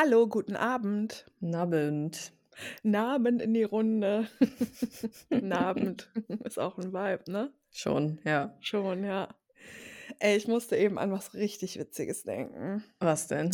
Hallo, 0.00 0.28
guten 0.28 0.54
Abend. 0.54 1.26
Nabend. 1.40 2.32
Nabend 2.84 3.42
in 3.42 3.52
die 3.52 3.64
Runde. 3.64 4.28
Nabend 5.28 6.08
ist 6.44 6.56
auch 6.56 6.78
ein 6.78 6.92
Vibe, 6.92 7.24
ne? 7.28 7.52
Schon, 7.72 8.20
ja. 8.22 8.56
Schon, 8.60 9.02
ja. 9.02 9.26
Ey, 10.20 10.36
ich 10.36 10.46
musste 10.46 10.76
eben 10.76 11.00
an 11.00 11.10
was 11.10 11.34
richtig 11.34 11.80
Witziges 11.80 12.22
denken. 12.22 12.84
Was 13.00 13.26
denn? 13.26 13.50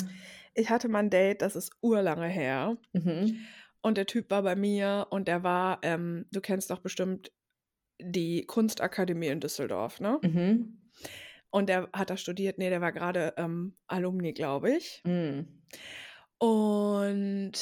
Ich 0.53 0.69
hatte 0.69 0.89
mal 0.89 0.99
ein 0.99 1.09
Date, 1.09 1.41
das 1.41 1.57
ist 1.57 1.73
urlange 1.81 2.29
her. 2.29 2.77
Mhm. 2.93 3.39
Und 3.81 3.97
der 3.97 4.05
Typ 4.05 4.31
war 4.31 4.43
bei 4.43 4.55
mir 4.55 5.07
und 5.09 5.29
der 5.29 5.45
war, 5.45 5.79
ähm, 5.81 6.27
du 6.31 6.43
kennst 6.43 6.71
doch 6.71 6.81
bestimmt 6.81 7.33
die 7.99 8.45
Kunstakademie 8.45 9.29
in 9.29 9.41
Düsseldorf, 9.41 9.99
ne? 9.99 10.19
Mhm. 10.21 10.77
Und 11.49 11.71
der 11.71 11.89
hat 11.95 12.11
da 12.11 12.19
studiert, 12.19 12.59
nee, 12.59 12.69
der 12.69 12.83
war 12.83 12.93
gerade 12.93 13.33
ähm, 13.39 13.77
Alumni, 13.87 14.35
glaube 14.35 14.77
ich. 14.77 15.01
Mhm. 15.07 15.47
Und 16.45 17.53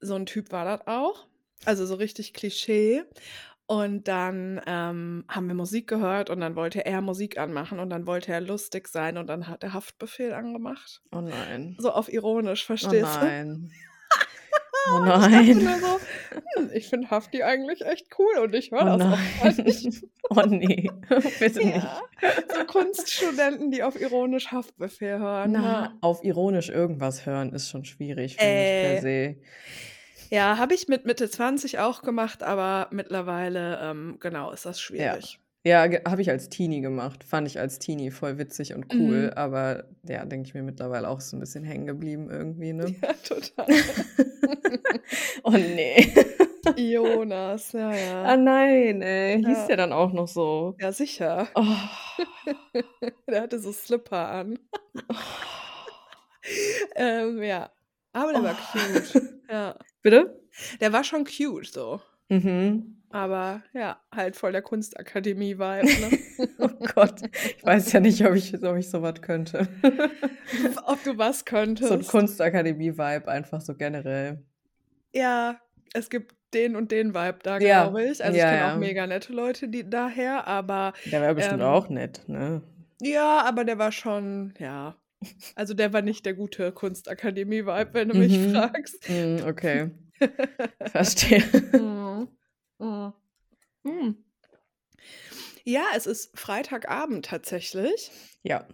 so 0.00 0.14
ein 0.14 0.26
Typ 0.26 0.50
war 0.50 0.64
das 0.64 0.86
auch. 0.86 1.26
Also 1.64 1.86
so 1.86 1.94
richtig 1.94 2.34
Klischee. 2.34 3.04
Und 3.66 4.08
dann 4.08 4.60
ähm, 4.66 5.24
haben 5.28 5.46
wir 5.46 5.54
Musik 5.54 5.88
gehört 5.88 6.30
und 6.30 6.40
dann 6.40 6.56
wollte 6.56 6.86
er 6.86 7.02
Musik 7.02 7.36
anmachen 7.36 7.78
und 7.78 7.90
dann 7.90 8.06
wollte 8.06 8.32
er 8.32 8.40
lustig 8.40 8.88
sein 8.88 9.18
und 9.18 9.26
dann 9.26 9.46
hat 9.46 9.62
er 9.62 9.74
Haftbefehl 9.74 10.32
angemacht. 10.32 11.02
Oh 11.12 11.20
nein. 11.20 11.76
So 11.78 11.90
auf 11.92 12.10
ironisch, 12.10 12.62
Oh 12.64 12.66
verstehst 12.68 13.16
du? 13.20 13.24
nein. 13.26 13.70
Oh 14.90 15.02
ich 15.02 15.08
nein. 15.30 15.64
mir 15.64 15.78
so, 15.78 16.00
hm, 16.56 16.70
ich 16.72 16.88
finde 16.88 17.10
Hafti 17.10 17.42
eigentlich 17.42 17.84
echt 17.84 18.06
cool 18.18 18.38
und 18.42 18.54
ich 18.54 18.70
höre 18.70 18.82
Oh 18.94 18.98
das 18.98 19.02
auch 19.02 19.64
nicht. 19.64 20.04
Oh 20.30 20.42
nee. 20.46 20.90
Bitte 21.38 21.58
nicht. 21.64 21.76
Ja, 21.76 22.02
so 22.54 22.64
Kunststudenten, 22.66 23.70
die 23.70 23.82
auf 23.82 23.98
ironisch 23.98 24.52
Haftbefehl 24.52 25.18
hören. 25.18 25.52
Na, 25.52 25.62
Ja, 25.62 25.92
auf 26.02 26.22
ironisch 26.22 26.68
irgendwas 26.68 27.24
hören 27.24 27.52
ist 27.54 27.70
schon 27.70 27.84
schwierig, 27.86 28.36
finde 28.36 28.52
ich 28.52 28.82
per 28.82 28.92
äh, 28.98 29.00
se. 29.00 29.36
ja 30.30 30.58
habe 30.58 30.74
ich 30.74 30.86
mit 30.88 31.06
Mitte 31.06 31.30
20 31.30 31.78
auch 31.78 32.02
gemacht, 32.02 32.42
aber 32.42 32.88
mittlerweile, 32.90 33.78
ähm, 33.82 34.16
genau, 34.20 34.50
ist 34.52 34.66
das 34.66 34.80
schwierig. 34.80 35.32
Ja, 35.34 35.38
habe 35.74 36.22
ich 36.22 36.30
als 36.30 36.48
Teenie 36.48 36.80
gemacht. 36.80 37.24
Fand 37.24 37.46
ich 37.48 37.58
als 37.58 37.78
Teenie 37.78 38.10
voll 38.10 38.38
witzig 38.38 38.74
und 38.74 38.86
cool. 38.94 39.26
Mhm. 39.26 39.32
Aber 39.34 39.84
ja, 40.08 40.24
denke 40.24 40.46
ich 40.48 40.54
mir 40.54 40.62
mittlerweile 40.62 41.08
auch 41.08 41.20
so 41.20 41.36
ein 41.36 41.40
bisschen 41.40 41.64
hängen 41.64 41.86
geblieben 41.86 42.28
irgendwie, 42.30 42.72
ne? 42.72 42.86
Ja, 43.02 43.12
total. 43.24 43.66
Oh 45.44 45.50
nee. 45.52 46.12
Jonas, 46.76 47.72
ja, 47.72 47.88
Ah 47.88 47.94
ja. 47.96 48.36
nein, 48.36 49.00
ey. 49.02 49.38
Hieß 49.42 49.46
Ja, 49.48 49.66
der 49.68 49.76
dann 49.78 49.92
auch 49.92 50.12
noch 50.12 50.28
so? 50.28 50.76
ja 50.80 50.92
sicher. 50.92 51.48
Oh. 51.54 51.64
Der 53.30 53.42
hatte 53.42 53.58
so 53.58 53.72
Slipper 53.72 54.28
an. 54.28 54.58
Ähm, 56.94 57.42
ja, 57.42 57.70
aber 58.12 58.32
der 58.32 58.42
war 58.42 58.54
cute. 58.54 59.16
Oh. 59.16 59.52
Ja, 59.52 59.78
Bitte? 60.02 60.40
der 60.80 60.92
war 60.92 61.04
schon 61.04 61.24
cute 61.24 61.66
so. 61.72 62.00
Mhm. 62.28 62.97
Aber 63.10 63.62
ja, 63.72 64.00
halt 64.14 64.36
voll 64.36 64.52
der 64.52 64.62
Kunstakademie-Vibe, 64.62 65.86
ne? 65.86 66.18
Oh 66.58 66.68
Gott, 66.94 67.22
ich 67.56 67.64
weiß 67.64 67.92
ja 67.92 68.00
nicht, 68.00 68.24
ob 68.26 68.34
ich, 68.34 68.52
ob 68.62 68.76
ich 68.76 68.90
sowas 68.90 69.20
könnte. 69.22 69.66
Ob 70.86 71.02
du 71.04 71.16
was 71.18 71.38
So 71.40 71.44
ein 71.44 71.44
könntest. 71.44 72.08
Kunstakademie-Vibe, 72.10 73.28
einfach 73.28 73.60
so 73.60 73.74
generell. 73.74 74.44
Ja, 75.12 75.60
es 75.94 76.10
gibt 76.10 76.34
den 76.54 76.76
und 76.76 76.90
den 76.90 77.14
Vibe 77.14 77.38
da, 77.42 77.58
Ja, 77.58 77.84
glaube 77.86 78.04
ich. 78.04 78.22
Also 78.24 78.36
ich 78.36 78.38
ja, 78.42 78.50
kenne 78.50 78.66
auch 78.66 78.68
ja. 78.72 78.76
mega 78.76 79.06
nette 79.06 79.32
Leute, 79.32 79.68
die 79.68 79.88
daher, 79.88 80.46
aber 80.46 80.92
Der 81.04 81.20
wäre 81.20 81.34
bestimmt 81.34 81.60
ähm, 81.60 81.66
auch 81.66 81.88
nett, 81.88 82.22
ne? 82.28 82.62
ja, 83.00 83.42
aber 83.44 83.64
der 83.64 83.78
war 83.78 83.92
schon, 83.92 84.54
ja. 84.58 84.96
Also 85.56 85.74
der 85.74 85.92
war 85.92 86.02
nicht 86.02 86.24
der 86.26 86.34
gute 86.34 86.72
Kunstakademie-Vibe, 86.72 87.90
wenn 87.94 88.08
du 88.08 88.14
mich 88.14 88.38
Mhm. 88.38 88.50
fragst. 88.50 89.08
Mm, 89.08 89.42
okay, 89.46 89.90
verstehe. 90.92 91.42
Mhm. 91.72 92.28
Mhm. 92.78 93.12
Mhm. 93.82 94.24
Ja, 95.64 95.84
es 95.94 96.06
ist 96.06 96.36
Freitagabend 96.38 97.26
tatsächlich. 97.26 98.10
Ja, 98.42 98.66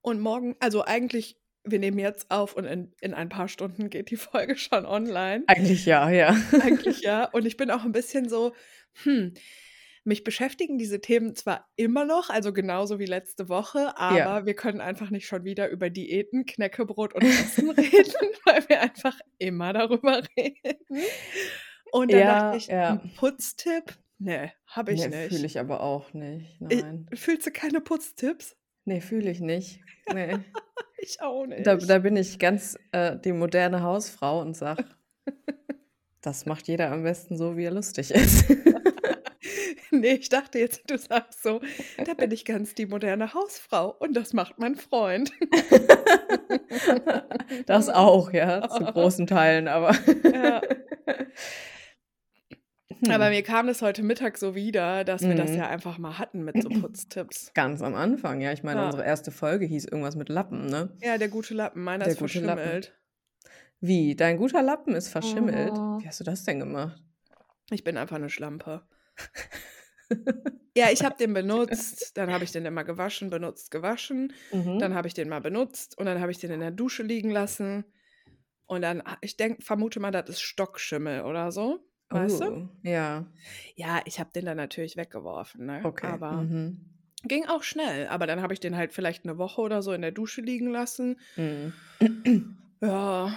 Und 0.00 0.20
morgen, 0.20 0.56
also 0.60 0.84
eigentlich, 0.84 1.36
wir 1.64 1.78
nehmen 1.78 1.98
jetzt 1.98 2.30
auf 2.30 2.54
und 2.54 2.64
in, 2.64 2.92
in 3.00 3.12
ein 3.12 3.28
paar 3.28 3.48
Stunden 3.48 3.90
geht 3.90 4.10
die 4.10 4.16
Folge 4.16 4.56
schon 4.56 4.86
online. 4.86 5.44
eigentlich 5.48 5.84
ja, 5.86 6.08
ja. 6.10 6.36
Eigentlich 6.62 7.00
ja. 7.02 7.24
Und 7.32 7.44
ich 7.46 7.56
bin 7.56 7.70
auch 7.70 7.84
ein 7.84 7.92
bisschen 7.92 8.28
so, 8.28 8.54
hm, 9.02 9.34
mich 10.04 10.22
beschäftigen 10.22 10.78
diese 10.78 11.00
Themen 11.00 11.34
zwar 11.34 11.68
immer 11.74 12.04
noch, 12.04 12.30
also 12.30 12.52
genauso 12.52 13.00
wie 13.00 13.06
letzte 13.06 13.48
Woche, 13.48 13.80
Ja, 13.80 14.26
aber 14.28 14.46
wir 14.46 14.54
können 14.54 14.80
einfach 14.80 15.10
nicht 15.10 15.26
schon 15.26 15.44
wieder 15.44 15.68
über 15.68 15.90
Diäten, 15.90 16.46
Knäckebrot 16.46 17.12
und 17.12 17.22
Essen 17.24 17.70
reden, 17.76 18.28
weil 18.44 18.68
wir 18.68 18.80
einfach 18.80 19.18
immer 19.38 19.72
darüber 19.72 20.22
reden. 20.38 20.78
Und 21.92 22.12
dann 22.12 22.20
dachte 22.20 22.46
ja, 22.50 22.54
ich, 22.56 22.66
ja. 22.66 22.88
ein 22.90 23.12
Putztipp? 23.16 23.96
Nee, 24.18 24.50
habe 24.66 24.92
ich 24.92 25.00
Ne, 25.06 25.10
fühle 25.28 25.42
nicht. 25.42 25.44
ich 25.44 25.58
aber 25.60 25.80
auch 25.82 26.12
nicht. 26.14 26.58
Ich, 26.68 26.82
Nein. 26.82 27.06
fühlst 27.14 27.46
du 27.46 27.50
keine 27.50 27.80
Putztipps? 27.80 28.56
Nee, 28.84 29.00
fühle 29.00 29.30
ich 29.30 29.40
nicht. 29.40 29.80
Nee. 30.12 30.38
Ich 30.98 31.20
auch 31.20 31.44
Da, 31.62 31.74
nicht. 31.74 31.90
da 31.90 31.98
bin 31.98 32.16
ich 32.16 32.38
ganz 32.38 32.76
äh, 32.90 33.16
die 33.18 33.32
moderne 33.32 33.82
Hausfrau 33.82 34.40
und 34.40 34.56
sag, 34.56 34.82
das 36.22 36.46
macht 36.46 36.66
jeder 36.68 36.90
am 36.90 37.02
besten 37.02 37.36
so, 37.36 37.56
wie 37.58 37.64
er 37.64 37.70
lustig 37.70 38.10
ist. 38.12 38.46
Nee, 39.92 40.14
ich 40.14 40.28
dachte 40.28 40.58
jetzt, 40.58 40.90
du 40.90 40.98
sagst 40.98 41.42
so, 41.42 41.60
da 42.04 42.12
bin 42.14 42.30
ich 42.32 42.44
ganz 42.44 42.74
die 42.74 42.86
moderne 42.86 43.32
Hausfrau 43.32 43.94
und 43.98 44.14
das 44.14 44.32
macht 44.32 44.58
mein 44.58 44.74
Freund. 44.74 45.32
Das 47.66 47.88
auch, 47.88 48.32
ja, 48.32 48.68
zu 48.68 48.84
großen 48.84 49.26
Teilen, 49.26 49.68
aber. 49.68 49.94
Ja. 50.24 50.60
Aber 53.08 53.26
Hm. 53.26 53.30
mir 53.32 53.42
kam 53.42 53.66
das 53.66 53.82
heute 53.82 54.02
Mittag 54.02 54.38
so 54.38 54.54
wieder, 54.54 55.04
dass 55.04 55.22
wir 55.22 55.34
das 55.34 55.50
ja 55.50 55.64
Mhm. 55.66 55.70
einfach 55.72 55.98
mal 55.98 56.18
hatten 56.18 56.44
mit 56.44 56.62
so 56.62 56.68
Putztipps. 56.68 57.50
Ganz 57.54 57.82
am 57.82 57.94
Anfang, 57.94 58.40
ja. 58.40 58.52
Ich 58.52 58.62
meine, 58.62 58.80
Ja. 58.80 58.86
unsere 58.86 59.04
erste 59.04 59.30
Folge 59.30 59.66
hieß 59.66 59.84
irgendwas 59.86 60.16
mit 60.16 60.28
Lappen, 60.28 60.66
ne? 60.66 60.96
Ja, 61.02 61.18
der 61.18 61.28
gute 61.28 61.54
Lappen, 61.54 61.82
meiner 61.84 62.04
Der 62.04 62.14
ist 62.14 62.18
gute 62.20 62.40
Lappen. 62.40 62.58
verschimmelt. 62.62 62.98
Wie? 63.80 64.16
Dein 64.16 64.38
guter 64.38 64.62
Lappen 64.62 64.94
ist 64.94 65.08
verschimmelt? 65.08 65.76
Mhm. 65.78 66.00
Wie 66.02 66.08
hast 66.08 66.20
du 66.20 66.24
das 66.24 66.44
denn 66.44 66.58
gemacht? 66.58 67.02
Ich 67.70 67.84
bin 67.84 67.96
einfach 67.96 68.16
eine 68.16 68.30
Schlampe. 68.30 68.86
Ja, 70.76 70.90
ich 70.92 71.02
habe 71.04 71.16
den 71.16 71.32
benutzt, 71.32 72.18
dann 72.18 72.30
habe 72.30 72.44
ich 72.44 72.52
den 72.52 72.66
immer 72.66 72.84
gewaschen, 72.84 73.30
benutzt, 73.30 73.70
gewaschen. 73.70 74.34
Mhm. 74.52 74.78
Dann 74.78 74.94
habe 74.94 75.08
ich 75.08 75.14
den 75.14 75.26
mal 75.28 75.40
benutzt 75.40 75.96
und 75.96 76.04
dann 76.04 76.20
habe 76.20 76.30
ich 76.30 76.38
den 76.38 76.50
in 76.50 76.60
der 76.60 76.70
Dusche 76.70 77.02
liegen 77.02 77.30
lassen. 77.30 77.84
Und 78.66 78.82
dann, 78.82 79.02
ich 79.22 79.38
denke, 79.38 79.62
vermute 79.62 80.00
mal, 80.00 80.10
das 80.10 80.28
ist 80.28 80.42
Stockschimmel 80.42 81.22
oder 81.22 81.50
so. 81.50 81.80
Weißt 82.10 82.40
du? 82.40 82.44
Oh, 82.46 82.68
ja, 82.82 83.26
Ja, 83.74 84.00
ich 84.04 84.18
habe 84.20 84.30
den 84.34 84.44
dann 84.46 84.56
natürlich 84.56 84.96
weggeworfen, 84.96 85.66
ne? 85.66 85.80
okay. 85.84 86.06
Aber 86.10 86.32
Mhm. 86.32 86.78
ging 87.24 87.46
auch 87.46 87.62
schnell. 87.62 88.06
Aber 88.08 88.26
dann 88.26 88.42
habe 88.42 88.54
ich 88.54 88.60
den 88.60 88.76
halt 88.76 88.92
vielleicht 88.92 89.24
eine 89.24 89.38
Woche 89.38 89.60
oder 89.60 89.82
so 89.82 89.92
in 89.92 90.02
der 90.02 90.12
Dusche 90.12 90.40
liegen 90.40 90.70
lassen. 90.70 91.18
Mhm. 91.36 91.72
Ja, 92.82 93.32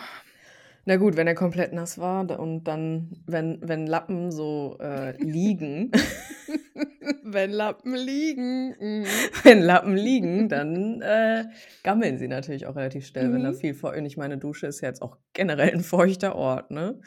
Na 0.85 0.97
gut, 0.97 1.15
wenn 1.15 1.27
er 1.27 1.33
komplett 1.33 1.71
nass 1.71 1.97
war 1.97 2.37
und 2.39 2.65
dann, 2.65 3.23
wenn, 3.25 3.57
wenn 3.61 3.87
Lappen 3.87 4.31
so 4.33 4.77
äh, 4.81 5.15
liegen, 5.23 5.91
wenn 7.23 7.51
Lappen 7.51 7.95
liegen. 7.95 8.71
mm. 8.79 9.05
wenn 9.43 9.61
Lappen 9.61 9.95
liegen, 9.95 10.49
dann 10.49 11.01
äh, 11.01 11.45
gammeln 11.83 12.17
sie 12.17 12.27
natürlich 12.27 12.65
auch 12.65 12.75
relativ 12.75 13.05
schnell, 13.07 13.31
wenn 13.31 13.43
da 13.43 13.51
Mhm. 13.51 13.55
viel 13.55 13.73
Feucht. 13.73 13.97
Und 13.97 14.05
ich 14.05 14.17
meine, 14.17 14.37
Dusche 14.37 14.67
ist 14.67 14.81
ja 14.81 14.89
jetzt 14.89 15.01
auch 15.01 15.17
generell 15.33 15.71
ein 15.73 15.83
feuchter 15.83 16.35
Ort, 16.35 16.69
ne? 16.71 16.99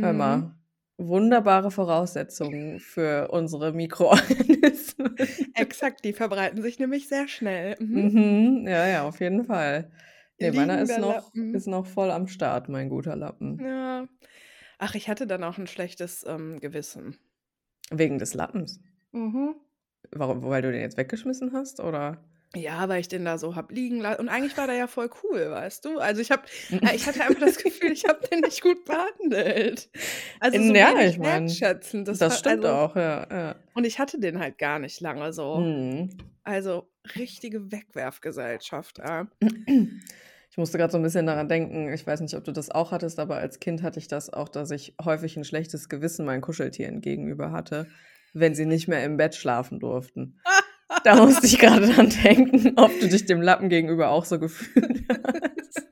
Hör 0.00 0.12
Mhm. 0.12 0.18
mal, 0.18 0.54
wunderbare 0.96 1.70
Voraussetzungen 1.70 2.80
für 2.80 3.28
unsere 3.30 3.72
Mikroorganismen. 3.72 5.16
Exakt, 5.54 6.04
die 6.04 6.12
verbreiten 6.12 6.62
sich 6.62 6.78
nämlich 6.78 7.08
sehr 7.08 7.28
schnell. 7.28 7.76
Mhm. 7.80 8.60
Mhm, 8.60 8.68
ja, 8.68 8.86
ja, 8.86 9.02
auf 9.04 9.20
jeden 9.20 9.44
Fall. 9.44 9.90
Nee, 10.38 10.50
meiner 10.52 10.80
ist 10.80 10.98
noch, 10.98 11.14
Lappen. 11.14 11.54
ist 11.54 11.66
noch 11.66 11.86
voll 11.86 12.10
am 12.10 12.26
Start, 12.26 12.68
mein 12.68 12.88
guter 12.88 13.16
Lappen. 13.16 13.58
Ja. 13.60 14.06
Ach, 14.78 14.94
ich 14.94 15.08
hatte 15.08 15.26
dann 15.26 15.44
auch 15.44 15.58
ein 15.58 15.66
schlechtes 15.66 16.24
ähm, 16.26 16.58
Gewissen. 16.60 17.16
Wegen 17.90 18.18
des 18.18 18.34
Lappens. 18.34 18.80
Mhm. 19.12 19.54
Warum, 20.10 20.42
weil 20.42 20.62
du 20.62 20.72
den 20.72 20.80
jetzt 20.80 20.96
weggeschmissen 20.96 21.52
hast, 21.52 21.80
oder? 21.80 22.24
Ja, 22.56 22.88
weil 22.88 23.00
ich 23.00 23.08
den 23.08 23.24
da 23.24 23.38
so 23.38 23.56
hab 23.56 23.70
liegen 23.72 24.00
lassen. 24.00 24.20
Und 24.20 24.28
eigentlich 24.28 24.56
war 24.56 24.66
der 24.66 24.76
ja 24.76 24.86
voll 24.86 25.10
cool, 25.22 25.50
weißt 25.50 25.84
du? 25.84 25.98
Also 25.98 26.20
ich 26.20 26.30
hab, 26.30 26.46
äh, 26.70 26.94
ich 26.94 27.06
hatte 27.06 27.22
einfach 27.22 27.40
das 27.40 27.56
Gefühl, 27.58 27.92
ich 27.92 28.04
habe 28.04 28.26
den 28.28 28.40
nicht 28.40 28.62
gut 28.62 28.84
behandelt. 28.84 29.88
Also 30.40 30.62
so 30.62 30.74
Ja, 30.74 30.98
ich 31.00 31.18
mein, 31.18 31.44
wertschätzend. 31.48 32.08
Das, 32.08 32.20
war- 32.20 32.30
stimmt 32.30 32.64
also, 32.64 32.76
auch, 32.76 32.96
ja. 32.96 33.26
ja. 33.30 33.54
Und 33.74 33.84
ich 33.84 33.98
hatte 33.98 34.18
den 34.20 34.38
halt 34.38 34.58
gar 34.58 34.78
nicht 34.78 35.00
lange 35.00 35.32
so. 35.32 35.56
Mhm. 35.56 36.10
Also 36.44 36.88
richtige 37.16 37.72
Wegwerfgesellschaft. 37.72 38.98
Ja. 38.98 39.26
Ich 40.50 40.56
musste 40.58 40.78
gerade 40.78 40.92
so 40.92 40.98
ein 40.98 41.02
bisschen 41.02 41.26
daran 41.26 41.48
denken, 41.48 41.92
ich 41.92 42.06
weiß 42.06 42.20
nicht, 42.20 42.34
ob 42.36 42.44
du 42.44 42.52
das 42.52 42.70
auch 42.70 42.92
hattest, 42.92 43.18
aber 43.18 43.36
als 43.38 43.58
Kind 43.60 43.82
hatte 43.82 43.98
ich 43.98 44.08
das 44.08 44.32
auch, 44.32 44.48
dass 44.48 44.70
ich 44.70 44.94
häufig 45.04 45.36
ein 45.36 45.44
schlechtes 45.44 45.88
Gewissen 45.88 46.24
meinen 46.24 46.42
Kuscheltieren 46.42 47.00
gegenüber 47.00 47.50
hatte, 47.50 47.88
wenn 48.34 48.54
sie 48.54 48.66
nicht 48.66 48.86
mehr 48.88 49.04
im 49.04 49.16
Bett 49.16 49.34
schlafen 49.34 49.80
durften. 49.80 50.38
Da 51.04 51.16
musste 51.16 51.46
ich 51.46 51.58
gerade 51.58 51.86
dran 51.86 52.10
denken, 52.24 52.72
ob 52.76 52.98
du 53.00 53.08
dich 53.08 53.26
dem 53.26 53.42
Lappen 53.42 53.68
gegenüber 53.68 54.10
auch 54.10 54.24
so 54.24 54.38
gefühlt 54.38 55.04
hast. 55.08 55.82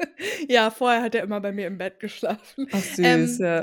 Ja, 0.48 0.70
vorher 0.70 1.02
hat 1.02 1.14
er 1.14 1.22
immer 1.22 1.40
bei 1.40 1.52
mir 1.52 1.66
im 1.66 1.78
Bett 1.78 2.00
geschlafen. 2.00 2.66
Ach 2.72 2.82
süß, 2.82 3.38
Ähm, 3.38 3.38
ja. 3.38 3.60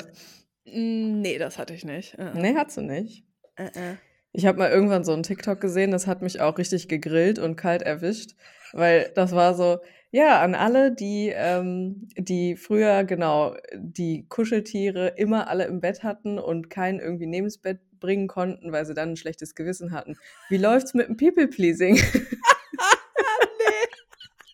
hm, 0.65 1.21
ne, 1.21 1.37
das 1.39 1.57
hatte 1.57 1.73
ich 1.73 1.85
nicht. 1.85 2.15
Äh, 2.19 2.33
Ne, 2.35 2.55
hat 2.55 2.71
sie 2.71 2.81
nicht. 2.83 3.23
äh. 3.55 3.95
Ich 4.31 4.45
habe 4.45 4.59
mal 4.59 4.69
irgendwann 4.69 5.03
so 5.03 5.11
'n 5.13 5.23
TikTok 5.23 5.59
gesehen, 5.59 5.91
das 5.91 6.05
hat 6.05 6.21
mich 6.21 6.39
auch 6.41 6.57
richtig 6.59 6.87
gegrillt 6.87 7.39
und 7.39 7.55
kalt 7.55 7.81
erwischt, 7.81 8.35
weil 8.73 9.11
das 9.15 9.31
war 9.33 9.55
so: 9.55 9.79
„Ja, 10.11 10.41
an 10.41 10.53
alle, 10.55 10.91
die 10.93 11.31
ähm, 11.35 12.09
die 12.17 12.55
früher 12.55 13.03
genau, 13.05 13.55
die 13.75 14.27
Kuscheltiere 14.29 15.07
immer 15.17 15.47
alle 15.49 15.65
im 15.65 15.79
Bett 15.81 16.03
hatten 16.03 16.37
und 16.37 16.69
keinen 16.69 16.99
irgendwie 16.99 17.25
nebens 17.25 17.57
Bett 17.57 17.79
bringen 17.99 18.27
konnten, 18.27 18.71
weil 18.71 18.85
sie 18.85 18.93
dann 18.95 19.11
'n 19.11 19.17
schlechtes 19.17 19.55
Gewissen 19.55 19.91
hatten. 19.93 20.17
Wie 20.49 20.57
läuft's 20.57 20.93
mit 20.93 21.07
dem 21.09 21.17
People 21.17 21.47
Pleasing?“ 21.47 21.95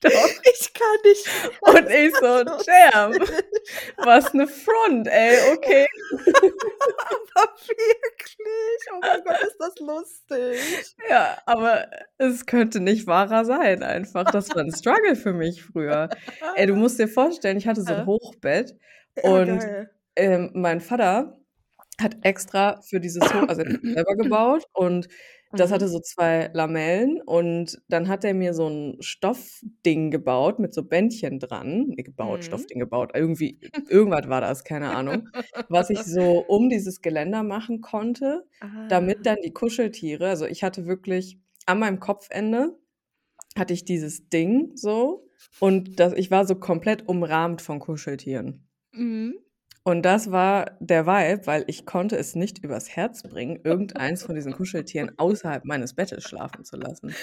Ne, 0.04 0.12
Doch. 0.12 0.46
ich 0.54 0.74
kann 0.74 0.98
nicht. 1.06 1.28
Und 1.62 1.90
ich 1.90 2.18
so: 2.20 2.44
Das 2.46 2.64
ist 2.64 2.68
„Damn, 2.68 3.20
lustig. 3.20 3.78
was 4.02 4.34
'ne 4.34 4.48
Front, 4.48 5.08
ey, 5.08 5.42
okay.“ 5.42 5.86
Aber 7.36 7.54
wirklich? 7.68 8.88
Oh 8.94 9.02
mein 9.06 9.24
Gott, 9.26 9.42
ist 9.42 9.58
das 9.60 9.76
lustig. 9.80 10.96
Ja, 11.10 11.38
aber 11.46 11.90
es 12.18 12.46
könnte 12.46 12.80
nicht 12.80 13.06
wahrer 13.08 13.46
sein 13.46 13.84
einfach. 13.84 14.30
Das 14.30 14.54
war 14.56 14.64
'n 14.64 14.72
Struggle 14.72 15.16
für 15.16 15.34
mich 15.34 15.64
früher. 15.64 16.12
Ey, 16.54 16.68
du 16.68 16.76
musst 16.76 17.00
dir 17.00 17.08
vorstellen, 17.08 17.58
ich 17.58 17.68
hatte 17.68 17.82
so 17.84 17.94
'n 17.96 18.06
Ja. 18.06 18.06
Hochbett 18.06 18.76
Ja, 19.18 19.22
und, 19.22 19.66
ähm, 20.16 20.52
mein 20.54 20.80
Vater 20.82 21.38
hat 22.02 22.18
extra 22.24 22.82
für 22.82 23.00
dieses 23.00 23.34
Hoch 23.34 23.48
also, 23.48 23.62
er 23.64 23.68
selber 23.96 24.16
gebaut 24.18 24.66
und 24.74 25.08
das 25.58 25.72
hatte 25.72 25.88
Mhm. 25.88 25.90
so 25.90 26.00
2 26.02 26.50
Lamellen 26.54 27.22
und 27.22 27.82
dann 27.88 28.10
hat 28.10 28.26
er 28.26 28.34
mir 28.34 28.54
so 28.54 28.68
'n 28.68 28.98
Stoffding 29.02 30.12
gebaut 30.12 30.60
mit 30.60 30.74
so 30.74 30.84
Bändchen 30.84 31.40
dran. 31.40 31.88
Ne, 31.90 32.04
gebaut, 32.04 32.44
Mhm. 32.44 32.46
Stoffding 32.46 32.80
gebaut. 32.80 33.12
Irgendwie 33.16 33.60
irgendwas 33.88 34.28
war 34.30 34.42
das, 34.42 34.64
keine 34.66 34.92
Ahnung, 34.92 35.30
was 35.70 35.90
ich 35.90 36.06
so 36.06 36.40
um 36.40 36.70
dieses 36.70 37.02
Geländer 37.02 37.44
machen 37.44 37.82
konnte, 37.82 38.46
damit 38.90 39.20
Ah. 39.22 39.26
dann 39.26 39.38
die 39.46 39.54
Kuscheltiere 39.54 40.28
also, 40.30 40.46
ich 40.46 40.64
hatte 40.64 40.86
wirklich 40.88 41.40
an 41.66 41.80
meinem 41.80 42.00
Kopfende 42.02 42.78
hatte 43.58 43.74
ich 43.74 43.86
dieses 43.86 44.30
Ding 44.30 44.72
so 44.76 45.30
und 45.60 46.00
das 46.00 46.14
ich 46.14 46.32
war 46.32 46.46
so 46.48 46.56
komplett 46.56 47.08
umrahmt 47.10 47.62
von 47.64 47.80
Kuscheltieren. 47.80 48.68
Mhm. 48.94 49.45
Und 49.88 50.02
das 50.04 50.32
war 50.32 50.78
der 50.80 51.06
Vibe, 51.06 51.46
weil 51.46 51.64
ich 51.68 51.86
konnte 51.86 52.18
es 52.18 52.34
nicht 52.34 52.58
übers 52.64 52.90
Herz 52.96 53.22
bringen, 53.22 53.60
irgendeins 53.64 54.24
von 54.24 54.34
diesen 54.34 54.52
Kuscheltieren 54.52 55.12
außerhalb 55.20 55.64
meines 55.64 55.94
Bettes 55.94 56.24
schlafen 56.24 56.66
zu 56.66 56.76
lassen. 56.76 57.20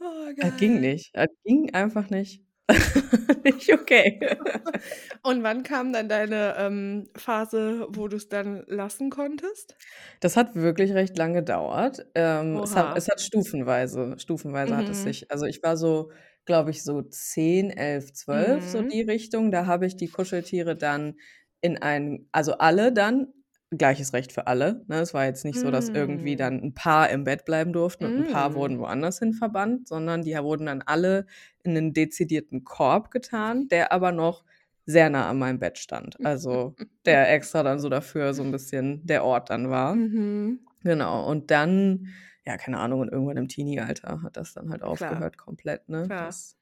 Oh, 0.00 0.32
Das 0.40 0.54
ging 0.56 0.78
geil. 0.78 0.80
nicht. 0.80 1.10
Das 1.16 1.28
ging 1.44 1.72
einfach 1.74 2.10
nicht. 2.10 2.42
Nicht 3.44 3.72
okay. 3.72 4.20
Und 5.22 5.42
wann 5.42 5.62
kam 5.62 5.92
dann 5.92 6.08
deine, 6.08 6.54
ähm, 6.58 7.08
Phase, 7.16 7.86
wo 7.90 8.08
du's 8.08 8.28
dann 8.28 8.64
lassen 8.66 9.10
konntest? 9.10 9.76
Das 10.22 10.36
hat 10.36 10.54
wirklich 10.54 10.92
recht 10.94 11.18
lang 11.18 11.32
gedauert. 11.34 12.06
Ähm, 12.14 12.60
es 12.62 12.76
hat 12.76 12.92
es 12.94 13.08
hat 13.08 13.20
stufenweise 13.20 14.14
stufenweise 14.20 14.76
hat 14.76 14.88
es 14.88 15.02
Mhm. 15.02 15.02
sich 15.02 15.28
also, 15.32 15.46
ich 15.46 15.60
war 15.64 15.76
so, 15.76 16.12
glaube 16.44 16.70
ich, 16.70 16.84
so 16.84 17.02
10, 17.02 17.70
11, 17.70 18.12
12, 18.12 18.68
so 18.68 18.82
Mhm. 18.82 18.92
die 18.92 19.02
Richtung. 19.02 19.50
Da 19.50 19.66
habe 19.66 19.84
ich 19.86 19.96
die 19.96 20.10
Kuscheltiere 20.10 20.76
dann 20.76 21.16
in 21.62 21.78
ein 21.78 22.28
also, 22.32 22.58
alle 22.58 22.92
dann 22.92 23.28
gleiches 23.72 24.12
Recht 24.14 24.32
für 24.32 24.46
alle, 24.48 24.84
ne? 24.88 25.00
Es 25.00 25.14
war 25.14 25.24
jetzt 25.26 25.44
nicht 25.46 25.60
so, 25.60 25.70
dass 25.70 25.88
irgendwie 25.90 26.36
Hm. 26.36 26.38
dann 26.38 26.60
'n 26.62 26.74
paar 26.74 27.10
im 27.10 27.24
Bett 27.24 27.44
bleiben 27.46 27.72
durften 27.72 28.04
und 28.04 28.18
'n 28.18 28.24
paar 28.24 28.54
Hm. 28.54 28.54
wurden 28.54 28.78
woanders 28.80 29.18
hin 29.20 29.32
verbannt, 29.34 29.88
sondern 29.88 30.22
die 30.24 30.34
wurden 30.36 30.66
dann 30.66 30.82
alle 30.82 31.26
in 31.64 31.74
'nen 31.74 31.92
dezidierten 31.94 32.64
Korb 32.64 33.10
getan, 33.12 33.68
der 33.68 33.92
aber 33.92 34.12
noch 34.12 34.44
sehr 34.86 35.10
nah 35.10 35.28
an 35.30 35.38
meinem 35.38 35.58
Bett 35.60 35.78
stand. 35.78 36.18
Also, 36.24 36.76
der 37.06 37.30
extra 37.32 37.62
dann 37.62 37.78
so 37.80 37.88
dafür 37.88 38.34
so 38.34 38.42
'n 38.44 38.52
bisschen 38.52 39.06
der 39.06 39.24
Ort 39.24 39.50
dann 39.50 39.70
war. 39.70 39.94
Mhm. 39.94 40.66
Genau. 40.84 41.28
Und 41.30 41.50
dann, 41.50 42.08
ja, 42.46 42.56
keine 42.58 42.78
Ahnung, 42.78 43.00
und 43.00 43.10
irgendwann 43.12 43.36
im 43.38 43.48
Teenie-Alter 43.48 44.22
hat 44.22 44.36
das 44.36 44.54
dann 44.54 44.70
halt 44.70 44.82
Klar. 44.96 45.22
aufgehört 45.22 45.38
komplett, 45.38 45.88
ne, 45.88 46.10
Klar. 46.10 46.16
dass 46.16 46.56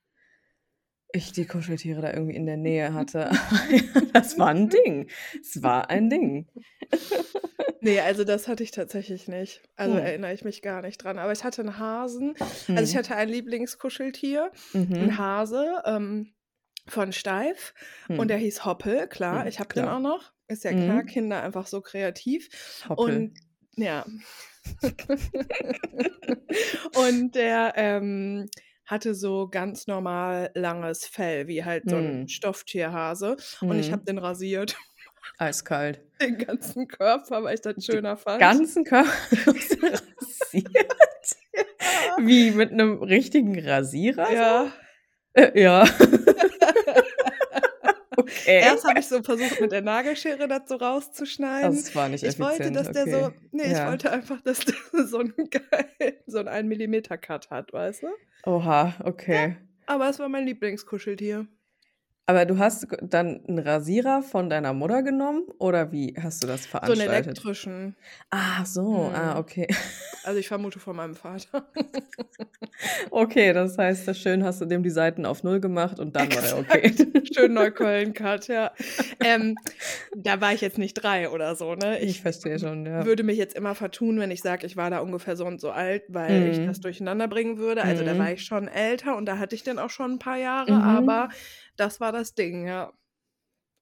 ich 1.13 1.33
die 1.33 1.47
Kuscheltiere 1.47 2.01
da 2.03 2.13
irgendwie 2.13 2.37
in 2.37 2.47
der 2.47 2.57
Nähe 2.57 2.95
hatte. 2.95 3.31
Das 4.13 4.39
war 4.39 4.51
'n 4.51 4.69
Ding. 4.69 5.09
Es 5.41 5.63
war 5.63 5.89
ein 5.91 6.11
Ding. 6.11 6.49
Ne, 7.83 8.01
also, 8.01 8.25
das 8.25 8.47
hatte 8.47 8.63
ich 8.63 8.73
tatsächlich 8.73 9.27
nicht. 9.27 9.63
Also, 9.77 9.97
Hm. 9.97 9.97
erinnere 9.97 10.35
ich 10.35 10.45
mich 10.45 10.61
gar 10.61 10.83
nicht 10.83 10.99
dran. 11.03 11.19
Aber 11.19 11.33
ich 11.33 11.45
hatte 11.45 11.63
'n 11.63 11.79
Hasen. 11.79 12.35
Also, 12.75 12.91
ich 12.91 12.97
hatte 12.97 13.17
ein 13.17 13.29
Lieblingskuscheltier, 13.31 14.53
Mhm. 14.75 15.17
Hase, 15.17 15.83
ähm, 15.87 16.35
von 16.89 17.13
Steif 17.13 17.75
und 18.17 18.29
der 18.29 18.37
Hm. 18.37 18.39
hieß 18.39 18.65
Hoppel, 18.67 19.09
klar. 19.09 19.47
Mhm, 19.47 19.49
Ich 19.49 19.61
habe 19.61 19.73
den 19.75 19.89
klar. 19.89 19.91
auch 19.91 20.01
noch. 20.01 20.33
Ist 20.49 20.65
ja 20.65 20.75
klar, 20.75 21.05
Mhm. 21.05 21.05
Kinder 21.05 21.43
einfach 21.43 21.67
so 21.67 21.81
kreativ. 21.81 22.51
Hoppel. 22.89 23.31
Und 23.31 23.35
ja. 23.77 24.07
Und 26.95 27.35
der, 27.35 27.75
ähm, 27.77 28.49
hatte 28.91 29.15
so 29.15 29.49
ganz 29.49 29.87
normal 29.87 30.51
langes 30.55 31.07
Fell, 31.07 31.49
wie 31.49 31.65
halt 31.65 31.89
so 31.91 31.97
'n 31.99 32.23
Mhm. 32.23 32.29
Stofftierhase. 32.29 33.37
Und 33.69 33.79
ich 33.79 33.93
habe 33.93 34.03
Mhm. 34.03 34.07
den 34.07 34.19
rasiert. 34.19 34.77
Eiskalt. 35.39 36.01
Den 36.23 36.39
ganzen 36.39 36.89
Körper, 36.89 37.43
weil 37.45 37.55
ich 37.55 37.63
das 37.63 37.77
Den 37.77 37.83
schöner 37.83 38.17
fand. 38.17 38.41
ganzen 38.41 38.85
Körper 38.85 39.11
rasiert? 39.47 40.03
Ja. 40.53 42.17
Wie, 42.17 42.51
mit 42.53 42.73
'nem 42.73 43.03
richtigen 43.03 43.59
Rasierer 43.59 44.37
so? 44.37 44.37
Ja. 44.37 44.73
Äh, 45.35 45.61
ja. 45.63 45.85
Okay. 48.47 48.63
Erst 48.63 48.85
habe 48.85 49.01
ich 49.01 49.09
so 49.09 49.23
versucht, 49.23 49.61
mit 49.61 49.73
der 49.73 49.83
Nagelschere 49.83 50.49
das 50.49 50.63
so 50.69 50.77
rauszuschneiden. 50.77 51.85
Das 51.85 51.95
war 51.95 52.09
nicht 52.09 52.23
Ich 52.23 52.39
wollte, 52.39 52.71
effizient, 52.71 52.73
dass 52.73 52.91
der 52.91 53.09
so 53.09 53.31
okay. 53.31 53.35
ne, 53.53 53.71
ich 53.71 53.85
Ja. 53.85 53.87
wollte 53.87 54.11
einfach, 54.13 54.41
dass 54.43 54.61
der 54.65 54.75
so 55.07 55.21
'n 55.21 55.35
geil 55.51 56.23
so 56.27 56.39
'n 56.39 56.49
1 56.49 56.69
Millimeter 56.69 57.19
Cut 57.19 57.51
hat, 57.51 57.73
weißt 57.73 58.05
du? 58.05 58.09
Oha, 58.47 58.97
Ja, 59.29 59.39
okay. 59.45 59.57
aber 59.87 60.09
es 60.09 60.19
war 60.19 60.29
mein 60.29 60.47
Lieblingskuscheltier. 60.47 61.47
Aber 62.31 62.45
du 62.47 62.59
hast 62.59 62.87
dann 63.03 63.41
'n 63.49 63.59
Rasierer 63.59 64.23
von 64.23 64.49
deiner 64.49 64.73
Mutter 64.73 65.03
genommen 65.03 65.47
oder 65.59 65.91
wie 65.91 66.15
hast 66.17 66.41
du 66.45 66.47
das 66.47 66.65
So 66.83 66.93
'n 66.93 67.01
veranstaltet? 67.01 67.41
elektrischen. 67.41 67.97
Ach 68.31 68.67
so, 68.67 69.11
ah, 69.13 69.37
Mhm. 69.37 69.41
okay. 69.41 69.69
Also, 70.23 70.41
ich 70.41 70.49
vermute 70.49 70.81
von 70.81 70.97
meinem 70.97 71.17
Vater. 71.17 71.71
Okay, 73.13 73.53
das 73.53 73.77
heißt, 73.79 74.15
schön 74.17 74.45
hast 74.45 74.61
du 74.61 74.65
dem 74.67 74.83
die 74.83 74.91
Seiten 74.91 75.27
auf 75.27 75.43
0 75.43 75.61
gemacht 75.61 75.99
und 75.99 76.17
dann 76.17 76.33
war 76.33 76.43
der 76.43 76.59
okay. 76.59 76.93
Schön 77.33 77.55
Neukölln-Cut, 77.55 78.49
ja. 78.49 78.73
Ähm, 79.23 79.63
da 80.13 80.41
war 80.41 80.53
ich 80.55 80.61
jetzt 80.63 80.79
nicht 80.79 80.95
3 80.95 81.31
oder 81.31 81.55
so, 81.57 81.75
ne? 81.75 82.01
Ich 82.03 82.21
Ich 82.21 82.21
verstehe 82.21 82.59
schon, 82.59 82.87
ja. 82.87 83.07
würde 83.07 83.23
mich 83.25 83.39
jetzt 83.39 83.55
immer 83.57 83.75
vertun, 83.75 84.19
wenn 84.21 84.31
ich 84.33 84.43
sage, 84.43 84.67
ich 84.67 84.77
war 84.77 84.91
da 84.91 85.01
ungefähr 85.01 85.37
so 85.37 85.47
und 85.47 85.61
so 85.61 85.71
alt, 85.71 86.05
weil 86.09 86.47
ich 86.47 86.63
das 86.63 86.81
Mhm. 86.81 86.81
durcheinander 86.81 87.29
bringen 87.29 87.59
würde. 87.59 87.85
Also, 87.85 88.03
da 88.05 88.19
war 88.19 88.33
Mhm. 88.33 88.35
ich 88.35 88.43
schon 88.45 88.69
älter 88.69 89.17
und 89.17 89.27
da 89.27 89.39
hatte 89.39 89.55
ich 89.57 89.63
den 89.65 89.79
auch 89.79 89.91
schon 89.91 90.13
'n 90.15 90.19
paar 90.19 90.39
Jahre, 90.39 90.83
Mhm. 90.85 90.85
aber 90.85 91.29
das 91.77 92.01
war 92.01 92.13
das 92.13 92.35
Ding, 92.35 92.67
ja. 92.67 92.93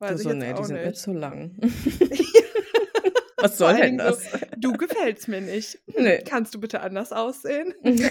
Du 0.00 0.07
Weiß 0.07 0.21
ich 0.21 0.25
so: 0.25 0.30
jetzt 0.30 0.38
„Ne, 0.38 0.54
die 0.54 0.64
sind 0.64 0.83
mir 0.83 0.92
zu 0.95 1.12
lang.“ 1.12 1.57
Ja. 1.61 1.68
Was 3.40 3.57
soll 3.59 3.75
denn 3.76 3.99
Dingen 3.99 4.00
so: 4.00 4.04
das? 4.04 4.40
„Du 4.57 4.73
gefällst 4.73 5.28
mir 5.28 5.40
nicht. 5.40 5.78
Ne. 5.97 6.23
Kannst 6.26 6.54
du 6.54 6.61
bitte 6.61 6.80
anders 6.80 7.12
aussehen?“ 7.12 7.75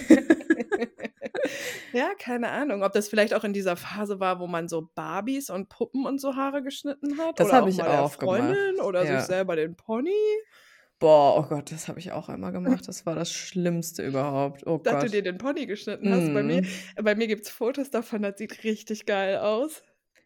Ja, 1.92 2.10
keine 2.18 2.50
Ahnung, 2.50 2.82
ob 2.82 2.92
das 2.92 3.08
vielleicht 3.08 3.32
auch 3.32 3.44
in 3.44 3.52
dieser 3.54 3.76
Phase 3.76 4.20
war, 4.20 4.40
wo 4.40 4.46
man 4.46 4.68
so 4.68 4.90
Barbies 4.94 5.48
und 5.48 5.68
Puppen 5.68 6.04
und 6.04 6.20
so 6.20 6.36
Haare 6.36 6.62
geschnitten 6.62 7.18
hat 7.18 7.40
Das 7.40 7.48
oder 7.48 7.56
habe 7.56 7.70
ich 7.70 7.82
auch 7.82 8.18
gemacht, 8.18 8.38
Freundin 8.38 8.80
oder 8.80 9.02
sich 9.02 9.10
ja. 9.10 9.20
selber 9.22 9.56
den 9.56 9.76
Pony. 9.76 10.12
Boah, 11.02 11.36
oh 11.38 11.42
Gott, 11.48 11.70
das 11.70 11.86
habe 11.86 12.00
ich 12.00 12.10
auch 12.10 12.28
einmal 12.28 12.50
gemacht. 12.50 12.88
Das 12.88 13.06
war 13.06 13.14
das 13.14 13.30
Schlimmste 13.32 14.04
überhaupt. 14.04 14.66
Oh 14.66 14.78
Dass 14.84 14.98
du 14.98 15.08
dir 15.08 15.22
Gott. 15.22 15.22
den 15.22 15.38
Pony 15.38 15.66
geschnitten 15.66 16.08
hast. 16.08 16.32
Bei 16.32 16.42
mir 16.42 16.62
Mhm. 16.62 16.84
bei 16.96 17.14
mir 17.14 17.26
gibt's 17.26 17.50
Fotos 17.50 17.90
davon, 17.90 18.22
das 18.22 18.38
sieht 18.38 18.62
richtig 18.64 19.06
geil 19.06 19.36
aus. 19.38 19.82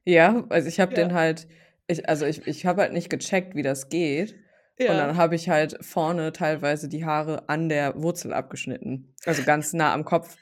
Ja, 0.06 0.44
also, 0.48 0.68
ich 0.68 0.80
habe 0.80 0.92
Ja. 0.92 0.94
den 0.94 1.14
halt 1.14 1.46
ich 1.86 2.08
also, 2.08 2.26
ich 2.26 2.46
ich 2.46 2.66
habe 2.66 2.82
halt 2.82 2.92
nicht 2.92 3.10
gecheckt, 3.10 3.54
wie 3.54 3.62
das 3.62 3.88
geht. 3.88 4.36
Und 4.84 4.96
Ja. 4.96 4.98
dann 4.98 5.16
habe 5.16 5.36
ich 5.36 5.48
halt 5.48 5.76
vorne 5.84 6.32
teilweise 6.32 6.88
die 6.88 7.04
Haare 7.04 7.48
an 7.48 7.68
der 7.68 8.00
Wurzel 8.02 8.32
abgeschnitten, 8.32 9.14
also, 9.24 9.44
ganz 9.44 9.72
nah 9.72 9.92
am 9.94 10.04
Kopf. 10.04 10.38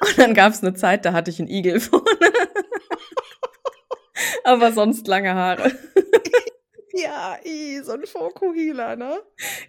Und 0.00 0.18
dann 0.18 0.34
gab's 0.34 0.62
'ne 0.62 0.74
Zeit, 0.74 1.04
da 1.06 1.12
hatte 1.14 1.30
ich 1.30 1.40
'n 1.40 1.48
Igel 1.48 1.80
vorne. 1.80 2.06
Aber 4.44 4.72
sonst 4.72 5.08
lange 5.08 5.34
Haare. 5.34 5.72
Ja, 6.96 7.36
i, 7.44 7.80
so 7.82 7.92
'n 7.94 8.06
Fokuhila, 8.06 8.94
ne? 8.96 9.20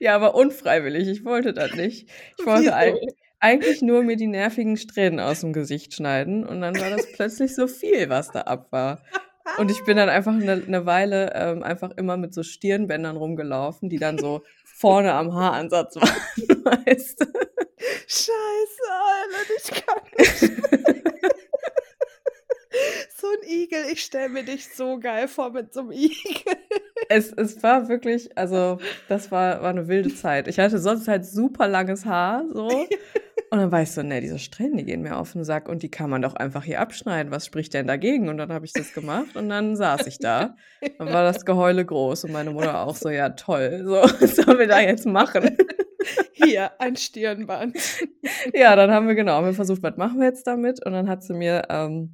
Ja, 0.02 0.16
aber 0.16 0.36
unfreiwillig. 0.36 1.08
Ich 1.08 1.24
wollte 1.26 1.54
das 1.54 1.74
nicht. 1.74 2.10
Ich 2.38 2.46
wollte 2.46 2.74
eig 2.76 2.96
Wieso? 2.96 3.16
eigentlich 3.40 3.82
nur 3.82 4.04
mir 4.04 4.16
die 4.16 4.28
nervigen 4.28 4.78
Strähnen 4.78 5.20
aus'm 5.20 5.52
Gesicht 5.54 5.94
schneiden 5.94 6.46
und 6.46 6.62
dann 6.62 6.80
war 6.80 6.90
das 6.90 7.12
plötzlich 7.12 7.54
so 7.56 7.68
viel, 7.68 8.10
was 8.10 8.32
da 8.32 8.42
ab 8.42 8.72
war. 8.72 9.04
Und 9.54 9.70
ich 9.72 9.84
bin 9.86 9.98
dann 9.98 10.10
einfach 10.10 10.34
'ne 10.34 10.64
'ne 10.66 10.86
Weile, 10.86 11.32
ähm, 11.36 11.64
einfach 11.64 11.92
immer 11.98 12.18
mit 12.18 12.34
so 12.34 12.44
Stirnbändern 12.44 13.18
rumgelaufen, 13.18 13.90
die 13.90 14.00
dann 14.00 14.20
so 14.20 14.44
vorne 14.72 15.14
am 15.14 15.34
Haaransatz 15.34 15.96
waren, 15.98 16.22
weißt 16.88 17.22
du? 17.22 17.26
Scheiße, 18.08 18.84
Alter, 18.92 19.54
ich 19.58 19.86
kann 19.86 20.04
nicht. 20.18 20.52
So 23.18 23.28
'n 23.28 23.48
Igel, 23.50 23.86
ich 23.92 24.04
stelle 24.04 24.30
mir 24.30 24.44
dich 24.44 24.70
so 24.74 25.00
geil 25.00 25.28
vor 25.28 25.52
mit 25.52 25.74
so 25.74 25.82
'm 25.82 25.92
Igel. 25.92 26.14
Es 27.10 27.32
es 27.34 27.62
war 27.64 27.88
wirklich 27.90 28.38
also, 28.38 28.80
das 29.08 29.32
war 29.32 29.62
war 29.62 29.74
'ne 29.74 29.88
wilde 29.88 30.12
Zeit. 30.14 30.48
Ich 30.48 30.60
hatte 30.60 30.80
sonst 30.80 31.08
halt 31.08 31.26
super 31.26 31.68
langes 31.68 32.06
Haar 32.06 32.46
so 32.54 32.90
und 33.52 33.60
dann 33.60 33.72
war 33.72 33.82
ich 33.84 33.92
so: 33.92 34.04
„Ne, 34.04 34.22
diese 34.22 34.40
Strähnen, 34.40 34.78
die 34.78 34.86
gehen 34.86 35.02
mir 35.04 35.18
auf 35.18 35.36
'n 35.36 35.44
Sack 35.46 35.70
und 35.70 35.84
die 35.84 35.92
kann 35.92 36.10
man 36.10 36.22
doch 36.24 36.36
einfach 36.36 36.64
hier 36.64 36.82
abschneiden. 36.82 37.32
Was 37.32 37.46
spricht 37.48 37.74
denn 37.76 37.88
dagegen?“ 37.88 38.30
Und 38.30 38.38
dann 38.38 38.52
habe 38.54 38.66
ich 38.66 38.74
das 38.76 38.94
gemacht 38.94 39.38
und 39.38 39.50
dann 39.50 39.76
saß 39.78 40.08
ich 40.08 40.20
da. 40.22 40.56
Dann 41.00 41.12
war 41.12 41.24
das 41.24 41.46
Geheule 41.46 41.86
groß 41.86 42.26
und 42.26 42.32
meine 42.32 42.52
Mutter 42.52 42.82
auch 42.88 42.96
so: 42.96 43.10
„Ja, 43.10 43.30
toll, 43.32 43.84
so, 43.86 43.94
was 44.22 44.36
sollen 44.38 44.60
wir 44.60 44.68
da 44.68 44.80
jetzt 44.82 45.06
machen?“ 45.08 45.58
Hier, 46.34 46.72
ein 46.82 46.96
Stirnband. 46.98 47.78
Ja, 48.56 48.76
dann 48.76 48.92
haben 48.92 49.08
wir 49.08 49.16
genau, 49.16 49.34
haben 49.34 49.48
wir 49.48 49.54
versucht: 49.54 49.84
„Was 49.84 49.98
machen 49.98 50.20
wir 50.20 50.28
jetzt 50.28 50.48
damit?“ 50.48 50.86
Und 50.86 50.94
dann 50.94 51.10
hat 51.10 51.24
sie 51.24 51.34
mir, 51.36 51.64
ähm, 51.70 52.12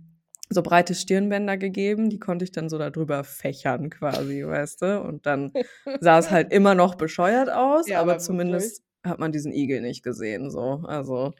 so 0.51 0.61
breite 0.63 0.95
Stirnbänder 0.95 1.57
gegeben, 1.57 2.09
die 2.11 2.19
konnte 2.19 2.45
ich 2.45 2.51
dann 2.53 2.69
so 2.69 2.77
da 2.79 2.91
drüber 2.91 3.23
fächern 3.25 3.89
quasi, 3.91 4.45
weißt 4.45 4.81
du? 4.83 5.01
Und 5.01 5.25
dann 5.27 5.55
sah 6.01 6.19
es 6.19 6.31
halt 6.31 6.53
immer 6.53 6.75
noch 6.75 6.95
bescheuert 6.95 7.49
aus, 7.51 7.87
Ja, 7.87 7.99
aber 8.01 8.17
aber 8.17 8.19
zumindest 8.19 8.83
hat 9.05 9.19
man 9.19 9.31
diesen 9.33 9.53
Igel 9.53 9.81
nicht 9.81 10.03
gesehen 10.03 10.51
so. 10.51 10.83
Also, 10.85 11.33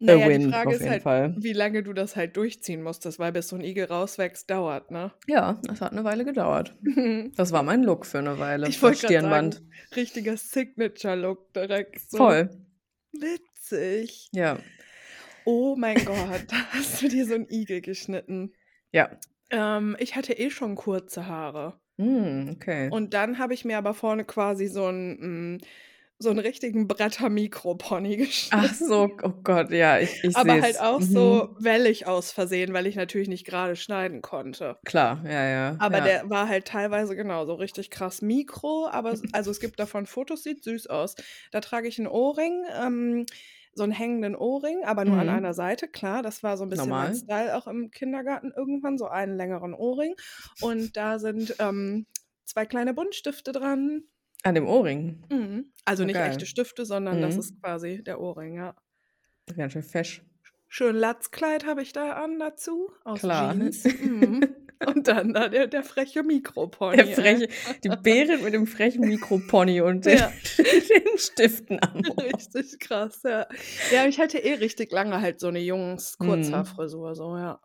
Na 0.00 0.14
a 0.14 0.16
ja, 0.16 0.30
die 0.30 0.38
win 0.38 0.48
Frage 0.48 0.74
auf 0.74 0.76
ist 0.76 0.86
jeden 0.86 0.86
halt, 0.86 1.02
Fall. 1.02 1.36
wie 1.36 1.52
lange 1.52 1.82
du 1.82 1.92
das 1.92 2.14
halt 2.16 2.36
durchziehen 2.36 2.82
musstest, 2.82 3.18
weil 3.18 3.32
bis 3.32 3.48
so 3.48 3.56
'n 3.56 3.62
Igel 3.64 3.86
rauswächst, 3.86 4.48
dauert, 4.50 4.90
ne? 4.90 5.12
Ja, 5.26 5.60
das 5.64 5.80
hat 5.82 5.92
'ne 5.92 6.04
Weile 6.04 6.24
gedauert. 6.24 6.74
Das 7.36 7.52
war 7.52 7.62
mein 7.62 7.82
Look 7.84 8.06
für 8.06 8.22
'ne 8.22 8.38
Weile, 8.38 8.70
Ich 8.70 8.82
wollte 8.82 9.00
Stirnband. 9.02 9.16
sagen, 9.20 9.72
richtiger 9.96 10.36
Signature-Look 10.36 11.52
direkt 11.54 12.10
so. 12.10 12.18
Voll. 12.18 12.48
Witzig. 13.12 14.30
Ja. 14.32 14.64
Oh 15.50 15.76
mein 15.76 16.04
Gott, 16.04 16.42
da 16.52 16.56
hast 16.74 17.00
du 17.00 17.08
dir 17.08 17.24
so 17.26 17.32
'n 17.34 17.46
Igel 17.48 17.80
geschnitten. 17.80 18.52
Ja. 18.92 19.20
Ähm, 19.50 19.96
ich 20.00 20.16
hatte 20.16 20.34
eh 20.34 20.50
schon 20.50 20.76
kurze 20.76 21.26
Haare. 21.26 21.80
Hm, 21.98 22.48
okay. 22.50 22.92
Und 22.92 23.12
dann 23.14 23.38
habe 23.38 23.54
ich 23.54 23.64
mir 23.64 23.76
aber 23.78 23.94
vorne 23.94 24.24
quasi 24.24 24.66
so 24.66 24.86
'n 24.88 25.18
hm, 25.20 25.58
so 26.18 26.30
'n 26.30 26.38
richtigen 26.38 26.88
Bretter-Mikro-Pony 26.88 28.16
geschnitten. 28.18 28.50
Ach 28.50 28.72
so, 28.74 29.18
oh 29.22 29.32
Gott, 29.42 29.70
ja, 29.72 29.98
ich 30.00 30.24
ich 30.24 30.34
Aber 30.34 30.60
halt 30.60 30.78
auch 30.78 31.00
Mhm. 31.00 31.02
so 31.02 31.54
wellig 31.58 32.06
aus 32.06 32.32
Versehen, 32.32 32.72
weil 32.72 32.86
ich 32.86 32.96
natürlich 32.96 33.28
nicht 33.28 33.46
grade 33.46 33.76
schneiden 33.76 34.22
konnte. 34.22 34.78
Klar, 34.84 35.22
ja, 35.24 35.44
ja, 35.44 35.80
Aber 35.80 36.00
ja. 36.00 36.02
der 36.02 36.28
war 36.28 36.48
halt 36.48 36.66
teilweise 36.66 37.14
genau 37.14 37.46
so 37.46 37.54
richtig 37.54 37.90
krass 37.90 38.20
Mikro, 38.20 38.88
aber 38.90 39.16
also, 39.32 39.50
es 39.50 39.60
gibt 39.60 39.78
davon 39.78 40.06
Fotos, 40.06 40.42
sieht 40.42 40.64
süß 40.64 40.88
aus. 40.88 41.14
Da 41.52 41.60
trage 41.60 41.86
ich 41.88 41.98
'n 42.00 42.08
Ohrring, 42.08 42.64
ähm, 42.82 43.26
so 43.74 43.84
'n 43.84 43.90
hängenden 43.92 44.36
Ohrring, 44.36 44.84
aber 44.84 45.04
nur 45.04 45.18
an 45.18 45.28
Mhm. 45.28 45.48
einer 45.48 45.54
Seite. 45.54 45.88
Klar, 45.88 46.22
das 46.22 46.42
war 46.42 46.56
so 46.56 46.64
'n 46.64 46.70
bisschen 46.70 46.96
mein 46.96 47.12
Normal. 47.12 47.14
Style 47.14 47.56
auch 47.56 47.66
im 47.66 47.90
Kindergarten 47.90 48.52
irgendwann, 48.56 48.98
so 48.98 49.06
einen 49.08 49.36
längeren 49.36 49.74
Ohrring. 49.74 50.14
Und 50.58 50.96
da 50.96 51.18
sind, 51.18 51.56
ähm, 51.60 52.06
2 52.44 52.66
kleine 52.66 52.94
Buntstifte 52.94 53.52
dran. 53.52 54.04
An 54.44 54.54
dem 54.54 54.66
Ohrring? 54.66 55.24
Mhm. 55.30 55.72
Also, 55.84 56.04
Ah, 56.04 56.06
nicht 56.06 56.20
echte. 56.20 56.46
Stifte, 56.46 56.84
sondern 56.86 57.20
das 57.20 57.36
Mhm. 57.36 57.38
ist 57.38 57.60
quasi 57.60 58.02
der 58.02 58.20
Ohrring, 58.20 58.54
ja. 58.56 58.74
Ganz 59.56 59.72
schön 59.72 59.82
fesch. 59.82 60.22
Schön 60.70 60.96
Latzkleid 60.96 61.64
habe 61.64 61.80
ich 61.80 61.92
da 61.94 62.12
an 62.22 62.38
dazu 62.38 62.92
aus 63.04 63.30
Klar. 63.30 63.30
Jeans. 63.30 63.90
Mhm. 63.98 64.67
Und 64.86 65.08
dann 65.08 65.32
da 65.34 65.48
der 65.48 65.66
der 65.66 65.82
freche 65.82 66.22
Mikropony, 66.22 66.96
Der 66.96 67.06
ey. 67.08 67.14
freche 67.14 67.48
die 67.84 67.88
Bärin 67.88 68.42
mit 68.42 68.54
dem 68.54 68.66
frechen 68.66 69.06
Mikropony 69.06 69.80
und 69.80 70.06
den 70.06 70.18
Ja. 70.18 70.32
den 70.58 71.18
Stiften 71.18 71.80
am 71.82 72.00
Ohr. 72.16 72.24
Richtig 72.24 72.78
krass, 72.78 73.22
ja. 73.24 73.46
Ja, 73.90 74.06
ich 74.06 74.18
hatte 74.20 74.38
eh 74.38 74.54
richtig 74.54 74.92
lange 74.92 75.20
halt 75.20 75.40
so 75.40 75.50
'ne 75.50 75.58
Mhm. 75.60 75.64
Jungs-Kurzhaarfrisur 75.66 77.14
so, 77.14 77.36
ja. 77.36 77.60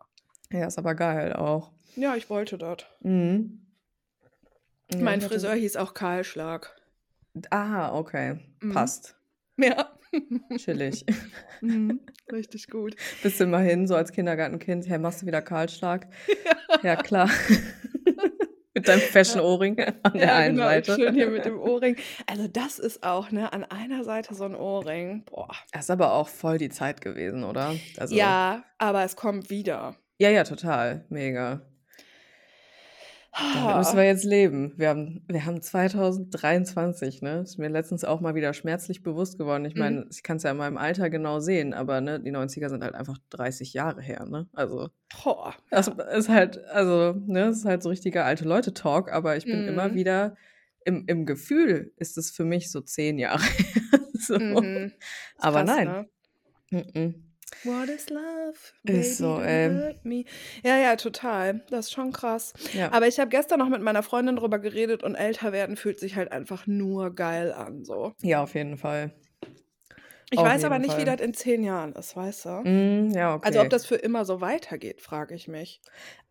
Ja, 0.50 0.66
ist 0.66 0.78
aber 0.78 0.94
geil 0.94 1.32
auch. 1.34 1.70
Ja, 1.96 2.16
ich 2.16 2.28
wollte 2.30 2.58
das. 2.58 2.78
Mhm. 3.00 3.60
Ja, 4.92 4.98
Mein 5.00 5.20
Friseur 5.20 5.54
hieß 5.54 5.76
auch 5.76 5.94
Kahlschlag. 5.94 6.74
Ah, 7.50 7.96
okay, 7.96 8.38
Mhm. 8.60 8.72
passt. 8.74 9.16
Ja. 9.58 9.90
Chillig. 10.56 11.04
Mhm. 11.60 12.00
Richtig 12.30 12.68
gut. 12.68 12.94
Bist 13.22 13.40
du 13.40 13.44
immer 13.44 13.60
hin, 13.60 13.86
so 13.86 13.94
als 13.96 14.12
Kindergartenkind: 14.12 14.86
„Hey, 14.86 14.98
machst 14.98 15.22
du 15.22 15.26
wieder 15.26 15.40
Kahlschlag?“ 15.40 16.08
Ja, 16.82 16.96
klar. 16.96 17.30
Mit 18.74 18.88
deinem 18.88 19.00
feschen 19.00 19.40
Ja. 19.40 19.44
An 20.02 20.12
der 20.14 20.22
Ja, 20.26 20.36
einen 20.36 20.56
genau, 20.56 20.66
Seite. 20.66 20.94
schön 20.96 21.14
hier 21.14 21.28
mit 21.30 21.44
dem 21.46 21.58
Ohrring. 21.60 21.96
Also, 22.26 22.48
das 22.48 22.78
ist 22.78 23.02
auch, 23.04 23.30
ne, 23.30 23.52
an 23.52 23.64
einer 23.64 24.04
Seite 24.04 24.34
so 24.34 24.44
'n 24.44 24.54
Ohrring. 24.56 25.24
Boah. 25.24 25.48
Das 25.72 25.84
ist 25.84 25.90
aber 25.90 26.12
auch 26.12 26.28
voll 26.28 26.58
die 26.58 26.68
Zeit 26.70 27.00
gewesen, 27.00 27.44
oder? 27.44 27.76
Also 27.98 28.14
Ja, 28.14 28.64
aber 28.78 29.04
es 29.04 29.16
kommt 29.16 29.48
wieder. 29.48 29.96
Ja, 30.18 30.28
ja, 30.30 30.44
total, 30.44 31.06
mega. 31.08 31.62
Damit 33.36 33.76
müssen 33.78 33.96
wir 33.96 34.04
jetzt 34.04 34.24
leben. 34.24 34.72
Wir 34.76 34.88
haben 34.90 35.24
wir 35.28 35.44
haben 35.44 35.60
2023, 35.60 37.20
ne? 37.22 37.40
Ist 37.40 37.58
mir 37.58 37.68
letztens 37.68 38.04
auch 38.04 38.20
mal 38.20 38.34
wieder 38.36 38.54
schmerzlich 38.54 39.02
bewusst 39.02 39.38
geworden. 39.38 39.64
Ich 39.64 39.74
Mhm. 39.74 39.80
meine, 39.80 40.06
ich 40.10 40.22
kann's 40.22 40.44
ja 40.44 40.52
in 40.52 40.56
meinem 40.56 40.76
Alter 40.76 41.10
genau 41.10 41.40
sehen, 41.40 41.74
aber, 41.74 42.00
ne, 42.00 42.20
die 42.20 42.30
90er 42.30 42.68
sind 42.68 42.84
halt 42.84 42.94
einfach 42.94 43.18
30 43.30 43.72
Jahre 43.72 44.00
her, 44.02 44.24
ne? 44.26 44.48
Also, 44.52 44.88
Boah, 45.24 45.54
das 45.70 45.88
ist 45.88 46.28
halt 46.28 46.64
also, 46.66 47.12
ne, 47.26 47.46
das 47.46 47.58
ist 47.58 47.64
halt 47.64 47.82
so 47.82 47.88
richtiger 47.88 48.24
alte-Leute-Talk, 48.24 49.10
aber 49.12 49.36
ich 49.36 49.44
bin 49.44 49.66
immer 49.66 49.88
Mhm. 49.88 49.94
wieder 49.94 50.36
im 50.84 51.04
im 51.06 51.26
Gefühl 51.26 51.92
ist 51.96 52.18
es 52.18 52.30
für 52.30 52.44
mich 52.44 52.70
so 52.70 52.80
10 52.82 53.18
Jahre 53.18 53.42
her, 53.42 54.00
so. 54.14 54.38
Mhm. 54.38 54.92
Aber 55.38 55.64
krass, 55.64 55.76
nein. 55.76 55.86
ne? 55.88 56.06
What 57.62 57.88
is 57.88 58.10
love? 58.10 58.52
Ist 58.52 58.72
Baby, 58.82 59.02
so, 59.02 59.36
don't 59.36 59.44
ey. 59.44 59.70
hurt 59.70 60.04
me. 60.04 60.24
Ja, 60.64 60.76
ja, 60.76 60.96
total. 60.96 61.62
Das 61.70 61.86
ist 61.86 61.92
schon 61.92 62.12
krass. 62.12 62.52
Ja. 62.74 62.92
Aber 62.92 63.06
ich 63.06 63.18
habe 63.20 63.30
gestern 63.30 63.58
noch 63.60 63.68
mit 63.68 63.80
meiner 63.80 64.02
Freundin 64.02 64.36
drüber 64.36 64.58
geredet 64.58 65.02
und 65.02 65.14
älter 65.14 65.52
werden 65.52 65.76
fühlt 65.76 65.98
sich 66.00 66.16
halt 66.16 66.32
einfach 66.32 66.66
nur 66.66 67.14
geil 67.14 67.52
an, 67.52 67.84
so. 67.84 68.12
Ja, 68.22 68.42
auf 68.42 68.54
jeden 68.54 68.76
Fall. 68.76 69.12
Ich 70.30 70.38
Auf 70.40 70.46
weiß 70.46 70.64
aber 70.64 70.78
nicht, 70.78 70.96
wie 70.98 71.04
Fall. 71.04 71.16
das 71.16 71.24
in 71.24 71.32
10 71.34 71.62
Jahren 71.62 71.92
ist, 71.92 72.16
weißt 72.16 72.46
du? 72.46 72.64
Hm, 72.64 73.10
ja, 73.12 73.38
Also, 73.40 73.60
ob 73.60 73.66
okay. 73.66 73.68
das 73.68 73.86
für 73.86 73.94
immer 73.94 74.24
so 74.24 74.40
weitergeht, 74.40 75.00
frage 75.00 75.34
ich 75.34 75.48
mich. 75.48 75.80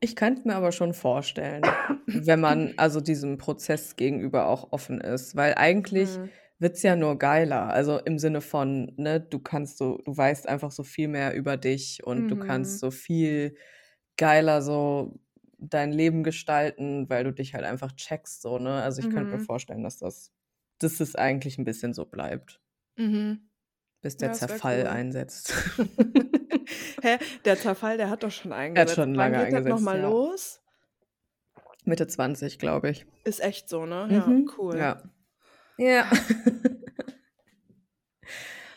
Ich 0.01 0.15
könnte 0.15 0.47
mir 0.47 0.55
aber 0.55 0.71
schon 0.73 0.93
vorstellen, 0.93 1.61
wenn 2.07 2.41
man 2.41 2.73
also 2.77 2.99
diesem 2.99 3.37
Prozess 3.37 3.95
gegenüber 3.95 4.47
auch 4.47 4.71
offen 4.73 4.99
ist, 4.99 5.35
weil 5.35 5.53
eigentlich 5.55 6.17
Mhm. 6.17 6.29
Wird's 6.59 6.83
ja 6.83 6.95
nur 6.95 7.17
geiler. 7.19 7.67
Also, 7.69 7.99
im 7.99 8.19
Sinne 8.19 8.41
von, 8.41 8.93
ne, 8.97 9.19
du 9.21 9.39
kannst 9.39 9.77
so 9.77 9.97
du 10.05 10.15
weißt 10.17 10.47
einfach 10.47 10.71
so 10.71 10.83
viel 10.83 11.07
mehr 11.07 11.33
über 11.35 11.57
dich 11.57 12.03
und 12.05 12.27
du 12.31 12.37
kannst 12.37 12.79
Mhm. 12.79 12.81
so 12.81 12.91
viel 12.91 13.55
geiler 14.17 14.61
so 14.61 15.19
dein 15.59 15.91
Leben 15.93 16.23
gestalten, 16.23 17.09
weil 17.09 17.23
du 17.25 17.31
dich 17.33 17.53
halt 17.55 17.65
einfach 17.65 17.91
checkst 17.93 18.41
so, 18.41 18.59
ne? 18.59 18.81
Also, 18.83 18.99
ich 19.01 19.09
könnte 19.09 19.33
mir 19.35 19.39
Mhm. 19.39 19.41
vorstellen, 19.41 19.83
dass 19.83 19.97
das 19.99 20.31
dass 20.79 20.99
es 20.99 21.15
eigentlich 21.15 21.57
'n 21.59 21.65
bisschen 21.65 21.93
so 21.93 22.05
bleibt, 22.05 22.61
Mhm. 22.97 23.49
bis 24.03 24.17
Ja, 24.19 24.29
der 24.37 24.47
wäre 24.49 24.61
Zerfall 24.61 24.85
cool. 24.85 24.87
einsetzt. 24.87 25.53
Hä? 27.01 27.19
Der 27.45 27.59
Zerfall, 27.59 27.97
der 27.97 28.09
hat 28.09 28.23
doch 28.23 28.31
schon 28.31 28.53
Er 28.75 28.81
hat 28.83 28.91
eingesetzt. 28.91 29.01
schon 29.01 29.13
Wann 29.15 29.33
lange 29.33 29.37
geht 29.37 29.53
das 29.53 29.67
noch 29.67 29.79
eingesetzt, 29.79 29.81
mal 29.81 29.99
ja. 29.99 30.01
los? 30.01 30.61
Mitte 31.85 32.07
20, 32.07 32.59
glaube 32.59 32.89
ich. 32.89 33.05
Ist 33.25 33.39
echt 33.41 33.69
so, 33.69 33.85
ne? 33.85 34.09
Ja, 34.11 34.35
Mhm. 34.35 34.51
cool. 34.57 34.93
Ja. 34.97 35.03
Ja. 35.77 36.09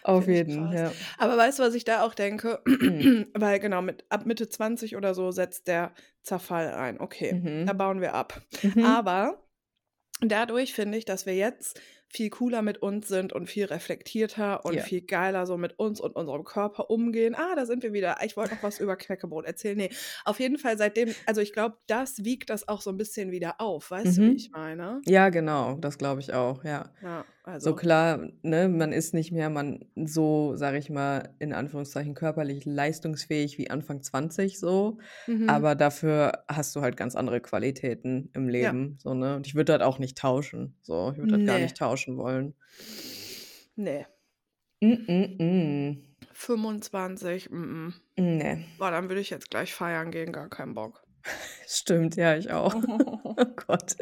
Auf 0.03 0.29
jeden, 0.29 0.73
ja. 0.73 0.93
Aber 1.19 1.37
weißt 1.37 1.59
du, 1.59 1.65
was 1.65 1.75
ich 1.75 1.83
da 1.85 2.03
auch 2.05 2.15
denke? 2.15 2.61
Weil 3.35 3.59
genau, 3.59 3.83
mit 3.83 4.05
ab 4.09 4.25
Mitte 4.25 4.49
20 4.49 4.95
oder 4.97 5.15
so 5.15 5.33
setzt 5.33 5.67
der 5.67 5.93
Zerfall 6.23 6.73
ein. 6.75 7.01
Okay, 7.01 7.65
da 7.67 7.73
Mhm. 7.75 7.79
bauen 7.79 8.01
wir 8.01 8.15
ab. 8.15 8.41
Mhm. 8.63 8.85
Aber 8.85 9.43
dadurch 10.21 10.75
finde 10.75 10.97
ich, 10.99 11.05
dass 11.07 11.27
wir 11.27 11.35
jetzt 11.35 11.81
viel 12.09 12.31
cooler 12.31 12.63
mit 12.63 12.79
uns 12.83 13.09
sind 13.09 13.33
und 13.33 13.49
viel 13.49 13.65
reflektierter 13.67 14.65
und 14.65 14.81
Ja. 14.81 14.85
viel 14.85 15.03
geiler 15.03 15.47
so 15.47 15.57
mit 15.57 15.79
uns 15.79 16.01
und 16.01 16.15
unserem 16.17 16.45
Körper 16.45 16.91
umgehen. 16.91 17.35
Ah, 17.35 17.55
da 17.57 17.67
sind 17.67 17.83
wir 17.83 17.93
wieder. 17.93 18.19
Ich 18.25 18.37
wollte 18.37 18.55
noch 18.55 18.63
was 18.63 18.79
über 18.79 18.97
Knäckebrot 18.97 19.45
erzählen. 19.47 19.77
Ne, 19.77 19.91
auf 20.25 20.41
jeden 20.41 20.59
Fall 20.59 20.79
seitdem 20.79 21.17
also, 21.27 21.41
ich 21.41 21.53
glaube, 21.53 21.79
das 21.87 22.25
wiegt 22.25 22.51
das 22.51 22.69
auch 22.69 22.81
so 22.81 22.91
'n 22.91 22.97
bisschen 22.97 23.31
wieder 23.33 23.61
auf. 23.61 23.91
Weißt 23.91 24.19
du, 24.19 24.25
wie 24.25 24.35
Mhm. 24.35 24.37
ich 24.37 24.51
meine? 24.53 25.07
Ja, 25.07 25.29
genau, 25.31 25.77
das 25.77 25.99
glaube 25.99 26.21
ich 26.21 26.33
auch, 26.35 26.65
ja. 26.65 26.93
Ja, 27.03 27.27
So 27.47 27.53
also 27.53 27.77
klar, 27.77 28.29
ne, 28.43 28.69
man 28.69 28.93
ist 28.93 29.15
nicht 29.15 29.31
mehr 29.31 29.49
man 29.51 29.85
so, 29.95 30.57
sage 30.57 30.79
ich 30.79 30.91
mal, 30.91 31.35
in 31.39 31.53
Anführungszeichen 31.53 32.15
körperlich 32.15 32.65
leistungsfähig 32.65 33.57
wie 33.57 33.71
Anfang 33.71 34.03
20 34.03 34.59
so, 34.59 34.99
Mhm. 35.29 35.49
aber 35.49 35.77
dafür 35.77 36.45
hast 36.49 36.75
du 36.75 36.81
halt 36.81 36.97
ganz 36.97 37.15
andere 37.15 37.41
Qualitäten 37.41 38.31
im 38.35 38.49
Ja. 38.59 38.73
Leben, 38.73 38.99
so, 39.01 39.15
ne? 39.15 39.37
Und 39.37 39.47
ich 39.47 39.55
würde 39.55 39.79
das 39.79 39.83
auch 39.87 40.01
nicht 40.01 40.19
tauschen, 40.19 40.77
so. 40.83 41.13
Ich 41.13 41.19
würde 41.19 41.37
das 41.39 41.45
gar 41.47 41.59
Ne. 41.59 41.61
nicht 41.61 41.77
tauschen 41.77 42.17
wollen. 42.17 42.55
Ne. 43.77 44.07
Mm, 44.83 45.07
mm, 45.09 45.37
mm. 45.39 46.17
25, 46.33 47.51
mm, 47.51 47.57
mm. 47.57 47.93
Ne. 48.17 48.65
Boah, 48.79 48.91
dann 48.91 49.09
würde 49.09 49.21
ich 49.21 49.31
jetzt 49.31 49.51
gleich 49.51 49.73
feiern 49.75 50.11
gehen, 50.11 50.33
gar 50.33 50.49
keinen 50.49 50.75
Bock. 50.75 51.06
Stimmt, 51.67 52.17
ja, 52.17 52.37
ich 52.37 52.51
auch. 52.51 52.75
Oh 53.39 53.45
Gott. 53.67 53.97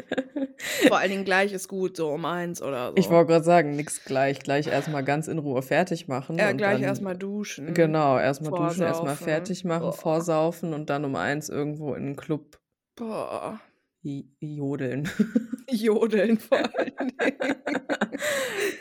Vor 0.87 0.97
allen 0.97 1.09
Dingen 1.11 1.25
gleich 1.25 1.51
ist 1.51 1.67
gut, 1.67 1.97
so 1.97 2.09
um 2.09 2.23
eins 2.25 2.61
oder 2.61 2.93
Ich 2.95 3.05
so. 3.05 3.11
wollte 3.11 3.33
gerade 3.33 3.43
sagen, 3.43 3.75
nix 3.75 4.05
gleich. 4.05 4.39
Gleich 4.39 4.67
erstmal 4.67 5.03
ganz 5.03 5.27
in 5.27 5.39
Ruhe 5.39 5.61
fertig 5.61 6.07
machen 6.07 6.37
Ja, 6.37 6.51
und 6.51 6.57
gleich 6.57 6.81
erstmal 6.81 7.17
duschen, 7.17 7.73
genau, 7.73 8.17
erstmal 8.17 8.51
duschen, 8.51 8.83
erstmal 8.83 9.15
fertig 9.17 9.65
machen, 9.65 9.81
Boah. 9.81 9.93
vorsaufen 9.93 10.73
und 10.73 10.89
dann 10.89 11.03
um 11.03 11.15
eins 11.17 11.49
irgendwo 11.49 11.95
in 11.95 12.11
'n 12.11 12.15
Club 12.15 12.59
Boah. 12.95 13.59
jodeln. 14.03 15.09
Jodeln 15.69 16.37
vor 16.37 16.59
allen 16.59 16.93
Dingen. 17.19 17.55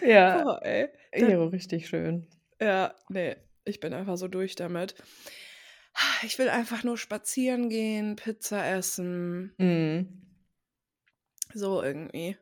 Ja. 0.07 0.43
Boah, 0.45 0.61
ey. 0.63 0.91
Jo, 1.17 1.47
richtig 1.47 1.89
schön. 1.89 2.29
Ja, 2.61 2.95
ne, 3.09 3.37
ich 3.65 3.81
bin 3.81 3.93
einfach 3.95 4.17
so 4.19 4.29
durch 4.29 4.55
damit. 4.55 4.95
Ich 6.23 6.39
will 6.39 6.49
einfach 6.49 6.83
nur 6.85 6.99
spazieren 6.99 7.69
gehen, 7.69 8.17
Pizza 8.17 8.65
essen. 8.67 9.57
Mhm. 9.59 10.09
So 11.53 11.83
irgendwie. 11.83 12.37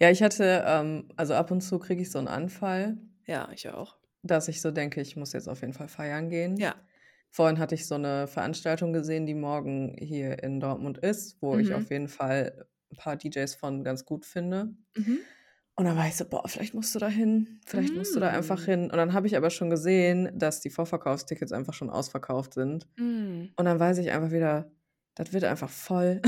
Ja, 0.00 0.10
ich 0.10 0.22
hatte 0.22 0.64
ähm, 0.66 1.08
also 1.16 1.34
ab 1.34 1.50
und 1.50 1.60
zu 1.60 1.78
kriege 1.78 2.02
ich 2.02 2.10
so 2.10 2.18
'n 2.18 2.28
Anfall 2.28 2.96
Ja, 3.26 3.50
ich 3.52 3.68
auch. 3.68 3.96
dass 4.24 4.46
ich 4.48 4.60
so 4.60 4.70
denke, 4.70 5.00
ich 5.00 5.16
muss 5.16 5.32
jetzt 5.32 5.48
auf 5.48 5.60
jeden 5.62 5.72
Fall 5.72 5.88
feiern 5.88 6.28
gehen. 6.30 6.58
Ja. 6.58 6.82
Vorhin 7.30 7.58
hatte 7.58 7.74
ich 7.74 7.86
so 7.88 7.98
'ne 7.98 8.26
Veranstaltung 8.28 8.92
gesehen, 8.92 9.26
die 9.26 9.34
morgen 9.34 9.96
hier 9.98 10.42
in 10.44 10.60
Dortmund 10.60 10.98
ist, 10.98 11.38
wo 11.42 11.58
ich 11.58 11.74
Mhm. 11.74 11.74
auf 11.74 11.90
jeden 11.90 12.08
Fall 12.08 12.66
'n 12.92 12.96
paar 12.96 13.16
DJs 13.16 13.54
von 13.56 13.82
ganz 13.84 14.04
gut 14.04 14.24
finde. 14.26 14.74
Mhm. 14.96 15.32
Und 15.78 15.86
dann 15.86 15.96
war 15.96 16.06
ich 16.06 16.16
so: 16.16 16.24
„Boah, 16.28 16.46
vielleicht 16.48 16.74
musst 16.74 16.94
du 16.94 16.98
da 16.98 17.08
hin. 17.08 17.60
Vielleicht 17.64 17.94
musst 17.94 18.14
du 18.14 18.20
da 18.20 18.28
einfach 18.30 18.62
Hm. 18.62 18.64
hin.“ 18.64 18.90
Und 18.90 18.96
dann 18.96 19.12
habe 19.14 19.26
ich 19.26 19.36
aber 19.36 19.50
schon 19.50 19.70
gesehen, 19.70 20.30
dass 20.38 20.60
die 20.60 20.70
Vorverkaufstickets 20.70 21.52
einfach 21.52 21.72
schon 21.74 21.90
ausverkauft 21.90 22.54
sind. 22.54 22.86
Mhm. 22.98 23.54
Und 23.56 23.64
dann 23.66 23.80
weiß 23.80 23.98
ich 23.98 24.10
einfach 24.12 24.32
wieder, 24.32 24.70
das 25.14 25.32
wird 25.32 25.44
einfach 25.44 25.70
voll. 25.70 26.22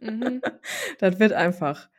Mhm. 0.00 0.42
Das 1.00 1.18
wird 1.20 1.32
einfach 1.34 1.90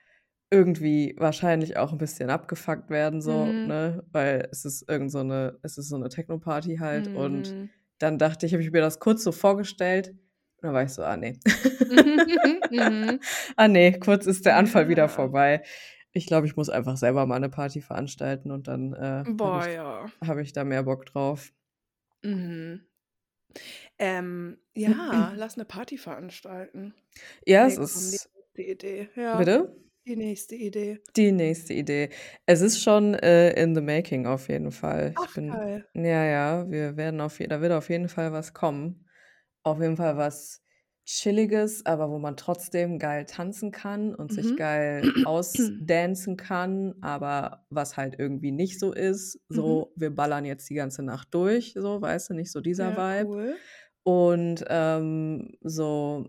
irgendwie 0.52 1.16
wahrscheinlich 1.20 1.78
auch 1.78 1.92
'n 1.94 1.98
bisschen 2.00 2.30
abgefuckt 2.32 2.90
werden 2.92 3.22
so, 3.22 3.60
Mhm. 3.60 3.64
ne? 3.64 4.04
Weil 4.12 4.48
es 4.52 4.66
ist 4.66 4.90
irgend 4.90 5.12
so 5.12 5.24
'ne 5.24 5.60
es 5.64 5.78
ist 5.80 5.90
so 5.90 5.98
'ne 5.98 6.10
Techno-Party 6.10 6.78
halt 6.80 7.10
und 7.10 7.56
Mhm. 7.56 7.70
dann 8.00 8.18
dachte 8.20 8.46
ich 8.48 8.54
habe 8.54 8.64
ich 8.64 8.72
mir 8.72 8.82
das 8.82 9.00
kurz 9.00 9.24
so 9.24 9.32
vorgestellt 9.34 10.10
und 10.10 10.20
dann 10.64 10.74
war 10.76 10.84
ich 10.84 10.92
so: 10.94 11.04
„Ah, 11.04 11.18
ne. 11.18 11.40
Mhm. 12.70 13.20
Ah, 13.58 13.68
ne, 13.70 14.00
kurz 14.00 14.26
ist 14.28 14.46
der 14.46 14.58
Anfall 14.58 14.90
wieder 14.90 15.10
vorbei.“ 15.10 15.64
Ich 16.16 16.26
glaube, 16.26 16.48
ich 16.48 16.56
muss 16.56 16.70
einfach 16.70 16.98
selber 16.98 17.26
mal 17.28 17.40
'ne 17.40 17.50
Party 17.50 17.82
veranstalten 17.82 18.52
und 18.52 18.68
dann, 18.68 18.94
äh, 18.94 19.26
habe 19.44 19.60
ich 19.60 19.70
ja. 19.74 20.12
habe 20.24 20.42
ich 20.42 20.54
da 20.54 20.64
mehr 20.64 20.84
Bock 20.84 21.06
drauf. 21.06 21.52
Mhm. 22.24 22.86
Ähm, 24.00 24.58
ja, 24.76 25.34
lass 25.36 25.58
'ne 25.58 25.66
Party 25.66 25.98
veranstalten. 25.98 26.94
Ja, 27.48 27.66
Ne, 27.66 27.78
es 27.78 27.78
komm, 27.92 28.12
die 28.12 28.18
ist 28.18 28.30
nächste 28.56 28.62
Idee. 28.64 29.10
Ja, 29.16 29.46
Bitte? 29.46 29.76
die 30.08 30.16
nächste 30.16 30.56
Idee. 30.56 31.02
Die 31.16 31.32
nächste 31.32 31.74
Idee. 31.74 32.10
Es 32.46 32.62
ist 32.62 32.82
schon, 32.82 33.14
äh, 33.16 33.52
in 33.62 33.74
the 33.76 33.82
making 33.82 34.28
auf 34.28 34.48
jeden 34.50 34.72
Fall. 34.72 35.16
Ich 35.18 35.32
Ach, 35.32 35.34
bin 35.34 35.60
geil. 35.60 35.86
ja, 35.96 36.24
ja, 36.26 36.70
wir 36.70 36.98
werden 36.98 37.20
auf 37.22 37.38
da 37.40 37.62
wird 37.62 37.72
auf 37.72 37.90
jeden 37.90 38.10
Fall 38.10 38.32
was 38.32 38.54
kommen. 38.54 39.08
Auf 39.64 39.80
jeden 39.82 39.98
Fall 39.98 40.18
was 40.18 40.64
Chilliges, 41.12 41.86
aber 41.88 42.12
wo 42.12 42.20
man 42.20 42.38
trotzdem 42.38 43.00
geil 43.00 43.26
tanzen 43.26 43.72
kann 43.72 44.14
und 44.14 44.32
sich 44.32 44.56
Mhm. 44.56 44.56
geil 44.56 45.16
ausdancen 45.24 46.38
kann, 46.38 46.94
aber 47.02 47.66
was 47.72 47.98
halt 47.98 48.16
irgendwie 48.20 48.52
nicht 48.52 48.80
so 48.80 48.94
ist, 48.94 49.40
Mhm. 49.52 49.80
so: 49.80 49.92
„Wir 49.96 50.12
ballern 50.16 50.46
jetzt 50.46 50.70
die 50.70 50.76
ganze 50.76 51.02
Nacht 51.02 51.30
durch“, 51.34 51.74
so, 51.76 52.00
weißt 52.00 52.30
du, 52.30 52.34
nicht 52.36 52.52
so 52.52 52.62
dieser 52.62 52.96
Ja, 52.96 52.96
Vibe. 52.96 53.32
cool. 53.34 53.62
Und, 54.04 54.66
ähm, 54.70 55.54
so 55.62 56.28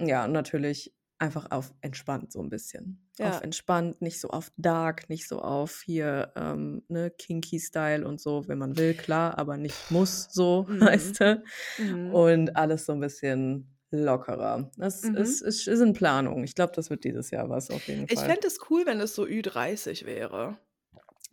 ja, 0.00 0.28
natürlich 0.28 0.94
einfach 1.18 1.50
auf 1.52 1.74
entspannt 1.82 2.32
so 2.32 2.40
'n 2.42 2.50
bisschen. 2.50 3.10
Auf 3.22 3.40
Ja. 3.40 3.42
entspannt, 3.42 4.02
nicht 4.02 4.20
so 4.20 4.30
auf 4.30 4.52
dark, 4.58 5.08
nicht 5.10 5.28
so 5.28 5.40
auf 5.40 5.82
hier, 5.86 6.32
ähm, 6.36 6.84
ne, 6.88 7.10
Kinky 7.12 7.60
Style 7.60 8.06
und 8.08 8.20
so, 8.20 8.48
wenn 8.48 8.58
man 8.58 8.76
will, 8.78 8.94
klar, 8.96 9.38
aber 9.38 9.56
nicht 9.58 9.90
muss 9.90 10.28
so, 10.32 10.68
Mhm. 10.68 11.18
weißt 11.18 11.20
du? 11.20 11.44
Mhm. 11.78 12.12
Und 12.12 12.56
alles 12.56 12.86
so 12.86 12.92
'n 12.94 13.00
bisschen 13.00 13.75
lockerer. 13.90 14.70
Das 14.76 15.04
Mhm. 15.04 15.10
ist 15.10 15.42
ist 15.42 15.66
ist 15.68 15.80
in 15.80 15.92
Planung. 15.94 16.44
Ich 16.44 16.54
glaube, 16.54 16.72
das 16.76 16.90
wird 16.90 17.04
dieses 17.04 17.30
Jahr 17.30 17.48
was 17.50 17.70
auf 17.70 17.86
jeden 17.88 18.08
Ich 18.08 18.22
Fall. 18.22 18.24
fände 18.24 18.46
es 18.46 18.58
cool, 18.70 18.86
wenn 18.86 19.00
es 19.00 19.14
so 19.16 19.24
Ü30 19.26 20.06
wäre. 20.06 20.58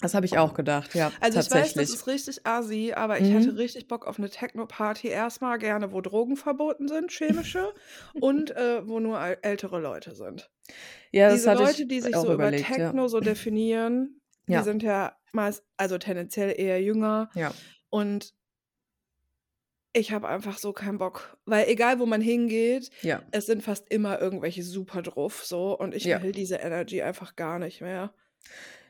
Das 0.01 0.13
habe 0.13 0.25
ich 0.25 0.37
auch 0.37 0.53
gedacht, 0.53 0.95
ja, 0.95 1.13
Also, 1.21 1.37
ich 1.37 1.49
weiß, 1.49 1.75
das 1.75 1.89
ist 1.89 2.07
richtig 2.07 2.45
assi, 2.45 2.93
aber 2.95 3.19
ich 3.19 3.33
hätte 3.33 3.55
Mhm. 3.55 3.57
richtig 3.57 3.87
Bock 3.87 4.05
auf 4.05 4.17
'ne 4.19 4.29
Techno-Party. 4.29 5.07
Erst 5.07 5.41
mal 5.41 5.57
gerne, 5.57 5.91
wo 5.91 6.01
Drogen 6.01 6.37
verboten 6.37 6.87
sind, 6.87 7.11
chemische 7.11 7.73
und, 8.19 8.51
äh, 8.51 8.87
wo 8.87 8.99
nur 8.99 9.19
äl 9.19 9.37
ältere 9.41 9.79
Leute 9.79 10.15
sind. 10.15 10.51
Ja, 11.13 11.29
das 11.29 11.45
Diese 11.45 11.49
Leute, 11.49 11.85
ich 11.85 11.87
die 11.87 12.01
sich 12.01 12.19
so 12.19 12.33
über 12.33 12.33
überlegt, 12.33 12.77
ja. 12.77 12.95
Techno 12.95 13.07
so 13.09 13.21
definieren, 13.21 14.21
die 14.51 14.61
Ja. 14.61 14.63
sind 14.63 14.83
ja 14.83 15.17
meist 15.33 15.65
also 15.77 15.97
tendenziell 15.99 16.55
eher 16.59 16.81
jünger 16.83 17.31
Ja. 17.35 17.63
und 17.89 18.33
ich 19.93 20.11
habe 20.11 20.27
einfach 20.27 20.57
so 20.57 20.73
keinen 20.73 20.97
Bock, 20.97 21.37
weil 21.45 21.67
egal, 21.69 21.99
wo 21.99 22.05
man 22.05 22.21
hingeht, 22.21 22.89
Ja. 23.03 23.23
es 23.31 23.45
sind 23.45 23.63
fast 23.63 23.89
immer 23.91 24.19
irgendwelche 24.21 24.63
Superdruff 24.63 25.43
so 25.45 25.77
und 25.77 25.93
ich 25.95 26.05
Ja. 26.05 26.19
will 26.21 26.31
diese 26.33 26.55
Energy 26.57 27.01
einfach 27.01 27.35
gar 27.35 27.59
nicht 27.59 27.81
mehr. 27.81 28.13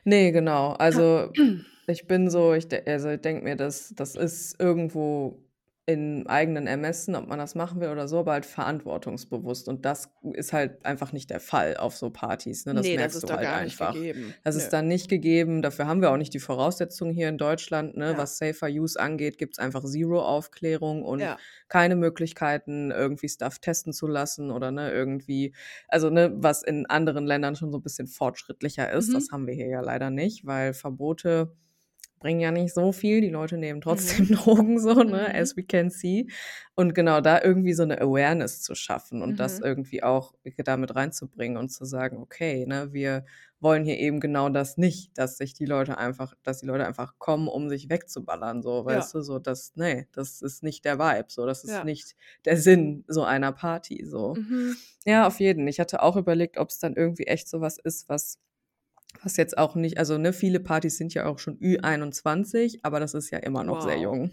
Ne, 0.06 0.32
genau. 0.32 0.72
Also, 0.72 1.32
ich 1.86 2.06
bin 2.06 2.30
so 2.30 2.52
ich 2.52 2.66
also, 2.86 3.08
ich 3.10 3.20
denke 3.22 3.42
mir, 3.44 3.56
das 3.56 3.94
das 3.94 4.16
ist 4.16 4.60
irgendwo 4.60 5.43
im 5.86 6.26
eigenen 6.26 6.66
Ermessen, 6.66 7.14
ob 7.14 7.26
man 7.28 7.38
das 7.38 7.54
machen 7.54 7.80
will 7.80 7.90
oder 7.90 8.08
so, 8.08 8.20
aber 8.20 8.32
halt 8.32 8.46
verantwortungsbewusst 8.46 9.68
und 9.68 9.84
das 9.84 10.10
ist 10.32 10.52
halt 10.54 10.84
einfach 10.86 11.12
nicht 11.12 11.28
der 11.30 11.40
Fall 11.40 11.76
auf 11.76 11.94
so 11.96 12.10
Partys, 12.10 12.64
ne? 12.64 12.74
Das 12.74 12.92
Ne, 12.92 12.96
das 12.96 13.14
merkst 13.14 13.14
ist 13.14 13.24
du 13.24 13.30
halt 13.30 13.52
einfach. 13.52 13.76
gegeben. 13.78 14.34
Das 14.44 14.54
Nö. 14.54 14.56
ist 14.56 14.72
da 14.72 14.80
nicht 14.82 15.08
gegeben. 15.10 15.60
Dafür 15.62 15.86
haben 15.86 16.00
wir 16.00 16.10
auch 16.10 16.16
nicht 16.16 16.32
die 16.32 16.40
Voraussetzungen 16.40 17.12
hier 17.12 17.28
in 17.28 17.36
Deutschland, 17.38 17.96
ne? 17.96 18.16
Ja. 18.16 18.16
Was 18.16 18.38
Safer 18.38 18.68
Use 18.68 18.98
angeht, 18.98 19.36
gibt's 19.36 19.58
einfach 19.58 19.84
zero 19.84 20.22
Aufklärung 20.22 21.02
und 21.04 21.34
Ja. 21.34 21.44
keine 21.68 21.96
Möglichkeiten, 21.96 22.90
irgendwie 22.90 23.28
Stuff 23.28 23.58
testen 23.58 23.92
zu 23.92 24.06
lassen 24.06 24.50
oder, 24.50 24.70
ne, 24.70 24.90
irgendwie 24.90 25.54
also, 25.88 26.08
ne, 26.10 26.32
was 26.36 26.62
in 26.62 26.86
anderen 26.86 27.26
Ländern 27.26 27.56
schon 27.56 27.70
so 27.70 27.78
'n 27.78 27.82
bisschen 27.82 28.06
fortschrittlicher 28.06 28.90
ist. 28.90 29.14
Das 29.14 29.26
Mhm. 29.26 29.30
haben 29.30 29.46
wir 29.46 29.54
hier 29.54 29.68
ja 29.68 29.80
leider 29.82 30.08
nicht, 30.10 30.46
weil 30.46 30.72
Verbote 30.72 31.52
bringen 32.24 32.40
ja 32.40 32.50
nicht 32.52 32.74
so 32.74 32.92
viel. 32.92 33.20
Die 33.22 33.30
Leute 33.30 33.58
nehmen 33.58 33.82
Mhm. 33.88 34.16
trotzdem 34.16 34.28
Drogen 34.32 34.80
so, 34.80 34.94
ne, 35.04 35.34
Mhm. 35.34 35.36
as 35.36 35.56
we 35.58 35.64
can 35.64 35.90
see. 35.90 36.28
Und 36.76 36.94
genau, 36.96 37.20
da 37.22 37.42
irgendwie 37.42 37.74
so 37.74 37.84
'ne 37.86 38.00
Awareness 38.00 38.62
zu 38.62 38.74
schaffen 38.76 39.22
und 39.22 39.40
das 39.40 39.58
Mhm. 39.58 39.64
irgendwie 39.64 40.02
auch 40.04 40.34
da 40.64 40.76
mit 40.78 40.96
reinzubringen 40.96 41.58
und 41.58 41.70
zu 41.70 41.84
sagen: 41.86 42.18
„Okay, 42.18 42.66
ne, 42.66 42.92
wir 42.94 43.26
wollen 43.60 43.84
hier 43.84 43.98
eben 43.98 44.20
genau 44.20 44.48
das 44.50 44.78
nicht, 44.78 45.16
dass 45.18 45.38
sich 45.38 45.54
die 45.54 45.66
Leute 45.66 45.98
einfach 45.98 46.34
dass 46.44 46.60
die 46.60 46.66
Leute 46.66 46.86
einfach 46.86 47.18
kommen, 47.18 47.48
um 47.48 47.68
sich 47.70 47.90
wegzuballern“, 47.90 48.62
so, 48.62 48.84
weißt 48.86 49.12
Ja. 49.12 49.14
du? 49.14 49.22
So, 49.22 49.38
das 49.40 49.76
ne, 49.76 50.08
das 50.12 50.42
ist 50.42 50.62
nicht 50.64 50.84
der 50.86 50.98
Vibe, 50.98 51.26
so. 51.30 51.46
Das 51.46 51.64
ist 51.64 51.82
Ja. 51.82 51.84
nicht 51.84 52.16
der 52.46 52.56
Sinn 52.58 53.04
so 53.08 53.24
einer 53.24 53.52
Party, 53.52 54.04
so. 54.06 54.36
Mhm. 54.36 54.84
Ja, 55.06 55.26
auf 55.26 55.40
jeden. 55.40 55.68
Ich 55.68 55.80
hatte 55.80 56.02
auch 56.02 56.16
überlegt, 56.16 56.58
ob's 56.58 56.78
dann 56.80 56.94
irgendwie 56.96 57.24
echt 57.26 57.48
so 57.48 57.60
was 57.60 57.78
ist, 57.78 58.08
was 58.08 58.38
was 59.22 59.36
jetzt 59.36 59.56
auch 59.58 59.74
nicht 59.74 59.98
also, 59.98 60.18
ne, 60.18 60.32
viele 60.32 60.60
Partys 60.60 60.96
sind 60.98 61.14
ja 61.14 61.26
auch 61.26 61.38
schon 61.38 61.58
Ü21, 61.58 62.80
aber 62.82 63.00
das 63.00 63.14
ist 63.14 63.30
ja 63.30 63.38
immer 63.38 63.64
noch 63.64 63.80
sehr 63.82 63.96
Wow. 63.96 64.02
jung. 64.02 64.30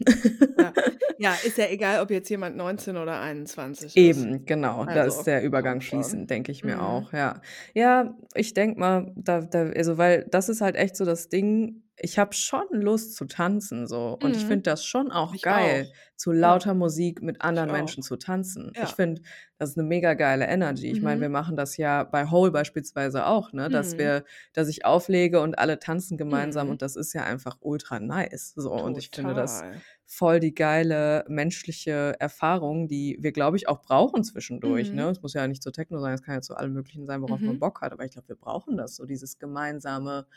Ja. 0.57 0.73
Ja, 1.23 1.35
ist 1.45 1.59
ja 1.59 1.67
egal, 1.69 2.01
ob 2.01 2.09
jetzt 2.09 2.29
jemand 2.29 2.57
19 2.57 2.97
oder 2.97 3.21
21 3.21 3.95
ist. 3.95 3.95
Eben, 3.95 4.43
genau. 4.47 4.85
Da 4.85 5.03
Also, 5.03 5.19
ist 5.19 5.27
der 5.27 5.43
Übergang 5.43 5.79
fließend, 5.79 6.27
denke 6.31 6.51
ich 6.51 6.63
mir 6.63 6.77
Mhm. 6.77 6.81
auch, 6.81 7.13
ja. 7.13 7.41
Ja, 7.75 8.15
ich 8.33 8.55
denke 8.55 8.79
mal, 8.79 9.11
da 9.15 9.41
da 9.41 9.65
also, 9.69 9.99
weil 9.99 10.25
das 10.31 10.49
ist 10.49 10.61
halt 10.61 10.75
echt 10.75 10.95
so 10.95 11.05
das 11.05 11.29
Ding, 11.29 11.83
ich 12.01 12.19
habe 12.19 12.33
schon 12.33 12.65
Lust 12.71 13.15
zu 13.15 13.25
tanzen 13.25 13.87
so 13.87 14.17
und 14.21 14.35
ich 14.35 14.45
Mhm. 14.45 14.47
finde 14.47 14.63
das 14.63 14.85
schon 14.85 15.11
auch 15.11 15.39
Ich 15.39 15.41
geil, 15.41 15.89
auch. 15.89 15.95
zu 16.17 16.31
Ja. 16.41 16.51
lauter 16.51 16.73
Musik 16.73 17.21
mit 17.21 17.41
anderen 17.41 17.69
Ich 17.69 17.71
auch. 17.71 17.71
Menschen 17.71 18.03
zu 18.03 18.17
tanzen. 18.17 18.75
Ich 18.79 18.95
Ja. 18.95 18.97
finde, 18.97 19.21
das 19.57 19.71
ist 19.71 19.77
'ne 19.77 19.83
mega 19.83 20.13
geile 20.15 20.45
Energy. 20.47 20.91
Ich 20.91 21.01
meine, 21.01 21.21
wir 21.21 21.29
Mhm. 21.29 21.31
machen 21.31 21.55
das 21.55 21.77
ja 21.77 22.03
bei 22.03 22.27
Hole 22.29 22.51
beispielsweise 22.51 23.25
auch, 23.27 23.53
ne, 23.53 23.69
dass 23.69 23.97
Mhm. 23.97 23.99
wir 23.99 24.25
dass 24.53 24.67
ich 24.69 24.85
auflege 24.85 25.41
und 25.41 25.59
alle 25.59 25.79
tanzen 25.79 26.17
gemeinsam 26.17 26.69
Mhm. 26.69 26.71
und 26.71 26.81
das 26.81 26.95
ist 26.95 27.13
ja 27.13 27.23
einfach 27.23 27.57
ultra 27.61 27.99
nice 27.99 28.53
so 28.55 28.73
und 28.73 28.97
ich 28.97 29.11
finde 29.11 29.33
das 29.35 29.63
Total. 29.63 29.83
voll 30.05 30.39
die 30.41 30.53
geile 30.53 31.23
menschliche 31.29 32.15
Erfahrung, 32.19 32.87
die 32.89 33.17
wir, 33.21 33.31
glaube 33.31 33.55
ich, 33.57 33.69
auch 33.69 33.81
brauchen 33.81 34.23
zwischendurch, 34.25 34.91
ne? 34.91 35.03
Mhm. 35.03 35.11
Es 35.11 35.21
muss 35.21 35.33
ja 35.33 35.47
nicht 35.47 35.63
so 35.63 35.71
Techno 35.71 35.99
sein, 36.01 36.13
es 36.15 36.21
kann 36.23 36.35
ja 36.35 36.41
zu 36.41 36.55
allem 36.55 36.73
Möglichen 36.73 37.05
sein, 37.05 37.21
worauf 37.21 37.45
man 37.45 37.57
Mhm. 37.57 37.61
Bock 37.61 37.79
hat, 37.81 37.93
aber 37.93 38.03
ich 38.05 38.11
glaube, 38.11 38.27
wir 38.27 38.35
brauchen 38.35 38.75
das, 38.77 38.95
so 38.97 39.05
dieses 39.05 39.39
gemeinsame, 39.39 40.27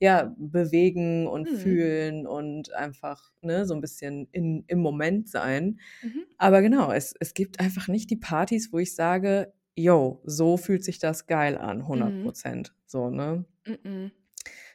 ja, 0.00 0.34
bewegen 0.38 1.28
und 1.28 1.48
Mhm. 1.48 1.50
fühlen 1.50 2.26
und 2.26 2.72
einfach, 2.74 3.32
ne, 3.42 3.66
so 3.66 3.74
'n 3.74 3.80
bisschen 3.82 4.28
in 4.32 4.64
im 4.68 4.80
Moment 4.80 5.28
sein. 5.30 5.80
Mhm. 6.02 6.30
Aber 6.38 6.62
genau, 6.62 6.92
es 6.92 7.14
es 7.20 7.34
gibt 7.34 7.60
einfach 7.60 7.88
nicht 7.88 8.10
die 8.10 8.16
Partys, 8.18 8.72
wo 8.72 8.78
ich 8.80 8.94
sage: 8.96 9.54
„Jo, 9.76 10.22
so 10.26 10.56
fühlt 10.58 10.84
sich 10.84 10.98
das 11.00 11.26
geil 11.28 11.58
an, 11.58 11.88
hundert 11.88 12.18
Mhm. 12.18 12.20
Prozent“, 12.20 12.74
so, 12.86 13.10
ne? 13.10 13.46
Mhm. 13.66 14.10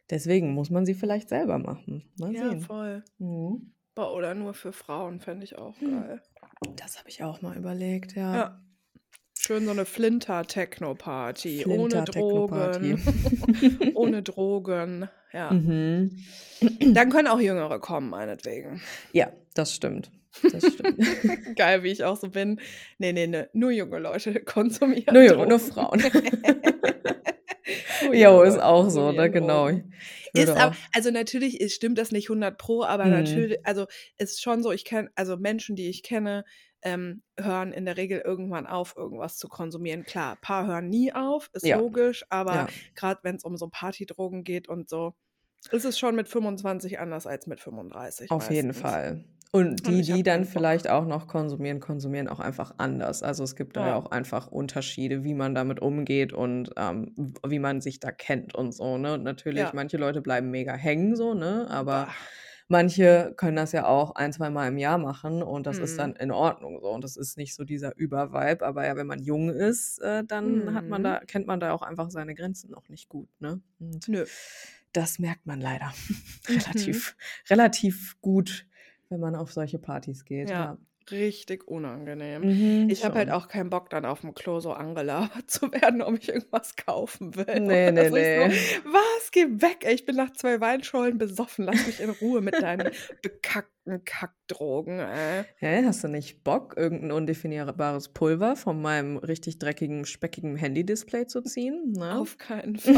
Deswegen 0.09 0.53
muss 0.53 0.69
man 0.69 0.85
sie 0.85 0.93
vielleicht 0.93 1.29
selber 1.29 1.57
machen. 1.57 2.11
Mal 2.17 2.35
Ja, 2.35 2.37
sehen. 2.37 2.67
voll. 2.67 3.03
Mhm. 3.19 3.73
Oder 3.97 4.35
nur 4.35 4.53
für 4.55 4.73
Frauen, 4.73 5.19
fände 5.21 5.45
ich 5.45 5.57
auch 5.57 5.83
geil. 5.83 6.23
Das 6.77 6.97
habe 6.99 7.09
ich 7.09 7.23
auch 7.23 7.41
mal 7.41 7.57
überlegt, 7.57 8.15
ja. 8.15 8.43
Ja. 8.43 8.64
Schön 9.45 9.65
so 9.65 9.71
eine 9.71 9.85
Flinter-Techno-Party. 9.85 11.65
Ohne 11.67 11.89
Flinter-Techno-Party. 11.89 12.95
Drogen. 12.95 13.91
Ohne 13.95 14.23
Drogen. 14.23 15.07
Ja. 15.33 15.51
Mhm. 15.51 16.17
Dann 16.79 17.11
können 17.11 17.27
auch 17.27 17.39
Jüngere 17.39 17.79
kommen, 17.79 18.09
meinetwegen. 18.09 18.81
Ja, 19.11 19.31
das 19.53 19.75
stimmt. 19.75 20.09
Das 20.51 20.65
stimmt. 20.65 20.97
Geil, 21.55 21.83
wie 21.83 21.91
ich 21.91 22.03
auch 22.03 22.17
so 22.17 22.29
bin. 22.29 22.59
Nee, 22.97 23.13
nee, 23.13 23.27
nee. 23.27 23.43
Nur 23.53 23.69
junge 23.69 23.99
Leute 23.99 24.33
konsumieren. 24.45 25.13
Nur, 25.13 25.23
Junge, 25.23 25.45
nur 25.45 25.59
Frauen. 25.59 26.01
Jo, 28.11 28.41
ist 28.41 28.59
auch 28.59 28.89
so, 28.89 29.11
ne? 29.11 29.29
Genau. 29.29 29.69
Ist 30.33 30.49
aber, 30.49 30.75
also 30.91 31.11
natürlich 31.11 31.61
ist, 31.61 31.75
stimmt 31.75 31.99
das 31.99 32.11
nicht 32.11 32.29
100 32.29 32.57
pro, 32.57 32.83
aber 32.83 33.05
Mhm. 33.05 33.11
natürlich, 33.11 33.57
also 33.63 33.85
ist 34.17 34.41
schon 34.41 34.63
so, 34.63 34.71
ich 34.71 34.85
kenne, 34.85 35.09
also 35.13 35.37
Menschen, 35.37 35.75
die 35.75 35.87
ich 35.87 36.01
kenne, 36.01 36.45
ähm, 36.85 37.23
hören 37.39 37.73
in 37.73 37.85
der 37.85 37.97
Regel 37.97 38.21
irgendwann 38.21 38.67
auf, 38.67 38.95
irgendwas 38.97 39.37
zu 39.37 39.49
konsumieren. 39.49 40.05
Klar, 40.05 40.33
ein 40.33 40.41
paar 40.41 40.67
hören 40.67 40.89
nie 40.89 41.13
auf, 41.13 41.49
ist 41.53 41.69
Ja. 41.69 41.73
logisch, 41.73 42.25
aber 42.29 42.65
Ja. 42.65 42.73
gerade 42.95 43.21
wenn 43.23 43.35
es 43.37 43.43
um 43.45 43.57
so 43.57 43.69
Partydrogen 43.69 44.43
geht 44.45 44.69
und 44.69 44.89
so, 44.89 45.15
ist 45.71 45.85
es 45.85 45.99
schon 45.99 46.15
mit 46.15 46.29
25 46.29 46.99
anders 46.99 47.27
als 47.27 47.47
mit 47.47 47.61
35 47.61 48.35
Auf 48.35 48.49
jeden 48.49 48.73
meistens. 48.73 48.73
Fall. 48.73 49.23
Und 49.51 49.85
Und 49.85 49.87
die, 49.87 50.03
ich 50.03 50.05
die 50.05 50.23
dann 50.23 50.43
vielleicht 50.45 50.89
auch 50.89 51.05
noch 51.05 51.27
konsumieren, 51.27 51.79
konsumieren 51.79 52.27
auch 52.27 52.39
einfach 52.41 52.73
anders. 52.77 53.23
Also 53.23 53.43
es 53.43 53.55
gibt 53.55 53.77
da 53.77 53.87
ja 53.87 53.93
Ja. 53.93 53.95
auch 53.95 54.07
einfach 54.11 54.47
Unterschiede, 54.47 55.23
wie 55.23 55.33
man 55.33 55.55
damit 55.55 55.79
umgeht 55.81 56.33
und 56.33 56.71
ähm, 56.75 57.13
wie 57.47 57.59
man 57.59 57.79
sich 57.81 57.99
da 58.01 58.11
kennt 58.11 58.53
und 58.55 58.73
so, 58.73 58.97
ne? 58.97 59.13
Und 59.13 59.23
natürlich, 59.23 59.71
Ja. 59.71 59.73
manche 59.73 59.95
Leute 59.97 60.21
bleiben 60.21 60.51
mega 60.51 60.73
hängen, 60.73 61.15
so, 61.15 61.33
ne? 61.35 61.67
Aber 61.69 62.07
Bah. 62.07 62.15
Manche 62.67 63.33
können 63.37 63.55
das 63.55 63.71
ja 63.71 63.85
auch 63.87 64.11
ein, 64.15 64.33
zwei 64.33 64.49
Mal 64.49 64.67
im 64.67 64.77
Jahr 64.77 64.97
machen 64.97 65.43
und 65.43 65.65
das 65.67 65.77
ist 65.79 65.93
Mhm. 65.93 65.97
dann 65.97 66.15
in 66.15 66.31
Ordnung 66.31 66.79
so. 66.81 66.89
Und 66.89 67.03
das 67.03 67.17
ist 67.17 67.37
nicht 67.37 67.55
so 67.55 67.63
dieser 67.63 67.95
Übervibe. 67.97 68.65
Aber 68.65 68.85
ja, 68.85 68.95
wenn 68.95 69.07
man 69.07 69.19
jung 69.21 69.49
ist, 69.49 69.99
äh, 70.01 70.23
dann 70.25 70.73
hat 70.73 70.87
man 70.87 71.01
Mhm. 71.01 71.05
da, 71.05 71.19
kennt 71.25 71.47
man 71.47 71.59
da 71.59 71.71
auch 71.73 71.81
einfach 71.83 72.09
seine 72.11 72.35
Grenzen 72.35 72.71
noch 72.71 72.89
nicht 72.89 73.09
gut, 73.09 73.29
ne? 73.39 73.61
Und 73.79 74.07
Nö. 74.07 74.25
das 74.93 75.19
merkt 75.19 75.45
man 75.45 75.61
leider 75.61 75.93
Mhm. 76.09 76.17
relativ, 77.09 77.15
relativ 77.49 78.15
gut, 78.21 78.65
wenn 79.09 79.19
man 79.19 79.35
auf 79.35 79.51
solche 79.53 79.79
Partys 79.79 80.25
geht. 80.25 80.49
Ja, 80.49 80.55
Ja. 80.65 80.77
Richtig 81.11 81.67
unangenehm. 81.67 82.41
Mhm, 82.83 82.89
Ich 82.89 83.03
habe 83.03 83.15
halt 83.19 83.29
auch 83.29 83.47
keinen 83.47 83.69
Bock, 83.69 83.89
dann 83.89 84.05
auf 84.05 84.21
dem 84.21 84.33
Klo 84.33 84.59
so 84.59 84.73
angelabert 84.73 85.31
zu 85.49 85.71
werden, 85.71 86.01
ob 86.01 86.17
ich 86.17 86.29
irgendwas 86.29 86.75
kaufen 86.75 87.35
will. 87.35 87.59
Nee, 87.59 87.91
nee, 87.91 88.09
nee. 88.09 88.49
so, 88.49 88.55
was, 88.91 89.31
geh 89.31 89.45
weg, 89.49 89.79
ey, 89.81 89.95
ich 89.95 90.05
bin 90.05 90.15
nach 90.15 90.33
zwei 90.33 90.59
Weinschollen 90.61 91.17
besoffen, 91.17 91.65
lass 91.65 91.85
mich 91.85 91.99
in 91.99 92.09
Ruhe 92.09 92.41
mit 92.41 92.61
deinen 92.61 92.91
bekackten 93.21 93.74
Kackdrogen, 94.03 94.99
ey. 94.99 95.45
Hä, 95.57 95.83
hast 95.85 96.03
du 96.03 96.07
nicht 96.07 96.43
Bock, 96.43 96.73
irgendein 96.75 97.11
undefinierbares 97.11 98.09
Pulver 98.09 98.55
von 98.55 98.81
meinem 98.81 99.17
richtig 99.17 99.59
dreckigen, 99.59 100.05
speckigen 100.05 100.55
Handy-Display 100.55 101.27
zu 101.27 101.41
ziehen? 101.41 101.91
Ne? 101.91 102.17
Auf 102.19 102.37
keinen 102.37 102.75
Fall. 102.79 102.95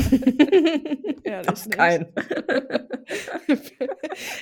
Ehrlich 1.23 1.49
Auf 1.49 1.65
nicht. 1.65 1.77
keinen. 1.77 2.13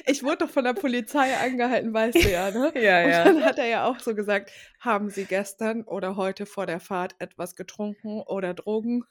Ich 0.06 0.24
wurde 0.24 0.38
doch 0.46 0.50
von 0.50 0.64
der 0.64 0.74
Polizei 0.74 1.36
angehalten, 1.36 1.94
weißt 1.94 2.16
du 2.24 2.30
ja, 2.32 2.50
ne? 2.52 2.72
ja, 2.82 3.04
Und 3.04 3.10
ja. 3.10 3.24
dann 3.26 3.44
hat 3.44 3.58
er 3.60 3.68
ja 3.68 3.86
auch 3.86 4.00
so 4.00 4.16
gesagt, 4.16 4.52
haben 4.80 5.10
Sie 5.10 5.26
gestern 5.26 5.84
oder 5.84 6.16
heute 6.16 6.46
vor 6.46 6.66
der 6.66 6.80
Fahrt 6.80 7.16
etwas 7.20 7.56
getrunken 7.56 8.22
oder 8.22 8.54
Drogen 8.54 9.04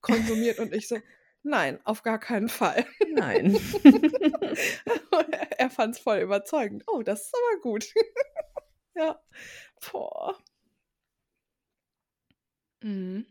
konsumiert? 0.00 0.58
Und 0.58 0.72
ich 0.74 0.88
so, 0.88 0.96
nein, 1.42 1.78
auf 1.84 2.02
gar 2.02 2.18
keinen 2.18 2.48
Fall. 2.48 2.86
Nein. 3.12 3.58
Er- 5.32 5.60
er 5.60 5.70
fand 5.70 5.94
es 5.96 6.00
voll 6.02 6.18
überzeugend. 6.18 6.84
Oh, 6.86 7.02
das 7.02 7.22
ist 7.26 7.34
aber 7.34 7.60
gut. 7.62 7.86
ja. 8.96 9.20
Boah. 9.92 10.36
Mhm. 12.82 13.26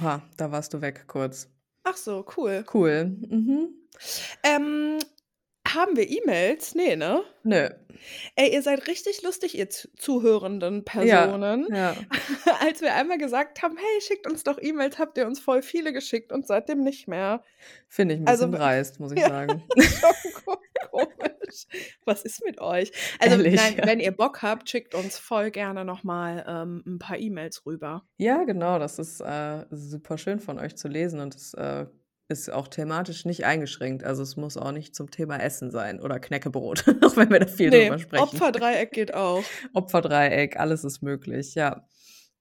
Oha, 0.00 0.22
da 0.36 0.50
warst 0.52 0.74
du 0.74 0.80
weg 0.80 1.04
kurz. 1.06 1.48
Ach 1.84 1.96
so, 1.96 2.24
cool. 2.36 2.64
Cool. 2.72 3.04
Mhm. 3.28 3.68
Ähm, 4.42 4.98
haben 5.74 5.96
wir 5.96 6.08
E-Mails? 6.08 6.74
Nee, 6.74 6.96
ne? 6.96 7.22
Nö. 7.42 7.68
Ey, 8.36 8.52
ihr 8.52 8.62
seid 8.62 8.86
richtig 8.86 9.22
lustig, 9.22 9.58
ihr 9.58 9.68
zu- 9.70 9.88
zuhörenden 9.96 10.84
Ja, 11.04 11.22
Personen. 11.26 11.66
ja. 11.74 11.94
Als 12.60 12.80
wir 12.80 12.94
einmal 12.94 13.18
gesagt 13.18 13.60
haben, 13.62 13.76
hey, 13.76 14.00
schickt 14.00 14.30
uns 14.30 14.44
doch 14.44 14.58
E-Mails, 14.60 14.98
habt 14.98 15.18
ihr 15.18 15.26
uns 15.26 15.40
voll 15.40 15.62
viele 15.62 15.92
geschickt 15.92 16.32
und 16.32 16.46
seitdem 16.46 16.82
nicht 16.84 17.08
mehr. 17.08 17.42
Finde 17.88 18.14
ich 18.14 18.20
ein 18.20 18.28
Also, 18.28 18.46
bisschen 18.46 18.60
dreist, 18.60 19.00
muss 19.00 19.12
ich 19.12 19.18
ja, 19.20 19.28
sagen. 19.28 19.62
komisch. 20.90 21.66
Was 22.04 22.22
ist 22.22 22.44
mit 22.44 22.60
euch? 22.60 22.92
Also, 23.18 23.36
Ehrlich. 23.36 23.56
nein, 23.56 23.80
wenn 23.84 24.00
ihr 24.00 24.12
Bock 24.12 24.42
habt, 24.42 24.68
schickt 24.70 24.94
uns 24.94 25.18
voll 25.18 25.50
gerne 25.50 25.84
nochmal 25.84 26.44
ähm, 26.46 26.82
ein 26.86 26.98
paar 26.98 27.18
E-Mails 27.18 27.66
rüber. 27.66 28.04
Ja, 28.16 28.44
genau, 28.44 28.78
das 28.78 28.98
ist 28.98 29.20
äh, 29.20 29.64
super 29.70 30.18
schön 30.18 30.40
von 30.40 30.58
euch 30.58 30.76
zu 30.76 30.88
lesen 30.88 31.20
und 31.20 31.34
es 31.34 31.54
äh, 31.54 31.86
ist 32.28 32.50
auch 32.52 32.68
thematisch 32.68 33.24
nicht 33.24 33.44
eingeschränkt. 33.44 34.04
Also 34.04 34.22
es 34.22 34.36
muss 34.36 34.56
auch 34.56 34.72
nicht 34.72 34.94
zum 34.94 35.10
Thema 35.10 35.38
Essen 35.38 35.70
sein 35.70 36.00
oder 36.00 36.20
Knäckebrot, 36.20 36.84
auch 37.04 37.16
wenn 37.16 37.30
wir 37.30 37.40
da 37.40 37.46
viel 37.46 37.70
Nee, 37.70 37.84
drüber 37.86 37.98
sprechen. 37.98 38.22
Opferdreieck 38.22 38.92
geht 38.92 39.14
auch. 39.14 39.42
Opferdreieck, 39.74 40.58
alles 40.58 40.84
ist 40.84 41.02
möglich, 41.02 41.54
ja. 41.54 41.86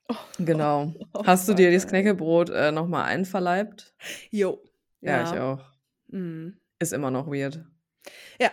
Oh, 0.10 0.16
Genau. 0.40 0.94
Hast 1.26 1.48
du 1.50 1.54
dir 1.54 1.70
dieses. 1.72 1.88
Knäckebrot 1.90 2.50
äh, 2.50 2.72
nochmal 2.72 3.06
einverleibt? 3.06 3.94
Jo, 4.30 4.62
Ja, 5.02 5.24
ich 5.24 5.32
ja. 5.32 5.54
auch. 5.54 5.66
Mm. 6.08 6.50
Ist 6.80 6.94
immer 6.94 7.12
noch 7.12 7.28
weird. 7.28 7.66
Ja, 8.40 8.52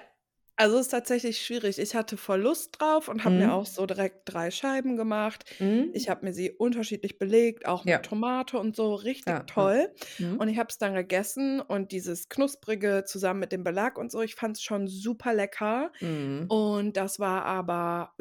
also 0.56 0.78
ist 0.78 0.88
tatsächlich 0.88 1.44
schwierig. 1.44 1.78
Ich 1.78 1.94
hatte 1.94 2.16
voll 2.16 2.40
Lust 2.42 2.80
drauf 2.80 3.08
und 3.08 3.24
habe 3.24 3.36
mir 3.38 3.50
Mhm. 3.50 3.50
auch 3.52 3.66
so 3.66 3.86
direkt 3.86 4.22
drei 4.26 4.50
Scheiben 4.50 4.96
gemacht. 4.96 5.44
Mhm. 5.58 5.90
Ich 5.92 6.08
habe 6.08 6.24
mir 6.26 6.32
sie 6.32 6.50
unterschiedlich 6.52 7.18
belegt, 7.18 7.66
auch 7.66 7.86
mit 7.86 7.92
Ja, 7.92 8.04
Tomate 8.04 8.58
und 8.58 8.76
so, 8.76 8.94
richtig 8.94 9.36
ja, 9.36 9.44
ja. 9.56 9.70
toll. 9.70 9.92
Mhm. 10.18 10.38
Und 10.38 10.48
ich 10.48 10.58
habe 10.58 10.68
es 10.70 10.78
dann 10.78 10.94
gegessen 10.94 11.60
und 11.60 11.92
dieses 11.92 12.28
Knusprige 12.28 13.04
zusammen 13.06 13.40
mit 13.40 13.52
dem 13.52 13.64
Belag 13.64 13.98
und 13.98 14.10
so, 14.12 14.22
ich 14.22 14.34
fand 14.36 14.56
es 14.56 14.62
schon 14.62 14.86
super 14.88 15.34
lecker. 15.34 15.90
Mhm. 16.00 16.48
Und 16.48 16.96
das 16.96 17.18
war 17.20 17.44
aber 17.44 18.14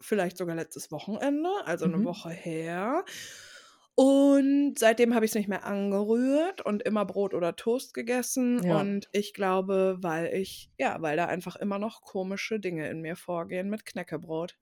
vielleicht 0.00 0.36
sogar 0.38 0.56
letztes 0.56 0.90
Wochenende, 0.92 1.50
also 1.64 1.84
eine 1.86 2.02
Mhm. 2.02 2.04
Woche 2.04 2.30
her. 2.30 3.04
Und 4.00 4.78
seitdem 4.78 5.12
habe 5.16 5.24
ich 5.24 5.32
es 5.32 5.34
nicht 5.34 5.48
mehr 5.48 5.64
angerührt 5.64 6.60
und 6.60 6.84
immer 6.84 7.04
Brot 7.04 7.34
oder 7.34 7.56
Toast 7.56 7.94
gegessen. 7.94 8.62
Ja. 8.62 8.78
Und 8.78 9.08
ich 9.10 9.34
glaube, 9.34 9.96
weil 10.00 10.32
ich, 10.34 10.70
ja, 10.78 10.98
weil 11.02 11.16
da 11.16 11.24
einfach 11.26 11.56
immer 11.56 11.80
noch 11.80 12.02
komische 12.02 12.60
Dinge 12.60 12.88
in 12.90 13.00
mir 13.00 13.16
vorgehen 13.16 13.68
mit 13.68 13.84
Knäckebrot. 13.84 14.56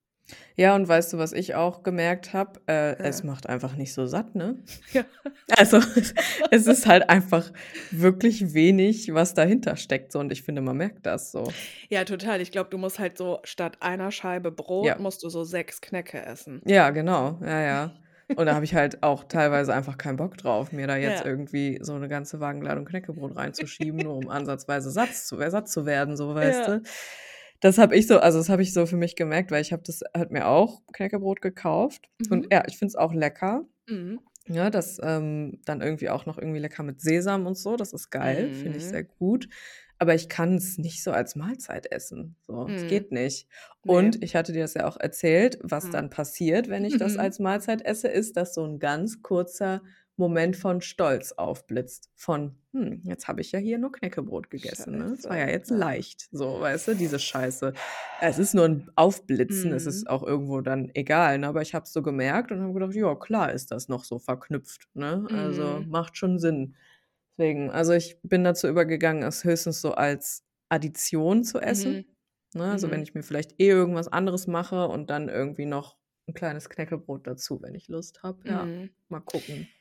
Ja, 0.56 0.74
und 0.74 0.88
weißt 0.88 1.12
du, 1.12 1.18
was 1.18 1.34
ich 1.34 1.54
auch 1.54 1.82
gemerkt 1.82 2.32
habe? 2.32 2.60
Äh, 2.66 2.96
es 2.96 3.20
Ja. 3.20 3.26
macht 3.26 3.46
einfach 3.46 3.76
nicht 3.76 3.92
so 3.92 4.06
satt, 4.06 4.34
ne? 4.34 4.64
Ja. 4.94 5.04
Also 5.54 5.76
es 6.50 6.66
ist 6.66 6.86
halt 6.86 7.10
einfach 7.10 7.52
wirklich 7.90 8.54
wenig, 8.54 9.12
was 9.12 9.34
dahinter 9.34 9.76
steckt. 9.76 10.12
So, 10.12 10.18
und 10.18 10.32
ich 10.32 10.44
finde, 10.44 10.62
man 10.62 10.78
merkt 10.78 11.04
das 11.04 11.30
so. 11.30 11.52
Ja, 11.90 12.04
total. 12.04 12.40
Ich 12.40 12.52
glaube, 12.52 12.70
du 12.70 12.78
musst 12.78 12.98
halt 12.98 13.18
so 13.18 13.38
statt 13.44 13.76
einer 13.80 14.10
Scheibe 14.12 14.50
Brot, 14.50 14.86
Ja. 14.86 14.98
musst 14.98 15.22
du 15.22 15.28
so 15.28 15.44
sechs 15.44 15.82
Knäcke 15.82 16.24
essen. 16.24 16.62
Ja, 16.64 16.88
genau. 16.88 17.38
Ja, 17.42 17.60
ja. 17.60 17.94
Und 18.34 18.46
da 18.46 18.54
habe 18.54 18.64
ich 18.64 18.74
halt 18.74 19.02
auch 19.02 19.24
teilweise 19.24 19.72
einfach 19.72 19.98
keinen 19.98 20.16
Bock 20.16 20.36
drauf, 20.36 20.72
mir 20.72 20.86
da 20.86 20.96
jetzt 21.20 21.20
Ja. 21.20 21.26
irgendwie 21.26 21.78
so 21.82 21.94
eine 21.94 22.08
ganze 22.08 22.40
Wagenladung 22.40 22.84
Knäckebrot 22.84 23.36
reinzuschieben, 23.36 24.02
nur 24.02 24.16
um 24.16 24.28
ansatzweise 24.28 24.90
Satz 24.90 25.26
zu, 25.26 25.36
satt 25.50 25.68
zu 25.68 25.86
werden, 25.86 26.16
so 26.16 26.34
weißt 26.34 26.66
Ja. 26.66 26.78
du. 26.78 26.82
Das 27.60 27.78
habe 27.78 27.96
ich 27.96 28.06
so, 28.06 28.18
also 28.18 28.38
das 28.38 28.48
habe 28.50 28.62
ich 28.62 28.74
so 28.74 28.84
für 28.86 28.96
mich 28.96 29.16
gemerkt, 29.16 29.50
weil 29.50 29.62
ich 29.62 29.72
habe 29.72 29.82
das 29.86 30.02
halt 30.14 30.30
mir 30.30 30.46
auch 30.46 30.82
Knäckebrot 30.92 31.40
gekauft. 31.40 32.08
Und 32.30 32.44
Mhm. 32.44 32.48
ja, 32.52 32.62
ich 32.66 32.76
finde 32.78 32.90
es 32.90 32.96
auch 32.96 33.14
lecker. 33.14 33.64
Mhm. 33.88 34.20
Ja, 34.48 34.70
das 34.70 35.00
ähm, 35.02 35.60
dann 35.64 35.80
irgendwie 35.80 36.08
auch 36.10 36.26
noch 36.26 36.38
irgendwie 36.38 36.60
lecker 36.60 36.82
mit 36.82 37.00
Sesam 37.00 37.46
und 37.46 37.56
so. 37.56 37.76
Das 37.76 37.92
ist 37.92 38.10
geil, 38.10 38.52
finde 38.52 38.78
ich 38.78 38.84
Mhm. 38.84 38.90
sehr 38.90 39.04
gut. 39.04 39.48
Aber 39.98 40.14
ich 40.14 40.28
kann 40.28 40.56
es 40.56 40.78
nicht 40.78 41.02
so 41.02 41.10
als 41.12 41.36
Mahlzeit 41.36 41.90
essen. 41.90 42.36
So, 42.46 42.72
es 42.74 42.82
Mhm. 42.82 42.86
geht 42.86 43.12
nicht. 43.12 43.48
Nee. 43.84 43.92
Und 43.92 44.22
ich 44.22 44.36
hatte 44.36 44.52
dir 44.52 44.62
das 44.62 44.74
ja 44.74 44.86
auch 44.86 44.96
erzählt, 44.98 45.58
was 45.62 45.84
Mhm. 45.84 45.90
dann 45.90 46.10
passiert, 46.10 46.68
wenn 46.68 46.84
ich 46.84 46.96
das 46.96 47.14
Mhm. 47.14 47.20
als 47.20 47.38
Mahlzeit 47.38 47.82
esse, 47.84 48.08
ist, 48.08 48.36
dass 48.36 48.54
so 48.54 48.64
ein 48.66 48.78
ganz 48.78 49.22
kurzer 49.22 49.82
Moment 50.18 50.56
von 50.56 50.80
Stolz 50.80 51.32
aufblitzt. 51.32 52.10
Von, 52.14 52.56
hm, 52.72 53.02
jetzt 53.04 53.28
habe 53.28 53.42
ich 53.42 53.52
ja 53.52 53.58
hier 53.58 53.78
nur 53.78 53.92
Knäckebrot 53.92 54.50
gegessen. 54.50 54.96
Ne? 54.96 55.10
Das 55.16 55.28
war 55.28 55.36
ja 55.38 55.48
jetzt 55.48 55.70
leicht. 55.70 56.28
So, 56.32 56.58
weißt 56.60 56.88
du, 56.88 56.94
diese 56.96 57.18
Scheiße. 57.18 57.74
Es 58.18 58.38
ist 58.38 58.54
nur 58.54 58.64
ein 58.64 58.90
Aufblitzen, 58.96 59.72
es 59.72 59.84
ist 59.86 60.06
Mhm. 60.06 60.08
auch 60.08 60.22
irgendwo 60.22 60.60
dann 60.62 60.90
egal. 60.94 61.38
Ne? 61.38 61.48
Aber 61.48 61.60
ich 61.62 61.74
habe 61.74 61.84
es 61.84 61.92
so 61.92 62.02
gemerkt 62.02 62.50
und 62.50 62.60
habe 62.62 62.72
gedacht, 62.72 62.94
ja, 62.94 63.14
klar 63.14 63.52
ist 63.52 63.70
das 63.70 63.88
noch 63.88 64.04
so 64.04 64.18
verknüpft. 64.18 64.88
Ne? 64.94 65.28
Also 65.32 65.82
Mhm. 65.82 65.86
macht 65.86 66.16
schon 66.16 66.38
Sinn. 66.38 66.76
Deswegen, 67.38 67.70
also 67.70 67.92
ich 67.92 68.18
bin 68.22 68.44
dazu 68.44 68.68
übergegangen, 68.68 69.22
es 69.22 69.44
höchstens 69.44 69.80
so 69.80 69.92
als 69.92 70.44
Addition 70.70 71.44
zu 71.44 71.60
essen. 71.60 72.02
Mhm. 72.02 72.16
Ne? 72.54 72.64
Also 72.70 72.90
wenn 72.90 73.00
Mhm. 73.00 73.02
ich 73.02 73.14
mir 73.14 73.22
vielleicht 73.22 73.60
eh 73.60 73.68
irgendwas 73.68 74.08
anderes 74.08 74.46
mache 74.46 74.88
und 74.88 75.10
dann 75.10 75.28
irgendwie 75.28 75.66
noch 75.66 75.98
ein 76.28 76.34
kleines 76.34 76.68
Knäckebrot 76.70 77.26
dazu, 77.26 77.60
wenn 77.62 77.74
ich 77.74 77.88
Lust 77.88 78.22
habe. 78.22 78.48
Ja, 78.48 78.64
Mhm. 78.64 78.90
mal 79.08 79.20
gucken. 79.20 79.72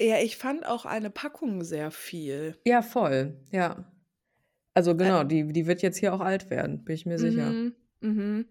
Ja, 0.00 0.18
ich 0.20 0.36
fand 0.36 0.66
auch 0.66 0.86
eine 0.86 1.10
Packung 1.10 1.62
sehr 1.64 1.90
viel. 1.90 2.60
Ja, 2.66 2.82
voll. 2.82 3.40
Ja. 3.50 3.90
Also 4.74 4.96
Äh, 4.96 4.96
genau, 4.96 5.24
die, 5.24 5.52
die 5.52 5.66
wird 5.66 5.82
jetzt 5.82 5.98
hier 5.98 6.14
auch 6.14 6.20
alt 6.20 6.50
werden, 6.50 6.84
bin 6.84 6.94
ich 6.94 7.06
mir 7.06 7.18
sicher. 7.18 7.56
mhm. 7.56 7.74
Mhm. 8.04 8.46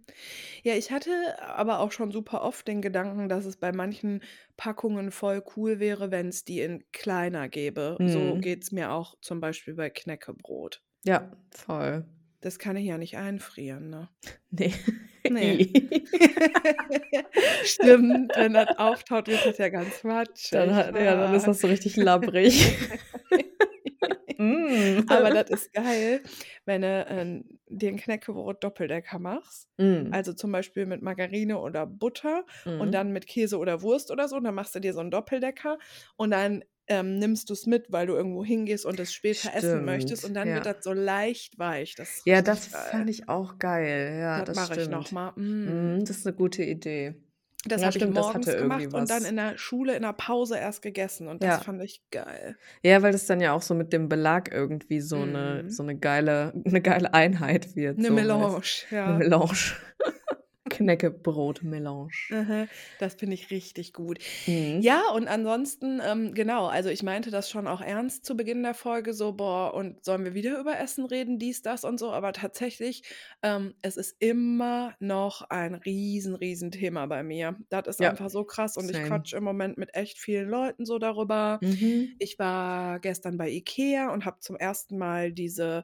Ja, 0.63 0.73
ich 0.75 0.91
hatte 0.91 1.11
aber 1.41 1.79
auch 1.79 1.91
schon 1.91 2.11
super 2.11 2.41
oft 2.41 2.67
den 2.67 2.81
Gedanken, 2.81 3.29
dass 3.29 3.45
es 3.45 3.57
bei 3.57 3.71
manchen 3.71 4.21
Packungen 4.57 5.11
voll 5.11 5.43
cool 5.55 5.79
wäre, 5.79 6.09
wenn 6.11 6.29
es 6.29 6.43
die 6.43 6.61
in 6.61 6.83
kleiner 6.91 7.49
gäbe. 7.49 8.01
So 8.03 8.35
Mhm. 8.35 8.41
geht's 8.41 8.71
mir 8.71 8.91
auch 8.91 9.15
zum 9.21 9.39
Beispiel 9.39 9.75
bei 9.75 9.89
Knäckebrot. 9.91 10.81
Ja, 11.05 11.31
voll. 11.51 12.05
Das 12.41 12.59
kann 12.59 12.75
ich 12.75 12.85
ja 12.85 12.97
nicht 12.97 13.15
einfrieren, 13.17 13.89
ne? 13.89 14.09
Ne. 14.49 14.71
Ne. 15.27 15.53
I. 15.61 16.03
Stimmt, 17.63 18.35
wenn 18.35 18.53
das 18.53 18.67
auftaut, 18.77 19.27
wird 19.27 19.45
das 19.45 19.57
ja 19.57 19.69
ganz 19.69 20.03
matschig. 20.03 20.49
Dann 20.51 20.75
hat 20.75 20.95
ja, 20.95 21.15
dann 21.15 21.33
ist 21.33 21.47
das 21.47 21.61
so 21.61 21.67
richtig 21.67 21.95
labbrig. 21.95 22.75
Mm. 24.43 25.03
Aber 25.07 25.31
das 25.31 25.49
ist 25.49 25.73
geil, 25.73 26.23
wenn 26.65 26.81
du, 26.81 27.05
ähm, 27.09 27.59
dir 27.67 27.89
'n 27.89 27.97
Knäckebrot 27.97 28.63
Doppeldecker 28.63 29.19
machst. 29.19 29.69
Mhm. 29.79 30.13
Also, 30.13 30.33
zum 30.33 30.51
Beispiel 30.51 30.85
mit 30.85 31.01
Margarine 31.01 31.59
oder 31.59 31.85
Butter 31.87 32.45
und 32.77 32.91
Mhm. 32.91 32.93
dann 32.93 33.11
mit 33.11 33.27
Käse 33.27 33.57
oder 33.57 33.81
Wurst 33.81 34.11
oder 34.11 34.27
so. 34.27 34.35
Und 34.37 34.43
dann 34.45 34.55
machst 34.55 34.75
du 34.75 34.79
dir 34.79 34.93
so 34.93 35.01
'n 35.01 35.11
Doppeldecker 35.11 35.79
und 36.17 36.31
dann, 36.31 36.63
ähm, 36.87 37.17
nimmst 37.19 37.49
du's 37.49 37.65
mit, 37.65 37.91
weil 37.91 38.07
du 38.07 38.13
irgendwo 38.15 38.43
hingehst 38.45 38.85
und 38.85 38.99
es 38.99 39.13
später 39.13 39.53
essen 39.53 39.83
möchtest. 39.85 40.23
Und 40.23 40.33
Stimmt, 40.33 40.35
dann 40.35 40.53
wird 40.53 40.65
ja. 40.65 40.67
das 40.67 40.77
so 40.83 40.93
leicht 40.93 41.57
weich. 41.59 41.95
Das 41.95 42.25
Ja, 42.25 42.41
das 42.41 42.67
geil. 42.71 42.89
fand 42.89 43.09
ich 43.09 43.27
auch 43.27 43.57
geil. 43.59 44.17
Ja, 44.17 44.41
Das 44.41 44.45
das 44.45 44.63
mache 44.63 44.75
ich 44.75 44.89
noch 44.89 45.11
stimmt. 45.11 45.11
mal. 45.11 45.33
Mm. 45.35 45.83
Mhm, 45.89 46.05
das 46.05 46.17
ist 46.19 46.25
'ne 46.25 46.33
gute 46.33 46.63
Idee. 46.63 47.22
Das 47.65 47.81
Ja, 47.81 47.85
habe 47.85 47.97
ich 47.97 48.09
morgens 48.09 48.57
gemacht 48.57 48.93
und 48.93 49.09
dann 49.09 49.23
in 49.23 49.37
der 49.37 49.57
Schule 49.57 49.95
in 49.95 50.01
der 50.01 50.11
Pause 50.13 50.57
erst 50.57 50.81
gegessen 50.81 51.29
und 51.29 51.43
das 51.43 51.57
Ja. 51.57 51.63
fand 51.63 51.81
ich 51.81 52.03
geil. 52.11 52.57
Ja, 52.85 53.01
weil 53.01 53.13
das 53.13 53.25
dann 53.27 53.39
ja 53.39 53.53
auch 53.53 53.61
so 53.61 53.73
mit 53.75 53.93
dem 53.93 54.09
Belag 54.09 54.51
irgendwie 54.51 54.99
so 54.99 55.25
'ne 55.25 55.63
Mhm. 55.63 55.69
so 55.69 55.83
'ne 55.83 55.97
geile 55.97 56.51
'ne 56.65 56.81
geile 56.81 57.13
Einheit 57.13 57.77
wird 57.77 58.01
'Ne 58.01 58.09
so, 58.09 58.27
Melange, 58.29 58.63
weißt 58.67 58.87
'ne 59.05 59.13
ja. 59.13 59.13
Melange. 59.13 59.53
Knäckebrot-Melange. 60.73 62.11
Das 62.97 63.15
finde 63.15 63.35
ich 63.35 63.51
richtig 63.51 63.93
gut. 63.93 64.19
Mhm. 64.47 64.83
Ja, 64.83 65.09
und 65.13 65.27
ansonsten, 65.27 66.01
ähm, 66.03 66.33
genau, 66.33 66.67
also, 66.67 66.89
ich 66.89 67.03
meinte 67.03 67.31
das 67.31 67.49
schon 67.49 67.67
auch 67.67 67.81
ernst 67.81 68.25
zu 68.25 68.35
Beginn 68.37 68.63
der 68.63 68.73
Folge 68.73 69.13
so: 69.13 69.33
„Boah, 69.33 69.73
und 69.73 70.03
sollen 70.05 70.23
wir 70.25 70.33
wieder 70.33 70.59
über 70.59 70.77
Essen 70.79 71.05
reden, 71.05 71.39
dies, 71.39 71.61
das 71.61 71.83
und 71.83 71.99
so?“ 71.99 72.11
Aber 72.11 72.33
tatsächlich, 72.33 73.03
ähm, 73.43 73.75
es 73.81 73.97
ist 73.97 74.15
immer 74.19 74.95
noch 74.99 75.41
ein 75.49 75.75
riesen, 75.75 76.35
riesen 76.35 76.71
Thema 76.71 77.05
bei 77.07 77.23
mir. 77.23 77.57
Das 77.69 77.87
ist 77.87 78.01
Ja, 78.01 78.11
einfach 78.11 78.29
so 78.29 78.45
krass 78.45 78.77
und 78.77 78.89
ich 78.89 79.01
same. 79.01 79.03
quatsche 79.03 79.37
im 79.37 79.43
Moment 79.43 79.77
mit 79.77 79.95
echt 79.95 80.17
vielen 80.19 80.49
Leuten 80.49 80.85
so 80.85 80.99
darüber. 80.99 81.61
Mhm. 81.61 82.19
Ich 82.19 82.39
war 82.39 82.99
gestern 82.99 83.37
bei 83.37 83.49
IKEA 83.49 84.11
und 84.13 84.25
habe 84.25 84.39
zum 84.39 84.55
ersten 84.55 84.97
Mal 84.97 85.31
diese, 85.33 85.83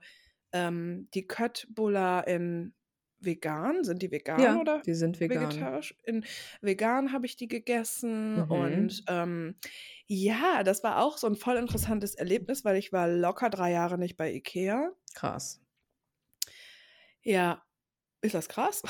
ähm 0.53 1.09
die 1.13 1.27
Köttbullar 1.27 2.27
in 2.27 2.73
vegan. 3.21 3.83
Sind 3.83 4.01
die 4.01 4.11
vegan 4.11 4.55
Ja, 4.55 4.57
oder 4.57 4.83
die 4.85 4.93
sind 4.93 5.19
vegan. 5.19 5.69
vegetarisch? 5.69 5.95
In 6.03 6.25
vegan 6.61 7.11
habe 7.13 7.25
ich 7.25 7.35
die 7.37 7.47
gegessen 7.47 8.41
Mhm. 8.41 8.43
und, 8.43 9.03
ähm, 9.07 9.55
ja, 10.07 10.63
das 10.63 10.83
war 10.83 11.03
auch 11.03 11.17
so 11.17 11.27
'n 11.27 11.35
voll 11.35 11.57
interessantes 11.57 12.15
Erlebnis, 12.15 12.65
weil 12.65 12.77
ich 12.77 12.91
war 12.93 13.07
locker 13.09 13.49
3 13.49 13.71
Jahre 13.71 13.97
nicht 13.97 14.17
bei 14.17 14.33
IKEA. 14.33 14.91
Krass. 15.15 15.59
Ja. 17.25 17.63
Ist 18.21 18.35
das 18.35 18.49
krass? 18.49 18.83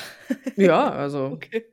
Ja, 0.57 0.89
also 0.91 1.43
Okay. 1.43 1.65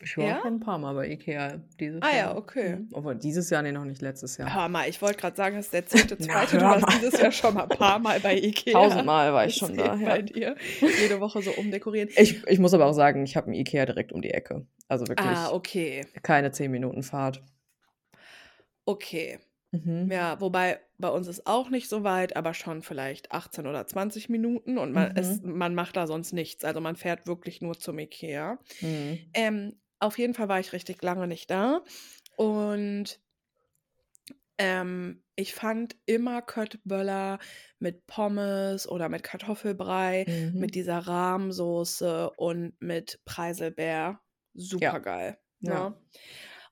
Ich 0.00 0.16
war 0.18 0.34
Ja? 0.34 0.40
schon 0.40 0.54
'n 0.56 0.60
paar 0.60 0.78
Mal 0.78 0.94
bei 0.94 1.08
IKEA 1.10 1.58
dieses 1.80 2.02
Ah 2.02 2.12
ja, 2.12 2.34
Jahr. 2.34 2.36
okay. 2.36 2.80
Mhm. 2.80 2.88
Obwohl 2.92 3.16
dieses 3.16 3.50
Jahr, 3.50 3.62
ne, 3.62 3.72
noch 3.72 3.84
nicht, 3.84 4.02
letztes 4.02 4.36
Jahr. 4.36 4.52
Hör 4.52 4.68
mal, 4.68 4.88
ich 4.88 5.00
wollte 5.00 5.18
grad 5.20 5.36
sagen, 5.36 5.56
das 5.56 5.66
ist 5.66 5.72
der 5.74 5.86
10., 5.86 6.18
Na, 6.18 6.44
2. 6.44 6.46
Du 6.46 6.60
warst 6.68 6.90
dieses 6.92 7.16
Jahr 7.16 7.32
schon 7.32 7.54
mal 7.54 7.66
paar 7.66 7.98
Mal 7.98 8.20
bei 8.20 8.36
IKEA. 8.38 9.08
Tausendmal 9.08 9.32
war 9.32 9.46
ich 9.46 9.56
schon 9.56 9.76
Erzähl 9.76 9.76
da, 9.76 9.96
bei 10.04 10.22
ja. 10.22 10.22
dir. 10.22 10.56
Jede 10.94 11.20
Woche 11.20 11.42
so 11.42 11.54
umdekorieren. 11.56 12.10
Ich 12.16 12.46
ich 12.46 12.58
muss 12.60 12.74
aber 12.74 12.86
auch 12.86 12.92
sagen, 12.92 13.24
ich 13.24 13.36
habe 13.36 13.50
'n 13.50 13.54
IKEA 13.54 13.86
direkt 13.86 14.12
um 14.12 14.22
die 14.22 14.30
Ecke. 14.30 14.66
Also, 14.88 15.08
wirklich 15.08 15.40
Ah, 15.42 15.50
okay. 15.52 16.04
keine 16.22 16.52
10 16.52 16.70
Minuten 16.70 17.02
Fahrt. 17.02 17.42
Okay. 18.88 19.38
Mhm. 19.72 20.10
Ja, 20.10 20.40
wobei 20.40 20.80
bei 20.98 21.08
uns 21.10 21.28
ist 21.28 21.46
auch 21.46 21.70
nicht 21.70 21.88
so 21.88 22.04
weit, 22.04 22.36
aber 22.36 22.54
schon 22.54 22.82
vielleicht 22.82 23.32
18 23.32 23.66
oder 23.66 23.86
20 23.86 24.28
Minuten 24.30 24.78
und 24.78 24.92
man 24.92 25.12
Mhm. 25.14 25.40
man 25.42 25.74
macht 25.74 25.96
da 25.96 26.06
sonst 26.06 26.32
nichts. 26.32 26.64
Also, 26.64 26.80
man 26.80 26.96
fährt 26.96 27.26
wirklich 27.26 27.62
nur 27.62 27.78
zum 27.78 27.98
IKEA. 27.98 28.58
Mhm. 28.80 29.34
Ähm, 29.34 29.76
auf 30.04 30.18
jeden 30.18 30.34
Fall 30.34 30.48
war 30.48 30.60
ich 30.60 30.72
richtig 30.72 31.02
lange 31.02 31.26
nicht 31.26 31.50
da 31.50 31.82
und 32.36 33.20
ähm, 34.58 35.24
ich 35.36 35.54
fand 35.54 35.96
immer 36.06 36.40
Köttböller 36.42 37.38
mit 37.78 38.06
Pommes 38.06 38.88
oder 38.88 39.08
mit 39.08 39.22
Kartoffelbrei, 39.24 40.26
Mhm. 40.26 40.58
mit 40.58 40.74
dieser 40.74 40.98
Rahmsoße 40.98 42.30
und 42.36 42.74
mit 42.80 43.20
Preiselbeer 43.24 44.20
Ja. 44.80 45.00
supergeil, 45.02 45.38
Ja. 45.66 45.86
ne? 45.86 45.96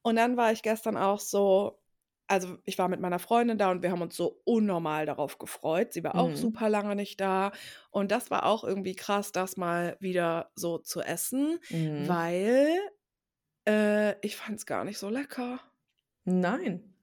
Und 0.02 0.16
dann 0.16 0.36
war 0.36 0.52
ich 0.52 0.62
gestern 0.62 0.96
auch 0.96 1.20
so 1.20 1.78
also, 2.28 2.58
ich 2.64 2.78
war 2.78 2.88
mit 2.88 3.00
meiner 3.00 3.18
Freundin 3.18 3.58
da 3.58 3.70
und 3.70 3.82
wir 3.82 3.90
haben 3.92 4.02
uns 4.02 4.16
so 4.16 4.40
unnormal 4.44 5.06
darauf 5.06 5.38
gefreut. 5.38 5.92
Sie 5.92 6.04
war 6.04 6.18
auch 6.18 6.34
Mhm. 6.34 6.36
super 6.36 6.70
lange 6.70 6.96
nicht 6.96 7.20
da 7.20 7.52
und 7.90 8.10
das 8.12 8.30
war 8.30 8.46
auch 8.46 8.64
irgendwie 8.64 8.96
krass, 8.96 9.32
das 9.32 9.58
mal 9.58 9.96
wieder 10.00 10.50
so 10.56 10.78
zu 10.78 11.02
essen, 11.02 11.58
Mhm. 11.70 12.22
weil, 12.38 12.78
äh, 13.68 14.16
ich 14.26 14.36
fand's 14.36 14.66
gar 14.66 14.84
nicht 14.84 14.98
so 14.98 15.08
lecker. 15.10 15.60
Nein. 16.26 16.94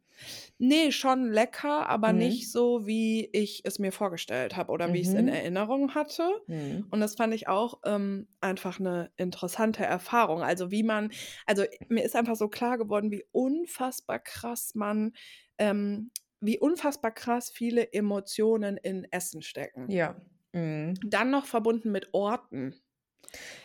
Ne, 0.61 0.91
schon 0.91 1.31
lecker, 1.31 1.87
aber 1.87 2.11
Mhm. 2.11 2.11
nicht 2.11 2.51
so, 2.51 2.85
wie 2.85 3.29
ich 3.31 3.61
es 3.63 3.79
mir 3.79 3.93
vorgestellt 3.93 4.57
habe 4.57 4.73
oder 4.73 4.91
wie 4.91 4.99
ich's 4.99 5.13
in 5.13 5.29
Mhm. 5.29 5.29
Erinnerung 5.29 5.95
hatte. 5.95 6.29
Mhm. 6.47 6.89
Und 6.89 6.99
das 6.99 7.15
fand 7.15 7.33
ich 7.33 7.47
auch, 7.47 7.79
ähm, 7.85 8.27
einfach 8.41 8.77
'ne 8.77 9.09
interessante 9.15 9.85
Erfahrung. 9.85 10.43
Also, 10.43 10.69
wie 10.69 10.83
man 10.83 11.11
also, 11.45 11.63
mir 11.87 12.03
ist 12.03 12.13
einfach 12.17 12.35
so 12.35 12.49
klar 12.49 12.77
geworden, 12.77 13.09
wie 13.09 13.23
unfassbar 13.31 14.19
krass 14.19 14.75
man 14.75 15.13
ähm, 15.57 16.11
wie 16.41 16.59
unfassbar 16.59 17.11
krass 17.13 17.49
viele 17.49 17.93
Emotionen 17.93 18.75
in 18.77 19.05
Essen 19.11 19.41
stecken. 19.41 19.87
Ja. 19.87 20.15
Mhm. 20.53 20.99
Dann 21.03 21.31
noch 21.31 21.45
verbunden 21.45 21.91
mit 21.91 22.09
Orten. 22.13 22.75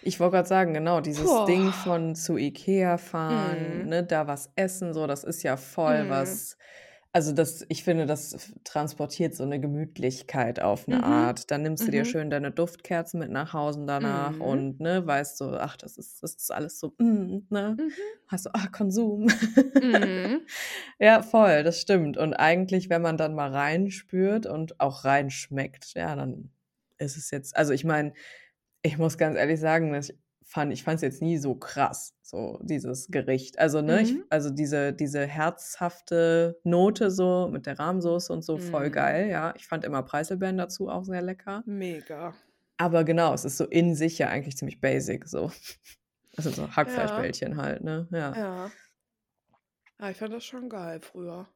Ich 0.03 0.21
wollte 0.21 0.33
grad 0.37 0.49
sagen, 0.49 0.75
genau, 0.75 1.01
dieses 1.01 1.45
Ding 1.45 1.73
Boah. 1.73 1.73
von 1.73 2.15
zu 2.15 2.37
IKEA 2.37 2.99
fahren, 2.99 3.83
Mhm. 3.83 3.89
ne, 3.89 4.05
da 4.05 4.27
was 4.27 4.51
essen, 4.57 4.93
so, 4.95 5.07
das 5.07 5.25
ist 5.25 5.43
ja 5.43 5.57
voll 5.57 6.09
Mhm. 6.09 6.09
was 6.09 6.57
also, 7.17 7.33
das 7.33 7.65
ich 7.69 7.85
finde, 7.85 8.07
das 8.07 8.53
transportiert 8.65 9.35
so 9.37 9.45
'ne 9.47 9.61
Gemütlichkeit 9.61 10.59
auf 10.61 10.89
'ne 10.89 11.01
Mhm. 11.03 11.05
Art. 11.05 11.51
Dann 11.53 11.63
nimmst 11.63 11.87
du 11.87 11.93
dir 11.93 12.05
Mhm. 12.05 12.05
schön 12.05 12.29
deine 12.29 12.51
Duftkerzen 12.51 13.21
mit 13.21 13.31
nach 13.31 13.53
Hause 13.53 13.85
danach 13.87 14.41
Mhm. 14.41 14.41
und, 14.41 14.81
ne, 14.81 15.07
weißt 15.07 15.39
so: 15.39 15.53
„Ach, 15.57 15.77
das 15.77 15.97
ist 15.97 16.23
das 16.25 16.35
ist 16.35 16.51
alles 16.53 16.81
so, 16.81 16.95
mm, 16.99 17.47
ne?“ 17.51 17.79
Mhm. 17.79 18.15
Hast 18.29 18.47
du: 18.47 18.51
„Ah, 18.55 18.67
Konsum.“ 18.73 19.29
Mhm. 19.81 20.47
Ja, 21.01 21.23
voll, 21.23 21.63
das 21.65 21.81
stimmt. 21.81 22.17
Und 22.17 22.35
eigentlich, 22.35 22.91
wenn 22.91 23.03
man 23.03 23.17
dann 23.19 23.35
mal 23.35 23.51
reinspürt 23.53 24.47
und 24.47 24.81
auch 24.81 25.05
reinschmeckt, 25.05 25.95
ja, 25.95 26.15
dann 26.17 26.51
ist 26.99 27.17
es 27.17 27.31
jetzt 27.33 27.57
also, 27.57 27.73
ich 27.73 27.85
meine, 27.85 28.15
ich 28.85 28.99
muss 28.99 29.19
ganz 29.19 29.37
ehrlich 29.39 29.61
sagen, 29.61 29.93
dass 29.95 30.11
ich 30.11 30.19
fand 30.47 30.73
ich 30.75 30.85
fand's 30.85 31.03
jetzt 31.03 31.23
nie 31.23 31.39
so 31.39 31.57
krass, 31.57 32.15
so 32.23 32.61
dieses 32.63 33.09
Gericht. 33.09 33.59
Also, 33.59 33.83
ne, 33.83 34.03
ich 34.03 34.19
Mhm. 34.19 34.25
also, 34.31 34.51
diese 34.51 34.93
diese 34.95 35.27
herzhafte 35.27 36.61
Note 36.65 37.11
so 37.11 37.49
mit 37.51 37.67
der 37.67 37.79
Rahmsoße 37.81 38.33
und 38.33 38.45
so, 38.45 38.59
voll 38.59 38.91
Mhm. 38.91 38.93
geil, 38.93 39.29
ja. 39.31 39.55
Ich 39.57 39.67
fand 39.69 39.85
immer 39.87 40.03
Preiselbeeren 40.05 40.59
dazu 40.59 40.89
auch 40.91 41.05
sehr 41.05 41.23
lecker. 41.23 41.65
Mega. 41.67 42.35
Aber 42.79 43.05
genau, 43.05 43.35
es 43.35 43.45
ist 43.45 43.57
so 43.59 43.65
in 43.67 43.95
sich 43.95 44.19
ja 44.19 44.29
eigentlich 44.29 44.57
ziemlich 44.57 44.81
basic 44.81 45.27
so. 45.29 45.51
Also, 46.37 46.51
so 46.51 46.69
Ja. 46.69 46.77
Hackfleischbällchen 46.77 47.57
halt, 47.59 47.85
ne? 47.85 48.09
Ja. 48.13 48.33
Ja. 48.35 48.71
Ah, 49.99 50.11
ich 50.11 50.17
fand 50.19 50.33
das 50.33 50.45
schon 50.45 50.69
geil 50.69 51.01
früher. 51.01 51.49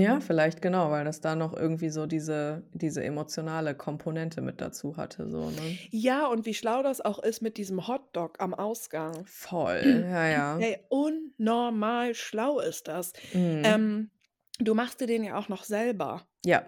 Ja, 0.00 0.20
vielleicht 0.20 0.62
genau, 0.62 0.90
weil 0.90 1.04
das 1.04 1.20
da 1.20 1.34
noch 1.34 1.54
irgendwie 1.54 1.90
so 1.90 2.06
diese 2.06 2.62
diese 2.72 3.02
emotionale 3.04 3.74
Komponente 3.74 4.40
mit 4.40 4.60
dazu 4.60 4.96
hatte 4.96 5.28
so, 5.28 5.50
ne? 5.50 5.78
Ja, 5.90 6.26
und 6.26 6.46
wie 6.46 6.54
schlau 6.54 6.82
das 6.82 7.00
auch 7.00 7.18
ist 7.18 7.42
mit 7.42 7.56
diesem 7.56 7.86
Hotdog 7.88 8.40
am 8.40 8.54
Ausgang. 8.54 9.24
Voll, 9.26 9.82
ja, 10.10 10.28
ja. 10.28 10.58
Ey, 10.58 10.78
unnormal 10.88 12.14
schlau 12.14 12.60
ist 12.60 12.88
das. 12.88 13.12
Mhm. 13.32 13.62
Ähm, 13.64 14.10
du 14.58 14.74
machst 14.74 15.00
dir 15.00 15.06
den 15.06 15.24
ja 15.24 15.38
auch 15.38 15.48
noch 15.48 15.64
selber. 15.64 16.26
Ja. 16.44 16.64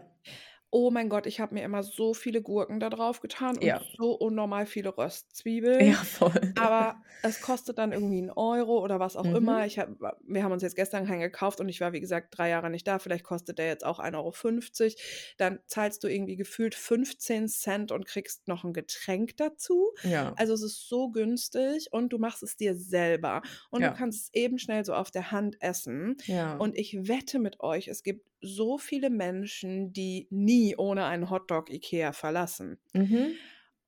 Oh 0.76 0.90
mein 0.90 1.08
Gott, 1.08 1.26
ich 1.26 1.38
habe 1.38 1.54
mir 1.54 1.62
immer 1.62 1.84
so 1.84 2.14
viele 2.14 2.42
Gurken 2.42 2.80
da 2.80 2.90
drauf 2.90 3.20
getan 3.20 3.58
und 3.58 3.76
Ja. 3.76 3.80
so 3.96 4.10
unnormal 4.12 4.66
viele 4.66 4.88
Röstzwiebeln. 4.98 5.94
Ja, 5.94 6.04
voll. 6.04 6.54
Aber 6.56 6.96
es 7.22 7.40
kostet 7.40 7.78
dann 7.78 7.92
irgendwie 7.92 8.18
1 8.18 8.30
Euro 8.30 8.82
oder 8.82 8.98
was 8.98 9.14
auch 9.16 9.30
immer. 9.30 9.64
Mhm. 9.64 9.66
Ich 9.66 9.78
habe 9.78 9.96
wir 10.26 10.42
haben 10.42 10.50
uns 10.50 10.62
jetzt 10.64 10.74
gestern 10.74 11.06
keinen 11.06 11.20
gekauft 11.20 11.60
und 11.60 11.68
ich 11.68 11.80
war, 11.80 11.92
wie 11.92 12.00
gesagt, 12.00 12.36
3 12.36 12.48
Jahre 12.48 12.70
nicht 12.70 12.88
da. 12.88 12.98
Vielleicht 12.98 13.22
kostet 13.24 13.58
der 13.58 13.68
jetzt 13.68 13.84
auch 13.86 14.00
1,50 14.00 14.96
€. 14.96 15.34
Dann 15.38 15.60
zahlst 15.68 16.02
du 16.02 16.08
irgendwie 16.08 16.34
gefühlt 16.36 16.74
15 16.74 17.46
Cent 17.48 17.92
und 17.92 18.04
kriegst 18.04 18.48
noch 18.48 18.64
'n 18.64 18.72
Getränk 18.72 19.36
dazu. 19.36 19.92
Ja. 20.02 20.36
Also, 20.36 20.54
es 20.54 20.62
ist 20.64 20.88
so 20.88 21.10
günstig 21.12 21.88
und 21.92 22.12
du 22.12 22.18
machst 22.18 22.42
es 22.42 22.56
dir 22.56 22.74
selber. 22.74 23.42
Und 23.70 23.82
Ja. 23.82 23.86
du 23.86 23.92
kannst 23.92 24.22
es 24.24 24.34
eben 24.34 24.58
schnell 24.58 24.84
so 24.84 24.94
auf 24.94 25.12
der 25.12 25.30
Hand 25.30 25.56
essen. 25.60 26.16
Ja. 26.26 26.58
Und 26.58 26.76
ich 26.76 26.96
wette 27.08 27.38
mit 27.38 27.60
euch, 27.60 27.86
es 27.88 28.02
gibt 28.02 28.26
so 28.44 28.78
viele 28.78 29.10
Menschen, 29.10 29.92
die 29.92 30.28
nie 30.30 30.76
ohne 30.76 31.06
einen 31.06 31.30
Hotdog 31.30 31.70
IKEA 31.70 32.12
verlassen. 32.12 32.78
Mhm. 32.94 33.44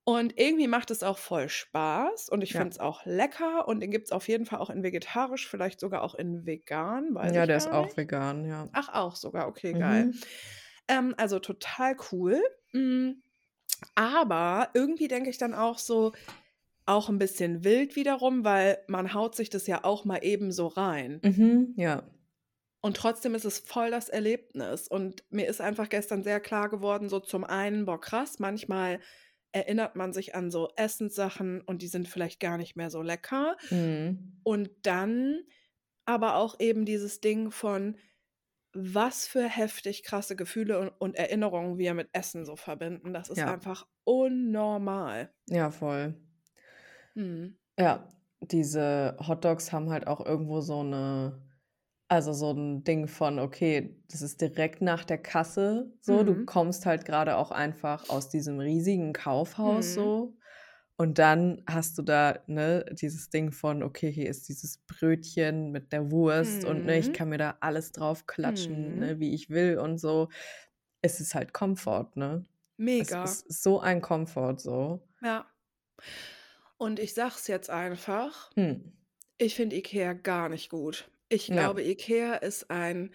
Und 0.08 0.38
irgendwie 0.38 0.68
macht 0.68 0.92
es 0.92 1.02
auch 1.02 1.18
voll 1.18 1.48
Spaß 1.48 2.28
und 2.28 2.40
ich 2.42 2.54
Ja. 2.54 2.66
finde 2.66 2.70
es 2.74 2.78
auch 2.78 3.04
lecker 3.06 3.66
und 3.66 3.80
den 3.80 3.90
gibt 3.90 4.06
es 4.06 4.12
auf 4.12 4.28
jeden 4.28 4.46
Fall 4.46 4.60
auch 4.60 4.70
in 4.70 4.84
vegetarisch, 4.84 5.48
vielleicht 5.48 5.80
sogar 5.80 6.02
auch 6.02 6.14
in 6.14 6.46
vegan, 6.46 7.12
Ja, 7.22 7.46
der 7.46 7.56
ist 7.58 7.70
auch 7.72 7.96
vegan, 7.96 8.44
ja. 8.46 8.68
Ach, 8.72 8.88
auch 8.94 9.16
sogar, 9.16 9.48
okay, 9.48 9.74
geil. 9.74 10.10
Mhm. 10.10 10.24
Ähm, 10.88 11.14
also 11.18 11.38
total 11.40 11.96
cool. 12.12 12.42
Hm, 12.72 13.22
aber 13.96 14.70
irgendwie 14.74 15.08
denke 15.08 15.30
ich 15.30 15.38
dann 15.38 15.54
auch 15.54 15.78
so 15.78 16.12
auch 16.86 17.08
'n 17.10 17.18
bisschen 17.18 17.64
wild 17.64 17.96
wiederum, 17.96 18.44
weil 18.44 18.78
man 18.88 19.14
haut 19.14 19.36
sich 19.36 19.50
das 19.50 19.66
ja 19.68 19.84
auch 19.84 20.04
mal 20.06 20.18
eben 20.24 20.52
so 20.52 20.68
rein. 20.68 21.22
Mhm, 21.22 21.74
ja. 21.76 22.02
Und 22.84 22.96
trotzdem 22.96 23.34
ist 23.34 23.44
es 23.44 23.58
voll 23.58 23.90
das 23.90 24.08
Erlebnis. 24.08 24.88
Und 24.88 25.24
mir 25.30 25.46
ist 25.48 25.60
einfach 25.60 25.88
gestern 25.88 26.22
sehr 26.22 26.40
klar 26.40 26.68
geworden, 26.68 27.08
so 27.08 27.20
zum 27.20 27.44
einen: 27.44 27.84
„Boah, 27.86 28.00
krass, 28.00 28.38
manchmal 28.38 29.00
erinnert 29.52 29.96
man 29.96 30.12
sich 30.12 30.34
an 30.34 30.50
so 30.50 30.70
Essenssachen 30.76 31.60
und 31.62 31.82
die 31.82 31.88
sind 31.88 32.08
vielleicht 32.08 32.40
gar 32.40 32.58
nicht 32.58 32.76
mehr 32.76 32.90
so 32.90 33.02
lecker.“ 33.02 33.56
Mhm. 33.70 34.36
Und 34.44 34.70
dann 34.82 35.40
aber 36.06 36.36
auch 36.36 36.60
eben 36.60 36.84
dieses 36.86 37.20
Ding 37.20 37.50
von, 37.50 37.98
was 38.74 39.26
für 39.28 39.48
heftig 39.48 40.02
krasse 40.04 40.36
Gefühle 40.36 40.80
und 40.80 40.90
und 41.00 41.16
Erinnerungen 41.16 41.78
wir 41.78 41.94
mit 41.94 42.10
Essen 42.14 42.44
so 42.46 42.56
verbinden. 42.56 43.14
Das 43.14 43.30
ist 43.30 43.46
Ja. 43.46 43.48
einfach 43.48 43.86
unnormal. 44.04 45.32
Ja, 45.48 45.70
voll. 45.70 46.14
Mhm. 47.16 47.56
Ja, 47.78 48.08
diese 48.40 49.16
Hotdogs 49.26 49.70
haben 49.70 49.90
halt 49.90 50.06
auch 50.06 50.24
irgendwo 50.24 50.60
so 50.62 50.82
'ne 50.82 51.42
also, 52.08 52.32
so 52.32 52.50
'n 52.52 52.84
Ding 52.84 53.08
von, 53.08 53.38
okay, 53.40 53.96
das 54.10 54.22
ist 54.22 54.40
direkt 54.40 54.82
nach 54.82 55.04
der 55.04 55.18
Kasse 55.18 55.92
so. 56.00 56.22
Du 56.24 56.36
Mhm. 56.36 56.46
kommst 56.46 56.86
halt 56.86 57.04
grade 57.04 57.36
auch 57.36 57.50
einfach 57.52 58.08
aus 58.08 58.28
diesem 58.30 58.60
riesigen 58.60 59.12
Kaufhaus 59.12 59.94
Mhm. 59.94 59.96
so. 59.96 60.36
Und 60.98 61.18
dann 61.18 61.62
hast 61.68 61.98
du 61.98 62.02
da, 62.02 62.40
ne, 62.48 62.84
dieses 62.92 63.30
Ding 63.30 63.52
von: 63.52 63.82
„Okay, 63.82 64.12
hier 64.12 64.28
ist 64.30 64.48
dieses 64.48 64.78
Brötchen 64.86 65.72
mit 65.72 65.92
der 65.92 66.10
Wurst 66.12 66.64
und, 66.64 66.84
ne, 66.86 66.98
ich 66.98 67.12
Mhm. 67.12 67.14
kann 67.14 67.28
mir 67.30 67.38
da 67.38 67.58
alles 67.60 67.92
drauf 67.92 68.26
klatschen, 68.26 68.98
Mhm. 68.98 69.00
ne, 69.00 69.20
wie 69.20 69.34
ich 69.34 69.50
will 69.50 69.78
und 69.78 69.98
so.“ 69.98 70.28
Es 71.02 71.20
ist 71.20 71.34
halt 71.36 71.52
Komfort, 71.54 72.12
ne? 72.16 72.44
Es 72.98 73.16
Mega. 73.18 73.22
ist 73.22 73.46
so 73.62 73.80
ein 73.80 74.00
Komfort 74.02 74.58
so. 74.60 75.08
Ja. 75.22 75.46
Und 76.80 76.98
ich 76.98 77.14
sage 77.14 77.34
es 77.36 77.46
jetzt 77.46 77.70
einfach, 77.70 78.52
Hm. 78.56 78.96
ich 79.38 79.56
finde 79.56 79.76
IKEA 79.76 80.14
gar 80.14 80.48
nicht 80.48 80.70
gut. 80.70 81.10
Ich 81.30 81.50
Ja. 81.50 81.54
glaube, 81.54 81.82
IKEA 81.82 82.34
ist 82.36 82.70
ein 82.70 83.10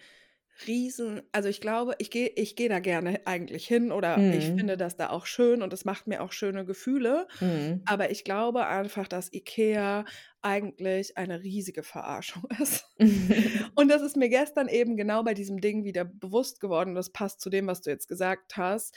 riesen 0.66 1.22
also, 1.32 1.48
ich 1.48 1.60
glaube, 1.62 1.94
ich 1.98 2.10
gehe 2.10 2.28
ich 2.28 2.56
gehe 2.56 2.68
da 2.68 2.78
gerne 2.80 3.26
eigentlich 3.26 3.66
hin 3.66 3.90
oder 3.92 4.28
ich 4.30 4.52
Mhm. 4.52 4.58
finde 4.58 4.76
das 4.76 4.96
da 4.96 5.10
auch 5.10 5.24
schön 5.26 5.62
und 5.62 5.72
es 5.72 5.84
macht 5.86 6.06
mir 6.06 6.22
auch 6.22 6.32
schöne 6.32 6.66
Gefühle. 6.66 7.26
Mhm. 7.40 7.82
Aber 7.86 8.10
ich 8.10 8.24
glaube 8.24 8.66
einfach, 8.66 9.08
dass 9.08 9.32
IKEA 9.32 10.04
eigentlich 10.42 11.16
eine 11.18 11.42
riesige 11.42 11.82
Verarschung 11.82 12.44
ist. 12.62 12.84
Und 13.76 13.88
das 13.90 14.02
ist 14.02 14.16
mir 14.16 14.28
gestern 14.28 14.68
eben 14.68 14.96
genau 14.96 15.22
bei 15.24 15.34
diesem 15.34 15.60
Ding 15.60 15.84
wieder 15.84 16.04
bewusst 16.04 16.60
geworden. 16.60 16.94
Das 16.94 17.10
passt 17.10 17.40
zu 17.40 17.50
dem, 17.50 17.66
was 17.68 17.80
du 17.82 17.90
jetzt 17.90 18.08
gesagt 18.08 18.56
hast. 18.56 18.94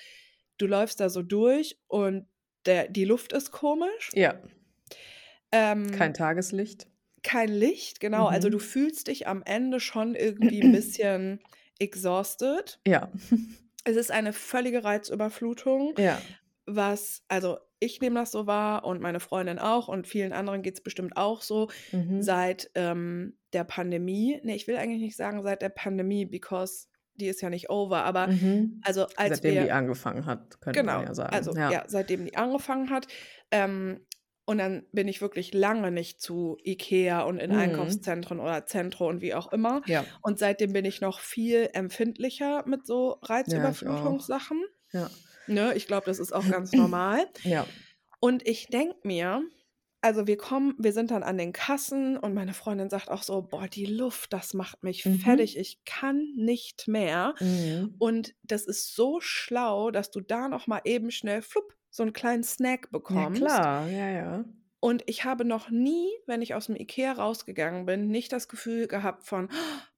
Du 0.57 0.67
läufst 0.67 0.99
da 0.99 1.09
so 1.09 1.21
durch 1.23 1.79
und 1.87 2.27
der 2.65 2.89
die 2.89 3.05
Luft 3.05 3.33
ist 3.33 3.51
komisch. 3.51 4.09
Ja. 4.13 4.39
Ähm 5.51 5.91
Kein 5.91 6.13
Tageslicht. 6.13 6.87
Kein 7.25 7.49
Licht, 7.49 7.99
genau. 7.99 8.27
Also, 8.27 8.49
du 8.49 8.59
Mhm. 8.59 8.61
fühlst 8.61 9.07
dich 9.07 9.27
am 9.27 9.43
Ende 9.43 9.79
schon 9.81 10.15
irgendwie 10.15 10.59
'n 10.61 10.71
bisschen 10.71 11.41
exhausted. 11.79 12.79
Ja. 12.85 13.09
Es 13.87 13.95
ist 13.97 14.11
eine 14.11 14.33
völlige 14.33 14.83
Reizüberflutung, 14.83 15.93
Ja. 15.97 16.35
was 16.65 17.23
also, 17.29 17.59
ich 17.79 18.01
nehme 18.01 18.19
das 18.19 18.31
so 18.31 18.47
wahr 18.47 18.85
und 18.85 19.01
meine 19.01 19.19
Freundin 19.19 19.59
auch 19.59 19.87
und 19.89 20.07
vielen 20.07 20.33
anderen 20.33 20.63
geht's 20.63 20.81
bestimmt 20.81 21.17
auch 21.17 21.41
so 21.43 21.69
Mhm. 21.93 22.15
seit, 22.17 22.71
ähm, 22.75 23.37
der 23.53 23.63
Pandemie. 23.65 24.39
Ne, 24.43 24.55
ich 24.55 24.67
will 24.67 24.77
eigentlich 24.77 25.01
nicht 25.01 25.17
sagen 25.17 25.43
seit 25.43 25.61
der 25.61 25.69
Pandemie, 25.69 26.25
because 26.25 26.87
die 27.15 27.27
ist 27.27 27.41
ja 27.41 27.49
nicht 27.51 27.69
over, 27.69 28.03
aber 28.05 28.29
Mhm. 28.29 28.83
also, 28.83 29.07
als 29.17 29.41
Seitdem 29.41 29.59
die 29.59 29.69
wir 29.69 29.71
angefangen 29.71 30.25
hat, 30.25 30.59
könnte 30.61 30.85
man 30.85 30.99
Genau, 30.99 31.01
ja 31.01 31.13
sagen, 31.13 31.47
also, 31.47 31.55
ja. 31.55 31.69
ja, 31.69 31.83
seitdem 31.87 32.25
die 32.25 32.35
angefangen 32.37 32.89
hat. 32.89 33.07
Ähm, 33.51 34.05
und 34.45 34.57
dann 34.59 34.85
bin 34.91 35.07
ich 35.07 35.21
wirklich 35.21 35.53
lange 35.53 35.91
nicht 35.91 36.21
zu 36.21 36.57
IKEA 36.65 37.21
und 37.23 37.39
in 37.39 37.51
Mhm. 37.51 37.51
Einkaufszentren 37.53 38.39
oder 38.39 38.65
Zentro 38.65 39.07
und 39.09 39.21
wie 39.21 39.33
auch 39.33 39.51
immer. 39.51 39.81
Ja. 39.85 40.05
Und 40.21 40.39
seitdem 40.39 40.73
bin 40.73 40.85
ich 40.85 41.01
noch 41.01 41.19
viel 41.19 41.69
empfindlicher 41.73 42.63
mit 42.67 42.85
so 42.85 43.17
Ja. 43.45 43.75
Reizüberflutungssachen. 43.79 44.63
Ja. 44.93 45.11
Ne, 45.47 45.75
ich 45.75 45.87
glaube, 45.87 46.05
das 46.07 46.19
ist 46.19 46.33
auch 46.33 46.47
ganz 46.49 46.75
normal. 46.77 47.27
Ja. 47.43 47.75
Und 48.19 48.47
ich 48.47 48.67
denke 48.67 48.99
mir 49.03 49.43
also, 50.01 50.27
wir 50.27 50.37
kommen 50.37 50.75
wir 50.77 50.93
sind 50.93 51.11
dann 51.11 51.23
an 51.23 51.37
den 51.39 51.51
Kassen 51.51 52.17
und 52.17 52.35
meine 52.35 52.53
Freundin 52.53 52.89
sagt 52.91 53.09
auch 53.09 53.23
so: 53.23 53.41
„Boah, 53.41 53.67
die 53.67 53.87
Luft, 53.87 54.33
das 54.33 54.53
macht 54.53 54.83
mich 54.83 55.05
Mhm. 55.05 55.07
fertig. 55.07 55.57
Ich 55.57 55.83
kann 55.85 56.33
nicht 56.35 56.87
mehr.“ 56.87 57.35
Mhm. 57.39 57.99
Und 57.99 58.35
das 58.43 58.65
ist 58.67 58.95
so 58.95 59.19
schlau, 59.21 59.91
dass 59.91 60.11
du 60.11 60.21
da 60.21 60.47
noch 60.49 60.67
mal 60.67 60.81
eben 60.85 61.11
schnell 61.11 61.41
flupp 61.41 61.75
so 61.95 62.03
'n 62.03 62.13
kleinen 62.13 62.43
Snack 62.43 62.91
Ja 63.09 63.25
bekommst. 63.25 63.27
klar, 63.27 63.87
ja, 63.89 64.09
ja. 64.09 64.45
Und 64.83 65.03
ich 65.07 65.23
habe 65.25 65.45
noch 65.45 65.69
nie, 65.69 66.09
wenn 66.27 66.41
ich 66.41 66.53
aus'm 66.55 66.75
IKEA 66.79 67.13
rausgegangen 67.13 67.85
bin, 67.85 68.07
nicht 68.07 68.31
das 68.31 68.47
Gefühl 68.47 68.87
gehabt 68.87 69.23
von: 69.23 69.49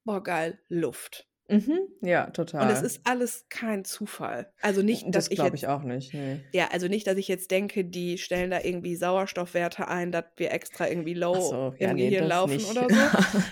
„Boah, 0.04 0.24
geil, 0.24 0.60
Luft.“ 0.70 1.28
Mhm. 1.50 1.88
Ja, 2.02 2.30
Und 2.60 2.72
es 2.72 2.82
total. 2.82 2.82
ist 2.82 3.02
alles 3.06 3.46
kein 3.50 3.86
Zufall. 3.86 4.52
Also, 4.62 4.82
nicht, 4.82 5.14
dass 5.14 5.28
Das 5.28 5.30
ich 5.30 5.42
glaube 5.42 5.56
jetzt 5.56 5.58
ich 5.58 5.68
auch 5.68 5.84
nicht, 5.84 6.14
ne. 6.14 6.52
ja, 6.54 6.70
also, 6.72 6.88
nicht, 6.88 7.08
dass 7.08 7.18
ich 7.18 7.28
jetzt 7.30 7.52
denke, 7.52 7.86
die 7.86 8.18
stellen 8.20 8.52
da 8.52 8.62
irgendwie 8.64 8.96
Sauerstoffwerte 8.96 9.88
ein, 9.90 10.12
dass 10.12 10.26
wir 10.38 10.52
extra 10.52 10.88
irgendwie 10.90 11.14
Ach 11.32 11.42
low 11.42 11.42
so, 11.42 11.76
ja, 11.80 11.94
im 11.94 11.96
ne, 11.96 12.12
Gehirn 12.12 12.26
das 12.26 12.30
laufen 12.30 12.66
nicht. 12.66 12.66
oder 12.66 12.92
so. 12.92 13.12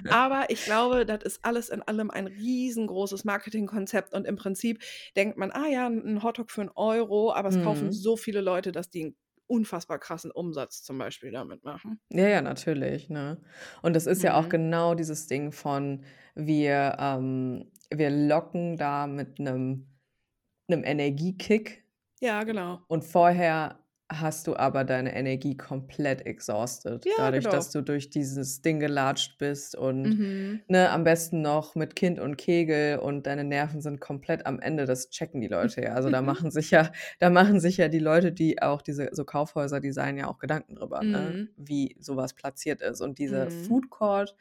Aber 0.10 0.46
ich 0.50 0.64
glaube, 0.66 1.06
das 1.06 1.24
ist 1.24 1.46
alles 1.46 1.70
in 1.70 1.82
allem 1.84 2.12
ein 2.12 2.28
riesengroßes 2.28 3.26
Marketingkonzept 3.26 4.14
und 4.14 4.26
im 4.28 4.38
Prinzip 4.38 4.82
denkt 5.18 5.38
man: 5.38 5.52
„Ah 5.52 5.68
ja, 5.70 5.88
'n 5.88 6.02
'n 6.06 6.24
Hotdog 6.24 6.52
für 6.52 6.62
'n 6.64 6.72
Euro“, 6.76 7.34
aber 7.34 7.50
es 7.50 7.60
kaufen 7.60 7.92
Mhm. 7.92 7.94
so 7.94 8.18
viele 8.18 8.42
Leute, 8.42 8.72
dass 8.72 8.90
die 8.92 9.04
'n 9.06 9.18
unfassbar 9.48 10.00
krassen 10.00 10.32
Umsatz 10.32 10.84
zum 10.84 10.98
Beispiel 11.00 11.32
damit 11.32 11.64
machen. 11.66 12.00
Ja, 12.12 12.28
ja, 12.28 12.42
natürlich, 12.42 13.10
ne? 13.10 13.42
Und 13.82 13.96
das 13.96 14.06
ist 14.06 14.22
ja 14.22 14.38
auch 14.40 14.48
Mhm. 14.48 14.50
genau 14.50 14.94
dieses 14.94 15.26
Ding 15.28 15.52
von 15.52 16.04
wir, 16.36 16.98
ähm 17.00 17.72
wir 17.94 18.10
locken 18.10 18.78
da 18.78 19.08
mit 19.08 19.40
'nem 19.40 19.88
'nem 20.70 20.84
Energiekick 20.86 21.84
Ja, 22.22 22.44
genau. 22.44 22.86
und 22.90 23.04
vorher 23.04 23.80
hast 24.12 24.46
du 24.48 24.56
aber 24.56 24.84
deine 24.84 25.16
Energie 25.16 25.58
komplett 25.58 26.26
exhausted, 26.28 27.06
Ja, 27.06 27.14
dadurch, 27.16 27.50
dass 27.50 27.72
genau. 27.72 27.72
du 27.72 27.82
durch 27.82 28.12
dieses 28.12 28.62
Ding 28.62 28.80
gelatscht 28.80 29.40
bist 29.40 29.76
und, 29.76 30.20
Mhm. 30.20 30.66
ne, 30.68 30.92
am 30.92 31.04
besten 31.04 31.42
noch 31.42 31.74
mit 31.76 31.96
Kind 31.96 32.20
und 32.20 32.38
Kegel 32.38 33.00
und 33.00 33.26
deine 33.26 33.44
Nerven 33.44 33.82
sind 33.82 34.00
komplett 34.02 34.46
am 34.46 34.60
Ende. 34.60 34.86
Das 34.86 35.10
checken 35.10 35.42
die 35.42 35.48
Leute 35.48 35.82
ja. 35.82 35.94
Also, 35.94 36.12
da 36.12 36.22
machen 36.22 36.52
sich 36.52 36.70
ja 36.72 36.92
da 37.20 37.32
machen 37.32 37.60
sich 37.60 37.78
ja 37.78 37.88
die 37.88 37.98
Leute, 38.00 38.32
die 38.32 38.62
auch 38.62 38.82
diese 38.84 39.10
so 39.14 39.26
Kaufhäuser 39.26 39.80
designen, 39.80 40.18
ja 40.20 40.28
auch 40.28 40.38
Gedanken 40.40 40.76
drüber, 40.76 41.06
ne, 41.12 41.34
Mhm. 41.34 41.56
wie 41.58 41.96
so 42.00 42.16
was 42.18 42.34
platziert 42.36 42.82
ist. 42.84 43.02
Und 43.02 43.18
dieser 43.20 43.50
Mhm. 43.50 43.50
Food 43.50 43.90
Court 43.90 44.36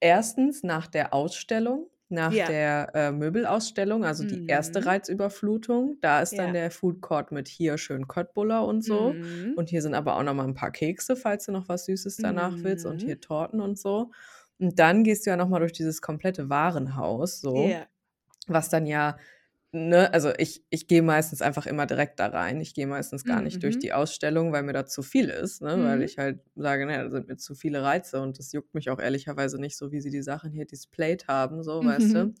erstens 0.00 0.62
nach 0.64 0.86
der 0.88 1.14
Ausstellung, 1.14 1.88
nach 2.14 2.38
Ja. 2.38 2.48
der, 2.48 2.90
äh, 2.94 3.12
Möbelausstellung, 3.12 4.04
also, 4.04 4.24
die 4.24 4.44
erste 4.46 4.84
Mhm. 4.84 4.86
Reizüberflutung, 4.86 5.98
da 6.00 6.20
ist 6.22 6.36
dann 6.38 6.52
Ja. 6.52 6.54
der 6.54 6.70
Food 6.70 7.02
Court 7.02 7.32
mit 7.32 7.48
hier 7.48 7.78
schön 7.78 8.08
Köttbullar 8.08 8.66
und 8.66 8.82
so. 8.84 9.18
Mhm. 9.18 9.56
Und 9.56 9.70
hier 9.70 9.82
sind 9.82 9.94
aber 9.94 10.16
auch 10.16 10.22
noch 10.24 10.34
mal 10.34 10.46
'n 10.46 10.54
paar 10.54 10.72
Kekse, 10.72 11.16
falls 11.16 11.46
du 11.46 11.52
noch 11.52 11.68
was 11.68 11.86
Süßes 11.86 12.20
danach 12.20 12.64
willst 12.64 12.86
und 12.86 13.02
Mhm. 13.02 13.04
hier 13.04 13.20
Torten 13.20 13.60
und 13.60 13.78
so. 13.78 14.10
Und 14.58 14.78
dann 14.78 15.04
gehst 15.04 15.26
du 15.26 15.30
ja 15.30 15.36
noch 15.36 15.48
mal 15.50 15.58
durch 15.60 15.72
dieses 15.74 16.00
komplette 16.00 16.48
Warenhaus 16.50 17.40
so, 17.40 17.76
Ja. 17.76 17.88
was 18.48 18.68
dann 18.70 18.86
ja 18.86 19.16
ne, 19.74 20.12
also, 20.14 20.32
ich 20.38 20.64
ich 20.70 20.86
gehe 20.88 21.02
meistens 21.02 21.42
einfach 21.42 21.66
immer 21.66 21.86
direkt 21.86 22.20
da 22.20 22.26
rein. 22.28 22.60
Ich 22.60 22.74
gehe 22.74 22.86
meistens 22.86 23.26
gar 23.26 23.42
nicht 23.42 23.62
durch 23.62 23.78
Mhm. 23.78 23.80
die 23.80 23.92
Ausstellung, 23.92 24.52
weil 24.52 24.62
mir 24.62 24.72
da 24.72 24.86
zu 24.86 25.02
viel 25.02 25.28
ist, 25.28 25.62
ne, 25.62 25.82
weil 25.82 26.02
Mhm. 26.02 26.04
ich 26.04 26.18
halt 26.18 26.40
sage: 26.56 26.86
„Ne, 26.86 26.98
da 27.04 27.10
sind 27.10 27.28
mir 27.28 27.36
zu 27.36 27.54
viele 27.54 27.82
Reize 27.82 28.20
und 28.22 28.38
das 28.38 28.52
juckt 28.52 28.74
mich 28.74 28.90
auch 28.90 29.00
ehrlicherweise 29.00 29.60
nicht 29.60 29.76
so, 29.76 29.92
wie 29.92 30.00
sie 30.00 30.10
die 30.10 30.22
Sachen 30.22 30.50
hier 30.52 30.66
displayed 30.66 31.28
haben“, 31.28 31.62
so, 31.62 31.84
weißt 31.84 32.14
du? 32.14 32.26
Mhm. 32.26 32.34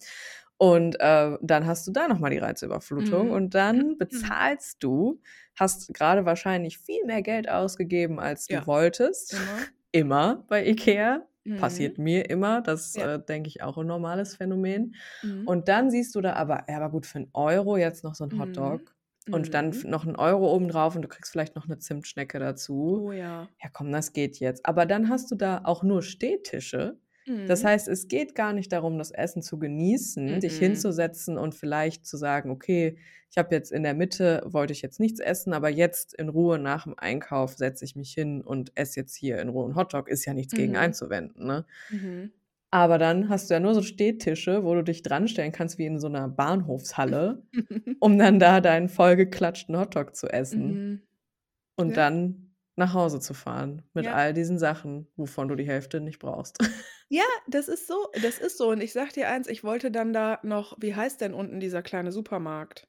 Und, 0.58 0.96
äh, 1.00 1.36
dann 1.42 1.66
hast 1.66 1.86
du 1.88 1.92
da 1.92 2.08
noch 2.08 2.18
mal 2.20 2.30
die 2.30 2.38
Reizüberflutung 2.38 3.30
Mhm. 3.30 3.32
und 3.32 3.54
dann 3.54 3.98
Mhm. 4.10 4.34
bezahlst 4.38 4.82
du 4.82 5.20
hast 5.56 5.92
grade 5.94 6.24
wahrscheinlich 6.26 6.78
viel 6.78 7.04
mehr 7.06 7.22
Geld 7.22 7.48
ausgegeben, 7.50 8.20
als 8.20 8.48
du 8.48 8.56
Ja. 8.56 8.66
wolltest. 8.66 9.32
Immer. 9.32 9.74
Immer 9.92 10.44
bei 10.48 10.66
IKEA. 10.68 11.26
Mhm. 11.46 11.56
Passiert 11.56 11.98
mir 11.98 12.30
immer. 12.30 12.60
Das, 12.62 12.96
Ja. 12.96 13.06
äh, 13.06 13.20
denke 13.22 13.48
ich, 13.48 13.62
auch 13.62 13.78
'n 13.78 13.86
normales 13.86 14.36
Phänomen. 14.36 14.94
Mhm. 15.22 15.44
Und 15.44 15.68
dann 15.68 15.90
siehst 15.90 16.14
du 16.14 16.20
da 16.20 16.34
aber 16.34 16.64
ja, 16.68 16.76
aber 16.78 16.90
gut, 16.90 17.06
für 17.06 17.18
'n 17.18 17.30
Euro 17.34 17.76
jetzt 17.76 18.04
noch 18.04 18.14
so 18.14 18.24
'n 18.24 18.32
Mhm. 18.32 18.38
Hotdog 18.38 18.94
und 19.30 19.54
dann 19.54 19.72
Mhm. 19.72 19.84
noch 19.84 20.06
'n 20.06 20.16
Euro 20.16 20.52
obendrauf 20.54 20.96
und 20.96 21.02
du 21.02 21.08
kriegst 21.08 21.32
vielleicht 21.32 21.56
noch 21.56 21.66
'ne 21.68 21.78
Zimtschnecke 21.78 22.38
dazu. 22.40 23.06
Oh 23.06 23.12
ja. 23.12 23.54
Ja, 23.62 23.70
komm, 23.72 23.92
das 23.92 24.12
geht 24.12 24.40
jetzt. 24.40 24.66
Aber 24.66 24.86
dann 24.86 25.08
hast 25.10 25.30
du 25.30 25.36
da 25.36 25.62
auch 25.64 25.82
nur 25.84 26.02
Stehtische, 26.02 26.98
Das 27.46 27.62
Mhm. 27.62 27.64
heißt, 27.64 27.88
es 27.88 28.08
geht 28.08 28.34
gar 28.34 28.52
nicht 28.54 28.72
darum, 28.72 28.98
das 28.98 29.10
Essen 29.10 29.42
zu 29.42 29.58
genießen, 29.58 30.40
dich 30.40 30.56
Mm-mm. 30.56 30.58
hinzusetzen 30.58 31.38
und 31.38 31.54
vielleicht 31.54 32.06
zu 32.06 32.16
sagen: 32.16 32.50
„Okay, 32.50 32.98
ich 33.30 33.38
habe 33.38 33.54
jetzt 33.54 33.72
in 33.72 33.82
der 33.82 33.94
Mitte 33.94 34.42
wollte 34.46 34.72
ich 34.72 34.82
jetzt 34.82 35.00
nichts 35.00 35.20
essen, 35.20 35.52
aber 35.54 35.68
jetzt 35.68 36.14
in 36.14 36.28
Ruhe 36.30 36.58
nach 36.58 36.84
dem 36.84 36.94
Einkauf 36.98 37.54
setze 37.56 37.84
ich 37.84 37.96
mich 37.96 38.12
hin 38.14 38.42
und 38.42 38.72
esse 38.76 39.00
jetzt 39.00 39.14
hier 39.16 39.38
in 39.40 39.48
Ruhe 39.50 39.66
'n 39.70 39.76
Hotdog.“ 39.76 40.08
Ist 40.08 40.24
ja 40.24 40.34
nichts 40.34 40.54
gegen 40.54 40.76
Mhm. 40.76 40.78
einzuwenden, 40.78 41.46
ne? 41.46 41.66
Mhm. 41.90 42.32
Aber 42.72 42.98
dann 42.98 43.28
hast 43.28 43.50
du 43.50 43.54
ja 43.54 43.60
nur 43.60 43.74
so 43.74 43.82
Stehtische, 43.82 44.64
wo 44.64 44.74
du 44.74 44.82
dich 44.84 45.02
dranstellen 45.02 45.52
kannst 45.52 45.78
wie 45.78 45.86
in 45.86 46.00
so 46.00 46.08
'ner 46.08 46.28
Bahnhofshalle, 46.28 47.44
um 48.00 48.18
dann 48.18 48.38
da 48.40 48.60
deinen 48.60 48.88
vollgeklatschten 48.88 49.76
Hotdog 49.78 50.16
zu 50.16 50.28
essen 50.28 50.82
Mhm. 50.82 51.02
und 51.76 51.96
Ja. 51.96 51.98
dann 51.98 52.43
nach 52.76 52.94
Hause 52.94 53.20
zu 53.20 53.34
fahren 53.34 53.82
mit 53.94 54.06
Ja. 54.06 54.12
all 54.12 54.32
diesen 54.34 54.58
Sachen, 54.58 55.08
wovon 55.16 55.48
du 55.48 55.54
die 55.56 55.66
Hälfte 55.66 56.00
nicht 56.00 56.18
brauchst. 56.18 56.58
Ja, 57.10 57.24
das 57.46 57.68
ist 57.68 57.86
so 57.86 58.08
das 58.20 58.38
ist 58.38 58.56
so. 58.58 58.70
Und 58.70 58.80
ich 58.80 58.92
sage 58.92 59.12
dir 59.12 59.28
eins, 59.28 59.46
ich 59.46 59.62
wollte 59.64 59.90
dann 59.90 60.12
da 60.12 60.38
noch 60.42 60.76
wie 60.80 60.94
heißt 60.94 61.20
denn 61.20 61.34
unten 61.34 61.60
dieser 61.60 61.82
kleine 61.82 62.12
Supermarkt? 62.12 62.88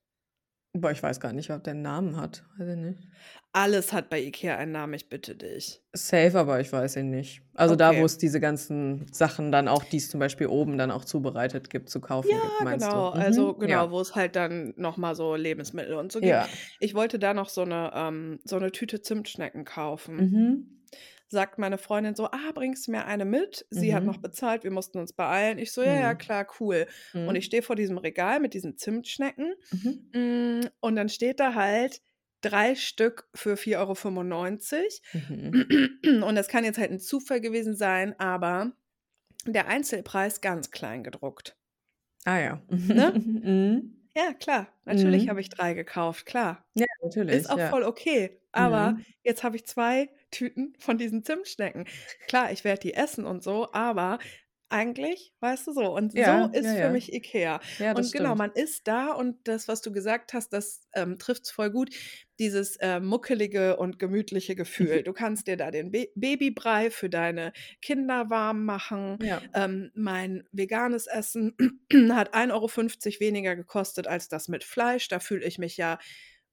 Boah, 0.78 0.92
ich 0.92 1.02
weiß 1.02 1.22
gar 1.22 1.32
nicht, 1.32 1.52
ob 1.52 1.64
der 1.64 1.74
'n 1.74 1.82
Namen 1.82 2.18
hat. 2.18 2.44
Weiß 2.58 2.68
ich 2.68 2.76
nicht. 2.76 3.08
Alles 3.54 3.94
hat 3.94 4.10
bei 4.10 4.22
IKEA 4.22 4.58
einen 4.58 4.74
Namen, 4.74 4.94
ich 4.96 5.08
bitte 5.10 5.34
dich. 5.36 5.82
Safe, 5.94 6.38
aber 6.38 6.60
ich 6.60 6.72
weiß 6.74 6.98
ihn 6.98 7.10
nicht. 7.10 7.42
Also, 7.54 7.76
da, 7.76 7.96
Okay. 7.96 7.98
wo's 7.98 8.18
diese 8.18 8.42
ganzen 8.42 9.08
Sachen 9.14 9.52
dann 9.52 9.68
auch 9.70 9.86
die's 9.86 10.10
zum 10.10 10.20
Beispiel 10.20 10.48
oben 10.48 10.78
dann 10.78 10.92
auch 10.92 11.06
zubereitet 11.06 11.70
gibt, 11.70 11.90
zu 11.90 12.02
kaufen 12.02 12.40
Ja, 12.40 12.40
gibt, 12.42 12.60
meinst 12.60 12.94
genau. 12.94 12.94
du? 12.94 13.10
Mhm, 13.12 13.16
Also, 13.18 13.54
genau, 13.56 13.92
ja. 13.92 13.92
wo 13.92 14.00
es 14.02 14.16
halt 14.16 14.36
dann 14.36 14.74
noch 14.78 14.98
mal 14.98 15.16
so 15.16 15.36
Lebensmittel 15.36 15.94
und 15.96 16.12
so 16.12 16.22
gibt. 16.24 16.42
Ja. 16.42 16.66
Ich 16.80 16.96
wollte 16.96 17.20
da 17.20 17.34
noch 17.34 17.50
so 17.50 17.66
'ne 17.66 17.92
ähm, 17.94 18.40
so 18.44 18.58
'ne 18.58 18.72
Tüte 18.72 19.02
Zimtschnecken 19.02 19.64
kaufen. 19.66 20.28
Mhm. 20.28 20.75
Sagt 21.36 21.60
meine 21.60 21.78
Freundin 21.78 22.16
so: 22.16 22.28
„Ah, 22.32 22.52
bringst 22.54 22.88
du 22.88 22.92
mir 22.92 23.06
eine 23.06 23.26
mit?“ 23.26 23.66
Sie 23.70 23.94
hat 23.94 24.06
noch 24.06 24.18
Mhm. 24.18 24.24
bezahlt, 24.24 24.64
wir 24.64 24.72
mussten 24.72 25.00
uns 25.00 25.14
beeilen. 25.14 25.60
Ich 25.60 25.74
so: 25.74 25.82
„Ja, 25.84 25.94
ja, 25.96 26.14
Mhm. 26.14 26.26
klar, 26.26 26.48
cool.“ 26.62 26.88
Und 27.26 27.36
Mhm. 27.36 27.38
ich 27.38 27.46
stehe 27.46 27.62
vor 27.64 27.76
diesem 27.76 27.98
Regal 28.00 28.40
mit 28.40 28.54
diesen 28.56 28.78
Zimtschnecken, 28.78 29.54
Mhm. 29.72 30.16
hm, 30.16 30.70
und 30.82 30.96
dann 30.98 31.10
steht 31.10 31.40
da 31.42 31.56
halt 31.56 32.02
3 32.42 32.76
Stück 32.76 33.30
für 33.36 33.58
4,95 33.58 35.02
€. 35.04 35.04
Mhm. 35.14 35.66
Und 36.24 36.36
das 36.36 36.48
kann 36.50 36.64
jetzt 36.66 36.78
halt 36.80 36.92
'n 36.92 37.00
Zufall 37.00 37.42
gewesen 37.42 37.76
sein, 37.76 38.20
aber 38.20 38.74
der 39.48 39.68
Einzelpreis 39.68 40.42
ganz 40.42 40.72
klein 40.72 41.04
gedruckt. 41.04 41.58
Ah 42.26 42.40
ja. 42.40 42.62
Ne? 42.94 43.20
Mhm. 43.44 44.10
Ja, 44.16 44.34
klar. 44.34 44.68
Natürlich 44.86 45.28
Mhm. 45.28 45.30
habe 45.30 45.42
ich 45.42 45.50
3 45.50 45.74
gekauft, 45.74 46.26
klar. 46.26 46.66
Ja, 46.78 46.86
Ist 47.30 47.50
natürlich, 47.50 47.50
auch 47.50 47.62
ja. 47.62 47.72
voll 47.72 47.84
okay. 47.84 48.42
Aber 48.56 48.96
Mhm. 48.96 49.06
jetzt 49.24 49.44
habe 49.44 49.56
ich 49.58 49.66
2 49.66 50.10
Tüten 50.32 50.74
von 50.80 50.98
diesen 50.98 51.24
Zimtschnecken. 51.24 51.86
Klar, 52.28 52.52
ich 52.52 52.64
werde 52.64 52.82
die 52.82 52.94
essen 52.94 53.26
und 53.26 53.44
so, 53.44 53.72
aber 53.74 54.20
eigentlich, 54.70 55.34
weißt 55.42 55.68
du, 55.68 55.74
so 55.74 55.96
und 55.96 56.24
so 56.26 56.48
Ja, 56.48 56.52
ist 56.52 56.74
ja, 56.74 56.74
für 56.76 56.90
ja. 56.90 56.90
mich 56.90 57.14
IKEA. 57.14 57.62
Und 57.94 58.12
genau, 58.12 58.34
stimmt. 58.34 58.36
man 58.36 58.52
ist 58.52 58.88
da 58.88 59.12
und 59.14 59.48
das, 59.48 59.68
was 59.68 59.82
du 59.84 59.92
gesagt 59.92 60.34
hast, 60.34 60.50
das, 60.54 60.88
ähm, 60.96 61.20
trifft's 61.20 61.52
voll 61.52 61.70
gut, 61.70 61.92
dieses, 62.40 62.76
äh, 62.78 63.00
muckelige 63.00 63.78
und 63.78 64.00
gemütliche 64.00 64.56
Gefühl. 64.56 65.04
Du 65.04 65.14
kannst 65.14 65.48
dir 65.48 65.56
da 65.58 65.72
den 65.72 65.92
Ba 65.92 66.06
Babybrei 66.16 66.90
für 66.92 67.10
deine 67.10 67.54
Kinder 67.82 68.30
warm 68.32 68.66
machen. 68.66 69.20
Ähm, 69.54 69.92
mein 69.94 70.44
veganes 70.52 71.08
Essen 71.08 71.56
hat 72.12 72.34
1,50 72.34 73.18
€ 73.18 73.20
weniger 73.22 73.56
gekostet 73.56 74.08
als 74.08 74.30
das 74.30 74.48
mit 74.48 74.64
Fleisch. 74.64 75.08
Da 75.10 75.20
fühle 75.20 75.46
ich 75.46 75.60
mich 75.60 75.78
ja 75.78 76.00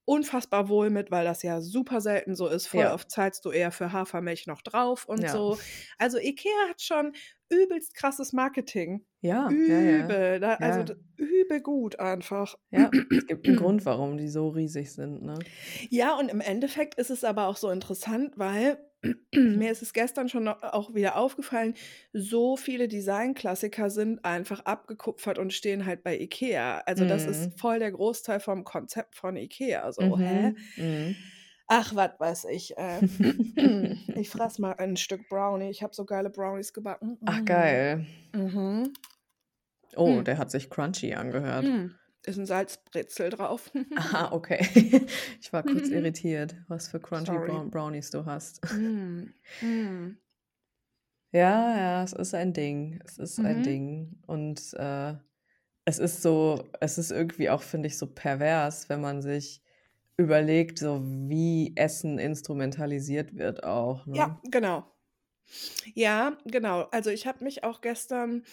unfassbar 0.05 0.69
wohl 0.69 0.89
mit, 0.89 1.11
weil 1.11 1.25
das 1.25 1.43
ja 1.43 1.61
super 1.61 2.01
selten 2.01 2.35
so 2.35 2.47
ist. 2.47 2.67
Voll 2.67 2.87
Ja. 2.87 2.89
oft 2.89 3.09
zahlst 3.11 3.45
du 3.45 3.51
eher 3.51 3.71
für 3.71 3.91
Hafermilch 3.93 4.47
noch 4.47 4.61
drauf 4.61 5.05
und 5.07 5.29
Ja. 5.29 5.29
so. 5.29 5.59
Also, 5.97 6.17
IKEA 6.19 6.69
hat 6.69 6.81
schon 6.81 7.13
übelst 7.49 7.95
krasses 7.95 8.33
Marketing. 8.33 9.05
Ja. 9.23 9.55
Übel, 9.67 10.43
also, 10.43 10.83
Ja. 10.83 10.85
d 10.85 10.95
übel 11.17 11.61
gut 11.61 11.99
einfach. 11.99 12.55
Ja, 12.71 12.95
es 13.13 13.25
gibt 13.27 13.45
'n 13.47 13.55
Grund, 13.55 13.85
warum 13.85 14.17
die 14.17 14.27
so 14.29 14.49
riesig 14.49 14.91
sind, 14.93 15.21
ne? 15.21 15.45
Ja, 15.91 16.15
und 16.17 16.29
im 16.29 16.41
Endeffekt 16.41 16.95
ist 16.95 17.09
es 17.09 17.23
aber 17.23 17.47
auch 17.47 17.57
so 17.57 17.69
interessant, 17.69 18.33
weil 18.37 18.77
mir 19.33 19.71
ist 19.71 19.81
es 19.81 19.93
gestern 19.93 20.29
schon 20.29 20.47
auch 20.47 20.93
wieder 20.95 21.17
aufgefallen, 21.17 21.75
so 22.13 22.57
viele 22.57 22.87
Designklassiker 22.87 23.89
sind 23.89 24.23
einfach 24.25 24.61
abgekupfert 24.65 25.37
und 25.39 25.53
stehen 25.53 25.85
halt 25.85 26.03
bei 26.03 26.19
IKEA. 26.19 26.79
Also, 26.85 27.05
das 27.05 27.25
ist 27.25 27.49
Mhm. 27.49 27.59
voll 27.59 27.79
der 27.79 27.91
Großteil 27.91 28.39
vom 28.39 28.63
Konzept 28.63 29.15
von 29.15 29.35
IKEA. 29.37 29.91
So, 29.91 30.19
hä? 30.19 30.53
Mhm. 30.53 30.55
Mhm. 30.75 31.15
Ach, 31.67 31.95
was 31.95 32.11
weiß 32.19 32.45
ich, 32.45 32.77
äh. 32.77 33.03
Ich 34.15 34.29
fresse 34.29 34.61
mal 34.61 34.73
ein 34.73 34.97
Stück 34.97 35.27
Brownie. 35.29 35.69
Ich 35.69 35.81
habe 35.83 35.95
so 35.95 36.05
geile 36.05 36.29
Brownies 36.29 36.73
gebacken. 36.73 37.17
Ach, 37.25 37.43
Mhm. 37.43 37.45
geil. 37.45 38.05
Mhm. 38.33 38.93
Oh, 39.95 40.21
Hm. 40.21 40.23
der 40.23 40.37
hat 40.37 40.51
sich 40.51 40.69
crunchy 40.69 41.13
angehört. 41.15 41.65
Hm. 41.65 41.97
Ist 42.25 42.37
'n 42.37 42.45
Salzbrezel 42.45 43.29
drauf. 43.29 43.71
Aha, 43.95 44.31
okay. 44.33 44.59
Ich 45.41 45.53
war 45.53 45.63
kurz 45.63 45.89
irritiert, 45.89 46.55
was 46.67 46.87
für 46.87 46.99
crunchy 46.99 47.37
Sorry. 47.37 47.37
Brow 47.37 47.69
Brownies 47.69 48.09
du 48.11 48.25
hast. 48.25 48.61
Mm, 48.71 49.33
mm. 49.61 50.17
Ja, 51.35 51.75
ja, 51.75 52.03
es 52.03 52.13
ist 52.13 52.35
ein 52.35 52.53
Ding. 52.53 52.99
Es 53.03 53.17
ist 53.17 53.39
ein 53.43 53.63
Mhm. 53.63 53.63
Ding. 53.63 54.19
Und, 54.27 54.71
äh, 54.75 55.15
es 55.85 55.99
ist 55.99 56.21
so 56.23 56.69
es 56.81 56.97
ist 56.99 57.11
irgendwie 57.11 57.49
auch, 57.49 57.63
finde 57.63 57.87
ich, 57.87 57.97
so 57.97 58.07
pervers, 58.07 58.89
wenn 58.89 59.01
man 59.01 59.21
sich 59.21 59.63
überlegt, 60.17 60.79
so 60.79 61.01
wie 61.03 61.73
Essen 61.77 62.19
instrumentalisiert 62.19 63.35
wird 63.35 63.63
auch, 63.63 64.05
Ja, 64.15 64.29
ne? 64.29 64.39
genau. 64.43 64.93
Ja, 65.95 66.37
genau. 66.45 66.83
Also, 66.91 67.09
ich 67.11 67.27
habe 67.27 67.43
mich 67.43 67.63
auch 67.63 67.81
gestern 67.81 68.43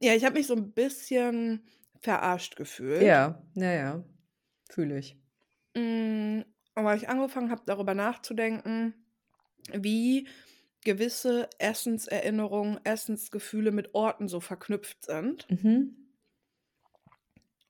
ja, 0.00 0.14
ich 0.14 0.24
habe 0.24 0.34
mich 0.38 0.46
so 0.46 0.54
'n 0.54 0.72
bisschen 0.72 1.66
verarscht 2.00 2.56
gefühlt. 2.56 3.00
Ja, 3.00 3.42
ja, 3.54 3.72
ja. 3.72 4.04
Fühle 4.70 4.98
ich. 4.98 5.18
Hm, 5.76 6.44
weil 6.74 6.96
ich 6.96 7.08
angefangen 7.10 7.50
habe, 7.50 7.62
darüber 7.66 7.92
nachzudenken, 7.94 8.94
wie 9.72 10.28
gewisse 10.84 11.50
Essenserinnerungen, 11.58 12.80
Essensgefühle 12.84 13.72
mit 13.72 13.94
Orten 13.94 14.28
so 14.28 14.40
verknüpft 14.40 15.04
sind. 15.04 15.50
Mhm. 15.50 15.96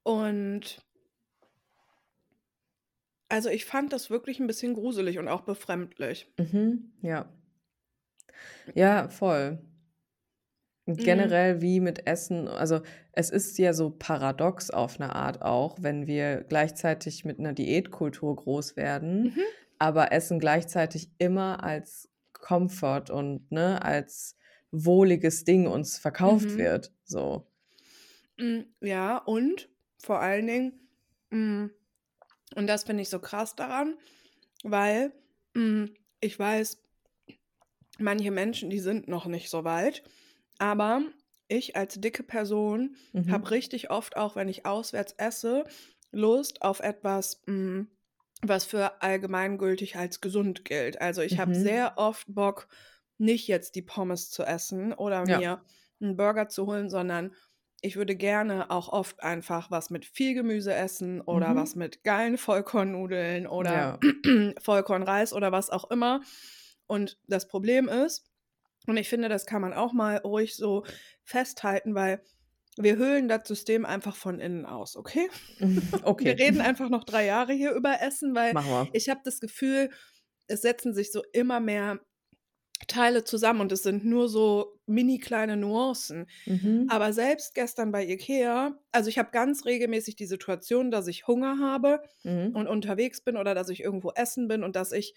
Und 0.07 0.78
also, 3.30 3.49
ich 3.51 3.64
fand 3.64 3.93
das 3.93 4.09
wirklich 4.11 4.39
'n 4.41 4.47
bisschen 4.47 4.74
gruselig 4.74 5.18
und 5.18 5.26
auch 5.28 5.41
befremdlich. 5.43 6.28
Mhm, 6.39 6.93
ja. 7.03 7.26
Ja, 8.74 9.09
voll. 9.09 9.59
Mhm. 10.99 11.37
generell 11.43 11.61
wie 11.61 11.80
mit 11.80 12.07
Essen 12.07 12.47
also, 12.47 12.80
es 13.12 13.30
ist 13.30 13.59
ja 13.59 13.72
so 13.74 13.91
paradox 13.91 14.70
auf 14.70 14.99
'ne 15.01 15.14
Art 15.14 15.43
auch, 15.43 15.78
wenn 15.80 16.07
wir 16.07 16.45
gleichzeitig 16.45 17.24
mit 17.24 17.41
'ner 17.41 17.53
Diätkultur 17.55 18.37
groß 18.37 18.76
werden, 18.76 19.32
Mhm. 19.34 19.57
aber 19.78 20.12
Essen 20.12 20.39
gleichzeitig 20.39 21.11
immer 21.18 21.64
als 21.64 22.09
Komfort 22.32 23.11
und, 23.11 23.51
ne, 23.51 23.82
als 23.84 24.37
wohliges 24.70 25.43
Ding 25.45 25.66
uns 25.66 25.99
verkauft 25.99 26.57
Mhm. 26.57 26.57
wird, 26.57 26.93
so. 27.05 27.47
Hm, 28.39 28.66
ja, 28.82 29.18
und 29.18 29.68
vor 30.03 30.20
allen 30.20 30.47
Dingen 30.47 30.89
hm, 31.30 31.70
und 32.57 32.66
das 32.68 32.84
finde 32.84 33.03
ich 33.03 33.11
so 33.11 33.20
krass 33.20 33.57
daran, 33.57 33.99
weil, 34.64 35.12
hm, 35.57 35.95
ich 36.20 36.39
weiß, 36.39 36.82
manche 37.99 38.30
Menschen, 38.32 38.70
die 38.70 38.80
sind 38.80 39.09
noch 39.09 39.26
nicht 39.26 39.51
so 39.51 39.64
weit, 39.64 40.05
aber 40.59 41.02
ich 41.48 41.76
als 41.76 42.00
dicke 42.00 42.22
Person 42.22 42.96
habe 43.28 43.50
Mhm. 43.50 43.52
richtig 43.52 43.90
oft, 43.90 44.16
auch 44.16 44.36
wenn 44.36 44.48
ich 44.48 44.66
auswärts 44.66 45.14
esse, 45.18 45.64
Lust 46.12 46.62
auf 46.62 46.80
etwas, 46.80 47.42
hm, 47.46 47.88
was 48.42 48.64
für 48.66 49.02
allgemeingültig 49.02 49.96
als 49.96 50.20
gesund 50.20 50.64
gilt. 50.64 51.00
Also, 51.00 51.22
ich 51.22 51.38
habe 51.38 51.54
Mhm. 51.54 51.57
sehr 51.57 51.94
oft 51.98 52.26
Bock, 52.28 52.68
nicht 53.18 53.48
jetzt 53.48 53.74
die 53.76 53.82
Pommes 53.82 54.30
zu 54.30 54.44
essen 54.44 54.92
oder 54.92 55.24
Ja. 55.24 55.40
mir 55.40 55.62
'n 56.00 56.16
Burger 56.16 56.48
zu 56.48 56.66
holen, 56.66 56.90
sondern 56.90 57.34
ich 57.82 57.96
würde 57.96 58.16
gerne 58.16 58.70
auch 58.70 58.88
oft 58.90 59.22
einfach 59.22 59.70
was 59.70 59.90
mit 59.90 60.04
viel 60.07 60.34
Gemüse 60.34 60.74
essen 60.74 61.20
oder 61.22 61.54
Mhm. 61.54 61.57
was 61.57 61.76
mit 61.76 62.04
geilen 62.04 62.38
Vollkornnudeln 62.38 63.46
oder 63.46 63.90
Ja. 63.92 64.02
Vollkornreis 64.62 65.32
oder 65.32 65.52
was 65.52 65.70
auch 65.70 65.90
immer. 65.90 66.20
Und 66.86 67.18
das 67.28 67.48
Problem 67.48 67.88
ist 67.88 68.30
und 68.87 68.97
ich 68.97 69.09
finde, 69.09 69.28
das 69.28 69.47
kann 69.47 69.62
man 69.62 69.72
auch 69.74 69.93
mal 69.93 70.18
ruhig 70.18 70.57
so 70.57 70.84
festhalten, 71.24 71.95
weil 71.95 72.22
wir 72.78 72.97
höhlen 72.97 73.28
das 73.28 73.49
System 73.49 73.84
einfach 73.87 74.16
von 74.16 74.41
innen 74.41 74.66
aus, 74.66 74.97
okay? 74.97 75.28
Okay. 76.05 76.37
Wir 76.37 76.39
reden 76.39 76.61
einfach 76.61 76.89
noch 76.91 77.05
3 77.05 77.24
Jahre 77.26 77.53
hier 77.53 77.72
über 77.72 78.01
Essen, 78.03 78.34
weil 78.34 78.57
ich 78.93 79.09
habe 79.09 79.20
das 79.24 79.41
Gefühl, 79.41 79.91
es 80.49 80.62
setzen 80.62 80.95
sich 80.95 81.12
so 81.12 81.22
immer 81.32 81.61
mehr 81.61 82.01
Teile 82.89 83.24
zusammen 83.24 83.62
und 83.62 83.72
es 83.72 83.82
sind 83.82 84.05
nur 84.05 84.28
so 84.28 84.78
mini 84.87 85.18
kleine 85.18 85.57
Nuancen. 85.57 86.26
Mhm. 86.47 86.87
Aber 86.89 87.12
selbst 87.12 87.55
gestern 87.55 87.93
bei 87.93 88.07
IKEA 88.07 88.78
also, 88.93 89.09
ich 89.11 89.18
habe 89.18 89.30
ganz 89.32 89.64
regelmäßig 89.66 90.16
die 90.16 90.26
Situation, 90.26 90.91
dass 90.91 91.07
ich 91.09 91.26
Hunger 91.26 91.59
habe 91.61 92.03
Mhm. 92.24 92.57
und 92.57 92.66
unterwegs 92.68 93.22
bin 93.22 93.37
oder 93.37 93.55
dass 93.55 93.68
ich 93.70 93.82
irgendwo 93.82 94.12
essen 94.14 94.49
bin 94.49 94.62
und 94.64 94.76
dass 94.76 94.93
ich 94.93 95.14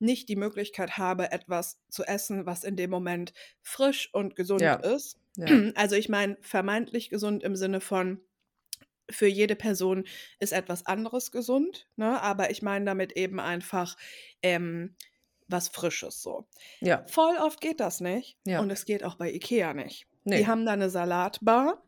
nicht 0.00 0.28
die 0.28 0.36
Möglichkeit 0.36 0.98
habe, 0.98 1.30
etwas 1.30 1.78
zu 1.88 2.04
essen, 2.04 2.46
was 2.46 2.64
in 2.64 2.74
dem 2.76 2.90
Moment 2.90 3.32
frisch 3.62 4.12
und 4.12 4.34
gesund 4.34 4.60
Ja. 4.62 4.74
ist. 4.74 5.18
Ja. 5.36 5.46
Also 5.76 5.94
ich 5.94 6.08
meine, 6.08 6.36
vermeintlich 6.40 7.08
gesund 7.10 7.42
im 7.44 7.54
Sinne 7.54 7.80
von, 7.80 8.20
für 9.10 9.26
jede 9.26 9.56
Person 9.56 10.04
ist 10.38 10.52
etwas 10.52 10.86
anderes 10.86 11.30
gesund, 11.32 11.88
ne? 11.96 12.20
aber 12.22 12.50
ich 12.50 12.62
meine 12.62 12.84
damit 12.84 13.12
eben 13.12 13.40
einfach 13.40 13.96
ähm, 14.42 14.94
was 15.48 15.68
Frisches 15.68 16.22
so. 16.22 16.46
Ja. 16.80 17.04
Voll 17.08 17.36
oft 17.38 17.60
geht 17.60 17.80
das 17.80 18.00
nicht 18.00 18.38
Ja. 18.46 18.60
und 18.60 18.70
es 18.70 18.84
geht 18.84 19.02
auch 19.04 19.16
bei 19.16 19.32
Ikea 19.32 19.74
nicht. 19.74 20.06
Nee. 20.24 20.38
Die 20.38 20.46
haben 20.46 20.64
da 20.64 20.72
eine 20.72 20.90
Salatbar. 20.90 21.82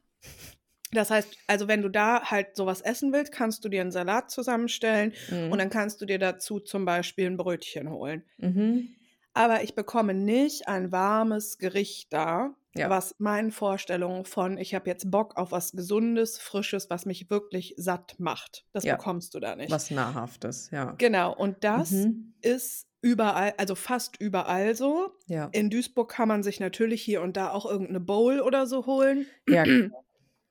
Das 0.93 1.11
heißt, 1.11 1.37
also 1.47 1.69
wenn 1.69 1.83
du 1.83 1.89
da 1.89 2.23
halt 2.31 2.55
sowas 2.57 2.81
essen 2.83 3.13
willst, 3.13 3.33
kannst 3.33 3.65
du 3.65 3.69
dir 3.69 3.81
einen 3.81 3.93
Salat 3.93 4.31
zusammenstellen 4.31 5.13
Mhm. 5.31 5.51
und 5.53 5.59
dann 5.59 5.71
kannst 5.71 6.01
du 6.01 6.07
dir 6.07 6.19
dazu 6.19 6.61
zum 6.61 6.85
Beispiel 6.85 7.27
ein 7.27 7.37
Brötchen 7.37 7.91
holen. 7.91 8.25
Mhm. 8.39 8.95
Aber 9.35 9.63
ich 9.63 9.75
bekomme 9.75 10.13
nicht 10.13 10.69
ein 10.69 10.93
warmes 10.93 11.57
Gericht 11.59 12.13
da, 12.13 12.55
Ja. 12.77 12.91
was 12.91 13.15
meinen 13.19 13.51
Vorstellungen 13.53 14.27
von, 14.27 14.59
ich 14.59 14.75
habe 14.75 14.91
jetzt 14.91 15.11
Bock 15.11 15.37
auf 15.39 15.51
was 15.53 15.73
Gesundes, 15.73 16.39
Frisches, 16.39 16.91
was 16.91 17.07
mich 17.07 17.31
wirklich 17.31 17.75
satt 17.79 18.17
macht. 18.19 18.67
Das 18.73 18.85
Ja. 18.85 18.97
bekommst 18.97 19.35
du 19.35 19.41
da 19.41 19.57
nicht. 19.57 19.71
Was 19.71 19.91
Nahrhaftes, 19.91 20.71
ja. 20.71 20.93
Genau, 20.99 21.35
und 21.35 21.65
das 21.65 21.91
Mhm. 21.93 22.35
ist 22.43 22.87
überall, 23.01 23.55
also 23.57 23.75
fast 23.75 24.21
überall 24.21 24.75
so. 24.75 25.11
Ja. 25.27 25.49
In 25.53 25.71
Duisburg 25.71 26.11
kann 26.11 26.29
man 26.29 26.43
sich 26.43 26.61
natürlich 26.61 27.03
hier 27.03 27.23
und 27.23 27.37
da 27.39 27.51
auch 27.51 27.65
irgendeine 27.65 28.01
Bowl 28.01 28.41
oder 28.41 28.67
so 28.67 28.85
holen. 28.85 29.25
Ja. 29.49 29.65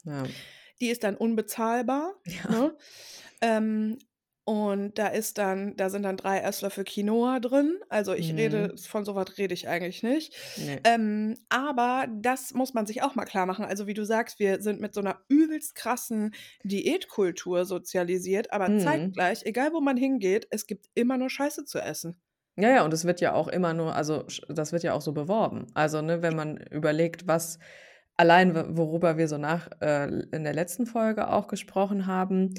ja. 0.05 0.23
Die 0.79 0.89
ist 0.89 1.03
dann 1.03 1.15
unbezahlbar. 1.15 2.15
Ja. 2.25 2.49
Ne? 2.49 2.77
Ähm, 3.41 3.99
und 4.43 4.97
da 4.97 5.07
ist 5.07 5.37
dann, 5.37 5.75
da 5.77 5.89
sind 5.91 6.03
dann 6.03 6.17
drei 6.17 6.39
Esslöffel 6.39 6.83
Quinoa 6.83 7.39
drin. 7.39 7.79
Also 7.89 8.13
ich 8.13 8.31
Mhm. 8.31 8.37
rede, 8.39 8.75
von 8.77 9.05
sowas 9.05 9.37
rede 9.37 9.53
ich 9.53 9.67
eigentlich 9.69 10.01
nicht. 10.03 10.33
Nee. 10.57 10.79
Ähm, 10.83 11.35
aber 11.49 12.07
das 12.11 12.53
muss 12.53 12.73
man 12.73 12.87
sich 12.87 13.03
auch 13.03 13.13
mal 13.15 13.25
klar 13.25 13.45
machen. 13.45 13.65
Also 13.65 13.85
wie 13.87 13.93
du 13.93 14.03
sagst, 14.05 14.39
wir 14.39 14.61
sind 14.61 14.81
mit 14.81 14.93
so 14.95 15.01
einer 15.01 15.21
übelst 15.29 15.75
krassen 15.75 16.33
Diätkultur 16.63 17.65
sozialisiert, 17.65 18.51
aber 18.51 18.69
Mhm. 18.69 18.79
zeitgleich, 18.79 19.43
egal 19.45 19.73
wo 19.73 19.79
man 19.81 19.97
hingeht, 19.97 20.47
es 20.49 20.65
gibt 20.67 20.87
immer 20.95 21.17
nur 21.17 21.29
Scheiße 21.29 21.65
zu 21.65 21.79
essen. 21.79 22.19
Ja, 22.57 22.69
ja, 22.69 22.83
und 22.85 22.93
es 22.93 23.05
wird 23.05 23.21
ja 23.21 23.33
auch 23.33 23.47
immer 23.47 23.73
nur, 23.73 23.95
also 23.95 24.25
das 24.49 24.71
wird 24.73 24.83
ja 24.83 24.93
auch 24.93 25.01
so 25.01 25.13
beworben. 25.13 25.67
Also, 25.73 26.01
ne, 26.01 26.21
wenn 26.21 26.35
man 26.35 26.57
überlegt, 26.57 27.27
was 27.27 27.59
allein, 28.21 28.77
worüber 28.77 29.17
wir 29.17 29.27
so 29.27 29.37
nach 29.37 29.69
äh, 29.81 30.07
in 30.31 30.43
der 30.43 30.53
letzten 30.53 30.85
Folge 30.85 31.27
auch 31.29 31.47
gesprochen 31.47 32.05
haben, 32.07 32.53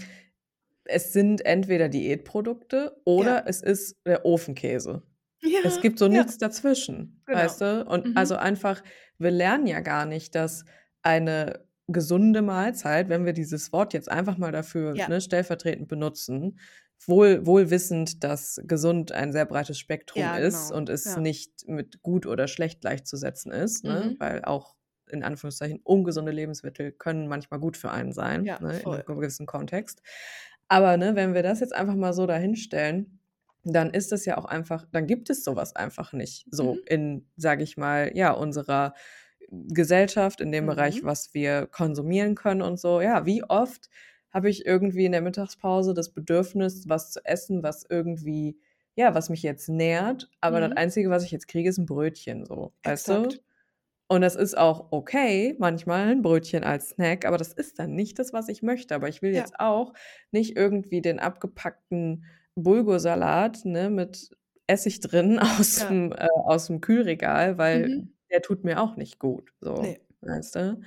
es 0.85 1.13
sind 1.13 1.47
entweder 1.47 1.89
Diätprodukte 1.89 3.01
oder 3.05 3.37
Ja. 3.37 3.45
es 3.47 3.63
ist 3.63 3.97
der 4.05 4.25
Ofenkäse. 4.27 5.03
Ja, 5.41 5.61
Es 5.65 5.81
gibt 5.81 5.99
so 5.99 6.07
ja. 6.07 6.13
nichts 6.13 6.39
dazwischen, 6.39 7.23
Genau. 7.27 7.39
weißt 7.39 7.61
du? 7.61 7.85
Und 7.85 8.07
Mhm. 8.07 8.17
also 8.17 8.37
einfach, 8.37 8.83
wir 9.19 9.31
lernen 9.31 9.67
ja 9.67 9.81
gar 9.81 10.07
nicht, 10.07 10.35
dass 10.35 10.65
eine 11.03 11.65
gesunde 11.89 12.43
Mahlzeit, 12.43 13.09
wenn 13.09 13.25
wir 13.25 13.33
dieses 13.33 13.73
Wort 13.73 13.93
jetzt 13.93 14.11
einfach 14.11 14.39
mal 14.39 14.53
dafür 14.53 14.95
Ja. 14.97 15.09
ne, 15.09 15.21
stellvertretend 15.21 15.89
benutzen, 15.89 16.59
wohl, 17.07 17.45
wohl 17.47 17.71
wissend, 17.71 18.23
dass 18.25 18.61
gesund 18.65 19.11
ein 19.13 19.33
sehr 19.33 19.45
breites 19.47 19.79
Spektrum 19.79 20.23
Ja, 20.23 20.37
ist 20.37 20.69
genau. 20.69 20.79
und 20.79 20.89
es 20.89 21.05
Ja. 21.05 21.19
nicht 21.21 21.67
mit 21.69 22.03
gut 22.03 22.27
oder 22.27 22.47
schlecht 22.49 22.81
gleichzusetzen 22.81 23.51
ist, 23.53 23.85
ne? 23.85 24.13
Mhm. 24.13 24.21
weil 24.21 24.45
auch 24.45 24.77
in 25.13 25.23
Anführungszeichen 25.25 25.81
ungesunde 25.85 26.33
Lebensmittel 26.33 26.93
können 26.93 27.29
manchmal 27.29 27.61
gut 27.61 27.77
für 27.77 27.91
einen 27.91 28.13
sein, 28.13 28.47
Ja, 28.47 28.59
ne, 28.59 28.81
in 28.83 28.93
einem 28.95 29.19
gewissen 29.21 29.47
Kontext. 29.47 30.03
Aber 30.69 30.97
ne, 30.97 31.15
wenn 31.17 31.35
wir 31.35 31.43
das 31.43 31.61
jetzt 31.61 31.75
einfach 31.75 31.95
mal 31.97 32.13
so 32.15 32.27
dahinstellen, 32.27 33.21
dann 33.65 33.91
ist 33.91 34.13
es 34.13 34.25
ja 34.25 34.39
auch 34.39 34.45
einfach, 34.45 34.87
dann 34.91 35.07
gibt 35.07 35.31
es 35.31 35.45
sowas 35.45 35.77
einfach 35.77 36.13
nicht. 36.13 36.47
So 36.51 36.75
Mhm. 36.75 36.83
in, 36.87 37.29
sage 37.37 37.63
ich 37.63 37.77
mal, 37.77 38.11
ja, 38.17 38.33
unserer 38.33 38.95
Gesellschaft, 39.51 40.41
in 40.41 40.51
dem 40.53 40.67
Bereich, 40.67 41.03
Mhm. 41.03 41.05
was 41.05 41.35
wir 41.35 41.67
konsumieren 41.67 42.35
können 42.35 42.63
und 42.63 42.79
so. 42.81 43.01
Ja, 43.01 43.27
wie 43.27 43.45
oft 43.45 43.89
habe 44.31 44.49
ich 44.49 44.65
irgendwie 44.67 45.05
in 45.05 45.13
der 45.13 45.21
Mittagspause 45.23 45.93
das 45.95 46.11
Bedürfnis, 46.15 46.89
was 46.89 47.11
zu 47.13 47.25
essen, 47.25 47.63
was 47.63 47.85
irgendwie, 47.89 48.59
ja, 48.95 49.15
was 49.15 49.29
mich 49.29 49.43
jetzt 49.43 49.69
nährt, 49.69 50.31
aber 50.41 50.61
das 50.61 50.73
Mhm. 50.73 50.77
Einzige, 50.77 51.11
was 51.11 51.25
ich 51.25 51.31
jetzt 51.33 51.49
kriege, 51.49 51.69
ist 51.69 51.79
ein 51.79 51.87
Brötchen, 51.87 52.47
so, 52.47 52.73
weißt 52.85 53.11
du? 53.11 53.43
Und 54.13 54.21
das 54.21 54.37
ist 54.37 54.59
auch 54.59 54.89
okay, 54.91 55.57
manchmal 55.59 56.09
ein 56.11 56.21
Brötchen 56.21 56.65
als 56.65 56.91
Snack, 56.91 57.25
aber 57.25 57.39
das 57.39 57.55
ist 57.55 57.79
dann 57.79 57.95
nicht 57.95 58.19
das, 58.19 58.35
was 58.35 58.49
ich 58.51 58.61
möchte. 58.63 58.95
Aber 58.95 59.09
ich 59.09 59.23
will 59.23 59.33
Ja. 59.33 59.39
jetzt 59.41 59.59
auch 59.59 59.95
nicht 60.33 60.55
irgendwie 60.55 61.01
den 61.01 61.19
abgepackten 61.19 62.27
Bulgursalat 62.55 63.65
ne, 63.65 63.89
mit 63.89 64.37
Essig 64.67 65.01
drin 65.01 65.39
aus 65.67 65.79
Ja. 65.81 65.89
dem, 65.89 66.13
äh, 66.13 66.29
aus 66.45 66.67
dem 66.67 66.83
Kühlregal, 66.83 67.57
weil 67.57 67.89
Mhm. 67.89 68.13
der 68.31 68.43
tut 68.43 68.65
mir 68.65 68.83
auch 68.83 68.97
nicht 68.97 69.19
gut. 69.19 69.51
So, 69.63 69.81
Nee. 69.81 69.99
weißt 70.21 70.57
du? 70.57 70.81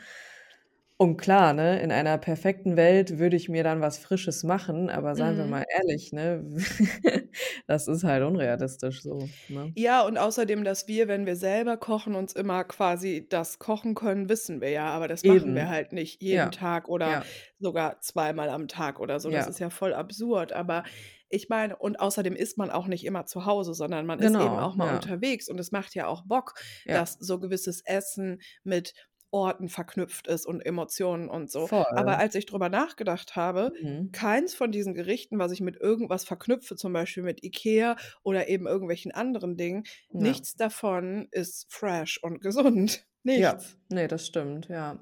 Und 0.98 1.18
klar, 1.18 1.52
ne, 1.54 1.82
in 1.82 1.92
einer 1.92 2.18
perfekten 2.18 2.78
Welt 2.78 3.18
würde 3.20 3.36
ich 3.36 3.50
mir 3.50 3.64
dann 3.66 3.82
was 3.82 3.98
Frisches 3.98 4.44
machen, 4.44 4.90
aber 4.90 5.16
seien 5.16 5.36
wir 5.38 5.46
Mhm. 5.46 5.48
mal 5.48 5.66
ehrlich, 5.78 6.14
ne, 6.14 6.42
das 7.68 7.88
ist 7.90 8.04
halt 8.06 8.24
unrealistisch 8.24 9.02
so. 9.04 9.34
Ne? 9.48 9.76
Ja, 9.78 10.04
und 10.06 10.18
außerdem, 10.18 10.64
dass 10.64 10.88
wir, 10.88 11.10
wenn 11.10 11.26
wir 11.26 11.36
selber 11.36 11.76
kochen, 11.76 12.16
uns 12.16 12.32
immer 12.34 12.64
quasi 12.64 13.28
das 13.30 13.60
kochen 13.60 13.94
können, 13.94 14.30
wissen 14.30 14.62
wir 14.62 14.70
ja, 14.70 14.86
aber 14.88 15.10
das 15.10 15.26
machen 15.26 15.54
wir 15.54 15.68
Eben. 15.68 15.68
halt 15.68 15.92
nicht 15.92 16.22
jeden 16.22 16.50
Ja, 16.50 16.52
Tag 16.52 16.88
oder 16.88 17.18
ja, 17.18 17.32
sogar 17.60 18.00
zweimal 18.00 18.48
am 18.50 18.70
Tag 18.70 19.02
oder 19.02 19.20
so. 19.20 19.32
Das 19.32 19.48
ja, 19.48 19.48
ist 19.48 19.60
ja 19.60 19.70
voll 19.70 19.94
absurd. 19.94 20.54
Aber 20.54 20.84
ich 21.28 21.50
meine, 21.50 21.76
und 21.76 22.00
außerdem 22.00 22.36
ist 22.38 22.58
man 22.58 22.72
auch 22.72 22.88
nicht 22.88 23.04
immer 23.06 23.26
zu 23.26 23.46
Hause, 23.46 23.74
sondern 23.74 24.06
man 24.06 24.20
ist 24.22 24.36
eben 24.40 24.58
genau, 24.58 24.60
auch 24.60 24.76
mal 24.78 24.88
ja, 24.88 24.94
unterwegs. 24.94 25.50
Und 25.50 25.60
es 25.60 25.74
macht 25.74 25.94
ja 25.94 26.08
auch 26.08 26.24
Bock, 26.26 26.54
ja, 26.86 27.02
dass 27.02 27.14
so 27.20 27.38
gewisses 27.40 27.82
Essen 27.86 28.40
mit 28.64 28.94
Orten 29.32 29.70
verknüpft 29.70 30.28
ist 30.28 30.46
und 30.46 30.62
Emotionen 30.62 31.30
und 31.30 31.52
so. 31.52 31.70
Aber 31.94 32.18
voll. 32.18 32.20
als 32.20 32.36
ich 32.36 32.46
drüber 32.46 32.70
nachgedacht 32.70 33.36
habe, 33.36 33.74
Mhm. 33.82 34.12
keins 34.12 34.54
von 34.56 34.72
diesen 34.72 34.94
Gerichten, 34.94 35.40
was 35.40 35.52
ich 35.52 35.62
mit 35.62 35.78
irgendwas 35.78 36.26
verknüpfe, 36.26 36.76
zum 36.76 36.94
Beispiel 36.94 37.24
mit 37.24 37.44
Ikea 37.44 37.98
oder 38.24 38.48
eben 38.48 38.68
irgendwelchen 38.68 39.12
anderen 39.12 39.58
Dingen, 39.58 39.84
Ja. 40.14 40.40
nichts 40.40 40.56
davon 40.56 41.28
ist 41.32 41.68
fresh 41.74 42.20
und 42.24 42.42
gesund. 42.42 43.06
Ja, 43.34 43.54
Nichts. 43.54 43.78
nee, 43.90 44.08
das 44.08 44.26
stimmt, 44.28 44.68
ja. 44.70 45.00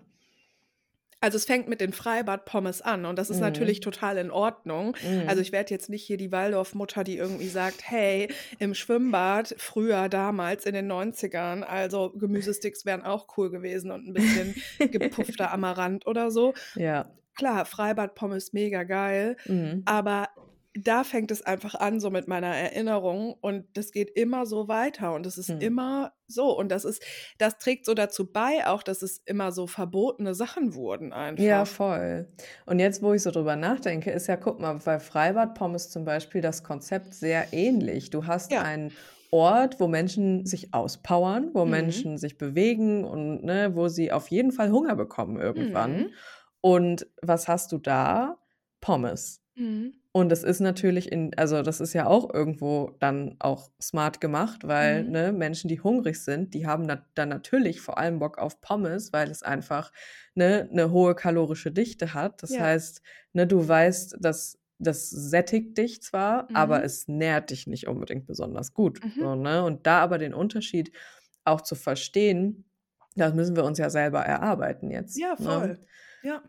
Also 1.23 1.37
es 1.37 1.45
fängt 1.45 1.69
mit 1.69 1.79
den 1.79 1.93
Freibad-Pommes 1.93 2.81
an 2.81 3.05
und 3.05 3.17
das 3.17 3.29
ist 3.29 3.39
natürlich 3.39 3.77
Mhm. 3.79 3.83
total 3.83 4.17
in 4.17 4.29
Ordnung. 4.29 4.93
Also 5.25 5.37
Mhm. 5.37 5.41
ich 5.41 5.51
werde 5.53 5.73
jetzt 5.73 5.89
nicht 5.89 6.03
hier 6.03 6.17
die 6.17 6.33
Waldorf-Mutter, 6.33 7.05
die 7.05 7.15
irgendwie 7.15 7.47
sagt, 7.47 7.89
hey, 7.89 8.27
im 8.59 8.73
Schwimmbad, 8.73 9.55
früher, 9.57 10.09
damals, 10.09 10.65
in 10.65 10.73
den 10.73 10.87
90ern, 10.87 11.63
also 11.63 12.09
Gemüsesticks 12.09 12.85
wären 12.85 13.03
auch 13.03 13.37
cool 13.37 13.49
gewesen 13.49 13.89
und 13.91 14.05
ein 14.05 14.13
bisschen 14.13 14.53
gepuffter 14.91 15.53
Amaranth 15.53 16.05
oder 16.07 16.29
so. 16.29 16.53
Ja. 16.75 17.09
Klar, 17.37 17.65
Freibad-Pommes 17.65 18.51
mega 18.51 18.83
geil, 18.83 19.37
Mhm. 19.45 19.83
aber 19.85 20.27
da 20.75 21.03
fängt 21.03 21.31
es 21.31 21.41
einfach 21.43 21.75
an, 21.75 21.99
so 21.99 22.09
mit 22.09 22.27
meiner 22.27 22.47
Erinnerung 22.55 23.33
und 23.41 23.65
das 23.77 23.91
geht 23.91 24.09
immer 24.11 24.45
so 24.45 24.67
weiter 24.67 25.13
und 25.13 25.25
es 25.25 25.37
ist 25.37 25.49
Mhm. 25.49 25.61
immer 25.61 26.13
so 26.27 26.57
und 26.57 26.69
das 26.69 26.85
ist, 26.85 27.03
das 27.37 27.57
trägt 27.59 27.85
so 27.85 27.93
dazu 27.93 28.31
bei, 28.31 28.65
auch 28.67 28.83
dass 28.83 29.01
es 29.03 29.19
immer 29.25 29.51
so 29.51 29.67
verbotene 29.67 30.33
Sachen 30.35 30.73
wurden 30.73 31.13
Ja, 31.37 31.65
einfach. 31.65 31.65
voll. 31.65 32.27
Und 32.65 32.79
jetzt, 32.79 33.01
wo 33.01 33.13
ich 33.13 33.23
so 33.23 33.31
drüber 33.31 33.55
nachdenke, 33.55 34.11
ist 34.11 34.27
ja, 34.27 34.35
guck 34.37 34.59
mal, 34.59 34.73
bei 34.75 34.99
Freibad-Pommes 34.99 35.89
zum 35.89 36.05
Beispiel 36.05 36.41
das 36.41 36.63
Konzept 36.63 37.13
sehr 37.15 37.53
ähnlich. 37.53 38.09
Du 38.11 38.27
hast 38.27 38.51
Ja. 38.51 38.61
einen 38.61 38.97
Ort, 39.31 39.79
wo 39.79 39.87
Menschen 39.87 40.45
sich 40.45 40.73
auspowern, 40.75 41.49
wo 41.55 41.65
Mhm. 41.65 41.71
Menschen 41.71 42.17
sich 42.19 42.37
bewegen 42.37 43.03
und 43.03 43.43
ne, 43.43 43.75
wo 43.75 43.87
sie 43.87 44.11
auf 44.11 44.27
jeden 44.29 44.51
Fall 44.51 44.71
Hunger 44.71 44.95
bekommen 44.95 45.39
irgendwann. 45.39 46.05
Mhm. 46.05 46.13
Und 46.61 47.07
was 47.21 47.47
hast 47.47 47.71
du 47.71 47.79
da? 47.79 48.37
Pommes. 48.79 49.41
Mhm. 49.55 50.02
Und 50.15 50.29
das 50.29 50.43
ist 50.43 50.59
natürlich 50.59 51.11
in, 51.11 51.35
also 51.37 51.63
das 51.63 51.79
ist 51.81 51.93
ja 51.93 52.05
auch 52.05 52.31
irgendwo 52.31 52.95
dann 52.99 53.35
auch 53.39 53.71
smart 53.81 54.21
gemacht, 54.21 54.61
weil 54.67 55.05
Mhm. 55.05 55.11
ne, 55.11 55.31
Menschen, 55.33 55.67
die 55.69 55.81
hungrig 55.81 56.23
sind, 56.23 56.53
die 56.53 56.67
haben 56.67 56.83
na 56.85 57.03
dann 57.15 57.29
natürlich 57.29 57.81
vor 57.81 57.97
allem 57.97 58.19
Bock 58.19 58.37
auf 58.37 58.61
Pommes, 58.61 59.11
weil 59.11 59.31
es 59.31 59.41
einfach 59.41 59.91
ne, 60.35 60.69
eine 60.71 60.91
hohe 60.91 61.15
kalorische 61.15 61.71
Dichte 61.71 62.13
hat. 62.13 62.43
Das 62.43 62.51
Ja. 62.51 62.59
heißt, 62.59 63.01
ne, 63.33 63.47
du 63.47 63.67
weißt, 63.67 64.17
dass 64.19 64.59
das 64.79 65.09
sättigt 65.09 65.77
dich 65.79 66.03
zwar, 66.03 66.49
aber 66.53 66.79
Mhm. 66.79 66.83
es 66.85 67.07
nährt 67.07 67.49
dich 67.49 67.65
nicht 67.67 67.87
unbedingt 67.87 68.27
besonders 68.27 68.73
gut. 68.73 69.01
Mhm. 69.03 69.11
So, 69.19 69.35
ne? 69.35 69.63
Und 69.65 69.87
da 69.87 70.01
aber 70.01 70.17
den 70.19 70.33
Unterschied 70.35 70.91
auch 71.45 71.61
zu 71.61 71.75
verstehen, 71.75 72.65
das 73.15 73.33
müssen 73.33 73.55
wir 73.55 73.63
uns 73.65 73.77
ja 73.79 73.89
selber 73.89 74.21
erarbeiten 74.21 74.91
jetzt. 74.91 75.17
Ja, 75.17 75.35
Ne? 75.37 75.45
voll. 75.45 75.79
Ja. 76.21 76.43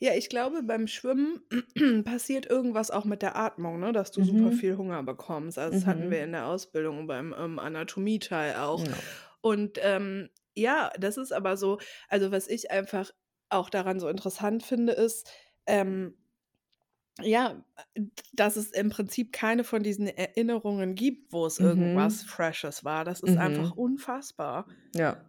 Ja, 0.00 0.14
ich 0.14 0.28
glaube, 0.28 0.62
beim 0.62 0.86
Schwimmen 0.86 1.40
passiert 2.04 2.46
irgendwas 2.46 2.90
auch 2.90 3.04
mit 3.04 3.22
der 3.22 3.36
Atmung, 3.36 3.80
ne? 3.80 3.92
dass 3.92 4.12
du 4.12 4.22
super 4.22 4.52
Mhm. 4.52 4.52
viel 4.52 4.76
Hunger 4.76 5.02
bekommst. 5.02 5.58
Also 5.58 5.72
das 5.72 5.86
hatten 5.86 6.10
wir 6.10 6.22
Mhm. 6.22 6.24
in 6.24 6.32
der 6.32 6.46
Ausbildung 6.46 7.06
beim 7.06 7.34
ähm, 7.38 7.58
Anatomieteil 7.58 8.56
auch. 8.56 8.84
Ja. 8.84 9.02
Und 9.40 9.78
ähm, 9.82 10.30
ja, 10.54 10.90
das 10.98 11.16
ist 11.16 11.32
aber 11.32 11.56
so, 11.56 11.78
also 12.08 12.30
was 12.32 12.48
ich 12.48 12.70
einfach 12.70 13.10
auch 13.50 13.70
daran 13.70 14.00
so 14.00 14.08
interessant 14.08 14.62
finde, 14.62 14.92
ist, 14.92 15.30
ähm, 15.66 16.16
Ja, 17.22 17.64
dass 18.34 18.56
es 18.56 18.72
im 18.72 18.90
Prinzip 18.90 19.32
keine 19.32 19.64
von 19.64 19.82
diesen 19.82 20.06
Erinnerungen 20.06 20.94
gibt, 20.94 21.32
wo 21.32 21.46
es 21.46 21.58
Mhm. 21.58 21.58
irgendwas 21.58 22.22
Freshes 22.22 22.84
war. 22.84 23.04
Das 23.04 23.20
ist 23.20 23.38
einfach 23.38 23.70
Mhm. 23.70 23.76
unfassbar. 23.76 24.68
Ja. 24.94 25.26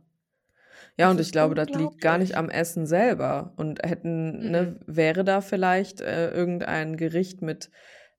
Ja, 0.98 1.10
Das 1.10 1.12
und 1.12 1.20
ich 1.20 1.32
glaube, 1.32 1.56
das 1.56 1.68
liegt 1.74 2.02
gar 2.02 2.18
nicht 2.18 2.36
am 2.38 2.50
Essen 2.50 2.86
selber. 2.88 3.54
Und 3.58 3.84
hätten 3.84 4.50
ne, 4.50 4.68
Mm-mm. 4.68 4.80
wäre 4.86 5.24
da 5.24 5.42
vielleicht, 5.42 6.02
äh, 6.02 6.32
irgendein 6.32 6.98
Gericht 6.98 7.42
mit 7.42 7.70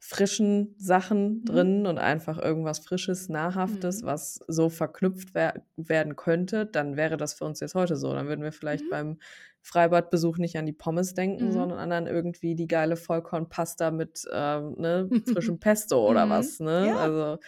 frischen 0.00 0.74
Sachen 0.78 1.44
Mhm. 1.44 1.44
drin 1.44 1.86
und 1.86 1.98
einfach 1.98 2.38
irgendwas 2.38 2.78
Frisches, 2.78 3.28
Nahrhaftes, 3.28 4.02
Mhm. 4.02 4.04
was 4.04 4.38
so 4.46 4.68
verknüpft 4.68 5.34
wer 5.34 5.54
werden 5.76 6.14
könnte, 6.14 6.66
dann 6.66 6.96
wäre 6.96 7.16
das 7.16 7.34
für 7.34 7.44
uns 7.44 7.59
jetzt 7.61 7.74
heute 7.74 7.96
so. 7.96 8.12
Dann 8.14 8.28
würden 8.28 8.44
wir 8.44 8.52
vielleicht 8.52 8.88
Mhm. 8.88 8.90
beim 8.90 9.18
Freibadbesuch 9.61 10.38
nicht 10.38 10.56
an 10.56 10.66
die 10.66 10.72
Pommes 10.72 11.14
denken, 11.14 11.50
Mhm. 11.50 11.52
sondern 11.52 11.78
an 11.80 11.90
dann 11.90 12.06
irgendwie 12.06 12.54
die 12.54 12.68
geile 12.68 12.96
Vollkornpasta 12.96 13.90
mit, 13.90 14.22
ähm, 14.32 14.74
ne, 14.78 15.11
frischem 15.24 15.59
Pesto 15.59 16.09
oder 16.09 16.28
Mhm. 16.28 16.28
was, 16.28 16.61
ne? 16.61 16.94
Ja. 16.94 16.96
Also 16.96 17.38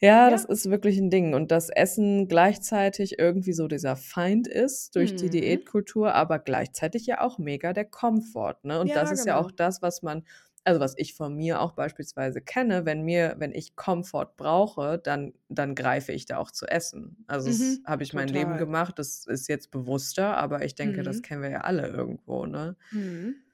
ja, 0.00 0.30
das 0.30 0.44
Ja. 0.44 0.46
ist 0.46 0.70
wirklich 0.70 0.98
'n 0.98 1.10
Ding. 1.10 1.34
Und 1.34 1.50
dass 1.50 1.70
Essen 1.70 2.28
gleichzeitig 2.28 3.18
irgendwie 3.18 3.52
so 3.52 3.68
dieser 3.68 3.96
Feind 3.96 4.48
ist 4.48 4.96
durch 4.96 5.14
die 5.16 5.30
Mhm. 5.30 5.68
Diätkultur, 5.68 6.14
aber 6.14 6.38
gleichzeitig 6.38 7.06
ja 7.06 7.20
auch 7.20 7.38
mega 7.38 7.72
der 7.72 7.84
Komfort, 7.86 8.56
ne? 8.64 8.80
Und 8.80 8.96
das 8.96 9.10
Ja, 9.10 9.12
ist 9.12 9.24
ja 9.26 9.36
auch 9.36 9.50
genau. 9.50 9.52
das, 9.52 9.82
was 9.82 10.02
man 10.02 10.24
also, 10.64 10.80
was 10.80 10.94
ich 10.98 11.14
von 11.14 11.34
mir 11.34 11.60
auch 11.62 11.72
beispielsweise 11.72 12.42
kenne, 12.42 12.84
wenn 12.84 13.02
mir 13.02 13.36
wenn 13.38 13.54
ich 13.54 13.74
Komfort 13.76 14.36
brauche, 14.36 14.98
dann 14.98 15.32
dann 15.48 15.74
greife 15.74 16.12
ich 16.12 16.26
da 16.26 16.36
auch 16.38 16.50
zu 16.50 16.66
Essen. 16.66 17.24
Also, 17.26 17.48
das 17.48 17.80
Mhm. 17.80 17.86
habe 17.86 18.02
ich 18.02 18.12
mein 18.12 18.28
Leben 18.28 18.56
Total. 18.56 18.58
gemacht. 18.58 18.98
Das 18.98 19.24
ist 19.26 19.48
jetzt 19.48 19.70
bewusster, 19.70 20.36
aber 20.36 20.64
ich 20.64 20.74
denke, 20.74 21.02
das 21.02 21.22
Mhm. 21.22 21.22
kennen 21.22 21.40
wir 21.42 21.50
ja 21.50 21.60
alle 21.62 21.86
irgendwo, 21.88 22.44
ne? 22.46 22.76
Mhm. 22.92 23.47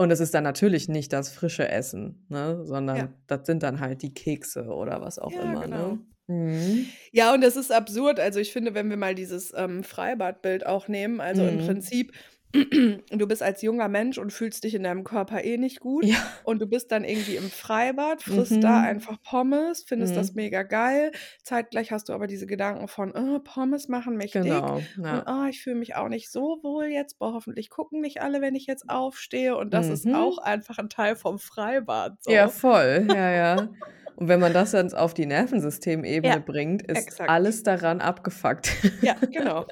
Und 0.00 0.12
es 0.12 0.20
ist 0.20 0.32
dann 0.32 0.44
natürlich 0.44 0.88
nicht 0.88 1.12
das 1.12 1.28
frische 1.30 1.68
Essen, 1.68 2.24
ne, 2.28 2.58
Ja. 2.58 2.64
sondern 2.64 3.14
das 3.26 3.40
sind 3.46 3.62
dann 3.64 3.80
halt 3.80 4.02
die 4.02 4.14
Kekse 4.14 4.66
oder 4.66 5.00
was 5.00 5.18
auch 5.18 5.32
Ja, 5.32 5.42
immer, 5.42 5.62
genau. 5.62 5.94
ne? 5.94 6.06
Mhm. 6.28 6.94
Ja, 7.10 7.34
und 7.34 7.40
das 7.40 7.56
ist 7.56 7.72
absurd. 7.72 8.20
Also, 8.20 8.38
ich 8.38 8.52
finde, 8.52 8.74
wenn 8.74 8.90
wir 8.90 8.96
mal 8.96 9.14
dieses, 9.14 9.52
ähm, 9.56 9.82
Freibadbild 9.82 10.66
auch 10.66 10.86
nehmen, 10.86 11.20
also, 11.20 11.44
im 11.46 11.56
Mhm. 11.56 11.58
Prinzip, 11.58 12.12
du 12.54 13.26
bist 13.26 13.42
als 13.42 13.60
junger 13.62 13.88
Mensch 13.88 14.16
und 14.16 14.32
fühlst 14.32 14.64
dich 14.64 14.74
in 14.74 14.82
deinem 14.82 15.04
Körper 15.04 15.44
eh 15.44 15.58
nicht 15.58 15.80
gut 15.80 16.08
Ja. 16.08 16.38
und 16.42 16.60
du 16.62 16.66
bist 16.66 16.90
dann 16.90 17.04
irgendwie 17.04 17.36
im 17.36 17.50
Freibad, 17.50 18.22
frisst 18.22 18.64
da 18.64 18.80
Mhm. 18.80 18.80
einfach 18.80 19.20
Pommes, 19.22 19.84
findest 19.86 20.16
das 20.16 20.32
Mhm. 20.32 20.34
mega 20.34 20.62
geil. 20.62 21.12
Zeitgleich 21.42 21.92
hast 21.92 22.08
du 22.08 22.14
aber 22.14 22.26
diese 22.26 22.46
Gedanken 22.46 22.88
von: 22.88 23.12
„Oh, 23.14 23.38
Pommes 23.40 23.88
machen 23.88 24.16
mich 24.16 24.40
dick 24.40 24.72
Genau, 24.72 24.86
und, 25.08 25.22
ja. 25.22 25.28
oh, 25.28 25.44
ich 25.50 25.62
fühle 25.62 25.76
mich 25.76 25.94
auch 25.96 26.08
nicht 26.08 26.30
so 26.30 26.60
wohl 26.62 26.86
jetzt. 26.86 27.18
Boah, 27.18 27.34
hoffentlich 27.34 27.68
gucken 27.68 28.00
nicht 28.00 28.22
alle, 28.22 28.40
wenn 28.40 28.54
ich 28.54 28.66
jetzt 28.66 28.88
aufstehe.“ 28.88 29.54
Und 29.56 29.74
das 29.74 29.90
ist 29.90 30.12
auch 30.14 30.38
Mhm. 30.38 30.38
einfach 30.38 30.78
'n 30.78 30.88
Teil 30.88 31.16
vom 31.16 31.38
Freibad 31.38 32.22
Ja, 32.26 32.48
so. 32.48 32.48
voll. 32.48 33.06
Ja, 33.08 33.30
ja. 33.30 33.70
Und 34.16 34.28
wenn 34.28 34.40
man 34.40 34.52
das 34.52 34.72
dann 34.72 34.92
auf 34.92 35.14
die 35.14 35.26
Nervensystemebene 35.26 36.40
Ja, 36.40 36.40
bringt, 36.40 36.82
ist 36.82 37.10
exakt. 37.10 37.26
alles 37.26 37.62
daran 37.62 38.00
abgefuckt. 38.00 38.70
Ja, 39.00 39.16
genau. 39.30 39.66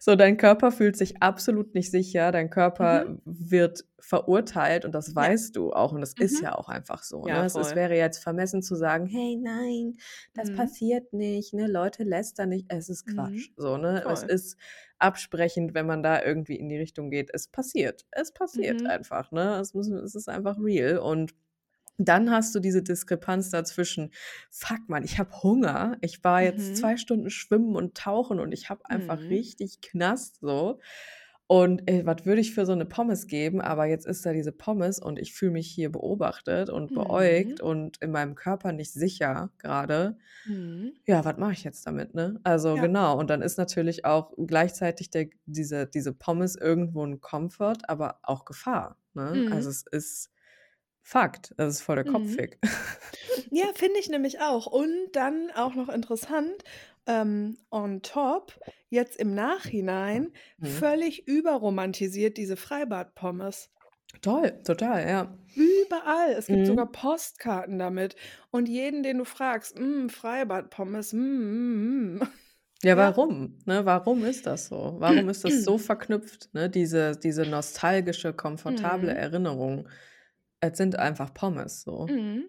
So, 0.00 0.16
dein 0.16 0.36
Körper 0.36 0.72
fühlt 0.72 0.96
sich 0.96 1.22
absolut 1.22 1.74
nicht 1.74 1.90
sicher, 1.90 2.32
dein 2.32 2.50
Körper 2.50 3.04
Mhm. 3.04 3.12
wird 3.24 3.84
verurteilt 4.00 4.84
und 4.84 4.92
das 4.92 5.14
Ja. 5.14 5.14
weißt 5.14 5.54
du 5.56 5.72
auch 5.72 5.92
und 5.92 6.00
das 6.00 6.14
ist 6.14 6.40
Mhm. 6.40 6.42
ja 6.42 6.54
auch 6.56 6.68
einfach 6.68 7.02
so, 7.04 7.28
Ja, 7.28 7.28
ne? 7.28 7.44
Es 7.44 7.54
es 7.56 7.74
voll. 7.74 7.76
wäre 7.76 7.96
jetzt 7.96 8.18
vermessen 8.22 8.62
zu 8.62 8.74
sagen: 8.76 9.06
„Hey, 9.06 9.36
nein, 9.40 9.96
das 10.34 10.50
Mhm. 10.50 10.52
passiert 10.52 11.12
nicht, 11.12 11.54
ne? 11.54 11.66
Leute 11.68 12.02
lästern 12.04 12.48
nicht.“ 12.50 12.66
Es 12.68 12.88
ist 12.88 13.06
Quatsch, 13.06 13.50
Mhm. 13.50 13.54
so, 13.56 13.76
ne? 13.76 14.04
Es 14.10 14.22
ist 14.24 14.56
absprechend, 14.98 15.74
wenn 15.74 15.86
man 15.86 16.02
da 16.02 16.22
irgendwie 16.22 16.56
in 16.56 16.68
die 16.68 16.78
Richtung 16.78 17.10
geht. 17.10 17.30
Es 17.32 17.48
passiert. 17.48 18.04
Es 18.10 18.32
passiert 18.32 18.82
Mhm. 18.82 18.88
einfach, 18.88 19.30
ne? 19.32 19.58
Es 19.60 19.74
muss 19.74 19.88
es 19.88 20.14
ist 20.16 20.28
einfach 20.28 20.58
real 20.58 20.98
und 20.98 21.34
dann 21.98 22.30
hast 22.30 22.54
du 22.54 22.60
diese 22.60 22.82
Diskrepanz 22.82 23.50
dazwischen: 23.50 24.12
„Fuck, 24.50 24.88
Mann, 24.88 25.04
ich 25.04 25.18
habe 25.18 25.42
Hunger. 25.42 25.98
Ich 26.02 26.24
war 26.24 26.42
jetzt 26.42 26.76
Mhm. 26.76 26.76
2 26.76 26.96
Stunden 26.96 27.30
schwimmen 27.30 27.76
und 27.76 27.96
tauchen 27.96 28.40
und 28.40 28.52
ich 28.52 28.70
habe 28.70 28.88
einfach 28.90 29.28
Mhm. 29.28 29.30
richtig 29.30 29.80
Knast 29.82 30.38
so. 30.40 30.80
Und, 31.48 31.90
äh, 31.90 32.06
was 32.06 32.24
würde 32.26 32.40
ich 32.40 32.54
für 32.54 32.66
so 32.66 32.74
'ne 32.74 32.86
Pommes 32.86 33.26
geben? 33.28 33.60
Aber 33.60 33.86
jetzt 33.86 34.06
ist 34.06 34.24
da 34.26 34.32
diese 34.32 34.52
Pommes 34.52 34.98
und 35.00 35.18
ich 35.18 35.34
fühle 35.34 35.52
mich 35.52 35.68
hier 35.70 35.90
beobachtet 35.92 36.70
und 36.70 36.94
beäugt 36.94 37.60
Mhm. 37.60 37.62
und 37.62 37.98
in 38.02 38.10
meinem 38.12 38.34
Körper 38.36 38.72
nicht 38.72 38.92
sicher 38.92 39.50
grade. 39.58 40.18
Mhm. 40.46 41.02
Ja, 41.06 41.24
was 41.26 41.38
mache 41.38 41.52
ich 41.54 41.64
jetzt 41.64 41.86
damit, 41.86 42.14
ne?“ 42.14 42.40
Also, 42.44 42.78
Ja. 42.78 42.82
genau. 42.82 43.18
Und 43.18 43.30
dann 43.30 43.42
ist 43.42 43.58
natürlich 43.58 44.04
auch 44.06 44.32
gleichzeitig 44.46 45.10
der 45.10 45.28
diese 45.46 45.86
diese 45.88 46.14
Pommes 46.14 46.56
irgendwo 46.56 47.04
'n 47.04 47.20
Comfort, 47.22 47.78
aber 47.88 48.20
auch 48.24 48.44
Gefahr, 48.46 48.98
ne? 49.14 49.44
Also, 49.50 49.68
Mhm. 49.68 49.72
es 49.72 49.84
ist 49.92 50.31
Fakt. 51.04 51.52
Es 51.58 51.74
ist 51.76 51.82
voll 51.82 51.96
der 51.96 52.04
Mhm. 52.04 52.42
Kopffick. 52.44 52.58
Ja, 53.50 53.66
finde 53.74 53.98
ich 54.00 54.08
nämlich 54.08 54.40
auch. 54.40 54.66
Und 54.66 55.12
dann 55.12 55.50
auch 55.52 55.74
noch 55.74 55.88
interessant, 55.88 56.64
ähm, 57.06 57.58
on 57.70 58.02
top, 58.02 58.60
jetzt 58.88 59.16
im 59.16 59.34
Nachhinein 59.34 60.32
Mhm. 60.58 60.82
völlig 60.82 61.26
überromantisiert 61.28 62.36
diese 62.36 62.56
Freibad-Pommes. 62.56 63.70
Toll, 64.22 64.50
total, 64.64 65.06
ja. 65.06 65.38
Überall. 65.54 66.32
Es 66.32 66.50
gibt 66.50 66.64
sogar 66.66 66.86
Mhm. 66.86 66.92
Postkarten 66.92 67.78
damit. 67.78 68.16
Und 68.50 68.68
jeden, 68.68 69.02
den 69.02 69.18
du 69.18 69.24
fragst: 69.24 69.76
„Hm, 69.78 70.08
Freibad-Pommes, 70.08 71.12
hm, 71.12 72.20
hm.“ 72.20 72.28
Ja, 72.84 72.96
Ja. 72.96 72.96
warum, 72.96 73.58
ne? 73.64 73.84
Warum 73.86 74.24
ist 74.24 74.46
das 74.46 74.66
so? 74.66 74.96
Warum 74.98 75.28
ist 75.28 75.44
das 75.44 75.62
so 75.62 75.78
verknüpft, 75.78 76.52
ne? 76.52 76.68
Diese 76.68 77.12
diese 77.16 77.46
nostalgische, 77.46 78.32
komfortable 78.32 79.12
Mhm. 79.12 79.14
Erinnerung. 79.14 79.88
Es 80.62 80.78
sind 80.78 80.98
einfach 80.98 81.34
Pommes 81.34 81.82
so. 81.82 82.06
Mhm. 82.06 82.44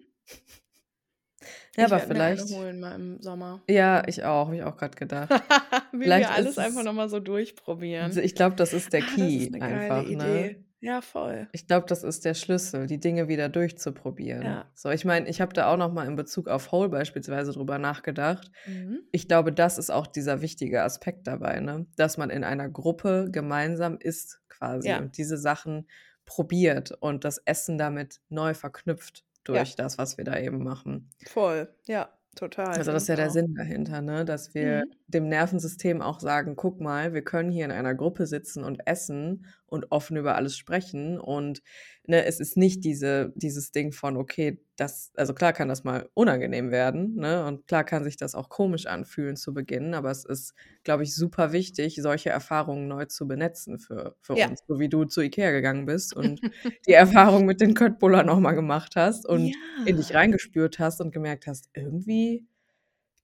Ja, 1.76 1.84
Ich 1.86 1.92
aber 1.92 1.96
mir 1.96 2.02
eine 2.02 2.06
vielleicht 2.14 2.54
holen 2.54 2.80
mal 2.80 2.94
im 2.94 3.20
Sommer. 3.20 3.62
Ja, 3.68 4.02
ich 4.06 4.24
auch, 4.24 4.46
habe 4.46 4.56
ich 4.56 4.62
auch 4.62 4.76
grad 4.76 4.96
gedacht. 4.96 5.28
Wie 5.92 5.98
wir 5.98 6.02
Vielleicht 6.04 6.30
alles 6.30 6.50
ist 6.52 6.58
einfach 6.58 6.80
es 6.80 6.86
noch 6.86 6.92
mal 6.94 7.08
so 7.10 7.20
durchprobieren. 7.20 8.16
ich 8.16 8.34
glaube, 8.34 8.56
das 8.56 8.72
ist 8.72 8.92
der 8.92 9.02
Ah, 9.02 9.14
Key 9.14 9.36
ist 9.46 9.54
einfach, 9.60 10.06
ne? 10.08 10.64
Ja, 10.80 11.00
voll. 11.00 11.48
Ich 11.52 11.66
glaube, 11.66 11.86
das 11.88 12.02
ist 12.04 12.24
der 12.26 12.34
Schlüssel, 12.34 12.86
die 12.86 13.00
Dinge 13.00 13.26
wieder 13.26 13.48
durchzuprobieren. 13.48 14.42
Ja. 14.42 14.70
So, 14.74 14.90
ich 14.90 15.04
meine, 15.06 15.28
ich 15.28 15.40
habe 15.40 15.52
da 15.54 15.72
auch 15.72 15.78
noch 15.78 15.92
mal 15.92 16.06
in 16.06 16.14
Bezug 16.14 16.46
auf 16.46 16.72
Hole 16.72 16.90
beispielsweise 16.90 17.52
drüber 17.52 17.78
nachgedacht. 17.78 18.50
Mhm. 18.66 19.00
Ich 19.10 19.26
glaube, 19.26 19.52
das 19.52 19.78
ist 19.78 19.90
auch 19.90 20.06
dieser 20.06 20.40
wichtige 20.42 20.82
Aspekt 20.82 21.26
dabei, 21.26 21.60
ne? 21.60 21.86
Dass 21.96 22.16
man 22.18 22.30
in 22.30 22.44
einer 22.44 22.68
Gruppe 22.68 23.28
gemeinsam 23.30 23.96
isst 23.98 24.42
quasi 24.48 24.88
Ja. 24.90 24.98
und 24.98 25.16
diese 25.18 25.36
Sachen 25.38 25.88
probiert 26.26 26.92
und 26.92 27.24
das 27.24 27.38
Essen 27.38 27.78
damit 27.78 28.20
neu 28.28 28.54
verknüpft 28.54 29.24
Ja. 29.48 29.64
durch 29.64 29.76
das, 29.76 29.98
was 29.98 30.16
wir 30.18 30.24
da 30.24 30.38
eben 30.38 30.62
machen. 30.64 31.10
Voll. 31.26 31.74
Ja, 31.86 32.18
total, 32.34 32.76
Also, 32.76 32.92
das 32.92 33.04
ist 33.04 33.08
ja 33.08 33.14
ich 33.14 33.28
der. 33.28 33.30
Sinn 33.30 33.54
dahinter, 33.54 34.02
ne? 34.02 34.24
Dass 34.24 34.54
wir 34.54 34.82
Mhm. 34.82 34.94
Dem 35.14 35.28
Nervensystem 35.28 36.02
auch 36.02 36.20
sagen: 36.20 36.56
„Guck 36.56 36.80
mal, 36.80 37.14
wir 37.14 37.22
können 37.22 37.50
hier 37.50 37.64
in 37.64 37.70
einer 37.72 37.94
Gruppe 37.94 38.26
sitzen 38.26 38.64
und 38.64 38.86
essen 38.86 39.46
und 39.66 39.90
offen 39.92 40.16
über 40.16 40.34
alles 40.36 40.56
sprechen.“ 40.58 41.18
Und, 41.20 41.62
ne, 42.06 42.24
es 42.24 42.40
ist 42.40 42.56
nicht 42.56 42.84
diese 42.84 43.32
dieses 43.36 43.72
Ding 43.72 43.92
von, 43.92 44.16
okay, 44.16 44.60
das 44.76 45.12
also, 45.16 45.34
klar 45.34 45.52
kann 45.52 45.68
das 45.68 45.84
mal 45.84 46.08
unangenehm 46.14 46.70
werden, 46.72 47.14
ne? 47.16 47.44
Und 47.46 47.66
klar 47.68 47.84
kann 47.84 48.04
sich 48.04 48.16
das 48.16 48.34
auch 48.34 48.48
komisch 48.48 48.86
anfühlen 48.86 49.36
zu 49.36 49.54
Beginn, 49.54 49.94
aber 49.94 50.10
es 50.10 50.24
ist, 50.24 50.54
glaube 50.82 51.04
ich, 51.04 51.14
super 51.14 51.52
wichtig, 51.52 51.96
solche 52.02 52.30
Erfahrungen 52.30 52.88
neu 52.88 53.04
zu 53.06 53.26
benetzen 53.28 53.78
für 53.78 54.16
für 54.20 54.34
Ja. 54.34 54.48
uns, 54.48 54.60
so 54.66 54.78
wie 54.80 54.88
du 54.88 55.04
zu 55.04 55.20
IKEA 55.22 55.50
gegangen 55.52 55.86
bist 55.86 56.14
und 56.16 56.42
die 56.86 56.92
Erfahrung 56.92 57.46
mit 57.46 57.60
den 57.60 57.74
Köttbullar 57.74 58.24
noch 58.24 58.40
mal 58.40 58.52
gemacht 58.52 58.96
hast 58.96 59.26
und 59.28 59.56
in 59.84 59.96
dich 59.96 60.14
Ja. 60.14 60.14
reingespürt 60.14 60.78
hast 60.78 61.00
und 61.00 61.12
gemerkt 61.12 61.46
hast: 61.46 61.68
„Irgendwie 61.74 62.46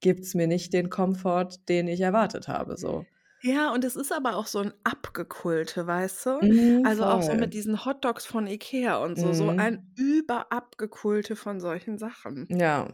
gibt's 0.01 0.33
mir 0.35 0.47
nicht 0.47 0.73
den 0.73 0.89
Komfort, 0.89 1.67
den 1.69 1.87
ich 1.87 2.01
erwartet 2.01 2.47
habe“, 2.47 2.77
so. 2.77 3.07
Ja, 3.43 3.73
und 3.73 3.83
es 3.83 3.95
ist 3.95 4.11
aber 4.13 4.35
auch 4.35 4.45
so 4.45 4.59
'n 4.59 4.71
Abgekulte, 4.83 5.87
weißt 5.87 6.25
du? 6.27 6.43
Mhm, 6.43 6.83
Also, 6.83 7.07
auch 7.07 7.23
so 7.23 7.33
voll. 7.33 7.39
mit 7.39 7.53
diesen 7.55 7.85
Hotdogs 7.85 8.23
von 8.27 8.45
IKEA 8.45 8.97
und 9.03 9.17
so, 9.17 9.33
so 9.33 9.49
ein 9.55 9.79
Mhm. 9.79 9.95
Überabgekulte 9.95 11.35
von 11.35 11.59
solchen 11.59 11.97
Sachen. 11.97 12.49
Ja. 12.49 12.87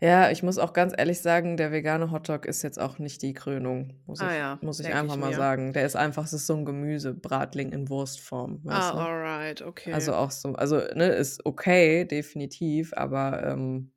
Ja, 0.00 0.30
ich 0.30 0.42
muss 0.42 0.58
auch 0.58 0.72
ganz 0.72 0.92
ehrlich 0.96 1.20
sagen, 1.20 1.56
der 1.56 1.70
vegane 1.72 2.10
Hotdog 2.10 2.46
ist 2.46 2.62
jetzt 2.62 2.78
auch 2.80 2.98
nicht 2.98 3.22
die 3.22 3.34
Krönung, 3.34 4.00
muss 4.06 4.20
Ah 4.20 4.32
ich 4.32 4.34
ja, 4.34 4.58
muss 4.60 4.78
ich 4.80 4.92
einfach 4.92 5.16
ich 5.16 5.16
mal 5.16 5.32
mir. 5.32 5.32
sagen. 5.32 5.72
Der 5.72 5.84
ist 5.86 5.96
einfach 5.96 6.24
es 6.24 6.32
ist 6.32 6.46
so 6.46 6.54
'n 6.54 6.64
Gemüsebratling 6.64 7.72
in 7.72 7.88
Wurstform, 7.88 8.60
Ah, 8.68 8.92
du? 8.92 9.06
alright, 9.06 9.60
Also, 9.90 10.14
okay. 10.14 10.14
auch 10.14 10.30
so 10.32 10.54
also, 10.54 10.76
ne, 10.94 11.06
ist 11.08 11.46
okay, 11.46 12.04
definitiv, 12.06 12.92
aber, 12.94 13.44
ähm, 13.46 13.92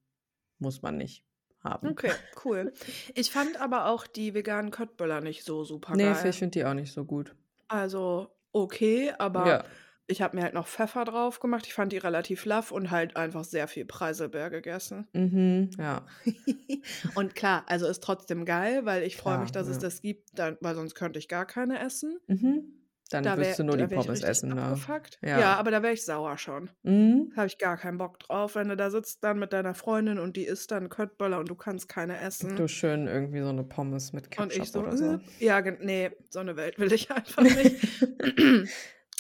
muss 0.60 0.82
man 0.84 0.98
nicht 0.98 1.25
haben. 1.66 1.90
Okay, 1.90 2.12
cool. 2.46 2.72
Ich 3.14 3.32
fand 3.32 3.60
aber 3.60 3.88
auch 3.88 4.08
die 4.08 4.34
veganen 4.34 4.72
Köttbullar 4.72 5.20
nicht 5.20 5.44
so 5.44 5.60
Ne, 5.60 5.66
supergeil. 5.66 6.30
ich 6.30 6.38
finde 6.38 6.52
die 6.60 6.66
auch 6.66 6.74
nicht 6.74 6.94
so 6.94 7.04
gut. 7.04 7.36
Also, 7.68 8.30
okay, 8.54 9.12
aber 9.18 9.48
Ja. 9.48 9.64
ich 10.08 10.22
habe 10.22 10.38
mir 10.38 10.44
halt 10.44 10.54
noch 10.54 10.68
Pfeffer 10.68 11.04
drauf 11.04 11.40
gemacht. 11.40 11.66
Ich 11.68 11.74
fand 11.74 11.92
die 11.92 11.98
relativ 11.98 12.46
laff 12.46 12.72
und 12.72 12.92
halt 12.92 13.18
einfach 13.18 13.44
sehr 13.44 13.68
viel 13.68 13.86
Preiselbeer 13.86 14.50
gegessen. 14.52 15.08
Mhm, 15.14 15.72
ja. 15.80 16.06
Und 17.16 17.34
klar, 17.36 17.64
also, 17.68 17.88
ist 17.88 18.04
trotzdem 18.04 18.46
geil, 18.46 18.86
weil 18.86 19.04
ich 19.04 19.18
freue 19.18 19.40
mich, 19.40 19.52
dass 19.52 19.68
es 19.68 19.78
ja. 19.78 19.82
das 19.82 20.02
gibt, 20.02 20.30
dann 20.38 20.58
weil 20.62 20.76
sonst 20.76 20.94
könnte 20.96 21.18
ich 21.20 21.28
gar 21.28 21.46
keine 21.46 21.80
essen. 21.80 22.20
Mhm. 22.28 22.66
Dann 23.12 23.36
Da 23.36 23.38
wirst 23.38 23.58
wäre 23.58 23.60
du 23.60 23.64
nur 23.64 23.78
die 23.78 23.88
Pommes 23.88 24.22
essen, 24.22 24.54
ne? 24.56 24.88
Ja. 25.22 25.52
Ja, 25.52 25.56
aber 25.58 25.72
da 25.72 25.84
wäre 25.84 25.94
ich 25.94 26.06
sauer 26.06 26.38
schon. 26.38 26.70
Mhm. 26.84 27.36
Habe 27.36 27.48
ich 27.48 27.58
gar 27.58 27.78
keinen 27.78 27.98
Bock 27.98 28.20
drauf, 28.20 28.56
wenn 28.56 28.70
du 28.70 28.78
da 28.78 28.90
sitzt 28.92 29.24
dann 29.24 29.40
mit 29.40 29.54
deiner 29.54 29.76
Freundin 29.76 30.20
und 30.20 30.38
die 30.38 30.46
isst 30.46 30.72
dann 30.72 30.90
Köttböller 30.90 31.40
und 31.40 31.50
du 31.50 31.56
kannst 31.56 31.90
keine 31.90 32.20
essen. 32.20 32.58
Du 32.58 32.68
schön 32.68 33.08
irgendwie 33.08 33.42
so 33.42 33.52
'ne 33.52 33.64
Pommes 33.64 34.12
mit 34.14 34.30
Und 34.38 34.52
ich 34.52 34.70
Ketchup 34.70 34.72
so, 34.72 34.82
oder 34.82 34.98
so. 34.98 35.20
äh, 35.20 35.20
ja, 35.38 35.62
gen 35.62 35.78
ne, 35.80 36.12
so 36.30 36.44
'ne 36.44 36.56
Welt 36.58 36.78
will 36.78 36.92
ich 36.92 37.10
einfach 37.12 37.50
nicht. 37.50 37.78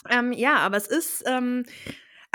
Ähm, 0.07 0.33
ja, 0.33 0.57
aber 0.57 0.77
es 0.77 0.85
ist, 0.85 1.23
ähm 1.25 1.65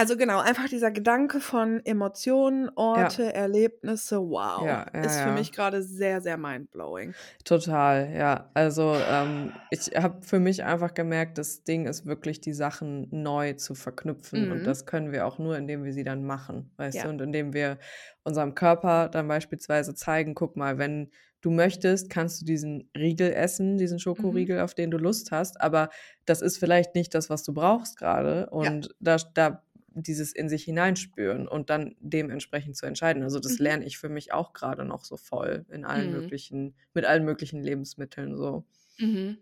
also 0.00 0.16
genau, 0.16 0.40
einfach 0.40 0.68
dieser 0.68 0.90
Gedanke 0.90 1.40
von 1.40 1.84
Emotionen, 1.84 2.70
Ja. 2.94 3.10
Orte, 3.10 3.32
Erlebnisse, 3.34 4.18
wow, 4.20 4.66
Ja, 4.66 4.86
ja, 4.94 5.00
ist 5.02 5.20
für 5.20 5.30
ja. 5.30 5.32
mich 5.32 5.52
grade 5.52 5.82
sehr, 5.82 6.20
sehr 6.22 6.36
mindblowing. 6.38 7.16
Total, 7.44 8.12
ja. 8.14 8.50
Also, 8.54 9.02
ähm, 9.04 9.54
ich 9.70 9.90
habe 9.96 10.22
für 10.22 10.38
mich 10.40 10.64
einfach 10.64 10.94
gemerkt, 10.94 11.38
das 11.38 11.64
Ding 11.64 11.86
ist 11.86 12.06
wirklich, 12.06 12.40
die 12.40 12.52
Sachen 12.52 13.08
neu 13.10 13.54
zu 13.54 13.74
verknüpfen 13.74 14.44
und 14.50 14.66
Mhm. 14.66 14.66
das 14.66 14.86
können 14.86 15.12
wir 15.12 15.26
auch 15.26 15.38
nur, 15.38 15.56
indem 15.56 15.84
wir 15.84 15.92
sie 15.92 16.04
dann 16.04 16.24
machen, 16.24 16.72
weißt 16.76 17.04
du? 17.04 17.08
Ja. 17.08 17.08
Und 17.08 17.20
indem 17.20 17.52
wir 17.52 17.78
unserem 18.24 18.54
Körper 18.54 19.08
dann 19.08 19.26
beispielsweise 19.28 19.94
zeigen: 19.94 20.34
„Guck 20.34 20.56
mal, 20.56 20.78
wenn 20.78 21.10
du 21.40 21.50
möchtest, 21.50 22.10
kannst 22.10 22.42
du 22.42 22.44
diesen 22.44 22.90
Riegel 22.96 23.32
essen, 23.32 23.78
diesen 23.78 23.98
Mhm. 24.18 24.50
Schokoriegel, 24.50 24.60
auf 24.60 24.74
den 24.74 24.90
du 24.90 24.98
Lust 24.98 25.30
hast, 25.32 25.60
aber 25.60 25.88
das 26.26 26.42
ist 26.42 26.58
vielleicht 26.58 26.94
nicht 26.94 27.14
das, 27.14 27.30
was 27.30 27.42
du 27.42 27.54
brauchst 27.54 27.96
grade.“ 27.98 28.50
Ja. 28.60 28.70
Und 28.70 28.94
da 29.00 29.18
sch 29.18 29.26
da 29.34 29.62
dieses 30.02 30.32
in 30.32 30.48
sich 30.48 30.64
hineinspüren 30.64 31.48
und 31.48 31.70
dann 31.70 31.96
dementsprechend 32.00 32.76
zu 32.76 32.86
entscheiden. 32.86 33.22
Also, 33.22 33.40
das 33.40 33.58
Mhm. 33.58 33.60
lerne 33.60 33.84
ich 33.86 33.98
für 33.98 34.08
mich 34.08 34.32
auch 34.32 34.52
grade 34.52 34.84
noch 34.84 35.04
so 35.04 35.16
voll 35.16 35.66
in 35.70 35.84
allen 35.84 36.10
Mhm. 36.10 36.10
möglichen 36.10 36.74
mit 36.94 37.04
allen 37.06 37.24
möglichen 37.24 37.62
Lebensmitteln 37.62 38.36
so. 38.36 38.64
Mhm. 38.98 39.38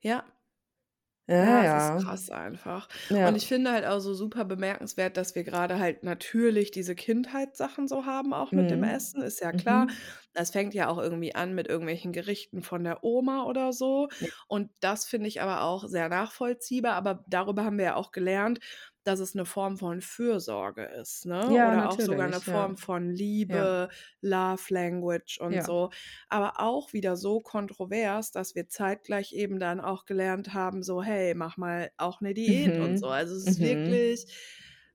Ja. 0.00 0.24
Ja, 1.28 1.58
Ja, 1.58 1.64
ja. 1.64 1.74
ist 1.74 1.96
krass 1.96 2.30
einfach. 2.30 2.88
Ja. 3.08 3.26
Und 3.26 3.34
ich 3.34 3.48
finde 3.48 3.72
halt 3.72 3.84
auch 3.84 3.98
so 3.98 4.14
super 4.14 4.44
bemerkenswert, 4.44 5.16
dass 5.16 5.34
wir 5.34 5.42
grade 5.42 5.80
halt 5.80 6.04
natürlich 6.04 6.70
diese 6.70 6.94
Kindheitssachen 6.94 7.88
so 7.88 8.06
haben, 8.06 8.32
auch 8.32 8.54
mit 8.54 8.70
dem 8.70 8.82
Mhm. 8.82 8.84
Essen, 8.84 9.20
ist 9.20 9.40
ja 9.40 9.52
klar. 9.52 9.88
Mhm. 9.88 10.14
Das 10.32 10.52
fängt 10.52 10.74
ja 10.74 10.88
auch 10.88 10.98
irgendwie 10.98 11.34
an 11.34 11.52
mit 11.54 11.66
irgendwelchen 11.66 12.12
Gerichten 12.12 12.62
von 12.62 12.84
der 12.84 13.02
Oma 13.02 13.44
oder 13.46 13.72
so. 13.72 14.08
Und 14.46 14.70
das 14.80 15.06
finde 15.06 15.26
ich 15.28 15.40
aber 15.42 15.62
auch 15.62 15.88
sehr 15.88 16.08
nachvollziehbar. 16.08 16.92
Aber 16.94 17.24
darüber 17.28 17.64
haben 17.64 17.78
wir 17.78 17.84
ja 17.86 17.94
auch 17.96 18.12
gelernt, 18.12 18.60
dass 19.04 19.20
es 19.20 19.34
'ne 19.34 19.44
Form 19.46 19.78
von 19.78 20.00
Fürsorge 20.00 20.84
ist, 20.84 21.26
ne? 21.26 21.46
Ja, 21.46 21.60
Oder 21.60 21.88
auch 21.90 22.00
sogar 22.00 22.28
'ne 22.28 22.40
natürlich, 22.40 22.46
ja. 22.46 22.66
Form 22.66 22.76
von 22.76 23.10
Ja. 23.48 23.68
Liebe, 23.68 23.88
Love 24.22 24.62
Language 24.72 25.38
und 25.40 25.62
Ja. 25.62 25.64
so. 25.64 25.90
Aber 26.28 26.60
auch 26.60 26.92
wieder 26.92 27.16
so 27.16 27.40
kontrovers, 27.40 28.32
dass 28.32 28.54
wir 28.54 28.68
zeitgleich 28.68 29.32
eben 29.32 29.58
dann 29.60 29.80
auch 29.80 30.04
gelernt 30.06 30.54
haben, 30.54 30.82
so: 30.82 31.02
„Hey, 31.02 31.34
mach 31.34 31.56
mal 31.56 31.90
auch 31.98 32.20
'ne 32.20 32.34
Diät“ 32.34 32.78
und 32.78 32.98
so. 32.98 33.06
Mhm. 33.06 33.08
Also, 33.08 33.36
es 33.36 33.44
ist 33.44 33.60
Mhm. 33.60 33.60
wirklich 33.60 34.26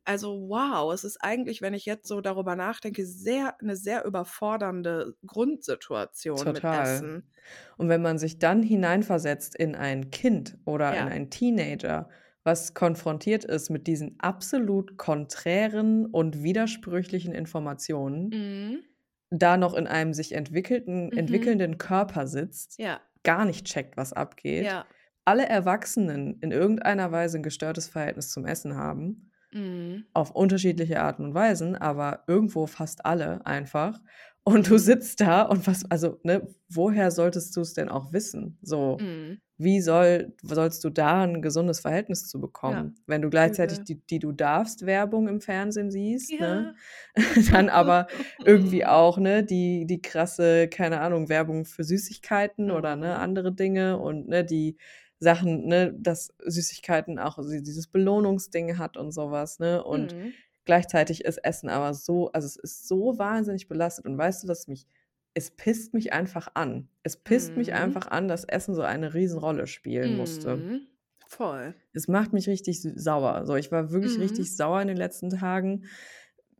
also, 0.06 0.48
wow, 0.50 0.92
es 0.94 1.04
ist 1.04 1.18
eigentlich, 1.24 1.62
wenn 1.62 1.76
ich 1.76 1.86
jetzt 1.86 2.08
so 2.08 2.22
darüber 2.22 2.56
nachdenke, 2.56 3.06
sehr 3.06 3.56
'ne 3.62 3.76
sehr 3.76 4.06
überfordernde 4.06 5.16
Grundsituation 5.28 6.52
mit 6.52 6.66
Total. 6.68 6.72
Essen. 6.72 7.32
Und 7.78 7.90
wenn 7.90 8.02
man 8.02 8.18
sich 8.20 8.40
dann 8.40 8.64
hineinversetzt 8.64 9.56
in 9.56 9.76
ein 9.76 10.12
Kind 10.12 10.58
oder 10.66 10.98
in 10.98 11.08
Ja. 11.08 11.10
einen 11.10 11.30
Teenager, 11.30 12.10
was 12.50 12.74
konfrontiert 12.76 13.46
ist 13.46 13.70
mit 13.70 13.88
diesen 13.88 14.20
absolut 14.20 14.98
konträren 14.98 16.06
und 16.08 16.44
widersprüchlichen 16.44 17.34
Informationen, 17.34 18.24
Mhm. 18.32 18.90
da 19.32 19.58
noch 19.58 19.76
in 19.76 19.88
einem 19.88 20.14
sich 20.14 20.34
entwickelten 20.34 21.12
Mhm. 21.12 21.18
entwickelnden 21.18 21.78
Körper 21.80 22.28
sitzt, 22.28 22.80
Ja. 22.80 23.02
gar 23.24 23.46
nicht 23.46 23.66
checkt, 23.68 23.98
was 23.98 24.14
abgeht, 24.14 24.72
Ja. 24.72 24.90
alle 25.26 25.48
Erwachsenen 25.48 26.40
in 26.42 26.52
irgendeiner 26.52 27.12
Weise 27.12 27.38
'n 27.40 27.44
gestörtes 27.44 27.90
Verhältnis 27.90 28.30
zum 28.32 28.46
Essen 28.46 28.76
haben, 28.78 29.32
Mhm. 29.54 30.10
auf 30.14 30.32
unterschiedliche 30.32 31.02
Arten 31.02 31.26
und 31.26 31.34
Weisen, 31.36 31.76
aber 31.78 32.24
irgendwo 32.28 32.68
fast 32.68 33.06
alle 33.06 33.46
einfach. 33.48 34.02
Und 34.44 34.70
du 34.70 34.78
sitzt 34.80 35.22
da 35.22 35.44
und 35.44 35.68
was 35.68 35.86
also, 35.92 36.20
ne, 36.24 36.48
woher 36.70 37.12
solltest 37.12 37.56
du's 37.58 37.74
denn 37.76 37.90
auch 37.90 38.14
wissen? 38.14 38.60
So, 38.64 39.00
Mhm. 39.00 39.40
Wie 39.60 39.82
soll 39.82 40.34
sollst 40.44 40.84
du 40.86 40.90
da 40.90 41.24
'n 41.26 41.42
gesundes 41.44 41.82
Verhältnis 41.82 42.28
zu 42.28 42.42
Ja. 42.64 42.84
bekommen, 42.84 42.96
wenn 43.08 43.22
du 43.22 43.30
gleichzeitig 43.30 43.84
die 43.84 43.96
die 44.08 44.20
Du-darfst-Werbung 44.20 45.28
im 45.30 45.42
Fernsehen 45.42 45.92
siehst, 45.92 46.40
ne? 46.40 46.70
Ja. 46.70 46.76
Dann 47.54 47.70
aber 47.70 48.08
irgendwie 48.44 48.86
auch, 48.88 49.18
ne, 49.20 49.44
die 49.44 49.86
die 49.88 50.02
krasse, 50.02 50.68
keine 50.70 51.02
Ahnung, 51.02 51.30
Werbung 51.30 51.66
für 51.66 51.84
Süßigkeiten 51.84 52.72
oder, 52.72 52.96
ne, 52.96 53.18
andere 53.20 53.54
Dinge 53.54 54.00
und, 54.00 54.28
ne, 54.30 54.46
die 54.46 54.78
Sachen, 55.20 55.68
ne, 55.68 55.94
dass 55.98 56.34
Süßigkeiten 56.46 57.20
auch 57.20 57.38
dieses 57.62 57.88
Belohnungsding 57.88 58.78
hat 58.80 58.98
und 58.98 59.12
so 59.14 59.32
was, 59.32 59.60
ne? 59.60 59.84
Und 59.84 60.16
Mhm. 60.16 60.40
gleichzeitig 60.66 61.26
ist 61.26 61.38
Essen 61.40 61.70
aber 61.70 61.94
so 61.94 62.32
also, 62.34 62.48
es 62.48 62.56
ist 62.58 62.88
so 62.88 63.18
wahnsinnig 63.20 63.68
belastet 63.70 64.06
und 64.06 64.18
weißt 64.18 64.44
du, 64.46 64.48
was 64.50 64.68
mich 64.68 64.88
es 65.34 65.52
pisst 65.52 65.94
mich 65.94 66.14
einfach 66.14 66.50
an. 66.56 66.90
Es 67.04 67.18
pisst 67.18 67.56
mich 67.58 67.70
Mhm. 67.70 67.74
einfach 67.74 68.08
an, 68.08 68.28
dass 68.28 68.44
Essen 68.46 68.76
so 68.76 68.82
eine 68.82 69.14
Riesenrolle 69.14 69.68
spielen 69.68 70.16
musste. 70.16 70.66
Mhm. 70.66 70.88
Voll. 71.28 71.74
Es 71.94 72.08
macht 72.08 72.34
mich 72.34 72.48
richtig 72.48 72.82
sauer. 72.82 73.46
So, 73.46 73.56
ich 73.56 73.72
war 73.72 73.92
wirklich 73.92 74.18
Mhm. 74.18 74.20
richtig 74.20 74.56
sauer 74.56 74.82
in 74.82 74.88
den 74.88 74.98
letzten 74.98 75.30
Tagen, 75.30 75.86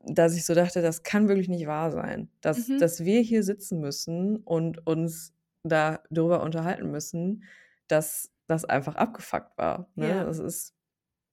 dass 0.06 0.36
ich 0.36 0.46
so 0.46 0.56
dachte: 0.56 0.82
„Das 0.82 1.04
kann 1.04 1.28
wirklich 1.28 1.50
nicht 1.50 1.68
wahr 1.68 1.92
sein, 1.92 2.30
dass 2.42 2.58
Mhm. 2.70 2.78
dass 2.78 3.04
wir 3.06 3.22
hier 3.22 3.44
sitzen 3.44 3.80
müssen 3.80 4.38
und 4.38 4.86
uns 4.88 5.34
da 5.64 6.02
drüber 6.10 6.42
unterhalten 6.44 6.90
müssen, 6.92 7.44
dass 7.88 8.32
das 8.48 8.66
einfach 8.66 8.96
abgefuckt 8.96 9.58
war“, 9.58 9.90
ne? 9.96 10.08
Ja. 10.08 10.26
Das 10.26 10.40
ist 10.40 10.76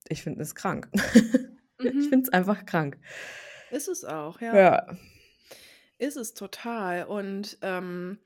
ich 0.09 0.23
finde 0.23 0.43
es 0.43 0.55
krank. 0.55 0.91
Ich 2.01 2.09
Mhm. 2.09 2.09
finde 2.09 2.25
es 2.25 2.33
einfach 2.33 2.67
krank. 2.67 2.99
Ist 3.71 3.89
es 3.89 4.05
auch, 4.05 4.41
ja. 4.41 4.53
Ja. 4.53 4.87
Ist 6.01 6.17
es 6.17 6.35
total. 6.35 7.05
Und, 7.07 7.59
ähm 7.63 8.19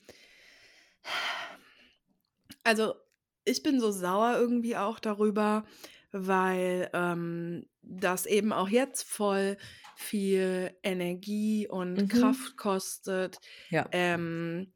also, 2.66 2.94
ich 3.44 3.62
bin 3.62 3.80
so 3.80 3.90
sauer 3.90 4.36
irgendwie 4.38 4.76
auch 4.76 4.98
darüber, 4.98 5.64
weil, 6.12 6.90
ähm, 6.92 7.66
das 7.82 8.26
eben 8.26 8.52
auch 8.52 8.68
jetzt 8.68 9.04
voll 9.04 9.56
viel 9.94 10.76
Energie 10.82 11.66
und 11.68 12.08
Mhm. 12.08 12.08
Kraft 12.08 12.56
kostet, 12.56 13.40
Ja. 13.70 13.90
ähm, 13.92 14.72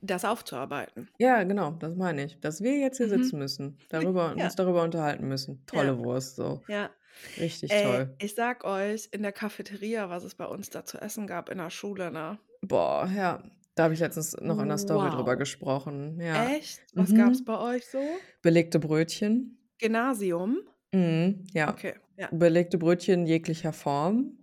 das 0.00 0.24
aufzuarbeiten. 0.24 1.10
Ja, 1.20 1.44
genau, 1.44 1.70
das 1.72 1.94
meine 1.94 2.24
ich. 2.24 2.40
Dass 2.40 2.60
wir 2.60 2.76
jetzt 2.78 2.96
hier 2.96 3.08
sitzen 3.08 3.38
Mhm. 3.38 3.38
müssen, 3.38 3.78
darüber 3.88 4.36
Ja. 4.36 4.42
uns 4.42 4.56
darüber 4.56 4.82
unterhalten 4.82 5.28
müssen. 5.28 5.64
Tolle 5.66 5.96
Ja. 5.96 5.98
Wurst, 5.98 6.34
so. 6.36 6.64
Ja. 6.68 6.90
Richtig 7.36 7.70
Ey, 7.70 7.76
toll. 7.76 8.18
ich 8.18 8.34
sage 8.34 8.64
euch, 8.66 9.08
in 9.12 9.22
der 9.22 9.32
Cafeteria, 9.32 10.08
was 10.10 10.22
es 10.24 10.34
bei 10.34 10.44
uns 10.46 10.70
da 10.70 10.84
zu 10.84 10.98
essen 11.00 11.26
gab 11.26 11.48
in 11.48 11.58
der 11.58 11.70
Schule, 11.70 12.10
ne? 12.10 12.38
Boah, 12.62 13.06
ja. 13.14 13.42
Da 13.74 13.84
habe 13.84 13.94
ich 13.94 14.00
letztens 14.00 14.36
noch 14.40 14.58
in 14.60 14.68
der 14.68 14.78
Story 14.78 15.10
drüber 15.10 15.36
Wow. 15.36 15.36
gesprochen, 15.36 16.20
ja. 16.20 16.54
Echt? 16.56 16.82
Was 16.96 17.12
Mhm. 17.12 17.44
bei 17.44 17.58
euch 17.58 17.86
so? 17.88 18.28
Belegte 18.42 18.78
Brötchen. 18.80 19.58
Gymnasium? 19.80 20.68
Mhm, 20.92 21.44
ja. 21.52 21.82
Okay, 21.82 21.94
ja. 22.16 22.30
Belegte 22.30 22.78
Brötchen 22.78 23.26
jeglicher 23.26 23.72
Form 23.72 24.38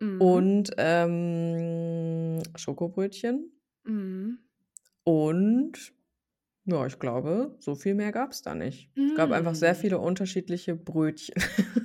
Mhm. 0.00 0.46
und, 0.48 0.70
ähm, 0.78 2.42
Schokobrötchen. 2.56 3.52
Mhm. 3.84 4.38
Und 5.06 5.92
ja, 6.66 6.86
ich 6.86 6.98
glaube, 6.98 7.56
so 7.60 7.74
viel 7.74 7.94
mehr 7.94 8.12
gab's 8.12 8.42
da 8.42 8.54
nicht. 8.54 8.90
Es 9.06 9.14
gab 9.14 9.30
einfach 9.32 9.54
sehr 9.54 9.74
Hm. 9.74 9.76
viele 9.76 9.98
unterschiedliche 9.98 10.74
Brötchen. 10.76 11.34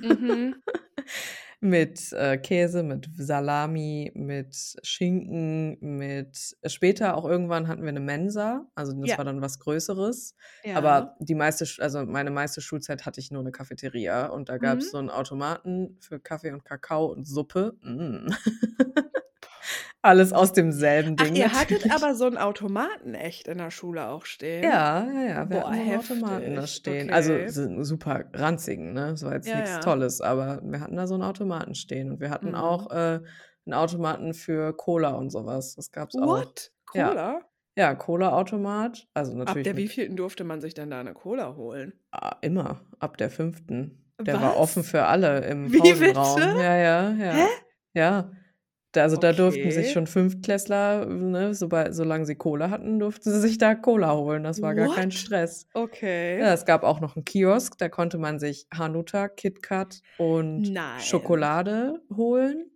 Mhm. 0.02 0.62
Mit, 1.60 2.12
äh, 2.12 2.38
Käse, 2.38 2.82
mit 2.84 3.08
Salami, 3.16 4.12
mit 4.14 4.56
Schinken, 4.82 5.78
mit 5.80 6.56
später 6.66 7.16
auch 7.16 7.24
irgendwann 7.26 7.68
hatten 7.68 7.84
wir 7.84 7.92
'ne 7.92 8.00
Mensa, 8.00 8.66
also 8.76 8.92
das 9.00 9.16
Ja. 9.16 9.18
war 9.18 9.24
dann 9.24 9.42
was 9.42 9.60
Größeres. 9.60 10.36
Ja. 10.64 10.74
Aber 10.74 11.16
die 11.20 11.34
meiste 11.36 11.66
also 11.82 12.04
meine 12.06 12.30
meiste 12.32 12.60
Schulzeit 12.62 13.06
hatte 13.06 13.20
ich 13.20 13.30
nur 13.32 13.42
'ne 13.44 13.52
Cafeteria 13.52 14.26
und 14.28 14.48
da 14.50 14.58
gab's 14.58 14.90
Mhm. 14.90 14.92
so 14.92 14.98
'n 14.98 15.10
Automaten 15.10 15.98
für 16.00 16.20
Kaffee 16.20 16.52
und 16.52 16.64
Kakao 16.64 17.06
und 17.06 17.26
Suppe. 17.26 17.76
Mm. 17.82 18.28
Alles 20.04 20.32
aus 20.32 20.52
demselben 20.52 21.16
Ach, 21.18 21.28
Ding 21.28 21.34
ihr 21.34 21.52
hattet 21.52 21.90
natürlich. 21.90 21.90
aber 21.90 22.14
so 22.14 22.24
'n 22.26 22.38
Automaten 22.38 23.14
echt 23.14 23.46
in 23.46 23.58
der 23.58 23.70
Schule 23.70 24.08
auch 24.08 24.24
stehen? 24.24 24.74
Ja, 24.74 25.04
ja, 25.12 25.22
ja, 25.22 25.50
wir 25.50 25.58
Boah, 25.58 25.68
hatten 25.68 25.88
Automaten 25.88 26.54
da 26.54 26.68
stehen. 26.68 27.10
Also, 27.10 27.40
Okay. 27.40 27.48
so 27.48 27.62
'n 27.62 27.82
super 27.84 28.26
ranzigen, 28.32 28.92
ne? 28.92 29.08
Es 29.10 29.24
war 29.24 29.34
jetzt 29.34 29.54
Ja, 29.54 29.54
nix 29.54 29.80
ja. 29.80 29.80
Tolles, 29.80 30.20
aber 30.20 30.60
wir 30.62 30.78
hatten 30.80 30.94
da 30.94 31.08
so 31.08 31.16
'n 31.16 31.22
Automaten 31.22 31.74
stehen 31.74 32.12
und 32.12 32.20
wir 32.20 32.30
hatten 32.30 32.54
Mhm. 32.54 32.54
auch, 32.54 32.88
äh, 32.92 33.20
'n 33.66 33.74
Automaten 33.74 34.34
für 34.34 34.72
Cola 34.76 35.14
und 35.14 35.30
so 35.30 35.46
was. 35.46 35.74
Das 35.74 35.90
gab's 35.90 36.16
auch. 36.16 36.44
What? 36.44 36.70
Ja. 36.94 37.16
Cola? 37.16 37.42
Ja, 37.76 37.94
Cola-Automat. 37.96 39.08
Also 39.14 39.36
Ab 39.46 39.64
natürlich 39.64 39.64
der 39.64 39.74
mit 39.74 39.76
wievielten 39.76 40.14
durfte 40.16 40.44
man 40.44 40.60
sich 40.60 40.72
denn 40.74 40.90
da 40.90 41.02
'ne 41.02 41.14
Cola 41.14 41.56
holen? 41.56 41.98
Ah, 42.14 42.36
immer, 42.42 42.84
ab 42.98 43.16
der 43.16 43.30
5. 43.30 44.02
Der 44.26 44.38
war 44.42 44.54
offen 44.56 44.84
Was? 44.84 44.84
für 44.84 45.06
alle 45.06 45.46
im 45.46 45.70
Wie 45.70 45.70
Pausenraum. 45.70 46.52
bitte? 46.52 46.54
Ja, 46.54 46.76
ja, 46.76 47.10
ja. 47.14 47.48
Hä? 47.48 47.62
Ja. 47.94 48.30
Also 48.96 49.16
da 49.16 49.32
durften 49.32 49.70
sich 49.70 49.90
Okay. 49.90 49.92
schon 49.92 50.06
Fünftklässler, 50.06 51.06
ne, 51.06 51.54
sobald, 51.54 51.94
solange 51.94 52.26
sie 52.26 52.36
Cola 52.36 52.70
hatten, 52.70 52.98
durften 52.98 53.30
sie 53.30 53.40
sich 53.40 53.58
da 53.58 53.74
Cola 53.74 54.14
holen. 54.16 54.44
Das 54.44 54.62
war 54.62 54.74
gar 54.74 54.88
kein 54.88 55.10
What? 55.10 55.12
Stress. 55.12 55.68
Ja, 56.38 56.52
Okay. 56.52 56.54
es 56.54 56.64
gab 56.66 56.82
auch 56.84 57.00
noch 57.00 57.16
einen 57.16 57.24
Kiosk, 57.24 57.78
da 57.78 57.88
konnte 57.88 58.18
man 58.18 58.38
sich 58.40 58.66
Hanuta, 58.74 59.28
KitKat 59.28 60.02
und 60.16 60.72
Nein. 60.74 60.96
Schokolade 60.96 62.02
holen. 62.14 62.70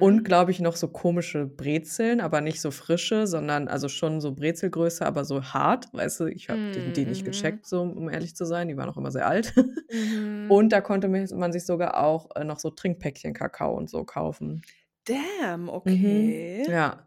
Und, 0.00 0.22
Mhm. 0.22 0.24
glaube 0.24 0.52
ich, 0.52 0.60
noch 0.60 0.76
so 0.76 0.88
komische 0.88 1.46
Brezeln, 1.46 2.20
aber 2.20 2.40
nicht 2.40 2.60
so 2.60 2.70
frische, 2.70 3.26
sondern 3.26 3.66
also 3.68 3.88
schon 3.88 4.20
so 4.20 4.32
Brezelgröße, 4.34 5.04
aber 5.04 5.24
so 5.24 5.42
hart. 5.42 5.86
Weißt 5.92 6.20
du, 6.20 6.26
ich 6.26 6.50
habe 6.50 6.62
die, 6.74 6.92
die 6.92 7.06
nicht 7.06 7.24
Mhm. 7.24 7.24
gecheckt, 7.24 7.66
so, 7.66 7.82
um 7.82 8.08
ehrlich 8.08 8.36
zu 8.36 8.44
sein. 8.46 8.68
Die 8.68 8.76
waren 8.76 8.88
auch 8.90 8.96
immer 8.96 9.10
sehr 9.10 9.26
alt. 9.26 9.54
Mhm. 9.90 10.48
Und 10.48 10.72
da 10.72 10.80
konnte 10.80 11.08
man 11.08 11.52
sich 11.52 11.66
sogar 11.66 11.98
auch 12.02 12.28
äh, 12.36 12.44
noch 12.44 12.58
so 12.60 12.70
Trinkpäckchen 12.70 13.34
Kakao 13.34 13.74
und 13.76 13.90
so 13.90 14.04
kaufen. 14.04 14.62
Damn, 15.08 15.62
Mhm. 15.64 15.68
okay. 15.70 16.62
Ja, 16.68 17.06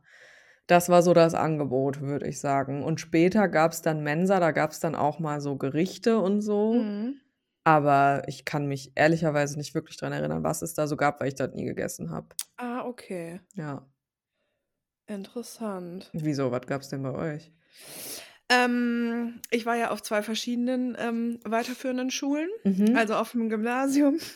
das 0.68 0.90
war 0.90 1.02
so 1.04 1.14
das 1.14 1.34
Angebot, 1.34 2.02
würde 2.02 2.28
ich 2.28 2.40
sagen. 2.40 2.84
Und 2.84 3.00
später 3.00 3.48
gab 3.48 3.72
es 3.74 3.82
dann 3.82 4.04
Mensa, 4.04 4.40
da 4.40 4.52
gab 4.52 4.72
es 4.72 4.80
dann 4.80 4.96
auch 4.96 5.20
mal 5.20 5.42
so 5.42 5.56
Gerichte 5.58 6.20
und 6.20 6.42
so. 6.42 6.74
Mhm. 6.76 7.22
Aber 7.64 8.24
ich 8.28 8.44
kann 8.46 8.66
mich 8.68 8.92
ehrlicherweise 8.96 9.58
nicht 9.58 9.76
wirklich 9.76 9.98
dran 9.98 10.14
erinnern, 10.14 10.44
was 10.44 10.62
es 10.64 10.74
da 10.74 10.88
so 10.88 10.98
gab, 10.98 11.20
weil 11.20 11.28
ich 11.28 11.36
das 11.36 11.54
nie 11.54 11.66
gegessen 11.66 12.10
habe. 12.10 12.28
Ah, 12.58 12.86
okay. 12.86 13.40
Ja. 13.54 13.86
Interessant. 15.08 16.10
Wieso? 16.14 16.52
Was 16.52 16.66
gab 16.68 16.82
es 16.82 16.90
denn 16.90 17.04
bei 17.04 17.12
euch? 17.14 17.52
Ähm, 18.50 19.42
ich 19.50 19.66
war 19.66 19.76
ja 19.76 19.92
auf 19.92 20.02
zwei 20.02 20.24
verschiedenen 20.24 20.96
ähm, 21.00 21.40
weiterführenden 21.44 22.12
Schulen, 22.12 22.50
Mhm. 22.64 22.96
also 22.96 23.16
auf 23.16 23.32
dem 23.32 23.50
Gymnasium. 23.50 24.20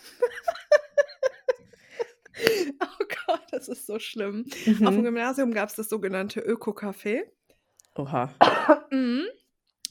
oh 2.81 3.05
Gott, 3.27 3.41
das 3.51 3.67
ist 3.67 3.85
so 3.85 3.99
schlimm. 3.99 4.45
Auf 4.65 4.75
dem 4.95 4.97
Mhm. 4.97 5.03
Gymnasium 5.03 5.51
gab 5.53 5.69
es 5.69 5.75
das 5.75 5.89
sogenannte 5.89 6.39
Öko-Café. 6.41 7.23
Oha. 7.95 8.33
Mhm. 8.91 9.23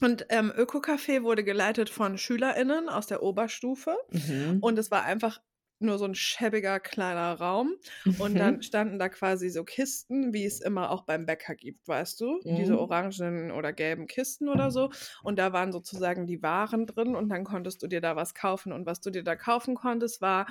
Und 0.01 0.25
ähm, 0.29 0.51
Öko-Café 0.55 1.23
wurde 1.23 1.43
geleitet 1.43 1.89
von 1.89 2.17
SchülerInnen 2.17 2.89
aus 2.89 3.07
der 3.07 3.23
Oberstufe. 3.23 3.95
Mhm. 4.11 4.59
Und 4.61 4.77
es 4.77 4.91
war 4.91 5.03
einfach 5.03 5.39
nur 5.79 5.97
so 5.97 6.05
ein 6.05 6.15
schäbiger 6.15 6.79
kleiner 6.79 7.33
Raum. 7.33 7.75
Und 8.19 8.35
dann 8.35 8.55
Mhm. 8.55 8.61
standen 8.61 8.99
da 8.99 9.09
quasi 9.09 9.49
so 9.49 9.63
Kisten, 9.63 10.33
wie 10.33 10.45
es 10.45 10.61
immer 10.61 10.89
auch 10.89 11.03
beim 11.03 11.25
Bäcker 11.25 11.53
gibt, 11.55 11.87
weißt 11.87 12.19
du? 12.21 12.39
Diese 12.43 12.73
Mhm. 12.73 12.79
orangen 12.79 13.51
oder 13.51 13.73
gelben 13.73 14.07
Kisten 14.07 14.47
oder 14.49 14.71
so. 14.71 14.89
Und 15.23 15.37
da 15.37 15.51
waren 15.53 15.71
sozusagen 15.73 16.27
die 16.27 16.41
Waren 16.41 16.85
drin 16.85 17.15
und 17.15 17.29
dann 17.29 17.43
konntest 17.43 17.81
du 17.83 17.87
dir 17.87 17.99
da 18.01 18.15
was 18.15 18.33
kaufen. 18.33 18.71
Und 18.71 18.85
was 18.85 19.01
du 19.01 19.09
dir 19.09 19.23
da 19.23 19.35
kaufen 19.35 19.75
konntest, 19.75 20.21
war, 20.21 20.47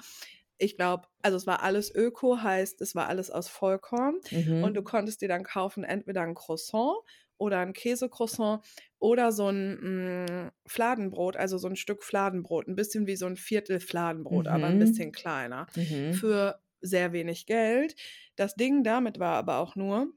ich 0.65 0.77
glaube, 0.77 1.09
also 1.23 1.37
es 1.37 1.47
war 1.47 1.63
alles 1.63 1.95
Öko, 1.95 2.43
heißt, 2.43 2.81
es 2.81 2.95
war 2.95 3.09
alles 3.09 3.31
aus 3.31 3.49
Vollkorn. 3.49 4.21
Und 4.59 4.75
du 4.75 4.83
Mhm. 4.83 4.85
konntest 4.85 5.21
dir 5.21 5.29
dann 5.29 5.45
kaufen 5.45 5.85
entweder 5.85 6.23
ein 6.23 6.35
Croissant 6.35 6.97
oder 7.37 7.59
ein 7.61 7.73
Käsecroissant 7.73 8.65
oder 8.99 9.33
so 9.33 9.49
ein 9.49 10.45
mm, 10.47 10.51
Fladenbrot, 10.67 11.37
also 11.37 11.59
so 11.59 11.69
ein 11.69 11.77
Stück 11.77 12.03
Fladenbrot, 12.05 12.69
ein 12.69 12.77
bisschen 12.77 13.07
wie 13.07 13.17
so 13.17 13.27
ein 13.27 13.37
Viertel 13.37 13.81
Fladenbrot, 13.81 14.47
aber 14.49 14.69
ein 14.69 14.79
bisschen 14.79 15.11
Mhm. 15.11 15.13
kleiner, 15.13 15.67
Mhm. 15.77 16.09
für 16.09 16.61
sehr 16.81 17.13
wenig 17.13 17.47
Geld. 17.47 17.97
Das 18.37 18.55
Ding 18.55 18.85
damit 18.85 19.19
war 19.19 19.37
aber 19.37 19.59
auch 19.59 19.75
nur, 19.77 20.13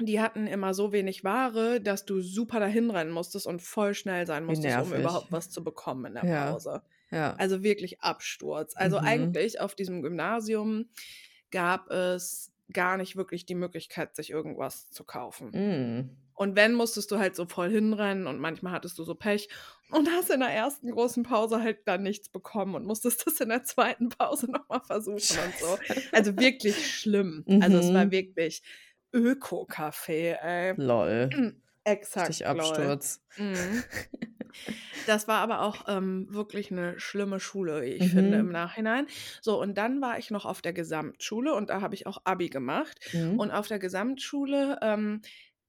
die 0.00 0.20
hatten 0.20 0.46
immer 0.46 0.74
so 0.74 0.92
wenig 0.92 1.24
Ware, 1.24 1.80
dass 1.80 2.04
du 2.04 2.20
super 2.20 2.60
dahin 2.60 2.90
rennen 2.90 3.10
musstest 3.12 3.46
und 3.46 3.62
voll 3.62 3.94
schnell 3.94 4.26
sein 4.26 4.44
musstest, 4.44 4.78
um 4.78 4.92
überhaupt 4.92 5.32
was 5.32 5.50
zu 5.50 5.64
bekommen 5.64 6.04
in 6.06 6.14
der. 6.14 6.26
Pause. 6.26 6.82
Ja. 6.82 6.95
Also 7.10 7.62
wirklich 7.62 8.00
Absturz. 8.00 8.74
Also 8.76 8.98
Mhm. 9.00 9.06
eigentlich 9.06 9.60
auf 9.60 9.74
diesem 9.74 10.02
Gymnasium 10.02 10.88
gab 11.50 11.90
es 11.90 12.52
gar 12.72 12.96
nicht 12.96 13.14
wirklich 13.16 13.46
die 13.46 13.54
Möglichkeit, 13.54 14.16
sich 14.16 14.30
irgendwas 14.30 14.90
zu 14.90 15.04
kaufen. 15.04 15.50
Mm. 15.50 16.10
Und 16.34 16.56
wenn, 16.56 16.74
musstest 16.74 17.10
du 17.12 17.18
halt 17.18 17.36
so 17.36 17.46
voll 17.46 17.70
hinrennen 17.70 18.26
und 18.26 18.40
manchmal 18.40 18.72
hattest 18.72 18.98
du 18.98 19.04
so 19.04 19.14
Pech 19.14 19.48
und 19.90 20.10
hast 20.10 20.30
in 20.30 20.40
der 20.40 20.50
ersten 20.50 20.90
großen 20.90 21.22
Pause 21.22 21.62
halt 21.62 21.78
dann 21.86 22.02
nichts 22.02 22.28
bekommen 22.28 22.74
und 22.74 22.84
musstest 22.84 23.22
das 23.26 23.40
in 23.40 23.48
der 23.50 23.62
zweiten 23.64 24.08
Pause 24.08 24.50
nochmal 24.50 24.80
versuchen 24.80 25.14
und 25.14 25.54
so. 25.60 25.76
Scheiße. 25.76 26.02
Also 26.12 26.36
wirklich 26.38 26.92
schlimm. 26.98 27.44
Also 27.60 27.78
es 27.78 27.94
war 27.94 28.06
Mhm. 28.06 28.10
wirklich 28.10 28.62
Öko-Café, 29.14 30.34
ey. 30.42 30.74
Lol. 30.76 31.54
Exakt, 31.84 32.28
Richtig. 32.30 32.46
Absturz. 32.48 33.22
Mhm. 33.38 33.54
Das 35.04 35.28
war 35.28 35.38
aber 35.40 35.60
auch 35.62 35.84
ähm, 35.88 36.26
wirklich 36.32 36.70
eine 36.72 36.98
schlimme 36.98 37.38
Schule, 37.40 37.84
ich 37.86 38.10
finde, 38.10 38.38
im 38.38 38.46
Mhm. 38.46 38.52
Nachhinein. 38.52 39.06
So, 39.40 39.60
und 39.60 39.76
dann 39.78 40.00
war 40.00 40.18
ich 40.18 40.30
noch 40.30 40.44
auf 40.44 40.62
der 40.62 40.72
Gesamtschule 40.72 41.54
und 41.54 41.70
da 41.70 41.80
habe 41.80 41.94
ich 41.94 42.06
auch 42.06 42.22
Abi 42.24 42.48
gemacht. 42.48 42.98
Mhm. 43.12 43.38
Und 43.38 43.50
auf 43.52 43.68
der 43.68 43.78
Gesamtschule 43.78 44.78
ähm, 44.82 45.22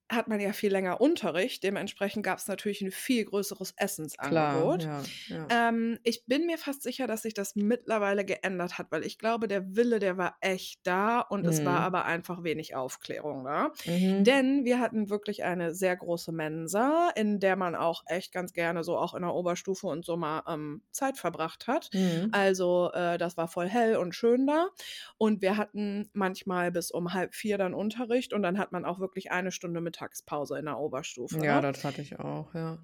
hat 0.10 0.28
man 0.28 0.40
ja 0.40 0.54
viel 0.54 0.72
länger 0.72 1.02
Unterricht. 1.02 1.64
Dementsprechend 1.64 2.24
gab 2.24 2.38
es 2.40 2.48
natürlich 2.48 2.82
ein 2.82 2.92
viel 2.92 3.26
größeres 3.26 3.76
Klar, 3.76 3.84
Essensangebot. 3.86 4.84
ja, 4.84 5.02
ja. 5.28 5.48
Ähm, 5.50 6.00
ich 6.04 6.26
bin 6.26 6.46
mir 6.46 6.58
fast 6.58 6.82
sicher, 6.84 7.08
dass 7.08 7.24
sich 7.24 7.34
das 7.34 7.56
mittlerweile 7.56 8.24
geändert 8.26 8.78
hat, 8.78 8.88
weil 8.92 9.04
ich 9.06 9.18
glaube, 9.20 9.48
der 9.48 9.76
Wille, 9.76 10.00
der 10.00 10.18
war 10.18 10.38
echt 10.42 10.80
da 10.84 11.20
und 11.22 11.46
es 11.46 11.66
war 11.66 11.80
Mhm. 11.80 11.86
aber 11.86 12.06
einfach 12.06 12.44
wenig 12.44 12.76
Aufklärung 12.76 13.44
da. 13.46 13.72
Mhm. 13.86 14.24
Denn 14.24 14.66
wir 14.66 14.80
hatten 14.80 15.10
wirklich 15.10 15.44
eine 15.44 15.74
sehr 15.76 15.96
große 15.98 16.32
Mensa, 16.32 17.10
in 17.16 17.40
der 17.40 17.56
man 17.56 17.76
auch 17.76 18.04
echt 18.08 18.32
ganz 18.32 18.54
gerne 18.54 18.84
so 18.84 18.98
auch 18.98 19.14
in 19.14 19.22
der 19.24 19.34
Oberstufe 19.34 19.88
und 19.88 20.06
so 20.06 20.16
mal 20.18 20.44
ähm, 20.48 20.84
Zeit 20.92 21.18
verbracht 21.18 21.68
hat. 21.68 21.90
Mhm. 21.94 22.30
Also 22.32 22.92
äh, 22.94 23.18
das 23.18 23.38
war 23.38 23.48
voll 23.48 23.68
hell 23.68 23.98
und 23.98 24.16
schön 24.16 24.48
da. 24.48 24.70
Und 25.18 25.42
wir 25.42 25.58
hatten 25.58 26.10
manchmal 26.14 26.72
bis 26.72 26.92
um 26.92 27.14
halb 27.14 27.36
vier 27.36 27.58
dann 27.58 27.74
Unterricht 27.74 28.34
und 28.34 28.42
dann 28.44 28.58
hat 28.58 28.72
man 28.72 28.86
auch 28.86 29.00
wirklich 29.00 29.32
eine 29.32 29.52
Stunde 29.52 29.82
Mittagspause 29.98 30.58
in 30.60 30.66
der 30.66 30.78
Oberstufe. 30.80 31.44
Ja, 31.44 31.56
Ne? 31.62 31.72
das 31.72 31.84
hatte 31.84 32.02
ich 32.02 32.20
auch, 32.20 32.54
ja. 32.54 32.78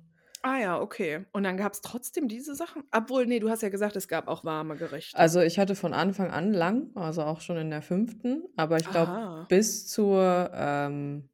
Ah 0.45 0.57
ja, 0.59 0.81
okay. 0.81 1.25
Und 1.31 1.43
dann 1.43 1.55
gab 1.55 1.71
es 1.71 1.79
trotzdem 1.81 2.27
diese 2.27 2.53
Sachen? 2.53 2.83
Obwohl, 2.91 3.25
nee, 3.25 3.39
du 3.39 3.49
hast 3.49 3.61
ja 3.61 3.69
gesagt, 3.69 3.95
es 3.95 4.09
gab 4.09 4.27
auch 4.27 4.43
warme 4.43 4.75
Gerichte. 4.75 5.17
Also 5.17 5.39
ich 5.39 5.57
hatte 5.57 5.73
von 5.73 5.93
Anfang 5.93 6.31
an 6.31 6.51
lang, 6.53 6.89
also 6.95 7.23
auch 7.23 7.39
schon 7.39 7.55
in 7.57 7.69
der 7.69 7.81
fünften, 7.81 8.43
aber 8.57 8.75
ich 8.77 8.89
glaube 8.89 9.45
bis 9.47 9.87
zur 9.87 10.51
ähm, 10.53 11.29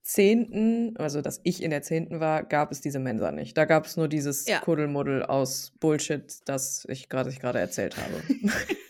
zehnten, 0.00 0.96
also 0.96 1.20
dass 1.20 1.40
ich 1.44 1.62
in 1.62 1.70
der 1.70 1.82
zehnten 1.82 2.18
war, 2.18 2.44
gab 2.44 2.72
es 2.72 2.80
diese 2.80 2.98
Mensa 2.98 3.30
nicht. 3.30 3.58
Da 3.58 3.66
gab 3.66 3.84
es 3.84 3.98
nur 3.98 4.08
dieses 4.08 4.46
Ja. 4.46 4.60
Kuddelmuddel 4.60 5.22
aus 5.24 5.72
Bullshit, 5.78 6.24
das 6.46 6.86
ich 6.88 7.10
gerade 7.10 7.28
ich 7.28 7.40
gerade 7.40 7.58
erzählt 7.58 7.96
habe. 7.98 8.22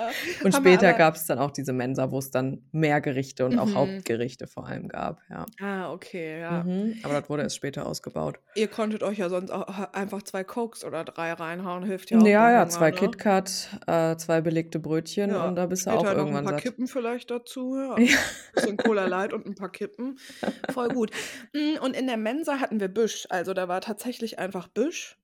ja. 0.00 0.10
Und 0.44 0.54
Haben 0.54 0.62
später 0.64 0.92
gab 0.92 1.14
es 1.16 1.26
dann 1.26 1.38
auch 1.38 1.50
diese 1.50 1.72
Mensa, 1.72 2.10
wo 2.10 2.18
es 2.18 2.30
dann 2.30 2.62
mehr 2.72 3.00
Gerichte 3.00 3.44
und 3.46 3.58
auch 3.58 3.66
Mhm. 3.66 3.74
Hauptgerichte 3.74 4.46
vor 4.46 4.66
allem 4.66 4.88
gab, 4.88 5.20
ja. 5.30 5.46
Ah, 5.60 5.92
okay, 5.92 6.40
ja. 6.40 6.62
Mhm. 6.64 6.98
Aber 7.02 7.20
das 7.20 7.28
wurde 7.30 7.42
erst 7.42 7.56
später 7.56 7.86
ausgebaut. 7.86 8.38
Ihr 8.54 8.68
konntet 8.68 9.02
euch 9.02 9.18
ja 9.18 9.28
sonst 9.28 9.50
auch 9.50 9.92
einfach 9.92 10.22
zwei 10.22 10.44
Cokes 10.44 10.84
oder 10.84 11.04
drei 11.04 11.32
reinhauen, 11.32 11.84
hilft 11.84 12.10
ja 12.10 12.18
auch 12.18 12.26
Ja, 12.26 12.50
ja, 12.50 12.68
zwei 12.68 12.90
ne? 12.90 12.96
KitKat, 12.96 13.80
äh, 13.86 14.16
zwei 14.16 14.40
belegte 14.40 14.78
Brötchen 14.78 15.30
Ja, 15.30 15.46
und 15.48 15.56
da 15.56 15.66
bist 15.66 15.86
du 15.86 15.90
auch 15.90 16.00
später 16.00 16.14
noch 16.14 16.20
ein 16.20 16.26
irgendwann 16.28 16.44
paar 16.44 16.52
satt. 16.54 16.62
Kippen 16.62 16.86
vielleicht 16.86 17.30
dazu, 17.30 17.76
ja. 17.76 17.96
Ja. 17.98 18.16
Bisschen 18.54 18.76
Cola 18.76 19.06
Light 19.06 19.32
und 19.32 19.46
ein 19.46 19.54
paar 19.54 19.70
Kippen. 19.72 20.18
Voll 20.70 20.88
gut. 20.88 21.10
Mm, 21.54 21.78
Und 21.82 21.96
in 21.96 22.06
der 22.06 22.16
Mensa 22.16 22.60
hatten 22.60 22.80
wir 22.80 22.88
Büsch. 22.88 23.26
Also 23.30 23.54
da 23.54 23.68
war 23.68 23.80
tatsächlich 23.80 24.38
einfach 24.38 24.68
Büsch. 24.68 25.16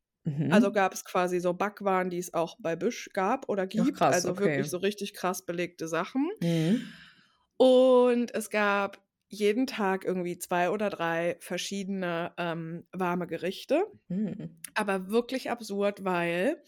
Also 0.48 0.70
Mhm. 0.70 0.72
gab 0.72 0.94
es 0.94 1.04
quasi 1.04 1.40
so 1.40 1.54
Backwaren, 1.54 2.10
die 2.10 2.18
es 2.18 2.34
auch 2.34 2.56
bei 2.60 2.76
Büsch 2.76 3.10
gab 3.12 3.48
oder 3.48 3.66
Ach 3.78 3.92
gibt. 3.92 3.92
krass, 3.92 4.24
Also 4.24 4.38
wirklich 4.38 4.68
okay. 4.68 4.70
so 4.70 4.78
richtig 4.78 5.14
krass 5.14 5.44
belegte 5.46 5.88
Sachen. 5.88 6.30
Mhm. 6.40 6.94
Und 7.56 8.34
es 8.34 8.50
gab 8.50 9.02
jeden 9.28 9.66
Tag 9.66 10.04
irgendwie 10.04 10.38
zwei 10.38 10.70
oder 10.70 10.90
drei 10.90 11.36
verschiedene 11.40 12.32
ähm, 12.38 12.86
warme 12.92 13.26
Gerichte. 13.26 13.86
Mhm. 14.08 14.64
Aber 14.74 15.08
wirklich 15.10 15.50
absurd, 15.50 16.04
weil 16.04 16.62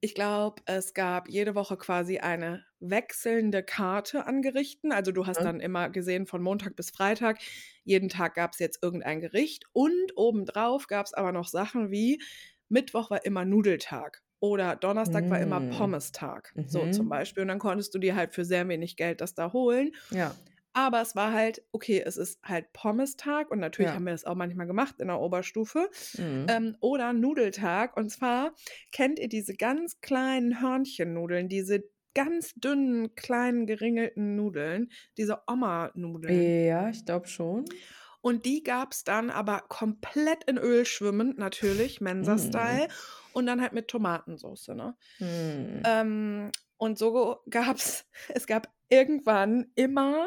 ich 0.00 0.14
glaube, 0.14 0.62
es 0.66 0.94
gab 0.94 1.28
jede 1.28 1.54
Woche 1.54 1.76
quasi 1.78 2.18
eine 2.18 2.64
wechselnde 2.80 3.62
Karte 3.64 4.26
an 4.26 4.42
Gerichten. 4.42 4.92
Also 4.92 5.12
du 5.12 5.26
hast 5.26 5.44
Ja. 5.44 5.46
dann 5.46 5.60
immer 5.60 5.90
gesehen 5.90 6.26
von 6.26 6.42
Montag 6.42 6.76
bis 6.76 6.90
Freitag, 6.90 7.40
jeden 7.84 8.08
Tag 8.10 8.34
gab 8.34 8.52
es 8.52 8.58
jetzt 8.60 8.82
irgendein 8.82 9.20
Gericht. 9.20 9.64
Und 9.72 10.12
obendrauf 10.16 10.86
gab 10.88 11.06
es 11.06 11.14
aber 11.14 11.32
noch 11.32 11.48
Sachen 11.48 11.90
wie 11.90 12.22
Mittwoch 12.68 13.10
war 13.10 13.24
immer 13.24 13.44
Nudeltag. 13.44 14.22
Oder 14.38 14.76
Donnerstag 14.76 15.30
war 15.30 15.40
immer 15.40 15.60
Mhm. 15.60 15.70
Pommestag. 15.70 16.52
So 16.66 16.90
zum 16.90 17.06
Mhm. 17.06 17.10
Beispiel. 17.10 17.42
Und 17.42 17.48
dann 17.48 17.58
konntest 17.58 17.94
du 17.94 17.98
dir 17.98 18.14
halt 18.16 18.34
für 18.34 18.44
sehr 18.44 18.68
wenig 18.68 18.96
Geld 18.96 19.20
das 19.22 19.34
da 19.34 19.52
holen. 19.52 19.92
Ja. 20.10 20.34
Aber 20.74 21.00
es 21.00 21.16
war 21.16 21.32
halt, 21.32 21.62
okay, 21.72 22.02
es 22.04 22.18
ist 22.18 22.38
halt 22.44 22.70
Pommestag 22.74 23.50
und 23.50 23.60
natürlich 23.60 23.88
Ja. 23.90 23.94
haben 23.94 24.04
wir 24.04 24.12
das 24.12 24.26
auch 24.26 24.34
manchmal 24.34 24.66
gemacht 24.66 24.96
in 25.00 25.08
der 25.08 25.18
Oberstufe. 25.20 25.88
Mhm. 26.18 26.46
Ähm, 26.50 26.76
oder 26.80 27.14
Nudeltag. 27.14 27.96
Und 27.96 28.10
zwar 28.10 28.54
kennt 28.92 29.18
ihr 29.18 29.28
diese 29.30 29.54
ganz 29.54 30.00
kleinen 30.02 30.60
Hörnchennudeln, 30.60 31.48
diese 31.48 31.84
ganz 32.14 32.52
dünnen, 32.54 33.14
kleinen, 33.14 33.66
geringelten 33.66 34.36
Nudeln, 34.36 34.90
diese 35.16 35.38
Oma-Nudeln. 35.46 36.66
Ja, 36.66 36.90
ich 36.90 37.04
glaube 37.06 37.26
schon. 37.26 37.64
Und 38.26 38.44
die 38.44 38.64
gab 38.64 38.90
es 38.90 39.04
dann 39.04 39.30
aber 39.30 39.60
komplett 39.68 40.42
in 40.50 40.58
Öl 40.58 40.84
schwimmend, 40.84 41.38
natürlich, 41.38 42.00
Mhm. 42.00 42.04
Mensa-Style. 42.06 42.88
Und 43.32 43.46
dann 43.46 43.60
halt 43.60 43.72
mit 43.72 43.86
Tomatensauce, 43.86 44.66
ne? 44.74 44.96
Mhm. 45.20 45.82
Ähm, 45.84 46.50
Und 46.76 46.98
so 46.98 47.40
gab's 47.48 48.04
es 48.34 48.48
gab 48.48 48.68
irgendwann 48.88 49.70
immer 49.76 50.26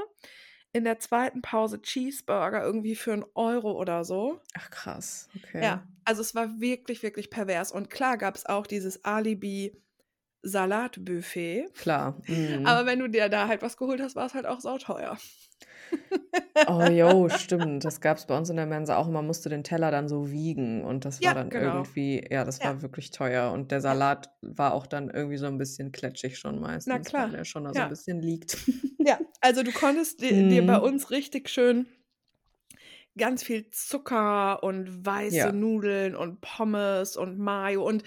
in 0.72 0.86
der 0.86 1.00
zweiten 1.00 1.42
Pause 1.42 1.82
Cheeseburger 1.82 2.64
irgendwie 2.64 2.96
für 2.96 3.12
1 3.12 3.26
Euro 3.36 3.74
oder 3.74 4.06
so. 4.06 4.40
Ach 4.54 4.70
krass, 4.70 5.28
okay. 5.36 5.62
Ja, 5.62 5.86
also 6.06 6.22
es 6.22 6.34
war 6.36 6.62
wirklich, 6.62 7.04
wirklich 7.04 7.30
pervers. 7.30 7.74
Und 7.74 7.90
klar 7.90 8.18
gab's 8.18 8.46
auch 8.46 8.66
dieses 8.66 9.04
Alibi-Salatbuffet. 9.04 11.74
Klar, 11.74 12.16
mhm. 12.28 12.66
Aber 12.66 12.86
wenn 12.86 13.00
du 13.00 13.10
dir 13.10 13.28
da 13.28 13.50
halt 13.50 13.62
was 13.62 13.76
geholt 13.76 14.02
hast, 14.02 14.16
war's 14.16 14.36
halt 14.36 14.46
auch 14.46 14.62
sauteuer. 14.62 15.18
Oh, 16.68 16.88
jo, 16.90 17.30
stimmt. 17.30 17.86
Das 17.86 18.02
gab's 18.02 18.26
bei 18.28 18.38
uns 18.38 18.50
in 18.50 18.58
der 18.58 18.66
Mensa 18.66 18.98
auch. 18.98 19.08
Man 19.08 19.26
musste 19.26 19.50
den 19.50 19.64
Teller 19.64 19.92
dann 19.92 20.08
so 20.10 20.30
wiegen 20.30 20.84
und 20.84 21.06
das 21.06 21.24
war 21.24 21.34
Ja, 21.34 21.34
dann 21.34 21.52
genau. 21.52 21.90
irgendwie 21.92 22.22
ja, 22.30 22.44
das 22.44 22.64
Ja. 22.64 22.66
war 22.66 22.82
wirklich 22.82 23.12
teuer 23.12 23.52
und 23.54 23.72
der. 23.72 23.80
Salat 23.82 24.30
war 24.42 24.74
auch 24.74 24.86
dann 24.86 25.10
irgendwie 25.10 25.38
so 25.38 25.46
'n 25.48 25.58
bisschen 25.58 25.92
kletschig 25.94 26.38
schon 26.38 26.60
Na 26.88 27.00
meistens, 27.00 27.18
weil 27.18 27.30
klar, 27.30 27.32
der 27.32 27.46
schon 27.46 27.64
da 27.64 27.74
so 27.74 27.82
'n 27.82 27.88
ja. 27.88 27.90
bisschen 27.90 28.22
liegt. 28.22 28.58
Ja, 29.04 29.22
also 29.42 29.64
du 29.64 29.74
konntest 29.74 30.22
di 30.22 30.48
dir 30.48 30.66
bei 30.66 30.78
Mhm. 30.78 30.80
uns 30.80 31.12
richtig 31.12 31.50
schön 31.50 31.88
ganz 33.18 33.44
viel 33.44 33.70
Zucker 33.72 34.64
und 34.64 35.06
weiße. 35.06 35.52
Nudeln 35.52 36.16
und 36.16 36.42
Pommes 36.42 37.18
und 37.18 37.38
Mayo 37.40 37.84
und 37.86 38.04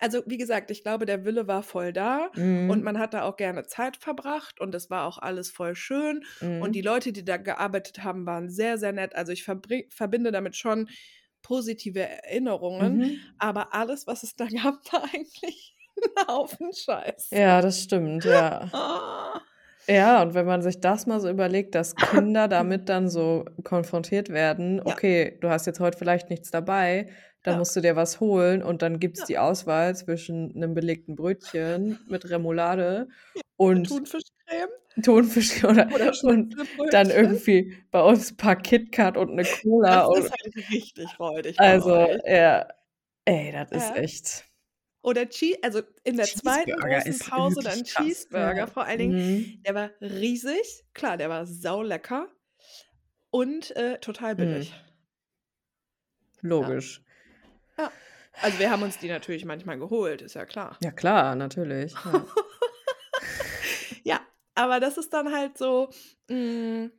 also, 0.00 0.22
wie 0.26 0.38
gesagt, 0.38 0.70
ich 0.70 0.82
glaube, 0.82 1.06
der 1.06 1.24
Wille 1.24 1.46
war 1.48 1.62
voll 1.62 1.92
da 1.92 2.30
und 2.66 2.82
Mhm. 2.82 2.84
man 2.84 2.98
hat 2.98 3.14
da 3.14 3.22
auch 3.22 3.36
gerne 3.36 3.64
Zeit 3.66 3.96
verbracht 3.96 4.60
und 4.60 4.74
es 4.74 4.90
war 4.90 5.06
auch 5.06 5.18
alles 5.18 5.50
voll 5.50 5.74
schön 5.76 6.24
und 6.58 6.74
die 6.74 6.80
Mhm. 6.80 6.82
Leute, 6.82 7.12
die 7.12 7.24
da 7.24 7.36
gearbeitet 7.36 8.02
haben, 8.04 8.26
waren 8.26 8.50
sehr, 8.50 8.78
sehr 8.78 8.92
nett. 8.92 9.14
Also, 9.14 9.32
ich 9.32 9.44
verbinde 9.44 10.32
damit 10.32 10.56
schon 10.56 10.88
positive 11.42 12.00
Erinnerungen, 12.00 13.02
Mhm. 13.02 13.34
aber 13.38 13.74
alles, 13.74 14.06
was 14.06 14.22
es 14.22 14.34
da 14.36 14.46
gab, 14.48 14.92
war 14.92 15.04
eigentlich 15.12 15.76
'n 15.96 16.26
Haufen 16.28 16.72
Scheiß. 16.72 17.32
Ja, 17.32 17.60
das 17.60 17.82
stimmt, 17.82 18.24
ja. 18.24 18.72
Ah. 18.72 19.40
Ja, 19.88 20.22
und 20.22 20.32
wenn 20.32 20.46
man 20.46 20.62
sich 20.62 20.80
das 20.80 21.06
mal 21.06 21.20
so 21.20 21.28
überlegt, 21.28 21.74
dass 21.74 21.98
Kinder 22.00 22.48
damit 22.48 22.88
dann 22.88 23.08
so 23.10 23.44
konfrontiert 23.64 24.30
werden: 24.30 24.80
Ja. 24.84 24.96
„Okay, 24.96 25.36
du 25.42 25.50
hast 25.50 25.66
jetzt 25.66 25.78
heute 25.80 25.98
vielleicht 25.98 26.30
nichts 26.30 26.50
dabei, 26.50 27.10
dann 27.44 27.56
Ja. 27.56 27.58
musst 27.58 27.76
du 27.76 27.82
dir 27.82 27.96
was 27.96 28.20
holen“ 28.20 28.62
und 28.64 28.82
dann 28.82 29.00
gibt's 29.00 29.22
Ja. 29.22 29.26
die 29.26 29.38
Auswahl 29.38 29.96
zwischen 29.96 30.52
'nem 30.58 30.74
belegten 30.74 31.16
Brötchen 31.16 32.04
mit 32.08 32.28
Remoulade 32.30 33.08
Ja, 33.36 33.42
und 33.56 33.88
Thunfischcreme 33.88 34.70
Thunfisch 35.02 35.64
oder 35.64 35.90
oder 35.90 36.12
und 36.22 36.56
dann 36.90 37.10
irgendwie 37.10 37.74
bei 37.90 38.00
uns 38.02 38.32
'n 38.32 38.36
paar 38.36 38.56
KitKat 38.56 39.16
und 39.16 39.34
'ne 39.34 39.46
Cola 39.48 40.04
Das 40.06 40.08
und 40.08 40.28
ist 40.28 40.30
halt 40.30 40.54
richtig 40.70 41.18
räudig 41.18 41.62
bei 41.62 41.74
Also, 41.74 41.92
ja. 42.26 42.66
Ey, 43.26 43.52
das 43.52 43.72
ist 43.72 43.94
echt 43.96 44.44
Oder 45.04 45.28
Chee 45.28 45.58
also, 45.62 45.82
in 46.04 46.16
der 46.16 46.32
zweiten 46.32 46.78
großen 46.80 47.18
Pause 47.18 47.62
dann 47.62 47.84
Cheeseburger, 47.84 48.66
ja. 48.66 48.66
vor 48.66 48.84
allen 48.86 48.98
Dingen, 48.98 49.16
Mhm. 49.16 49.66
der 49.66 49.74
war 49.74 49.90
riesig. 50.00 50.82
Klar, 50.94 51.18
der 51.18 51.28
war 51.28 51.46
saulecker 51.46 52.28
und, 53.30 53.70
äh, 53.76 53.98
total 54.00 54.36
billig. 54.36 54.74
Mhm. 54.76 54.84
Ja. 56.58 56.74
Logisch. 56.80 57.03
Ja. 57.78 57.90
Also, 58.42 58.58
wir 58.58 58.70
haben 58.70 58.82
uns 58.82 58.98
die 58.98 59.08
natürlich 59.08 59.44
manchmal 59.44 59.78
geholt, 59.78 60.22
ist 60.22 60.34
ja 60.34 60.44
klar. 60.44 60.76
Ja 60.82 60.90
klar, 60.90 61.34
natürlich, 61.36 61.92
ja. 61.92 62.24
Ja, 64.04 64.20
aber 64.54 64.80
das 64.80 64.98
ist 64.98 65.14
dann 65.14 65.32
halt 65.32 65.56
so, 65.56 65.88
hm, 66.28 66.90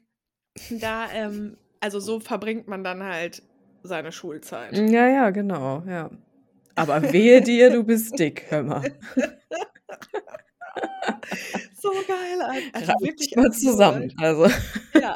da, 0.72 1.12
ähm 1.12 1.58
also, 1.82 2.00
so 2.00 2.20
verbringt 2.20 2.68
man 2.68 2.84
dann 2.84 3.04
halt 3.04 3.44
seine 3.84 4.12
Schulzeit. 4.12 4.76
Hm, 4.76 4.88
ja, 4.88 5.08
ja, 5.08 5.30
genau, 5.30 5.84
ja. 5.88 6.10
Aber 6.74 7.14
wehe 7.14 7.42
dir, 7.42 7.70
du 7.70 7.84
bist 7.84 8.18
dick, 8.20 8.46
hör 8.50 8.64
mal. 8.64 8.92
So 11.78 11.92
geil, 12.08 12.42
Al 12.42 12.62
also, 12.74 12.94
wirklich 13.02 13.36
mal 13.36 13.52
zusammen, 13.52 14.12
also. 14.18 14.48
Ja. 15.00 15.16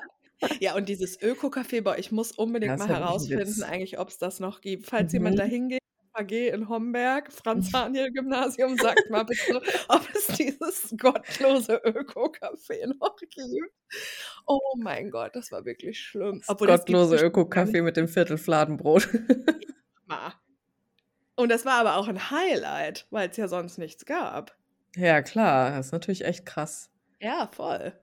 Ja, 0.60 0.76
und 0.76 0.88
dieses 0.90 1.20
Öko-Café, 1.22 1.98
ich 1.98 2.12
muss 2.12 2.32
unbedingt 2.32 2.74
ist 2.74 2.80
mal 2.80 2.88
herausfinden 2.88 3.64
eigentlich, 3.64 4.00
ob's 4.00 4.18
das 4.18 4.40
noch 4.40 4.62
gibt. 4.62 4.88
Falls 4.88 5.12
jemand 5.14 5.38
da 5.40 5.46
Mhm. 5.46 5.50
hingeht, 5.50 5.80
AG 6.14 6.32
in 6.50 6.70
Homberg, 6.70 7.28
Mhm. 7.30 7.34
Franz-Haniel-Gymnasium, 7.34 8.78
sagt 9.04 9.10
mal 9.10 9.24
bitte, 9.24 9.62
ob 9.90 10.08
es 10.14 10.28
dieses 10.38 10.94
gottlose 10.98 11.76
Öko-Café 11.84 12.88
noch 13.00 13.16
gibt. 13.18 13.38
Oh 14.48 14.60
mein 14.78 15.10
Gott, 15.12 15.36
das 15.36 15.52
war 15.52 15.66
wirklich 15.66 16.00
schlimm. 16.00 16.40
Das 16.40 16.50
Obwohl, 16.50 16.68
das 16.68 16.82
gottlose 16.82 17.18
Öko-Café 17.18 17.82
mit 17.84 17.98
dem 17.98 18.08
Viertelfladenbrot. 18.08 19.08
Und 21.36 21.50
das 21.50 21.66
war 21.66 21.80
aber 21.80 21.96
auch 21.98 22.08
'n 22.08 22.32
Highlight, 22.32 23.08
weil's 23.12 23.38
ja 23.38 23.48
sonst 23.48 23.78
nichts 23.78 24.06
gab. 24.06 24.58
Ja 24.96 25.22
klar, 25.22 25.72
das 25.72 25.88
ist 25.88 25.92
natürlich 25.92 26.26
echt 26.26 26.46
krass. 26.46 26.90
Ja, 27.22 27.48
voll. 27.52 27.94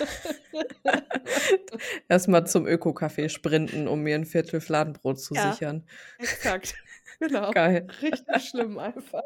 Erst 2.08 2.28
mal 2.28 2.44
zum 2.46 2.66
Öko-Café 2.66 3.28
sprinten, 3.28 3.88
um 3.88 4.02
mir 4.02 4.16
'n 4.16 4.24
Viertelfladenbrot 4.26 5.20
zu 5.20 5.34
Ja, 5.34 5.36
sichern. 5.36 5.86
exakt. 6.18 6.74
Genau. 7.20 7.52
Geil. 7.54 7.86
Richtig 8.02 8.26
schlimm 8.48 8.78
einfach. 8.78 9.22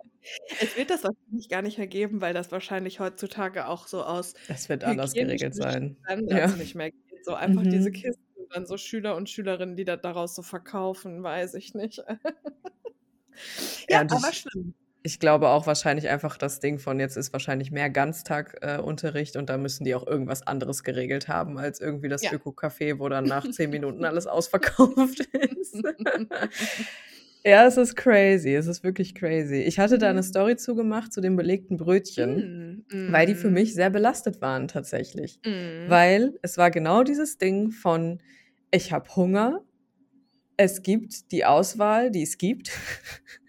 Es 0.58 0.76
wird 0.76 0.90
das 0.90 1.04
wahrscheinlich 1.04 1.48
gar 1.50 1.62
nicht 1.62 1.78
mehr 1.78 1.88
geben, 1.88 2.22
weil 2.22 2.34
das 2.34 2.52
wahrscheinlich 2.52 3.00
heutzutage 3.00 3.68
auch 3.68 3.88
so 3.88 4.04
aus 4.04 4.34
Das 4.48 4.68
wird 4.68 4.84
anders 4.84 5.16
geregelt 5.16 5.54
sein. 5.56 5.96
Ja. 6.26 6.46
nicht 6.56 6.74
mehr 6.74 6.90
geht. 6.90 7.24
So 7.24 7.34
einfach 7.34 7.66
diese 7.66 7.88
Mhm. 7.88 7.92
Kisten 7.92 8.22
und 8.36 8.54
dann 8.54 8.66
so 8.66 8.76
Schüler 8.78 9.16
und 9.16 9.28
Schülerinnen, 9.30 9.76
die 9.76 9.84
das 9.84 10.00
daraus 10.02 10.34
so 10.36 10.42
verkaufen, 10.42 11.22
weiß 11.22 11.54
ich 11.54 11.74
nicht. 11.74 11.98
Ja, 13.88 13.90
Ja, 13.90 14.04
aber 14.08 14.32
schlimm. 14.32 14.74
Ich 15.06 15.20
glaube 15.20 15.48
auch 15.50 15.66
wahrscheinlich 15.66 16.08
einfach 16.08 16.36
das 16.36 16.58
Ding 16.60 16.78
von 16.80 16.98
jetzt 17.00 17.16
ist 17.16 17.32
wahrscheinlich 17.32 17.70
mehr 17.70 17.90
Ganztag 17.90 18.56
äh, 18.62 18.78
Unterricht 18.78 19.36
und 19.36 19.48
da 19.48 19.56
müssen 19.56 19.84
die 19.84 19.94
auch 19.94 20.06
irgendwas 20.06 20.46
anderes 20.46 20.82
geregelt 20.84 21.28
haben 21.28 21.58
als 21.58 21.80
irgendwie 21.80 22.08
das 22.08 22.22
Ja. 22.22 22.30
Öko-Café, 22.30 22.98
wo 22.98 23.08
dann 23.08 23.26
nach 23.28 23.48
10 23.48 23.70
Minuten 23.70 24.04
alles 24.04 24.26
ausverkauft 24.26 25.20
ist. 25.32 25.82
Ja, 27.44 27.66
es 27.66 27.76
ist 27.76 27.94
crazy. 27.96 28.54
Es 28.54 28.66
ist 28.66 28.82
wirklich 28.82 29.14
crazy. 29.14 29.62
Ich 29.62 29.78
hatte 29.78 29.98
da 29.98 30.12
'ne 30.12 30.18
Mhm. 30.18 30.22
Story 30.22 30.56
zu 30.56 30.74
gemacht 30.74 31.12
zu 31.12 31.20
den 31.20 31.36
belegten 31.36 31.76
Brötchen, 31.76 32.42
Mm, 32.42 32.82
weil 33.06 33.26
die 33.26 33.36
für 33.36 33.48
mhm. 33.48 33.54
mich 33.54 33.74
sehr 33.74 33.90
belastet 33.90 34.40
waren 34.40 34.68
tatsächlich. 34.68 35.40
Mhm. 35.44 35.86
Weil 35.86 36.38
es 36.42 36.58
war 36.58 36.70
genau 36.72 37.04
dieses 37.04 37.38
Ding 37.38 37.70
von: 37.72 38.20
„Ich 38.72 38.92
habe 38.92 39.14
Hunger. 39.16 39.62
Es 40.58 40.82
gibt 40.82 41.32
die 41.32 41.44
Auswahl, 41.44 42.10
die 42.10 42.22
es 42.22 42.38
gibt. 42.38 42.70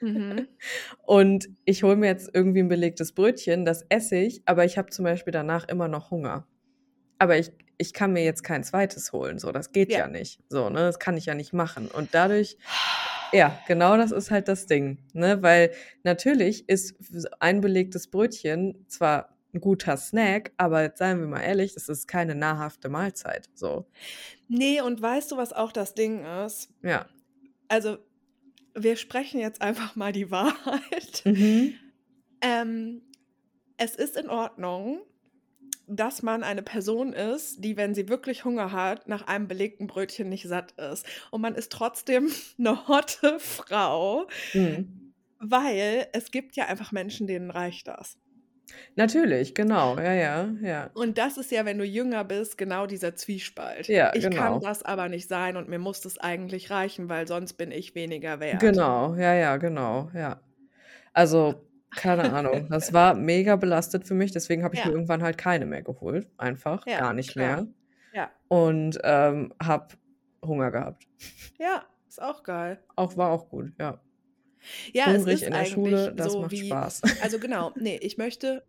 Mhm. 0.01 0.47
Und 1.05 1.49
ich 1.65 1.83
hole 1.83 1.95
mir 1.95 2.07
jetzt 2.07 2.29
irgendwie 2.33 2.59
'n 2.59 2.67
belegtes 2.67 3.13
Brötchen, 3.13 3.65
das 3.65 3.85
esse 3.89 4.17
ich, 4.17 4.41
aber 4.45 4.65
ich 4.65 4.77
habe 4.77 4.89
zum 4.89 5.05
Beispiel 5.05 5.31
danach 5.31 5.67
immer 5.69 5.87
noch 5.87 6.11
Hunger. 6.11 6.47
Aber 7.19 7.37
ich 7.37 7.51
ich 7.79 7.93
kann 7.93 8.13
mir 8.13 8.23
jetzt 8.25 8.43
kein 8.43 8.63
zweites 8.63 9.13
holen, 9.13 9.39
so, 9.39 9.51
das 9.51 9.71
geht 9.73 9.91
Ja. 9.91 9.99
ja 9.99 10.07
nicht. 10.07 10.41
So, 10.49 10.69
ne, 10.69 10.79
das 10.81 10.99
kann 10.99 11.17
ich 11.17 11.25
ja 11.27 11.35
nicht 11.35 11.53
machen. 11.53 11.89
Und 11.89 12.15
dadurch 12.15 12.57
ja, 13.33 13.59
genau 13.67 13.97
das 13.97 14.11
ist 14.13 14.31
halt 14.31 14.47
das 14.49 14.67
Ding, 14.67 14.99
ne? 15.13 15.43
Weil 15.43 15.71
natürlich 16.03 16.69
ist 16.69 16.95
ein 17.41 17.61
belegtes 17.61 18.09
Brötchen 18.09 18.85
zwar 18.89 19.36
'n 19.53 19.59
guter 19.61 19.97
Snack, 19.97 20.53
aber 20.57 20.83
jetzt 20.83 20.99
seien 20.99 21.19
wir 21.19 21.27
mal 21.27 21.41
ehrlich, 21.41 21.73
das 21.73 21.89
ist 21.89 22.07
keine 22.07 22.35
nahrhafte 22.35 22.89
Mahlzeit, 22.89 23.49
so. 23.53 23.87
Ne, 24.49 24.81
und 24.81 25.01
weißt 25.01 25.31
du, 25.31 25.37
was 25.37 25.51
auch 25.53 25.71
das 25.71 25.93
Ding 25.93 26.23
ist? 26.25 26.73
Ja. 26.83 27.07
Also, 27.69 27.97
wir 28.75 28.97
sprechen 28.97 29.39
jetzt 29.41 29.61
einfach 29.61 29.95
mal 29.95 30.13
die 30.13 30.31
Wahrheit. 30.31 31.25
Mhm. 31.25 31.79
Ähm, 32.41 33.01
es 33.77 33.95
ist 33.95 34.17
in 34.17 34.29
Ordnung, 34.29 35.01
dass 35.87 36.23
man 36.23 36.43
eine 36.43 36.63
Person 36.63 37.13
ist, 37.13 37.63
die, 37.63 37.77
wenn 37.77 37.95
sie 37.95 38.09
wirklich 38.09 38.45
Hunger 38.45 38.71
hat, 38.73 39.07
nach 39.07 39.27
einem 39.27 39.47
belegten 39.47 39.87
Brötchen 39.87 40.29
nicht 40.29 40.47
satt 40.47 40.73
ist. 40.73 41.05
Und 41.31 41.41
man 41.41 41.55
ist 41.55 41.71
trotzdem 41.71 42.31
'ne 42.57 42.87
hotte 42.87 43.39
Frau, 43.39 44.27
Mhm. 44.53 45.11
weil 45.39 46.07
es 46.13 46.31
gibt 46.31 46.55
ja 46.55 46.65
einfach 46.65 46.91
Menschen, 46.91 47.27
denen 47.27 47.51
reicht 47.51 47.87
das. 47.87 48.17
Natürlich, 48.95 49.55
genau. 49.55 49.97
Ja, 49.97 50.13
ja, 50.13 50.49
ja. 50.61 50.89
Und 50.93 51.17
das 51.17 51.37
ist 51.37 51.51
ja, 51.51 51.65
wenn 51.65 51.77
du 51.77 51.85
jünger 51.85 52.23
bist, 52.23 52.57
genau 52.57 52.85
dieser 52.87 53.15
Zwiespalt. 53.15 53.87
Ja, 53.87 54.11
Ich 54.13 54.23
kann 54.23 54.31
genau. 54.31 54.59
das 54.59 54.83
aber 54.83 55.07
nicht 55.09 55.27
sein 55.29 55.55
und 55.57 55.69
mir 55.69 55.79
muss 55.79 56.01
das 56.01 56.17
eigentlich 56.17 56.69
reichen, 56.71 57.09
weil 57.09 57.27
sonst 57.27 57.53
bin 57.53 57.71
ich 57.71 57.95
weniger 57.95 58.39
wert. 58.39 58.59
Genau, 58.59 59.15
ja, 59.15 59.33
ja, 59.33 59.57
genau, 59.57 60.09
ja. 60.13 60.41
Also, 61.13 61.55
keine 61.95 62.33
Ahnung, 62.33 62.67
das 62.69 62.91
war 62.93 63.13
mega 63.13 63.55
belastet 63.55 64.05
für 64.07 64.13
mich, 64.13 64.31
deswegen 64.31 64.63
habe 64.63 64.75
ich 64.75 64.81
mir 64.83 64.91
Ja. 64.91 64.95
irgendwann 64.95 65.23
halt 65.23 65.37
keine 65.37 65.65
mehr 65.65 65.81
geholt, 65.83 66.27
einfach, 66.37 66.85
Ja, 66.87 66.99
gar 66.99 67.13
nicht 67.13 67.31
klar. 67.31 67.63
mehr. 67.63 67.67
Ja. 68.13 68.31
Und, 68.47 68.99
ähm, 69.03 69.53
habe 69.61 69.87
Hunger 70.45 70.71
gehabt. 70.71 71.07
Ja, 71.59 71.83
ist 72.07 72.21
auch 72.21 72.43
geil. 72.43 72.79
Auch 72.95 73.15
war 73.17 73.31
auch 73.31 73.49
gut, 73.49 73.71
ja. 73.79 73.99
Ja, 74.93 75.13
es 75.13 75.25
Hungrig 75.25 75.41
ist 75.41 75.43
in 75.43 75.53
der 75.53 75.65
Schule, 75.65 76.13
das 76.15 76.33
so 76.33 76.39
macht 76.39 76.57
wie 76.57 76.59
Spaß. 76.59 77.01
also 77.19 77.39
genau, 77.39 77.73
ne, 77.79 77.97
ich 77.99 78.17
möchte 78.17 78.65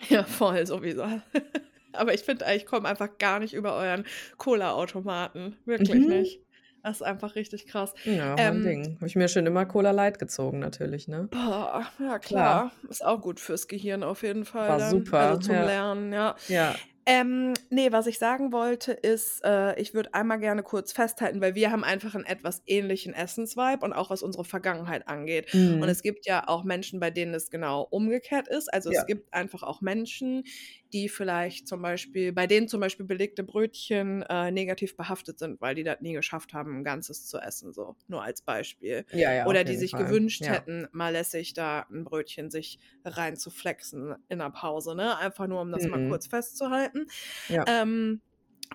ja, 0.08 0.24
voll 0.24 0.66
sowieso. 0.66 1.04
Aber 1.92 2.14
ich 2.14 2.22
finde 2.22 2.46
ich 2.54 2.66
komme 2.66 2.88
einfach 2.88 3.18
gar 3.18 3.38
nicht 3.38 3.52
über 3.54 3.74
euren 3.76 4.06
Cola-Automaten, 4.38 5.58
wirklich 5.66 6.06
Mhm. 6.06 6.08
nicht. 6.08 6.40
Das 6.82 6.96
ist 6.96 7.02
einfach 7.02 7.34
richtig 7.36 7.66
krass. 7.66 7.92
Ja, 8.04 8.36
Ähm 8.36 8.62
Ding. 8.62 8.96
Habe 8.96 9.06
ich 9.06 9.14
mir 9.16 9.28
schon 9.28 9.46
immer 9.46 9.64
Cola 9.66 9.90
Light 9.92 10.18
gezogen 10.18 10.58
natürlich, 10.58 11.06
ne? 11.08 11.30
Boah, 11.30 11.90
ja 11.98 12.18
Klar. 12.20 12.66
klar. 12.66 12.72
Ist 12.90 13.02
auch 13.04 13.20
gut 13.22 13.40
fürs 13.40 13.66
Gehirn 13.66 14.02
auf 14.02 14.22
jeden 14.22 14.44
Fall 14.44 14.76
War 14.76 14.76
dann, 14.76 15.12
also 15.16 15.36
super, 15.36 15.38
zum 15.38 15.62
ja. 15.62 15.62
Lernen, 15.62 16.12
ja. 16.12 16.36
Ja. 16.48 16.88
Ähm, 17.06 17.54
ne, 17.68 17.90
was 17.90 18.06
ich 18.06 18.18
sagen 18.20 18.52
wollte, 18.52 18.92
ist, 18.92 19.40
äh, 19.44 19.74
ich 19.80 19.92
würde 19.92 20.14
einmal 20.14 20.38
gerne 20.38 20.62
kurz 20.62 20.92
festhalten, 20.92 21.40
weil 21.40 21.56
wir 21.56 21.72
haben 21.72 21.82
einfach 21.82 22.14
'n 22.14 22.24
etwas 22.24 22.62
ähnlichen 22.66 23.12
Essensvibe 23.12 23.84
und 23.84 23.92
auch 23.92 24.10
was 24.10 24.22
unsere 24.22 24.44
Vergangenheit 24.44 25.08
angeht. 25.08 25.48
Und 25.80 25.88
Mhm. 25.88 25.88
es 25.88 26.02
gibt 26.02 26.26
ja 26.26 26.46
auch 26.46 26.62
Menschen, 26.62 27.00
bei 27.00 27.10
denen 27.10 27.34
es 27.34 27.50
genau 27.50 27.82
umgekehrt 27.90 28.46
ist. 28.46 28.72
Also, 28.72 28.88
Ja. 28.88 29.02
es 29.02 29.04
gibt 29.04 29.34
einfach 29.34 29.64
auch 29.64 29.80
Menschen, 29.80 30.44
die 30.92 31.08
vielleicht 31.08 31.66
zum 31.68 31.82
Beispiel 31.82 32.32
bei 32.32 32.46
denen 32.46 32.68
zum 32.68 32.80
Beispiel 32.80 33.06
belegte 33.06 33.44
Brötchen, 33.44 34.22
äh, 34.22 34.50
negativ 34.50 34.96
behaftet 34.96 35.38
sind, 35.38 35.60
weil 35.60 35.74
die 35.74 35.84
das 35.84 36.00
nie 36.00 36.12
geschafft 36.14 36.52
haben, 36.54 36.76
'n 36.78 36.84
Ganzes 36.84 37.26
zu 37.26 37.38
essen, 37.38 37.72
so, 37.72 37.96
nur 38.08 38.22
als 38.22 38.42
Beispiel. 38.42 39.04
Ja, 39.10 39.32
ja, 39.32 39.44
Oder 39.44 39.64
die 39.64 39.76
sich 39.76 39.94
Fall. 39.94 39.96
gewünscht 39.96 40.48
Ja. 40.48 40.66
hätten, 40.66 40.88
mal 40.92 41.12
lässig 41.12 41.54
da 41.54 41.86
'n 41.90 42.04
Brötchen 42.04 42.50
sich 42.50 42.78
reinzuflexen 43.04 44.16
in 44.28 44.38
'ner 44.38 44.50
Pause, 44.50 44.94
ne? 44.96 45.16
Einfach 45.18 45.46
nur, 45.48 45.60
um 45.62 45.72
das 45.72 45.88
mal 45.88 45.98
Mhm. 45.98 46.08
kurz 46.08 46.26
festzuhalten. 46.28 47.06
Ja. 47.48 47.66
Ähm, 47.66 48.22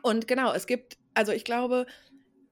und 0.03 0.27
genau, 0.27 0.53
es 0.53 0.67
gibt 0.67 0.97
also, 1.15 1.31
ich 1.33 1.45
glaube, 1.45 1.87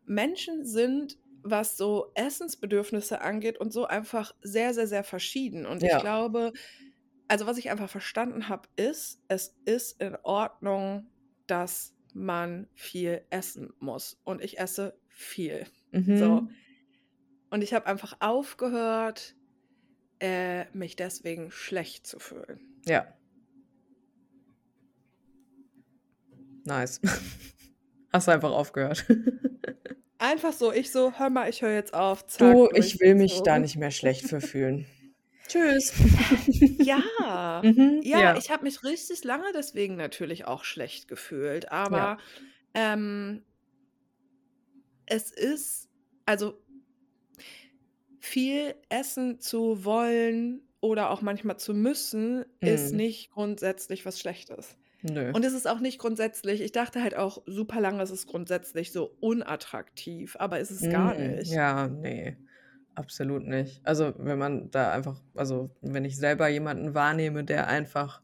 Menschen 0.05 0.66
sind, 0.66 1.18
was 1.43 1.78
so 1.78 2.11
Essensbedürfnisse 2.16 3.22
angeht 3.22 3.59
und 3.59 3.74
so, 3.74 3.86
einfach 3.88 4.34
sehr, 4.41 4.74
sehr, 4.76 4.88
sehr 4.88 5.03
verschieden. 5.05 5.66
Und 5.68 5.84
ich 5.84 5.97
glaube 5.99 6.53
also, 7.28 7.47
was 7.47 7.57
ich 7.57 7.69
einfach 7.69 7.89
verstanden 7.89 8.49
habe, 8.49 8.69
ist, 8.76 9.21
es 9.28 9.57
ist 9.65 10.01
in 10.01 10.15
Ordnung, 10.23 11.11
dass 11.47 11.95
man 12.13 12.69
viel 12.73 13.26
essen 13.30 13.73
muss. 13.80 14.19
Und 14.23 14.41
ich 14.41 14.59
esse 14.59 14.99
viel. 15.07 15.65
So. 16.13 16.41
Mhm. 16.41 16.49
Und 17.49 17.61
ich 17.63 17.73
habe 17.73 17.86
einfach 17.88 18.17
aufgehört, 18.19 19.36
äh, 20.21 20.65
mich 20.78 20.95
deswegen 20.95 21.51
schlecht 21.51 22.07
zu 22.07 22.19
fühlen. 22.19 22.59
Ja. 22.86 23.15
Nice. 26.65 26.99
Hast 28.13 28.28
du 28.28 28.32
einfach 28.32 28.51
aufgehört. 28.51 29.05
Einfach 30.17 30.53
so, 30.53 30.71
ich 30.73 30.91
so: 30.91 31.13
„Hör 31.17 31.30
mal, 31.30 31.49
ich 31.49 31.61
höre 31.61 31.73
jetzt 31.73 31.93
auf, 31.93 32.26
zack, 32.28 32.55
Du, 32.55 32.69
ich 32.73 32.99
will 32.99 33.15
mich 33.15 33.43
da 33.43 33.59
nicht 33.59 33.76
mehr 33.78 33.91
schlecht 33.91 34.26
für 34.28 34.41
fühlen. 34.41 34.86
Tschüss. 35.47 35.91
Ja, 36.77 37.63
Mhm, 37.63 38.01
ja, 38.01 38.19
ja. 38.19 38.35
ich 38.35 38.49
habe 38.51 38.63
mich 38.63 38.83
richtig 38.83 39.23
lange 39.23 39.51
deswegen 39.53 39.95
natürlich 39.95 40.45
auch 40.45 40.63
schlecht 40.63 41.07
gefühlt, 41.07 41.71
Ja. 41.89 42.11
aber, 42.11 42.17
ähm 42.73 43.45
es 45.07 45.31
ist 45.31 45.89
also 46.25 46.63
viel 48.19 48.75
essen 48.89 49.39
zu 49.39 49.83
wollen 49.85 50.61
oder 50.81 51.09
auch 51.09 51.21
manchmal 51.21 51.57
zu 51.57 51.73
müssen, 51.73 52.45
ist 52.63 52.93
Mhm. 52.93 52.93
nicht 52.93 53.31
grundsätzlich 53.31 54.05
was 54.05 54.19
Schlechtes. 54.19 54.77
Nö. 55.03 55.33
Und 55.33 55.45
es 55.45 55.53
ist 55.53 55.67
auch 55.67 55.79
nicht 55.79 55.99
grundsätzlich 55.99 56.61
ich 56.61 56.71
dachte 56.71 57.01
halt 57.03 57.15
auch 57.15 57.43
super 57.47 57.81
lange, 57.81 58.03
es 58.03 58.11
ist 58.11 58.27
grundsätzlich 58.27 58.91
so 58.91 59.17
unattraktiv, 59.21 60.35
aber 60.39 60.59
ist 60.59 60.71
es 60.71 60.89
gar 60.89 61.13
Mhm. 61.13 61.37
nicht. 61.37 61.55
Ja, 61.55 61.87
ne, 61.87 62.37
absolut 62.95 63.43
nicht. 63.47 63.81
Also, 63.85 64.13
wenn 64.17 64.37
man 64.39 64.71
da 64.71 64.91
einfach 64.91 65.21
also, 65.35 65.71
wenn 65.81 66.05
ich 66.05 66.17
selber 66.17 66.47
jemanden 66.49 66.93
wahrnehme, 66.93 67.43
der 67.43 67.67
einfach 67.67 68.21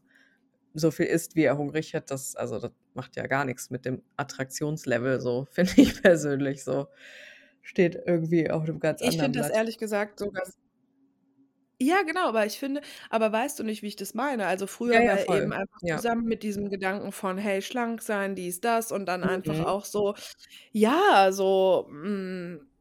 so 0.74 0.90
viel 0.92 1.06
isst, 1.06 1.36
wie 1.36 1.44
er 1.44 1.58
hungrig 1.58 1.94
hat, 1.94 2.10
das 2.10 2.36
also, 2.36 2.58
das 2.60 2.72
macht 2.94 3.16
ja 3.16 3.26
gar 3.28 3.44
nix 3.46 3.70
mit 3.70 3.84
dem 3.86 4.02
Attraktionslevel 4.16 5.20
so, 5.20 5.46
finde 5.52 5.72
ich 5.78 6.02
persönlich 6.02 6.64
so. 6.64 6.88
Steht 7.62 7.96
irgendwie 8.06 8.50
auf 8.50 8.64
'nem 8.66 8.80
ganz 8.80 9.02
Ich 9.02 9.18
anderen 9.18 9.18
finde 9.18 9.38
das 9.38 9.48
ehrlich 9.50 9.76
gesagt 9.78 10.18
sogar 10.18 10.44
ja, 11.80 12.02
genau, 12.02 12.28
aber 12.28 12.46
ich 12.46 12.58
finde 12.58 12.80
aber 13.10 13.32
weißt 13.32 13.58
du 13.58 13.64
nicht, 13.64 13.82
wie 13.82 13.88
ich 13.88 13.96
das 13.96 14.14
meine? 14.14 14.46
Also, 14.46 14.66
Ja, 14.90 15.00
früher 15.00 15.02
ja, 15.02 15.16
war 15.16 15.26
voll. 15.26 15.42
eben 15.42 15.52
einfach 15.52 15.80
Ja. 15.80 15.96
zusammen 15.96 16.24
mit 16.26 16.42
diesem 16.44 16.70
Gedanken 16.70 17.10
von: 17.12 17.38
„Hey, 17.38 17.60
schlank 17.62 18.02
sein, 18.02 18.36
dies, 18.36 18.60
das“ 18.60 18.92
und 18.92 19.06
dann 19.06 19.24
einfach 19.24 19.58
Mhm. 19.58 19.64
auch 19.64 19.84
so 19.84 20.14
ja, 20.72 21.32
so, 21.32 21.86
hm, 21.90 22.71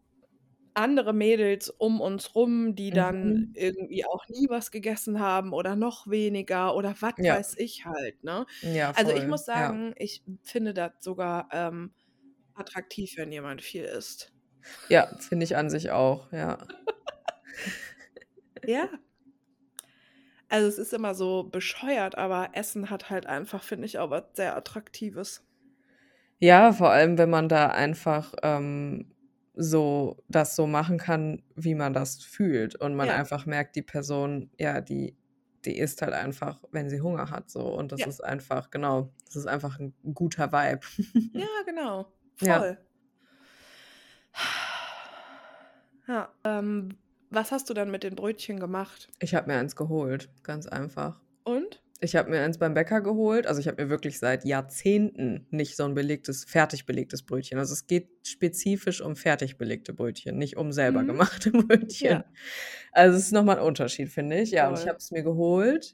andere 0.74 1.13
Mädels 1.13 1.69
um 1.69 2.01
uns 2.01 2.36
rum, 2.36 2.76
die 2.76 2.93
dann 2.93 3.36
Mhm. 3.36 3.53
irgendwie 3.53 4.05
auch 4.05 4.24
nie 4.30 4.47
was 4.49 4.72
gegessen 4.72 5.19
haben 5.19 5.53
oder 5.53 5.76
noch 5.76 6.07
weniger 6.07 6.76
oder 6.76 6.95
was 7.01 7.15
Ja. 7.17 7.38
weiß 7.38 7.55
ich 7.57 7.86
halt, 7.86 8.24
ne? 8.24 8.45
Ja, 8.61 8.93
Also, 8.93 9.11
ich 9.11 9.28
muss 9.28 9.45
Ja. 9.53 9.72
sagen, 9.72 9.93
ich 9.97 10.24
finde 10.43 10.74
das 10.74 10.93
sogar, 11.01 11.47
ähm, 11.51 11.93
attraktiv, 12.55 13.13
wenn 13.17 13.32
jemand 13.32 13.61
viel 13.63 13.86
isst. 13.86 14.34
Ja, 14.89 15.07
finde 15.19 15.43
ich 15.45 15.55
an 15.57 15.69
sich 15.72 15.89
auch, 15.91 16.32
ja. 16.32 16.67
Ja. 18.63 19.01
Also, 20.49 20.67
es 20.67 20.78
ist 20.78 20.93
immer 20.93 21.15
so 21.15 21.43
bescheuert, 21.45 22.15
aber 22.15 22.51
Essen 22.53 22.89
hat 22.91 23.09
halt 23.09 23.26
einfach, 23.26 23.63
finde 23.63 23.86
ich, 23.88 23.97
auch 23.99 24.09
was 24.11 24.26
sehr 24.36 24.55
Attraktives. 24.55 25.43
Ja, 26.39 26.74
vor 26.74 26.89
allem, 26.89 27.17
wenn 27.17 27.30
man 27.30 27.49
da 27.49 27.67
einfach, 27.67 28.34
ähm, 28.41 29.13
so 29.56 30.24
das 30.30 30.56
so 30.56 30.68
machen 30.68 30.97
kann, 30.97 31.43
wie 31.56 31.76
man 31.76 31.93
das 31.93 32.24
fühlt 32.24 32.76
und 32.76 32.95
man 32.95 33.10
Ja. 33.10 33.12
einfach 33.12 33.45
merkt, 33.45 33.76
die 33.76 33.82
Person, 33.84 34.52
ja, 34.60 34.82
die 34.82 35.18
die 35.66 35.78
isst 35.78 36.02
halt 36.02 36.14
einfach, 36.14 36.64
wenn 36.72 36.89
sie 36.89 37.02
Hunger 37.02 37.30
hat 37.32 37.49
so 37.52 37.62
und 37.68 37.91
das 37.91 38.06
Ja. 38.06 38.08
ist 38.08 38.24
einfach 38.24 38.72
genau, 38.72 39.14
das 39.28 39.36
ist 39.38 39.47
einfach 39.47 39.80
'n 39.80 39.93
guter 40.16 40.52
Vibe. 40.52 40.82
Ja, 41.36 41.47
genau. 41.66 42.14
Ja. 42.41 42.68
Voll. 42.68 42.78
Ja, 46.08 46.36
ähm, 46.43 46.97
was 47.30 47.52
hast 47.52 47.70
du 47.70 47.74
dann 47.74 47.91
mit 47.91 48.04
den 48.04 48.16
Brötchen 48.16 48.60
gemacht? 48.60 49.12
Ich 49.24 49.36
habe 49.36 49.45
mir 49.52 49.60
eins 49.60 49.76
geholt, 49.76 50.32
ganz 50.41 50.66
einfach. 50.66 51.22
Und? 51.45 51.80
Ich 52.04 52.16
habe 52.16 52.32
mir 52.32 52.41
eins 52.41 52.58
beim 52.58 52.74
Bäcker 52.74 52.99
geholt. 53.02 53.45
Also, 53.45 53.60
ich 53.62 53.68
habe 53.68 53.84
mir 53.84 53.89
wirklich 53.91 54.18
seit 54.18 54.43
Jahrzehnten 54.43 55.45
nicht 55.52 55.76
so 55.78 55.84
'n 55.86 55.93
belegtes 55.93 56.45
fertig 56.45 56.88
belegtes 56.88 57.22
Brötchen 57.24 57.60
also, 57.60 57.74
es 57.74 57.86
geht 57.86 58.10
spezifisch 58.26 59.02
um 59.02 59.16
fertig 59.16 59.60
belegte 59.60 59.93
Brötchen, 59.93 60.36
nicht 60.39 60.58
um 60.58 60.72
selber 60.72 61.04
Mhm. 61.04 61.06
gemachte 61.06 61.52
Brötchen. 61.52 62.24
Ja. 62.24 62.26
Also, 62.93 63.18
es 63.18 63.26
ist 63.26 63.34
noch 63.34 63.43
mal 63.45 63.58
'n 63.60 63.64
Unterschied, 63.66 64.10
finde 64.10 64.39
ich. 64.41 64.52
Ja, 64.52 64.68
und 64.70 64.78
ich 64.80 64.88
habe 64.88 64.97
es 64.99 65.12
mir 65.12 65.24
geholt 65.24 65.93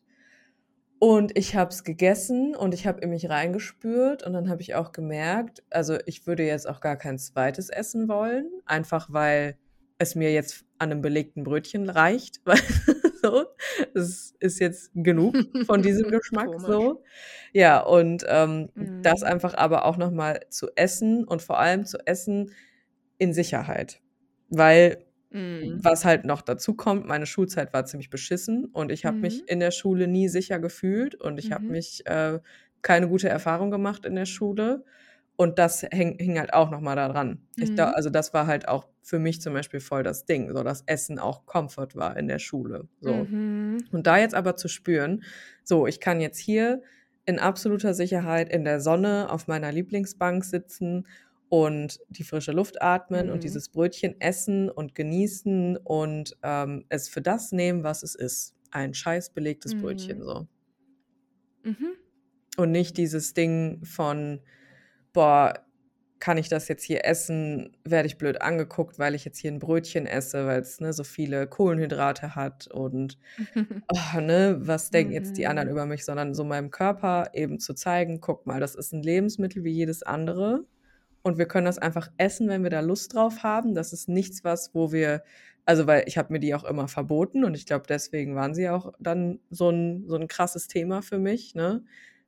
und 1.01 1.37
ich 1.37 1.55
habe 1.55 1.69
es 1.69 1.83
gegessen 1.83 2.55
und 2.55 2.73
ich 2.73 2.87
habe 2.87 3.01
in 3.01 3.11
mich 3.11 3.29
reingespürt 3.29 4.23
und 4.23 4.33
dann 4.33 4.49
habe 4.49 4.61
ich 4.63 4.73
auch 4.75 4.91
gemerkt 4.91 5.63
also, 5.69 5.97
ich 6.07 6.25
würde 6.25 6.43
jetzt 6.43 6.67
auch 6.67 6.81
gar 6.81 6.97
kein 6.97 7.19
zweites 7.19 7.69
essen 7.69 8.07
wollen, 8.09 8.49
einfach 8.65 9.07
weil 9.11 9.57
es 9.99 10.15
mir 10.15 10.33
jetzt 10.33 10.65
an 10.79 10.89
'nem 10.89 11.01
belegten 11.01 11.43
Brötchen 11.43 11.89
reicht, 11.89 12.41
weil 12.45 12.59
so, 13.27 13.45
es 13.95 14.35
ist 14.39 14.59
jetzt 14.59 14.91
genug 14.95 15.45
von 15.61 15.81
diesem 15.81 16.09
Geschmack 16.11 16.51
so. 16.57 17.03
Ja, 17.53 17.81
und, 17.81 18.25
ähm, 18.27 18.69
das 19.01 19.23
Mhm. 19.23 19.23
einfach 19.23 19.53
aber 19.55 19.85
auch 19.85 19.97
noch 19.97 20.11
mal 20.11 20.39
zu 20.49 20.69
essen 20.75 21.23
und 21.25 21.41
vor 21.41 21.59
allem 21.59 21.85
zu 21.85 21.97
essen 22.07 22.51
in 23.17 23.33
Sicherheit. 23.33 24.01
Weil 24.49 25.05
Mhm. 25.31 25.81
was 25.83 26.05
halt 26.05 26.25
noch 26.25 26.41
dazukommt, 26.41 27.07
meine 27.07 27.25
Schulzeit 27.25 27.73
war 27.73 27.85
ziemlich 27.85 28.09
beschissen 28.09 28.65
und 28.65 28.91
ich 28.91 29.05
habe 29.05 29.17
Mhm. 29.17 29.21
mich 29.21 29.47
in 29.47 29.59
der 29.59 29.71
Schule 29.71 30.07
nie 30.07 30.29
sicher 30.29 30.59
gefühlt 30.59 31.15
und 31.15 31.37
ich 31.39 31.51
habe 31.51 31.65
Mhm. 31.65 31.71
mich 31.71 32.05
äh, 32.07 32.39
keine 32.81 33.09
gute 33.09 33.29
Erfahrung 33.29 33.71
gemacht 33.71 34.05
in 34.05 34.15
der 34.15 34.25
Schule 34.25 34.85
und 35.37 35.59
das 35.59 35.83
häng 35.83 36.17
hing 36.19 36.39
halt 36.39 36.53
auch 36.53 36.71
noch 36.71 36.81
mal 36.81 36.95
da 36.97 37.09
dran. 37.09 37.47
Ich 37.59 37.75
glau 37.75 37.85
Mhm. 37.85 37.95
also, 37.95 38.09
das 38.11 38.33
war 38.35 38.47
halt 38.47 38.67
auch 38.69 38.87
für 39.03 39.19
mich 39.19 39.41
zum 39.41 39.53
Beispiel 39.55 39.81
voll 39.81 40.03
das 40.03 40.25
Ding, 40.27 40.53
so 40.53 40.63
dass 40.63 40.83
Essen 40.87 41.19
auch 41.19 41.45
Comfort 41.47 41.89
war 41.95 42.17
in 42.17 42.27
der 42.29 42.39
Schule, 42.39 42.89
so. 43.01 43.31
Mhm. 43.31 43.77
Und 43.91 44.07
da 44.07 44.17
jetzt 44.19 44.35
aber 44.35 44.55
zu 44.57 44.67
spüren: 44.69 45.23
„So, 45.63 45.87
ich 45.87 45.99
kann 46.01 46.21
jetzt 46.21 46.39
hier 46.39 46.81
in 47.25 47.39
absoluter 47.39 47.93
Sicherheit 47.95 48.49
in 48.49 48.65
der 48.65 48.81
Sonne 48.81 49.29
auf 49.31 49.47
meiner 49.47 49.71
Lieblingsbank 49.73 50.45
sitzen 50.45 51.07
und 51.49 51.99
die 52.09 52.23
frische 52.25 52.51
Luft 52.53 52.81
atmen 52.81 53.29
und 53.31 53.43
Mhm. 53.43 53.45
dieses 53.45 53.69
Brötchen 53.69 54.19
essen 54.21 54.69
und 54.71 54.95
genießen 54.95 55.77
und, 55.77 56.37
ähm, 56.43 56.85
es 56.89 57.09
für 57.09 57.21
das 57.21 57.51
nehmen, 57.53 57.83
was 57.83 58.03
es 58.03 58.15
ist, 58.15 58.55
ein 58.71 58.93
scheiß 58.95 59.31
belegtes 59.33 59.75
Brötchen“, 59.75 60.21
Mhm. 60.21 60.23
so. 60.23 60.47
Mhm. 61.63 61.97
Und 62.57 62.71
nicht 62.71 62.97
dieses 62.97 63.33
Ding 63.35 63.83
von: 63.85 64.41
„Boah, 65.17 65.65
kann 66.19 66.37
ich 66.37 66.49
das 66.49 66.67
jetzt 66.67 66.83
hier 66.83 67.05
essen? 67.05 67.75
Werde 67.85 68.07
ich 68.07 68.17
blöd 68.19 68.41
angeguckt, 68.41 68.99
weil 68.99 69.15
ich 69.15 69.25
jetzt 69.25 69.39
hier 69.39 69.51
'n 69.51 69.59
Brötchen 69.59 70.05
esse, 70.07 70.45
weil's, 70.47 70.79
ne, 70.79 70.93
so 70.93 71.03
viele 71.03 71.47
Kohlenhydrate 71.47 72.35
hat 72.35 72.67
und, 72.67 73.17
oh, 73.89 74.19
ne, 74.21 74.57
was 74.61 74.91
denken 74.91 75.13
jetzt 75.13 75.37
die 75.37 75.47
anderen 75.47 75.69
Mhm. 75.69 75.71
über 75.71 75.85
mich?“ 75.87 76.05
Sondern 76.05 76.33
so 76.35 76.43
meinem 76.43 76.71
Körper 76.71 77.29
eben 77.33 77.59
zu 77.59 77.73
zeigen: 77.75 78.21
„Guck 78.21 78.45
mal, 78.47 78.59
das 78.59 78.75
ist 78.75 78.93
'n 78.93 79.03
Lebensmittel 79.03 79.63
wie 79.63 79.71
jedes 79.73 80.03
andere 80.03 80.65
und 81.23 81.37
wir 81.39 81.47
können 81.47 81.65
das 81.67 81.79
einfach 81.79 82.09
essen, 82.17 82.49
wenn 82.49 82.63
wir 82.63 82.69
da 82.71 82.81
Lust 82.81 83.13
drauf 83.15 83.43
haben. 83.43 83.75
Das 83.75 83.93
ist 83.93 84.09
nichts, 84.09 84.43
was 84.45 84.73
wo 84.75 84.91
wir“ 84.93 85.23
also, 85.65 85.87
weil 85.87 86.03
ich 86.07 86.17
habe 86.17 86.33
mir 86.33 86.39
die 86.41 86.55
auch 86.55 86.63
immer 86.65 86.87
verboten 86.89 87.43
und 87.45 87.55
ich 87.55 87.65
glaube, 87.67 87.85
deswegen 87.89 88.35
waren 88.35 88.55
sie 88.55 88.69
auch 88.69 88.93
dann 88.99 89.41
so 89.51 89.69
'n 89.71 90.05
so 90.07 90.15
'n 90.17 90.27
krasses 90.29 90.67
Thema 90.69 91.01
für 91.03 91.19
mich, 91.19 91.55
ne? 91.55 91.83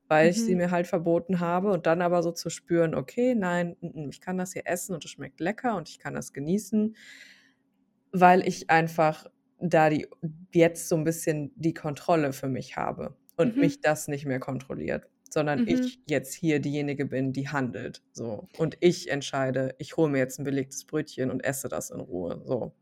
Weil 0.09 0.31
ich 0.31 0.43
sie 0.43 0.55
Mhm. 0.55 0.57
mir 0.57 0.71
halt 0.71 0.87
verboten 0.87 1.39
habe 1.41 1.71
und 1.71 1.85
dann 1.87 2.01
aber 2.03 2.23
so 2.23 2.31
zu 2.33 2.49
spüren: 2.51 2.95
„Okay, 2.95 3.35
nein, 3.35 3.77
mm, 3.81 4.09
ich 4.11 4.21
kann 4.21 4.37
das 4.39 4.53
hier 4.53 4.63
essen 4.67 4.95
und 4.95 5.05
es 5.05 5.11
schmeckt 5.11 5.39
lecker 5.41 5.77
und 5.77 5.89
ich 5.89 5.99
kann 5.99 6.15
das 6.15 6.33
genießen“, 6.33 6.95
weil 8.13 8.47
ich 8.47 8.69
einfach 8.69 9.27
da 9.59 9.89
die 9.89 10.07
jetzt 10.53 10.89
so 10.89 10.95
'n 10.97 11.03
bisschen 11.05 11.51
die 11.55 11.73
Kontrolle 11.75 12.33
für 12.33 12.47
mich 12.49 12.77
habe 12.77 13.17
und 13.37 13.57
Mhm. 13.57 13.61
mich 13.61 13.81
das 13.81 14.07
nicht 14.09 14.25
mehr 14.25 14.39
kontrolliert, 14.39 15.09
sondern 15.31 15.61
Mhm. 15.61 15.65
ich 15.65 16.01
jetzt 16.07 16.33
hier 16.35 16.59
diejenige 16.61 17.05
bin, 17.07 17.33
die 17.33 17.49
handelt, 17.49 18.03
so. 18.13 18.49
Und 18.57 18.77
ich 18.81 19.11
entscheide, 19.11 19.75
ich 19.79 19.97
hole 19.97 20.11
mir 20.11 20.19
jetzt 20.19 20.39
'n 20.39 20.45
belegtes 20.45 20.85
Brötchen 20.85 21.31
und 21.31 21.41
esse 21.45 21.69
das 21.69 21.91
in 21.91 21.99
Ruhe, 22.01 22.41
so. 22.45 22.73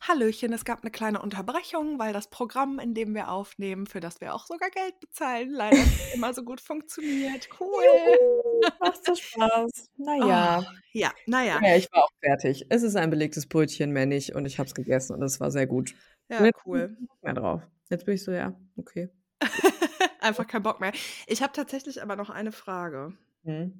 Hallöchen, 0.00 0.52
es 0.52 0.64
gab 0.64 0.84
'ne 0.84 0.90
kleine 0.90 1.20
Unterbrechung, 1.22 1.98
weil 1.98 2.12
das 2.12 2.28
Programm, 2.30 2.78
in 2.78 2.94
dem 2.94 3.14
wir 3.14 3.30
aufnehmen, 3.30 3.86
für 3.86 4.00
das 4.00 4.20
wir 4.20 4.34
auch 4.34 4.46
sogar 4.46 4.70
Geld 4.70 4.98
bezahlen, 5.00 5.50
leider 5.50 5.84
nicht 5.86 6.06
immer 6.12 6.34
so 6.34 6.42
gut 6.44 6.60
funktioniert. 6.60 7.48
Cool. 7.60 7.84
Juhu, 7.84 8.70
macht 8.80 9.04
so 9.04 9.14
Spaß. 9.14 9.90
Na 9.96 10.16
ja. 10.16 10.52
Oh, 10.58 10.64
ja, 10.92 11.12
na 11.26 11.44
ja. 11.44 11.62
Ich 11.76 11.88
war 11.92 12.04
auch 12.04 12.10
fertig. 12.22 12.66
Es 12.70 12.82
ist 12.82 12.96
ein 12.96 13.10
belegtes 13.10 13.46
Brötchen, 13.48 13.92
mehr 13.92 14.06
nicht 14.06 14.34
und 14.34 14.46
ich 14.46 14.58
habe 14.58 14.66
es 14.68 14.74
gegessen 14.74 15.14
und 15.14 15.22
es 15.22 15.40
war 15.40 15.50
sehr 15.50 15.66
gut. 15.66 15.94
Ja, 16.28 16.50
cool. 16.64 16.96
mehr 17.22 17.34
drauf. 17.34 17.62
Jetzt 17.90 18.04
bin 18.06 18.14
ich 18.14 18.22
so: 18.24 18.32
„Ja, 18.32 18.58
okay.“ 18.76 19.10
Einfach 20.20 20.46
keinen 20.46 20.62
Bock 20.62 20.80
mehr. 20.80 20.92
Ich 21.26 21.42
habe 21.42 21.52
tatsächlich 21.52 22.02
aber 22.02 22.16
noch 22.16 22.30
eine 22.30 22.52
Frage. 22.52 23.14
Mhm. 23.44 23.72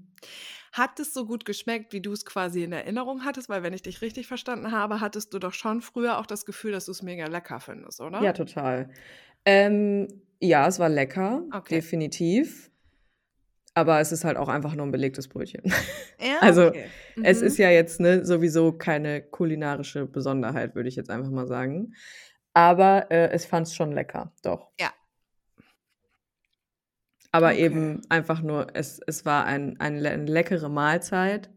Hat 0.73 1.01
es 1.01 1.13
so 1.13 1.27
gut 1.27 1.45
geschmeckt, 1.45 1.93
wie 1.93 2.01
du's 2.01 2.25
quasi 2.25 2.63
in 2.63 2.71
Erinnerung 2.73 3.25
hattest? 3.25 3.49
Weil 3.49 3.65
wenn 3.65 3.73
ich 3.73 3.83
dich 3.83 4.03
richtig 4.03 4.29
verstanden 4.29 4.71
habe, 4.71 5.01
hattest 5.01 5.35
du 5.35 5.41
doch 5.41 5.53
schon 5.53 5.83
früher 5.83 6.19
auch 6.19 6.27
das 6.27 6.45
Gefühl, 6.47 6.71
dass 6.73 6.85
du's 6.87 7.03
mega 7.03 7.27
lecker 7.27 7.59
findest, 7.59 8.01
Ja, 8.19 8.33
oder? 8.33 8.33
total. 8.33 8.91
Ähm, 9.45 10.09
ja, 10.41 10.67
es 10.69 10.79
war 10.79 10.89
lecker, 10.89 11.45
Okay. 11.53 11.71
definitiv. 11.71 12.71
Aber 13.77 14.01
es 14.01 14.13
ist 14.13 14.25
halt 14.25 14.37
auch 14.37 14.49
einfach 14.49 14.75
nur 14.75 14.87
'n 14.87 14.91
belegtes 14.93 15.29
Brötchen. 15.29 15.63
Ja, 16.19 16.41
Also, 16.43 16.73
okay. 16.73 16.93
es 17.23 17.43
ist 17.43 17.59
Mhm. 17.59 17.59
ja 17.59 17.69
jetzt, 17.71 18.01
ne, 18.01 18.25
sowieso 18.25 18.73
keine 18.73 19.21
kulinarische 19.23 20.07
Besonderheit, 20.07 20.75
würde 20.75 20.89
ich 20.89 20.97
jetzt 20.97 21.11
einfach 21.11 21.31
mal 21.31 21.47
sagen. 21.47 21.95
Aber, 22.55 23.11
äh, 23.11 23.37
ich 23.37 23.43
fand's 23.43 23.75
schon 23.75 23.93
lecker, 23.93 24.33
doch. 24.43 24.71
Ja. 24.79 25.00
Aber 27.35 27.55
Okay. 27.55 27.55
eben 27.55 28.03
einfach 28.09 28.43
nur 28.43 28.69
es 28.75 29.01
es 29.07 29.25
war 29.25 29.45
ein 29.45 29.79
ein 29.81 29.97
le 29.99 30.17
'ne 30.19 30.25
leckere 30.27 30.69
Mahlzeit 30.69 31.51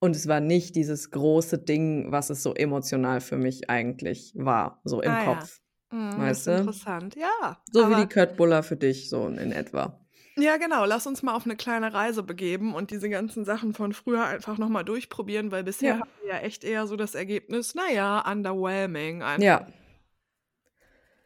und 0.00 0.16
es 0.16 0.26
war 0.28 0.40
nicht 0.40 0.74
dieses 0.76 1.10
große 1.10 1.58
Ding, 1.58 2.10
was 2.12 2.30
es 2.30 2.42
so 2.42 2.54
emotional 2.54 3.20
für 3.20 3.36
mich 3.36 3.68
eigentlich 3.70 4.32
war, 4.36 4.80
so 4.84 5.02
im 5.02 5.18
Ah 5.18 5.22
ja. 5.24 5.48
Kopf, 5.48 5.60
Mhm, 5.90 6.28
das 6.28 6.38
weißt 6.38 6.46
du? 6.48 6.72
interessant. 6.72 7.14
Ja, 7.16 7.62
So 7.72 7.88
wie 7.88 7.96
die 7.96 8.08
aber 8.08 8.10
Köttbullar 8.10 8.62
für 8.64 8.76
dich, 8.76 9.08
so 9.10 9.26
in 9.28 9.52
etwa. 9.52 10.00
Ja, 10.38 10.56
genau. 10.56 10.86
Lass 10.86 11.06
uns 11.06 11.22
mal 11.22 11.34
auf 11.34 11.44
'ne 11.44 11.56
kleine 11.56 11.92
Reise 11.92 12.22
begeben 12.22 12.74
und 12.74 12.90
diese 12.90 13.10
ganzen 13.10 13.44
Sachen 13.44 13.74
von 13.74 13.92
früher 13.92 14.24
einfach 14.24 14.56
noch 14.56 14.70
mal 14.70 14.82
durchprobieren, 14.82 15.50
weil 15.52 15.62
bisher 15.62 15.92
Ja. 15.92 15.98
haben 15.98 16.10
wir 16.22 16.28
ja 16.30 16.38
echt 16.40 16.64
eher 16.64 16.86
so 16.86 16.96
das 16.96 17.14
Ergebnis, 17.14 17.74
na 17.74 17.90
ja, 17.92 18.20
underwhelming 18.30 19.22
einfach. 19.22 19.36
Ja. 19.38 19.66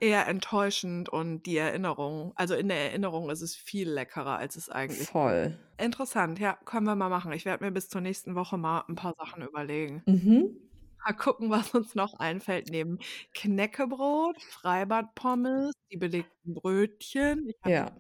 Eher 0.03 0.27
enttäuschend 0.29 1.09
und 1.09 1.45
die 1.47 1.57
Erinnerung 1.57 2.33
also, 2.37 2.55
in 2.55 2.69
der 2.69 2.77
Erinnerung 2.91 3.31
ist 3.31 3.41
es 3.41 3.57
viel 3.57 3.89
leckerer, 3.89 4.37
als 4.37 4.57
es 4.57 4.69
eigentlich 4.69 5.09
Voll. 5.09 5.57
Interessant, 5.79 6.39
ja, 6.41 6.55
können 6.67 6.87
wir 6.87 6.97
mal 6.97 7.09
machen. 7.11 7.33
Ich 7.33 7.45
werde 7.47 7.65
mir 7.65 7.73
bis 7.73 7.89
zur 7.91 8.01
nächsten 8.03 8.35
Woche 8.37 8.59
mal 8.59 8.85
'n 8.89 8.97
paar 8.97 9.15
Sachen 9.19 9.43
überlegen. 9.43 10.05
Mhm. 10.07 10.67
Mal 11.05 11.15
gucken, 11.15 11.51
was 11.51 11.75
uns 11.75 11.95
noch 11.95 12.15
einfällt 12.21 12.69
neben 12.71 12.99
Knäckebrot, 13.35 14.43
Freibad-Pommes, 14.43 15.73
die 15.93 15.97
belegten 15.99 16.55
Brötchen. 16.55 17.49
Ich 17.49 17.57
Ja. 17.65 17.93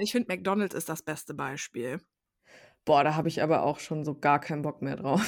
Ich 0.00 0.12
finde, 0.12 0.28
McDonald's 0.34 0.74
ist 0.74 0.88
das 0.88 1.02
beste 1.02 1.34
Beispiel. 1.34 2.00
Boah, 2.86 3.02
da 3.02 3.14
habe 3.16 3.28
ich 3.28 3.42
aber 3.42 3.62
auch 3.62 3.78
schon 3.78 4.04
so 4.04 4.14
gar 4.14 4.40
keinen 4.40 4.60
Bock 4.62 4.82
mehr 4.82 4.96
drauf. 4.96 5.22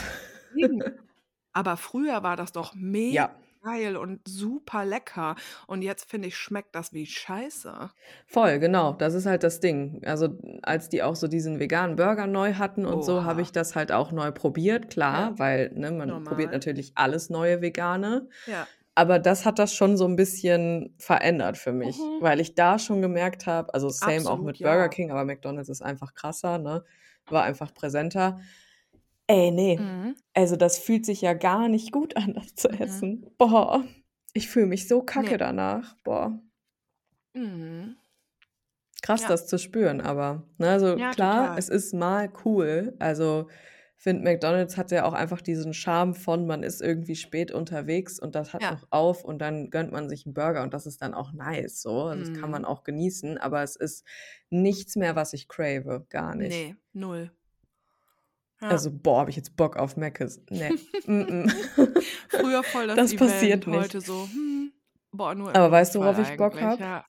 Aber 1.53 1.77
früher 1.77 2.23
war 2.23 2.37
das 2.37 2.53
doch 2.53 2.75
mega 2.75 3.27
Ja. 3.27 3.37
Geil 3.67 3.97
und 3.97 4.27
super 4.29 4.85
lecker 4.85 5.37
und 5.67 5.83
jetzt 5.83 6.09
finde 6.11 6.29
ich, 6.29 6.37
schmeckt 6.39 6.75
das 6.75 6.93
wie 6.93 7.07
Scheiße. 7.07 7.91
Voll, 8.29 8.59
genau. 8.59 8.93
Das 8.93 9.15
ist 9.15 9.25
halt 9.25 9.45
das 9.45 9.61
Ding. 9.61 10.03
Also, 10.05 10.37
als 10.63 10.89
die 10.89 11.03
auch 11.05 11.15
so 11.15 11.29
diesen 11.29 11.61
veganen 11.61 11.95
Burger 11.95 12.27
neu 12.27 12.55
hatten 12.55 12.85
und 12.85 13.05
so, 13.05 13.23
habe 13.25 13.41
Oha. 13.41 13.43
ich 13.43 13.53
das 13.53 13.77
halt 13.77 13.93
auch 13.93 14.11
neu 14.11 14.33
probiert, 14.33 14.91
klar, 14.91 15.35
Ja. 15.35 15.39
weil, 15.39 15.71
ne, 15.75 15.93
man 15.93 16.25
probiert 16.25 16.51
Normal. 16.51 16.53
natürlich 16.53 16.93
alles 16.97 17.31
neue 17.31 17.63
Vegane. 17.63 18.29
Ja. 18.47 18.69
Aber 18.97 19.19
das 19.21 19.45
hat 19.47 19.59
das 19.61 19.75
schon 19.75 19.97
so 19.97 20.07
'n 20.07 20.17
bisschen 20.17 20.95
verändert 20.99 21.57
für 21.59 21.73
mich, 21.73 22.11
Mhm. 22.11 22.21
weil 22.21 22.41
ich 22.41 22.55
da 22.57 22.79
schon 22.79 23.03
gemerkt 23.03 23.47
habe 23.47 23.73
also, 23.75 23.91
same 23.91 24.29
auch 24.31 24.41
Absolut, 24.41 24.43
mit 24.43 24.63
Burger 24.63 24.89
ja. 24.89 24.91
King, 24.91 25.11
aber 25.13 25.25
McDonald's 25.25 25.69
ist 25.71 25.83
einfach 25.83 26.15
krasser, 26.15 26.59
ne? 26.59 26.85
War 27.29 27.45
einfach 27.45 27.75
präsenter. 27.75 28.39
Ey, 29.29 29.51
ne. 29.51 29.79
Mhm. 29.79 30.17
Also, 30.35 30.55
das 30.57 30.79
fühlt 30.79 31.05
sich 31.07 31.21
ja 31.23 31.33
gar 31.35 31.69
nicht 31.69 31.91
gut 31.93 32.17
an, 32.17 32.35
das 32.35 32.55
zu 32.55 32.69
Mhm. 32.85 33.07
essen. 33.09 33.27
Boah, 33.39 33.85
ich 34.35 34.49
fühle 34.49 34.67
mich 34.67 34.87
so 34.87 35.03
kacke 35.03 35.37
Ne. 35.37 35.39
danach. 35.39 35.97
Boah. 36.05 36.41
Mhm. 37.35 37.97
Krass, 39.03 39.25
Ja. 39.25 39.27
das 39.27 39.47
zu 39.47 39.59
spüren, 39.59 40.01
aber, 40.01 40.45
ne, 40.59 40.71
also 40.71 40.99
Ja, 40.99 41.15
klar, 41.15 41.53
total. 41.55 41.57
es 41.57 41.69
ist 41.69 41.93
mal 41.95 42.31
cool. 42.45 42.95
Also, 42.99 43.49
finde, 43.99 44.23
McDonald's 44.25 44.77
hat 44.79 44.91
ja 44.91 45.05
auch 45.05 45.13
einfach 45.13 45.43
diesen 45.43 45.75
Charme 45.75 46.15
von, 46.15 46.47
man 46.47 46.63
ist 46.63 46.81
irgendwie 46.83 47.15
spät 47.17 47.51
unterwegs 47.53 48.19
und 48.19 48.35
das 48.35 48.55
hat 48.55 48.61
Ja. 48.61 48.71
noch 48.71 48.87
auf 48.91 49.25
und 49.25 49.39
dann 49.41 49.71
gönnt 49.71 49.93
man 49.93 50.09
sich 50.09 50.25
'n 50.27 50.33
Burger 50.35 50.63
und 50.63 50.73
das 50.75 50.87
ist 50.87 51.03
dann 51.03 51.15
auch 51.15 51.33
nice 51.33 51.83
so. 51.83 52.05
Also, 52.05 52.21
das 52.21 52.33
kann 52.33 52.51
man 52.51 52.65
Mhm. 52.65 52.67
auch 52.67 52.85
genießen, 52.85 53.39
aber 53.39 53.63
es 53.63 53.77
ist 53.77 54.05
nichts 54.51 54.97
mehr, 54.97 55.15
was 55.17 55.33
ich 55.35 55.47
crave, 55.49 56.07
gar 56.09 56.35
nicht. 56.35 56.65
Ne, 56.65 56.77
0. 56.93 57.36
Ja. 58.61 58.83
Also, 58.83 58.91
boah, 58.91 59.21
habe 59.21 59.31
ich 59.31 59.37
jetzt 59.37 59.57
Bock 59.57 59.77
auf 59.77 59.97
Mc's? 59.97 60.41
Ne. 60.51 60.75
Mm-mm. 61.07 61.53
Früher 62.29 62.65
voll 62.65 62.87
das 62.87 63.07
Das 63.07 63.13
Event, 63.13 63.17
passiert 63.17 63.67
nicht. 63.67 63.97
heute 63.97 64.01
so, 64.01 64.29
hm, 64.33 64.73
boah, 65.13 65.35
nur 65.35 65.55
Aber 65.55 65.71
weißt 65.71 65.95
du, 65.95 66.01
worauf 66.01 66.19
ich 66.19 66.37
Bock 66.37 66.61
habe? 66.61 66.83
ja. 66.83 67.05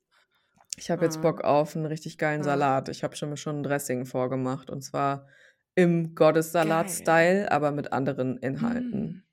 Ich 0.77 0.91
habe 0.91 1.05
jetzt 1.05 1.21
Mhm. 1.21 1.21
Bock 1.21 1.41
auf 1.43 1.75
'n 1.75 1.85
richtig 1.85 2.17
geilen 2.17 2.43
Mhm. 2.43 2.43
Salat. 2.43 2.89
Ich 2.89 3.03
habe 3.03 3.15
schon 3.15 3.29
mir 3.31 3.37
schon 3.37 3.57
'n 3.59 3.63
Dressing 3.63 4.05
vorgemacht 4.05 4.69
und 4.69 4.81
zwar 4.83 5.27
im 5.75 6.15
Gottessalat-Style, 6.15 7.51
aber 7.51 7.71
mit 7.71 7.93
anderen 7.93 8.37
Inhalten. 8.37 9.15
Mm. 9.15 9.23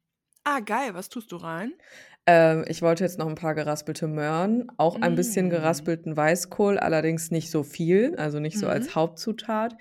Ah, 0.44 0.60
geil, 0.60 0.94
was 0.94 1.08
tust 1.08 1.32
du 1.32 1.36
rein? 1.36 1.74
Ähm, 2.26 2.64
ich 2.68 2.80
wollte 2.80 3.04
jetzt 3.04 3.18
noch 3.18 3.26
'n 3.28 3.34
paar 3.34 3.54
geraspelte 3.54 4.06
Möhren, 4.08 4.66
auch 4.78 5.02
ein 5.02 5.14
bisschen 5.14 5.50
Mm. 5.50 5.50
geraspelten 5.50 6.16
Weißkohl, 6.16 6.78
allerdings 6.78 7.30
nicht 7.30 7.50
so 7.50 7.62
viel, 7.62 8.16
also 8.16 8.40
nicht 8.40 8.58
so 8.58 8.66
Mhm. 8.66 8.68
als 8.68 8.94
Hauptzutat. 8.94 9.76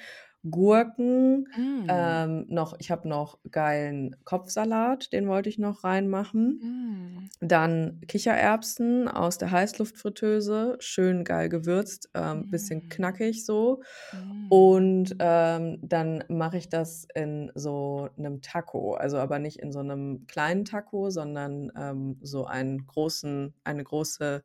Gurken, 0.50 1.48
Mm. 1.56 1.84
ähm, 1.88 2.46
noch 2.50 2.76
ich 2.80 2.92
habe 2.92 3.08
noch 3.08 3.40
geilen 3.52 4.16
Kopfsalat, 4.26 5.14
den 5.14 5.28
wollte 5.28 5.50
ich 5.50 5.58
noch 5.60 5.84
reinmachen. 5.84 6.62
Mm. 6.62 7.30
Dann 7.42 8.02
Kichererbsen 8.08 9.08
aus 9.10 9.38
der 9.40 9.52
Heißluftfritteuse, 9.52 10.78
schön 10.80 11.24
geil 11.26 11.50
gewürzt, 11.50 12.10
ähm, 12.16 12.50
bisschen 12.50 12.88
Mm. 12.88 12.90
knackig 12.90 13.46
so. 13.46 13.82
Mm. 14.14 14.44
Und, 14.50 15.16
ähm, 15.20 15.80
dann 15.82 16.24
mache 16.30 16.58
ich 16.58 16.70
das 16.70 17.08
in 17.16 17.52
so 17.56 18.10
'nem 18.18 18.42
Taco, 18.42 18.94
also 18.96 19.18
aber 19.20 19.40
nicht 19.40 19.60
in 19.60 19.72
so 19.74 19.84
'nem 19.84 20.26
kleinen 20.28 20.66
Taco, 20.66 21.10
sondern, 21.12 21.72
ähm, 21.78 22.20
so 22.22 22.46
einen 22.46 22.86
großen 22.88 23.56
eine 23.66 23.84
große 23.84 24.44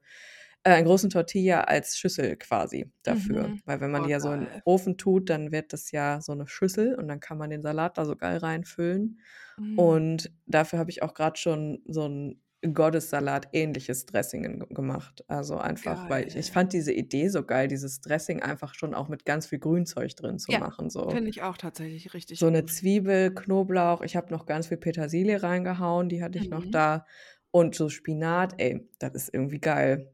äh, 0.64 0.70
einen 0.72 0.86
großen 0.86 1.10
Tortilla 1.10 1.62
als 1.62 1.96
Schüssel 1.98 2.36
quasi 2.36 2.92
dafür. 3.02 3.52
Mhm. 3.52 3.62
Weil 3.64 3.80
wenn 3.80 3.90
man 3.90 4.02
Oh, 4.02 4.04
die 4.04 4.10
ja 4.10 4.20
so 4.20 4.32
in 4.32 4.40
den 4.42 4.50
geil. 4.50 4.62
Ofen 4.64 4.96
tut, 4.98 5.30
dann 5.30 5.52
wird 5.52 5.72
das 5.72 5.90
ja 5.92 6.20
so 6.20 6.34
'ne 6.34 6.46
Schüssel 6.48 6.94
und 6.96 7.08
dann 7.08 7.20
kann 7.20 7.38
man 7.38 7.50
den 7.50 7.62
Salat 7.62 7.98
da 7.98 8.04
so 8.06 8.16
geil 8.16 8.38
reinfüllen. 8.38 9.20
Mm. 9.58 9.98
Und 9.98 10.32
dafür 10.46 10.78
habe 10.80 10.90
ich 10.90 11.02
auch 11.02 11.14
grad 11.14 11.38
schon 11.38 11.82
so 11.86 12.04
'n 12.06 12.42
Gottessalat-ähnliches 12.74 14.06
Dressing 14.06 14.42
gen 14.42 14.58
gemacht. 14.74 15.24
Also 15.28 15.58
einfach, 15.58 16.08
weil 16.08 16.26
ich 16.28 16.36
ich 16.36 16.50
Geil. 16.50 16.52
fand 16.52 16.72
diese 16.72 16.92
Idee 16.92 17.28
so 17.28 17.44
geil, 17.44 17.68
dieses 17.68 18.00
Dressing 18.00 18.42
einfach 18.42 18.74
schon 18.74 18.94
auch 18.94 19.08
mit 19.08 19.24
ganz 19.26 19.46
viel 19.46 19.60
Grünzeug 19.60 20.16
drin 20.16 20.38
zu 20.40 20.52
Ja, 20.52 20.58
machen, 20.58 20.90
so. 20.90 21.10
finde 21.10 21.30
ich 21.30 21.42
auch 21.42 21.56
tatsächlich 21.58 22.14
richtig 22.14 22.40
So 22.40 22.46
gut. 22.46 22.66
Zwiebel, 22.66 23.34
Knoblauch, 23.34 24.00
ich 24.02 24.14
habe 24.16 24.30
noch 24.32 24.46
ganz 24.46 24.68
viel 24.68 24.76
Petersilie 24.76 25.42
reingehauen, 25.42 26.08
die 26.08 26.22
hatte 26.22 26.38
ich 26.38 26.50
noch 26.50 26.66
Mhm. 26.66 26.70
da. 26.70 27.04
Und 27.54 27.74
so 27.74 27.88
Spinat, 27.88 28.54
ey, 28.58 28.88
das 28.98 29.14
ist 29.14 29.34
irgendwie 29.34 29.60
geil. 29.60 30.12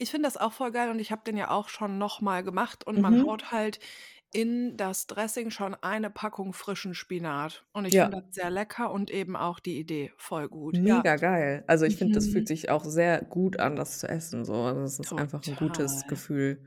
Ich 0.00 0.10
finde 0.10 0.26
das 0.26 0.36
auch 0.36 0.52
voll 0.52 0.72
geil 0.72 0.90
und 0.90 0.98
ich 0.98 1.10
habe 1.12 1.22
den 1.24 1.36
ja 1.36 1.50
auch 1.50 1.68
schon 1.68 1.98
noch 1.98 2.20
mal 2.20 2.42
gemacht 2.42 2.86
und 2.86 3.00
man 3.00 3.14
Mhm. 3.14 3.24
haut 3.24 3.50
halt 3.52 3.78
in 4.32 4.76
das 4.76 5.06
Dressing 5.06 5.50
schon 5.50 5.74
eine 5.74 6.10
Packung 6.10 6.52
frischen 6.54 6.94
Spinat. 6.94 7.66
Und 7.72 7.84
ich 7.84 7.98
Ja. 7.98 8.10
finde 8.10 8.22
das 8.22 8.34
sehr 8.34 8.50
lecker 8.50 8.90
und 8.90 9.10
eben 9.10 9.36
auch 9.36 9.60
die 9.60 9.78
Idee 9.78 10.12
voll 10.16 10.48
gut. 10.48 10.80
Ja. 10.84 11.04
Mega 11.04 11.16
geil. 11.16 11.64
Also, 11.66 11.84
ich 11.84 11.96
finde, 11.96 12.12
das 12.12 12.28
fühlt 12.28 12.46
Mhm. 12.46 12.48
sich 12.48 12.70
auch 12.70 12.84
sehr 12.84 13.20
gut 13.22 13.60
an, 13.60 13.76
das 13.76 13.98
zu 13.98 14.08
essen 14.08 14.44
so. 14.46 14.54
Also, 14.54 14.80
es 14.84 14.98
ist 14.98 15.18
einfach 15.18 15.46
'n 15.46 15.54
gutes 15.54 16.06
Total. 16.06 16.06
Gefühl. 16.06 16.62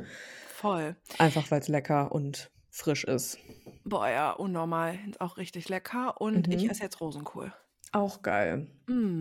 Voll. 0.48 0.96
Einfach 1.20 1.50
weil's 1.52 1.68
lecker 1.70 2.12
und 2.12 2.52
frisch 2.70 3.04
ist. 3.06 3.40
Boah, 3.88 4.08
ja, 4.10 4.32
unnormal. 4.32 4.98
Ist 5.08 5.22
auch 5.22 5.38
richtig 5.38 5.70
lecker 5.70 6.20
und 6.20 6.52
ich 6.52 6.68
Mhm. 6.68 6.72
esse 6.72 6.82
jetzt 6.84 7.00
Rosenkohl. 7.02 7.54
Auch 7.96 8.22
geil. 8.24 8.68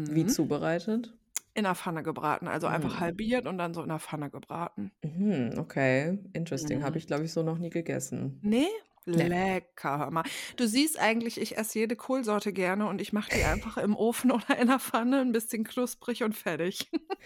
Wie 0.08 0.26
Mhm. 0.26 0.26
zubereitet? 0.26 1.14
in 1.56 1.64
der 1.64 1.74
Pfanne 1.76 2.02
gebraten, 2.02 2.48
also 2.48 2.66
einfach 2.66 2.98
Mhm. 2.98 3.00
halbiert 3.00 3.46
und 3.46 3.58
dann 3.58 3.74
so 3.74 3.82
in 3.82 3.88
der 3.88 3.98
Pfanne 4.00 4.28
gebraten. 4.30 4.92
Mhm, 5.04 5.58
okay, 5.58 6.18
interesting. 6.32 6.82
Habe 6.82 6.96
Mhm. 6.96 6.98
ich, 6.98 7.06
glaube 7.06 7.24
ich, 7.24 7.32
so 7.32 7.42
noch 7.42 7.58
nie 7.58 7.70
gegessen. 7.70 8.42
Ne? 8.42 8.66
Ne. 9.12 9.28
Lecker, 9.28 9.98
hör 9.98 10.10
mal. 10.10 10.24
Du 10.56 10.66
siehst 10.66 10.98
eigentlich, 10.98 11.38
ich 11.40 11.56
esse 11.58 11.78
jede 11.78 11.94
Kohlsorte 11.96 12.52
gerne 12.52 12.86
und 12.88 13.00
ich 13.00 13.12
mache 13.12 13.30
die 13.30 13.44
einfach 13.44 13.76
im 13.76 13.94
Ofen 13.96 14.30
oder 14.32 14.58
in 14.58 14.68
der 14.68 14.78
Pfanne, 14.78 15.20
'n 15.22 15.32
bisschen 15.32 15.64
knusprig 15.64 16.22
und 16.24 16.34
fertig. 16.36 16.90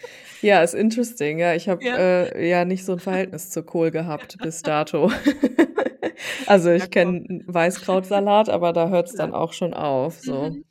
Ja, 0.42 0.62
ist 0.62 0.74
interesting. 0.74 1.38
Ja, 1.40 1.54
ich 1.54 1.68
habe, 1.68 1.82
Ja. 1.82 1.98
äh, 1.98 2.48
ja 2.48 2.64
nicht 2.64 2.84
so 2.84 2.92
'n 2.92 3.00
Verhältnis 3.00 3.50
zu 3.50 3.64
Kohl 3.64 3.90
gehabt 3.90 4.40
bis 4.40 4.62
dato. 4.62 5.10
Also, 6.46 6.70
ich 6.70 6.90
kenne 6.90 7.42
Weißkrautsalat, 7.46 8.48
aber 8.48 8.72
da 8.72 8.88
hört's 8.88 9.14
Ja. 9.14 9.16
dann 9.16 9.34
auch 9.34 9.52
schon 9.52 9.74
auf, 9.74 10.20
so. 10.20 10.52
Mhm. 10.52 10.64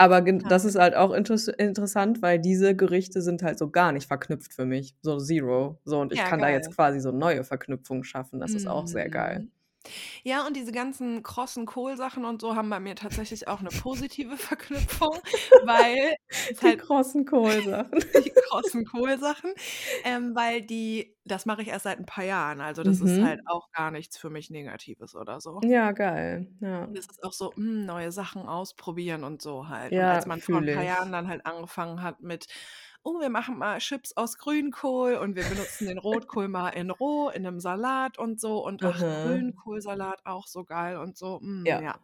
Aber 0.00 0.24
Ja. 0.42 0.48
das 0.48 0.64
ist 0.64 0.76
halt 0.78 0.94
auch 0.94 1.12
interess 1.12 1.48
interessant, 1.48 2.22
weil 2.22 2.38
diese 2.38 2.76
Gerichte 2.76 3.20
sind 3.20 3.42
halt 3.42 3.58
so 3.58 3.68
gar 3.70 3.90
nicht 3.92 4.06
verknüpft 4.06 4.52
für 4.54 4.64
mich, 4.64 4.96
so 5.02 5.18
zero. 5.18 5.80
So, 5.84 6.00
und 6.00 6.12
ich 6.12 6.22
Ja, 6.22 6.24
kann 6.24 6.40
da 6.40 6.48
jetzt 6.50 6.70
geil. 6.70 6.74
quasi 6.74 7.00
so 7.00 7.10
neue 7.10 7.42
Verknüpfungen 7.44 8.04
schaffen. 8.04 8.38
Das 8.38 8.54
ist 8.54 8.68
auch 8.68 8.86
sehr 8.86 9.10
geil. 9.10 9.48
Mhm. 9.88 10.02
Ja, 10.24 10.46
und 10.46 10.56
diese 10.56 10.72
ganzen 10.72 11.22
krossen 11.22 11.66
Kohlsachen 11.66 12.24
und 12.24 12.40
so 12.40 12.56
haben 12.56 12.70
bei 12.70 12.80
mir 12.80 12.94
tatsächlich 12.96 13.48
auch 13.48 13.60
'ne 13.60 13.72
positive 13.72 14.36
Verknüpfung, 14.36 15.20
weil 15.58 16.14
Die 16.62 16.76
halt 16.76 16.78
krossen 16.78 17.24
Kohlsachen. 17.24 18.02
die 18.24 18.32
krossen 18.34 18.84
Kohlsachen, 18.84 19.52
ähm, 20.02 20.34
weil 20.34 20.62
die 20.62 21.16
das 21.24 21.44
mache 21.46 21.60
ich 21.62 21.68
erst 21.68 21.84
seit 21.84 21.98
'n 21.98 22.06
paar 22.06 22.24
Jahren. 22.24 22.60
Also, 22.60 22.82
das 22.82 23.00
ist 23.00 23.20
halt 23.20 23.40
Mhm. 23.40 23.48
auch 23.48 23.70
gar 23.72 23.90
nichts 23.90 24.16
für 24.18 24.30
mich 24.30 24.50
Negatives 24.50 25.14
oder 25.14 25.40
so. 25.40 25.62
Ja, 25.62 25.90
geil, 25.92 26.46
ja. 26.60 26.88
Und 26.88 26.96
es 26.96 27.06
ist 27.08 27.22
auch 27.22 27.32
so, 27.32 27.54
hm, 27.56 27.84
neue 27.86 28.12
Sachen 28.12 28.42
ausprobieren 28.46 29.24
und 29.24 29.42
so 29.42 29.68
halt. 29.68 29.96
Und 29.98 30.08
Ja, 30.08 30.10
als 30.10 30.26
man 30.26 30.40
vor 30.40 30.58
'n 30.60 30.66
fühle 30.66 30.72
paar. 30.72 30.84
Jahren 30.84 31.12
dann 31.12 31.28
halt 31.28 31.44
angefangen 31.46 32.02
hat 32.02 32.20
mit: 32.20 32.46
„Oh, 33.10 33.20
wir 33.20 33.30
machen 33.30 33.56
mal 33.56 33.78
Chips 33.78 34.12
aus 34.18 34.36
Grünkohl 34.36 35.14
und 35.14 35.34
wir 35.34 35.46
benutzen 35.46 35.86
den 35.86 35.96
Rotkohl 35.96 36.46
mal 36.48 36.68
in 36.70 36.90
roh 36.90 37.30
in 37.30 37.40
'nem 37.42 37.58
Salat 37.58 38.18
und 38.18 38.38
so 38.38 38.62
und 38.62 38.82
ach. 38.82 39.02
Grünkohlsalat 39.22 40.20
auch 40.26 40.46
so 40.46 40.64
geil 40.66 40.98
und 40.98 41.16
so“, 41.16 41.40
hm, 41.40 41.74
Ja. 41.74 41.80
ja. 41.80 41.98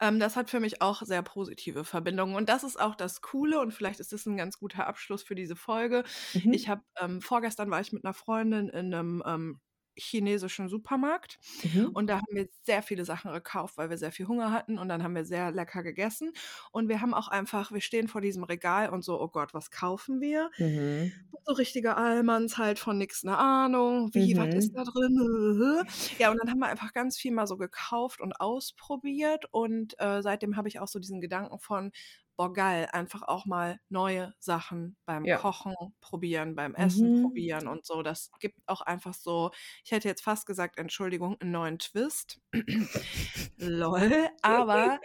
Ähm, 0.00 0.20
das 0.20 0.36
hat 0.36 0.48
für 0.50 0.60
mich 0.60 0.80
auch 0.80 1.02
sehr 1.02 1.22
positive 1.22 1.84
Verbindungen. 1.84 2.36
Und 2.36 2.48
das 2.48 2.62
ist 2.64 2.80
auch 2.80 2.94
das 2.94 3.20
Coole 3.20 3.60
und 3.60 3.72
vielleicht 3.74 3.98
ist 4.00 4.12
das 4.12 4.26
'n 4.26 4.36
ganz 4.36 4.58
guter 4.58 4.86
Abschluss 4.86 5.22
für 5.24 5.34
diese 5.34 5.56
Folge. 5.56 6.04
Mhm. 6.34 6.48
Ich 6.50 6.68
habe 6.68 6.82
ähm, 7.00 7.20
vorgestern 7.20 7.70
war 7.70 7.80
ich 7.80 7.92
mit 7.92 8.04
'ner 8.04 8.14
Freundin 8.14 8.68
in 8.68 8.90
'nem, 8.90 9.22
ähm, 9.26 9.60
chinesischen 9.98 10.68
Supermarkt 10.68 11.38
Mhm. 11.62 11.94
und 11.94 12.08
da 12.08 12.16
haben 12.16 12.26
wir 12.34 12.48
sehr 12.62 12.82
viele 12.82 13.04
Sachen 13.04 13.32
gekauft, 13.32 13.76
weil 13.78 13.90
wir 13.90 13.98
sehr 13.98 14.12
viel 14.12 14.28
Hunger 14.28 14.52
hatten 14.52 14.78
und 14.78 14.88
dann 14.88 15.02
haben 15.02 15.14
wir 15.14 15.24
sehr 15.24 15.50
lecker 15.52 15.82
gegessen. 15.82 16.32
Und 16.72 16.88
wir 16.88 17.00
haben 17.00 17.14
auch 17.14 17.28
einfach 17.28 17.72
wir 17.72 17.80
stehen 17.80 18.08
vor 18.08 18.20
diesem 18.20 18.44
Regal 18.44 18.90
und 18.90 19.02
so: 19.04 19.20
„Oh 19.20 19.28
Gott, 19.28 19.54
was 19.54 19.70
kaufen 19.70 20.20
wir?“ 20.20 20.50
Mhm. 20.58 21.28
So 21.46 21.52
richtige 21.54 21.96
Allmanns 21.96 22.58
halt 22.58 22.78
von 22.78 22.98
nix 22.98 23.22
'ne 23.24 23.36
Ahnung. 23.38 24.14
Wie, 24.14 24.36
was 24.36 24.48
ist 24.54 24.70
Mhm. 24.70 24.76
da 24.76 24.84
drin? 24.84 25.18
Ja, 26.18 26.30
und 26.30 26.38
dann 26.40 26.50
haben 26.50 26.58
wir 26.60 26.66
einfach 26.68 26.92
ganz 26.92 27.18
viel 27.18 27.32
mal 27.32 27.46
so 27.46 27.56
gekauft 27.56 28.20
und 28.20 28.32
ausprobiert 28.40 29.46
und, 29.52 29.94
äh, 30.00 30.22
seitdem 30.22 30.56
habe 30.56 30.68
ich 30.68 30.80
auch 30.80 30.88
so 30.88 30.98
diesen 30.98 31.20
Gedanken 31.20 31.58
von: 31.60 31.92
„Boah, 32.38 32.52
geil, 32.52 32.88
einfach 32.92 33.22
auch 33.22 33.46
mal 33.46 33.80
neue 33.88 34.32
Sachen 34.38 34.96
beim 35.06 35.26
Ja. 35.26 35.48
Kochen 35.48 35.74
probieren, 36.00 36.54
beim 36.54 36.74
Essen 36.76 37.10
Mhm. 37.10 37.48
probieren 37.50 37.66
und 37.68 37.84
so.“ 37.84 38.02
Das 38.04 38.30
gibt 38.40 38.58
auch 38.66 38.80
einfach 38.82 39.14
so 39.14 39.50
ich 39.84 39.90
hätte 39.92 40.08
jetzt 40.08 40.22
fast 40.22 40.46
gesagt, 40.46 40.78
Entschuldigung, 40.78 41.36
'n 41.42 41.50
neuen 41.50 41.78
Twist. 41.80 42.40
LOL. 43.58 44.28
Aber 44.42 45.00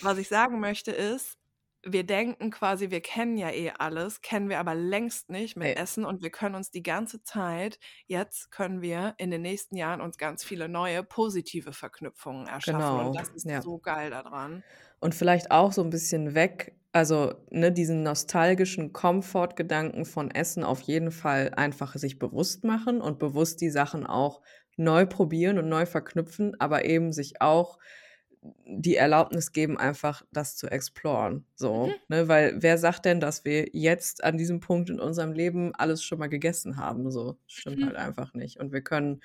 was 0.00 0.18
ich 0.18 0.28
sagen 0.28 0.60
möchte 0.60 0.92
ist, 0.92 1.38
wir 1.84 2.04
denken 2.04 2.50
quasi, 2.50 2.90
wir 2.90 3.00
kennen 3.02 3.38
ja 3.38 3.50
eh 3.50 3.70
alles, 3.72 4.22
kennen 4.22 4.48
wir 4.50 4.60
aber 4.60 4.74
längst 4.74 5.30
nicht 5.30 5.56
mit 5.56 5.74
Ne. 5.74 5.76
Essen 5.76 6.04
und 6.04 6.22
wir 6.22 6.30
können 6.30 6.54
uns 6.56 6.70
die 6.72 6.82
ganze 6.82 7.22
Zeit 7.24 7.78
jetzt 8.06 8.50
können 8.52 8.82
wir 8.82 9.14
in 9.18 9.30
den 9.32 9.42
nächsten 9.42 9.76
Jahren 9.76 10.00
uns 10.02 10.18
ganz 10.18 10.44
viele 10.44 10.68
neue 10.68 11.04
positive 11.04 11.72
Verknüpfungen 11.72 12.48
erschaffen 12.48 12.98
und 13.00 13.14
Genau, 13.14 13.20
das 13.20 13.30
ist 13.34 13.48
ja. 13.48 13.62
so 13.62 13.78
geil 13.78 14.10
da 14.10 14.22
dran. 14.24 14.64
Und 15.02 15.14
vielleicht 15.14 15.50
auch 15.50 15.72
so 15.72 15.82
'n 15.82 15.90
bisschen 15.90 16.34
weg 16.34 16.76
also, 16.92 17.34
ne, 17.50 17.70
diesen 17.70 18.02
nostalgischen 18.02 18.92
Komfortgedanken 18.92 20.04
von 20.04 20.28
Essen 20.32 20.64
auf 20.64 20.80
jeden 20.80 21.12
Fall 21.12 21.52
einfach 21.54 21.94
sich 21.94 22.18
bewusst 22.18 22.64
machen 22.64 23.00
und 23.00 23.20
bewusst 23.20 23.60
die 23.60 23.70
Sachen 23.70 24.04
auch 24.04 24.42
neu 24.76 25.06
probieren 25.06 25.58
und 25.58 25.68
neu 25.68 25.86
verknüpfen, 25.86 26.60
aber 26.60 26.84
eben 26.84 27.12
sich 27.12 27.40
auch 27.40 27.78
die 28.66 28.96
Erlaubnis 28.96 29.52
geben, 29.52 29.78
einfach 29.78 30.24
das 30.32 30.56
zu 30.56 30.68
exploren, 30.68 31.46
so, 31.56 31.92
Mhm. 31.92 32.00
ne? 32.08 32.28
Weil 32.28 32.56
wer 32.62 32.78
sagt 32.78 33.04
denn, 33.06 33.20
dass 33.20 33.44
wir 33.44 33.68
jetzt 33.72 34.24
an 34.24 34.38
diesem 34.38 34.60
Punkt 34.60 34.90
in 34.90 35.00
unserem 35.00 35.32
Leben 35.32 35.74
alles 35.76 36.02
schon 36.04 36.18
mal 36.20 36.28
gegessen 36.28 36.76
haben, 36.78 37.10
so? 37.12 37.38
Stimmt 37.48 37.82
halt 37.84 37.96
Mhm. 37.96 37.96
einfach 37.96 38.34
nicht. 38.34 38.60
Und 38.60 38.72
wir 38.72 38.82
können 38.82 39.22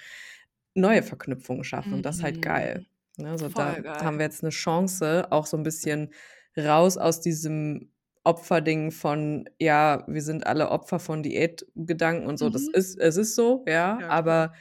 neue 0.76 1.04
Verknüpfungen 1.04 1.64
schaffen 1.66 1.96
und 1.96 2.04
das 2.06 2.18
ist 2.18 2.24
halt 2.24 2.42
geil, 2.42 2.86
Ne? 3.20 3.38
So, 3.38 3.50
da 3.50 3.78
geil. 3.84 4.02
haben 4.02 4.18
wir 4.20 4.26
jetzt 4.26 4.44
'ne 4.44 4.50
Chance, 4.50 5.28
auch 5.32 5.46
so 5.46 5.58
'n 5.58 5.64
bisschen 5.64 6.12
raus 6.58 6.98
aus 6.98 7.22
diesem 7.22 7.92
Opferding 8.24 8.92
von: 8.92 9.50
„Ja, 9.60 10.04
wir 10.08 10.22
sind 10.22 10.46
alle 10.48 10.70
Opfer 10.70 11.00
von 11.00 11.24
Diätgedanken 11.24 12.28
und 12.28 12.38
so.“ 12.38 12.50
Das 12.50 12.68
Mhm. 12.68 12.74
ist 12.74 12.98
es 13.00 13.18
ist 13.18 13.36
so, 13.36 13.64
ja, 13.68 14.02
Ja, 14.02 14.14
klar. 14.18 14.52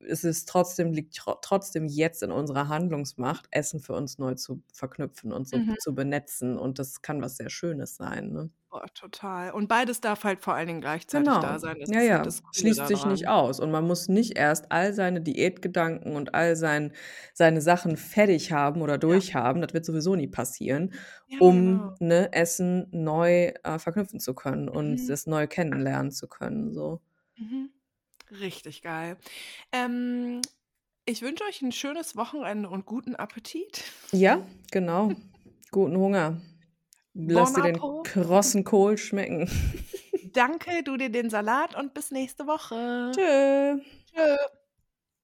Es 0.00 0.24
ist 0.24 0.48
trotzdem 0.48 0.92
liegt 0.92 1.16
tro 1.16 1.34
trotzdem 1.42 1.86
jetzt 1.86 2.22
in 2.22 2.32
unserer 2.32 2.68
Handlungsmacht, 2.68 3.46
Essen 3.50 3.80
für 3.80 3.94
uns 3.94 4.18
neu 4.18 4.34
zu 4.34 4.62
verknüpfen 4.74 5.32
und 5.32 5.48
so 5.48 5.60
Mhm. 5.62 5.74
zu 5.76 5.94
benetzen 5.94 6.58
und 6.58 6.78
das 6.78 7.02
kann 7.02 7.22
was 7.22 7.36
sehr 7.36 7.50
Schönes 7.50 7.96
sein, 7.96 8.30
ne? 8.32 8.50
Boah, 8.72 8.86
total. 8.94 9.50
Und 9.52 9.66
beides 9.66 10.00
darf 10.00 10.22
halt 10.22 10.42
vor 10.44 10.54
allen 10.54 10.68
Dingen 10.68 10.80
gleichzeitig 10.80 11.38
da 11.40 11.58
Genau. 11.58 11.58
sein. 11.58 11.76
Das 11.80 11.90
Ja, 11.92 12.00
halt 12.12 12.24
ja. 12.24 12.26
das 12.26 12.42
Coole 12.44 12.52
Schließt 12.52 12.86
da 12.88 12.88
sich 12.88 13.04
nicht 13.04 13.26
aus 13.28 13.58
und 13.58 13.70
man 13.72 13.84
muss 13.86 14.08
nicht 14.08 14.36
erst 14.38 14.70
all 14.70 14.92
seine 14.94 15.20
Diätgedanken 15.20 16.14
und 16.14 16.34
all 16.34 16.54
sein 16.56 16.92
seine 17.34 17.60
Sachen 17.60 17.96
fertig 17.96 18.52
haben 18.52 18.80
oder 18.80 18.96
Ja. 19.08 19.20
durchhaben, 19.22 19.60
das 19.60 19.72
wird 19.74 19.84
sowieso 19.84 20.14
nie 20.14 20.28
passieren, 20.28 20.92
Ja, 21.26 21.38
um, 21.38 21.52
genau. 21.52 22.00
ne, 22.00 22.32
Essen 22.32 22.86
neu, 22.92 23.52
äh, 23.64 23.78
verknüpfen 23.80 24.20
zu 24.20 24.34
können 24.34 24.68
und 24.68 24.96
Mhm. 24.96 25.08
das 25.08 25.26
neu 25.26 25.46
kennenlernen 25.48 26.12
zu 26.12 26.28
können, 26.28 26.72
so. 26.72 27.00
Mhm. 27.38 27.70
Richtig 28.30 28.82
geil. 28.82 29.16
Ähm, 29.72 30.40
ich 31.06 31.22
wünsche 31.22 31.44
euch 31.44 31.62
'n 31.62 31.72
schönes 31.72 32.16
Wochenende 32.16 32.68
und 32.70 32.86
guten 32.86 33.16
Appetit. 33.16 33.84
Ja, 34.12 34.44
genau. 34.70 35.12
Guten 35.70 35.96
Hunger. 35.96 36.40
Lass 37.14 37.52
Bon 37.52 37.54
dir 37.54 37.62
den 37.62 37.80
krossen 38.02 38.64
Kohl 38.64 38.98
schmecken. 38.98 39.48
Danke, 40.22 40.82
du 40.82 40.96
dir 40.96 41.10
den 41.10 41.30
Salat 41.30 41.74
und 41.74 41.94
bis 41.94 42.10
nächste 42.10 42.46
Woche. 42.46 43.12
Tschö. 43.14 43.80
Tschö. 44.12 44.36